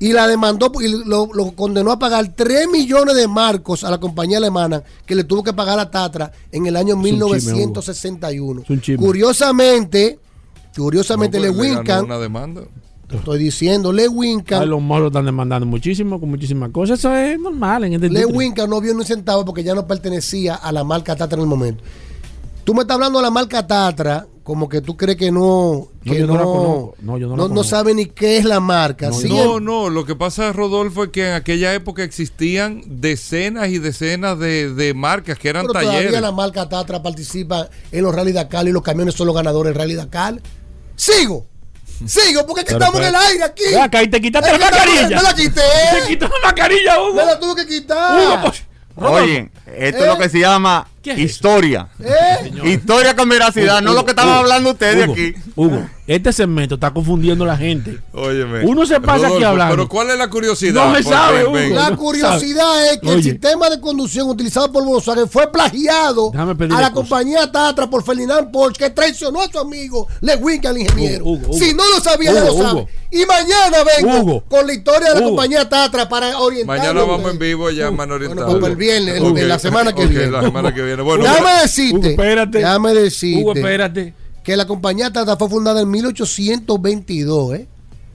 y 0.00 0.12
la 0.12 0.26
demandó 0.26 0.72
y 0.80 0.88
lo, 1.04 1.28
lo 1.32 1.52
condenó 1.52 1.92
a 1.92 1.98
pagar 1.98 2.32
3 2.34 2.68
millones 2.68 3.14
de 3.14 3.28
marcos 3.28 3.84
a 3.84 3.90
la 3.90 3.98
compañía 3.98 4.38
alemana 4.38 4.82
que 5.06 5.14
le 5.14 5.24
tuvo 5.24 5.42
que 5.42 5.52
pagar 5.52 5.78
a 5.78 5.90
Tatra 5.90 6.32
en 6.50 6.66
el 6.66 6.76
año 6.76 6.94
un 6.96 7.02
chisme, 7.04 7.18
Hugo. 7.24 7.34
1961. 7.34 8.62
Es 8.62 8.70
un 8.70 8.80
chisme. 8.80 9.04
Curiosamente, 9.04 10.18
curiosamente 10.76 11.38
No, 11.38 11.42
pues, 11.42 11.52
le 11.56 11.58
ganó 11.58 11.74
Lewincan, 11.74 12.04
una 12.04 12.18
demanda. 12.18 12.62
Te 13.12 13.18
estoy 13.18 13.38
diciendo, 13.38 13.92
Lewincan 13.92 14.62
A 14.62 14.66
los 14.66 14.82
moros 14.82 15.08
están 15.08 15.24
demandando 15.26 15.66
muchísimo, 15.66 16.18
con 16.18 16.28
muchísimas 16.30 16.70
cosas. 16.70 16.98
Eso 16.98 17.14
es 17.14 17.38
normal 17.38 17.84
en 17.84 17.92
este 17.94 18.10
Le. 18.10 18.26
Winca 18.26 18.66
no 18.66 18.80
vio 18.80 18.92
ni 18.92 19.00
un 19.00 19.06
centavo 19.06 19.44
porque 19.44 19.62
ya 19.62 19.74
no 19.74 19.86
pertenecía 19.86 20.54
a 20.56 20.72
la 20.72 20.82
marca 20.84 21.14
Tatra 21.14 21.36
en 21.36 21.42
el 21.42 21.48
momento. 21.48 21.84
Tú 22.64 22.74
me 22.74 22.82
estás 22.82 22.94
hablando 22.94 23.18
de 23.18 23.24
la 23.24 23.30
marca 23.30 23.66
Tatra, 23.66 24.26
como 24.44 24.68
que 24.68 24.80
tú 24.80 24.96
crees 24.96 25.16
que 25.18 25.32
no, 25.32 25.88
No, 26.04 26.12
que 26.12 26.18
yo 26.20 26.26
no 26.26 26.34
no, 26.34 26.38
la 26.38 26.44
conozco. 26.44 26.94
No, 27.02 27.18
yo 27.18 27.26
no 27.26 27.32
la 27.32 27.36
no, 27.36 27.42
no 27.44 27.48
conozco. 27.48 27.70
sabe 27.70 27.92
ni 27.94 28.06
qué 28.06 28.36
es 28.38 28.44
la 28.44 28.60
marca. 28.60 29.12
Sí, 29.12 29.28
No, 29.28 29.58
en- 29.58 29.64
no, 29.64 29.90
lo 29.90 30.04
que 30.04 30.14
pasa, 30.14 30.52
Rodolfo, 30.52 31.04
es 31.04 31.10
que 31.10 31.28
en 31.28 31.34
aquella 31.34 31.74
época 31.74 32.04
existían 32.04 32.82
decenas 32.86 33.68
y 33.68 33.78
decenas 33.78 34.38
de, 34.38 34.72
de 34.74 34.94
marcas 34.94 35.38
que 35.38 35.48
eran 35.48 35.62
pero 35.66 35.72
talleres. 35.74 35.98
todavía 36.08 36.20
la 36.20 36.32
marca 36.32 36.68
Tatra 36.68 37.02
participa 37.02 37.68
en 37.90 38.02
los 38.04 38.14
Rally 38.14 38.32
Dakar 38.32 38.66
y 38.68 38.72
los 38.72 38.82
camiones 38.82 39.14
son 39.14 39.26
los 39.26 39.34
ganadores 39.36 39.72
del 39.74 39.80
Rally 39.80 39.94
Dakar. 39.94 40.40
Sigo. 40.96 41.46
Sigo, 42.08 42.46
porque 42.46 42.60
es 42.62 42.66
que 42.66 42.74
Pero, 42.74 42.84
estamos 42.84 43.00
en 43.00 43.06
el 43.06 43.12
pero- 43.12 43.24
aire 43.30 43.44
aquí. 43.44 43.62
Ve 43.70 43.80
acá, 43.80 44.02
y 44.02 44.08
te 44.08 44.20
quitaste 44.20 44.50
Es 44.52 44.58
la 44.58 44.70
mascarilla. 44.70 45.16
Me 45.16 45.22
la 45.22 45.34
quité. 45.34 45.60
Te 46.00 46.08
quitó 46.08 46.28
la 46.28 46.34
mascarilla, 46.44 47.00
Hugo. 47.02 47.14
Me 47.14 47.24
la 47.24 47.38
tuve 47.40 47.62
que 47.62 47.68
quitar. 47.68 48.20
Hugo, 48.20 48.40
pues, 48.42 48.62
Oye, 48.96 49.50
esto 49.76 49.98
es 50.02 50.06
lo 50.06 50.18
que 50.18 50.28
se 50.28 50.38
llama 50.40 50.86
¿Qué 51.02 51.12
es 51.12 51.18
historia. 51.18 51.88
¿Eh? 51.98 52.52
Historia 52.64 53.16
con 53.16 53.28
veracidad, 53.28 53.82
no 53.82 53.92
lo 53.92 54.04
que 54.04 54.10
estaban 54.12 54.34
hablando 54.38 54.70
ustedes 54.70 55.04
Hugo, 55.04 55.12
aquí. 55.14 55.34
Hugo, 55.56 55.88
este 56.06 56.32
segmento 56.32 56.76
está 56.76 56.92
confundiendo 56.92 57.42
a 57.42 57.48
la 57.48 57.56
gente. 57.56 57.98
Óyeme. 58.12 58.64
Uno 58.64 58.86
se 58.86 59.00
pasa 59.00 59.26
aquí 59.26 59.34
Rodolfo, 59.34 59.48
hablando. 59.48 59.74
Pero 59.74 59.88
¿cuál 59.88 60.10
es 60.10 60.18
la 60.18 60.30
curiosidad? 60.30 60.74
No 60.90 60.96
se 60.96 61.02
Porque, 61.02 61.16
sabe, 61.18 61.44
Hugo. 61.44 61.74
La 61.74 61.90
no 61.90 61.96
curiosidad 61.96 62.92
es 62.92 62.98
que 63.00 63.12
el 63.12 63.22
sistema 63.22 63.68
de 63.68 63.80
conducción 63.80 64.28
utilizado 64.28 64.70
por 64.70 64.84
Volkswagen 64.84 65.28
fue 65.28 65.50
plagiado 65.50 66.30
a 66.34 66.80
la 66.80 66.92
compañía 66.92 67.50
Tatra 67.50 67.90
por 67.90 68.04
Ferdinand 68.04 68.52
Porsche 68.52 68.84
que 68.84 68.90
traicionó 68.90 69.42
a 69.42 69.48
su 69.50 69.58
amigo 69.58 70.06
Le 70.20 70.36
Winca, 70.36 70.70
el 70.70 70.78
ingeniero. 70.78 71.24
Hugo, 71.24 71.46
Hugo, 71.48 71.58
si 71.58 71.74
no 71.74 71.82
lo 71.88 72.00
sabía, 72.00 72.32
ya 72.32 72.44
Hugo, 72.44 72.58
lo 72.58 72.68
sabe. 72.68 72.80
Hugo. 72.82 72.88
Y 73.10 73.26
mañana 73.26 73.78
vengo 73.98 74.20
Hugo. 74.20 74.44
con 74.48 74.66
la 74.66 74.72
historia 74.72 75.08
de 75.08 75.14
la 75.16 75.20
Hugo. 75.20 75.28
compañía 75.36 75.68
Tatra 75.68 76.08
para 76.08 76.38
orientar. 76.38 76.78
Mañana 76.78 77.02
vamos 77.02 77.30
en 77.30 77.38
vivo 77.38 77.70
ya 77.70 77.88
en 77.88 77.96
Mano 77.96 78.14
Oriental. 78.14 78.44
Bueno, 78.44 78.60
pues 78.60 78.70
el 78.70 78.76
viernes, 78.76 79.16
el- 79.16 79.22
Ok, 79.24 79.38
la 79.40 79.58
semana 79.62 79.92
que 79.94 80.06
viene. 80.06 80.30
La 80.30 80.42
semana 80.42 80.74
que 80.74 80.82
viene. 80.82 81.02
Bueno, 81.02 81.24
déjame 81.24 81.62
decirte, 81.62 81.96
Hugo, 81.96 82.08
espérate. 82.08 82.58
déjame 82.58 82.94
decirte 82.94 83.42
Hugo, 83.42 83.54
espérate. 83.54 84.14
que 84.44 84.56
la 84.56 84.66
compañía 84.66 85.10
Tatra 85.12 85.36
fue 85.36 85.48
fundada 85.48 85.80
en 85.80 85.90
1822, 85.90 87.54
¿eh? 87.54 87.68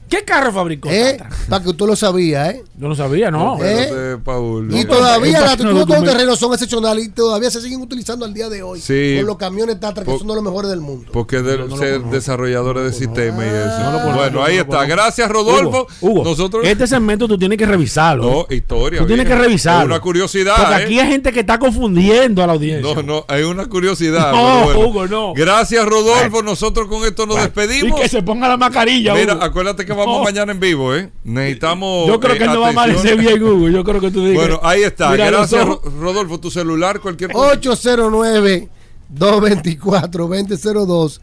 ¿Qué 0.09 0.23
carro 0.23 0.53
fabricó 0.53 0.89
¿Eh? 0.89 1.15
Tatra? 1.17 1.35
Para 1.49 1.63
que 1.63 1.69
usted 1.69 1.85
lo 1.85 1.95
sabía, 1.95 2.49
¿eh? 2.51 2.63
Yo 2.77 2.87
no 2.87 2.95
sabía, 2.95 3.29
no. 3.29 3.57
¿Eh? 3.61 4.17
Paul. 4.23 4.73
Y 4.73 4.85
todavía 4.85 5.41
las 5.41 5.59
no 5.59 5.71
los 5.71 6.03
terrenos 6.03 6.39
son 6.39 6.53
excepcionales 6.53 7.05
y 7.05 7.09
todavía 7.09 7.51
se 7.51 7.61
siguen 7.61 7.81
utilizando 7.81 8.23
al 8.25 8.33
día 8.33 8.49
de 8.49 8.63
hoy. 8.63 8.79
Sí. 8.79 9.15
Con 9.17 9.27
los 9.27 9.37
camiones 9.37 9.79
Tatra, 9.79 10.05
que 10.05 10.17
son 10.17 10.27
de 10.27 10.35
los 10.35 10.43
mejores 10.43 10.69
del 10.69 10.81
mundo. 10.81 11.09
Porque 11.11 11.41
de 11.41 11.57
No, 11.57 11.67
no 11.67 11.75
lo 11.75 11.77
ser 11.77 12.01
desarrolladores 12.03 12.83
de 12.83 12.93
sistemas 12.93 13.45
y 13.45 13.49
eso. 13.49 13.91
Lo 13.91 14.15
bueno, 14.15 14.31
no 14.31 14.43
ahí 14.43 14.55
lo 14.55 14.61
está. 14.61 14.85
Gracias, 14.85 15.29
Rodolfo. 15.29 15.87
Hugo, 16.01 16.11
Hugo, 16.19 16.23
Nosotros. 16.23 16.65
este 16.65 16.87
segmento 16.87 17.27
tú 17.27 17.37
tienes 17.37 17.57
que 17.57 17.65
revisarlo. 17.65 18.45
No, 18.49 18.55
historia. 18.55 18.99
tú 18.99 19.07
tienes 19.07 19.25
bien. 19.25 19.37
que 19.37 19.43
revisarlo. 19.43 19.81
Es 19.81 19.87
una 19.87 19.99
curiosidad. 19.99 20.55
Porque 20.57 20.73
¿eh? 20.73 20.85
aquí 20.85 20.99
hay 20.99 21.07
gente 21.07 21.33
que 21.33 21.41
está 21.41 21.59
confundiendo 21.59 22.43
a 22.43 22.47
la 22.47 22.53
audiencia. 22.53 22.95
No, 22.95 23.03
no, 23.03 23.25
hay 23.27 23.43
una 23.43 23.65
curiosidad. 23.65 24.31
No, 24.31 24.63
bueno. 24.65 24.79
Hugo, 24.79 25.07
no. 25.07 25.33
Gracias, 25.33 25.85
Rodolfo. 25.85 26.43
Nosotros 26.43 26.87
con 26.87 27.03
esto 27.03 27.25
nos 27.25 27.37
Y 27.37 27.41
despedimos. 27.41 27.99
que 27.99 28.07
se 28.07 28.21
ponga 28.21 28.47
la 28.47 28.57
mascarilla, 28.57 29.13
Mira, 29.13 29.37
acuérdate 29.41 29.85
que 29.85 29.96
vamos 29.97 30.19
No. 30.19 30.23
mañana 30.23 30.51
en 30.51 30.59
vivo, 30.59 30.95
¿eh? 30.95 31.09
Necesitamos. 31.23 32.07
Yo 32.07 32.19
creo 32.19 32.35
eh, 32.35 32.37
que 32.37 32.45
no 32.45 32.61
va 32.61 32.67
a 32.67 32.69
amanecer 32.69 33.17
bien, 33.17 33.41
Hugo. 33.43 33.69
Yo 33.69 33.83
creo 33.83 33.99
que 33.99 34.11
tú 34.11 34.23
digas. 34.25 34.47
Bueno, 34.47 34.59
ahí 34.63 34.83
está. 34.83 35.09
Mira 35.11 35.29
Gracias, 35.29 35.65
Rodolfo. 35.99 36.39
Tu 36.39 36.49
celular, 36.51 36.99
cualquier 36.99 37.31
cosa. 37.31 37.51
809 37.53 38.69
224 39.09 40.27
2002 40.27 41.21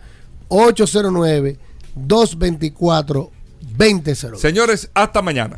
809 0.48 1.58
224 1.94 3.30
2002 3.76 4.40
Señores, 4.40 4.90
hasta 4.94 5.22
mañana. 5.22 5.54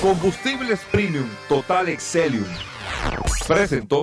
Combustibles 0.00 0.80
Premium 0.90 1.26
Total 1.48 1.88
Excelium. 1.88 2.44
Presentó. 3.46 4.02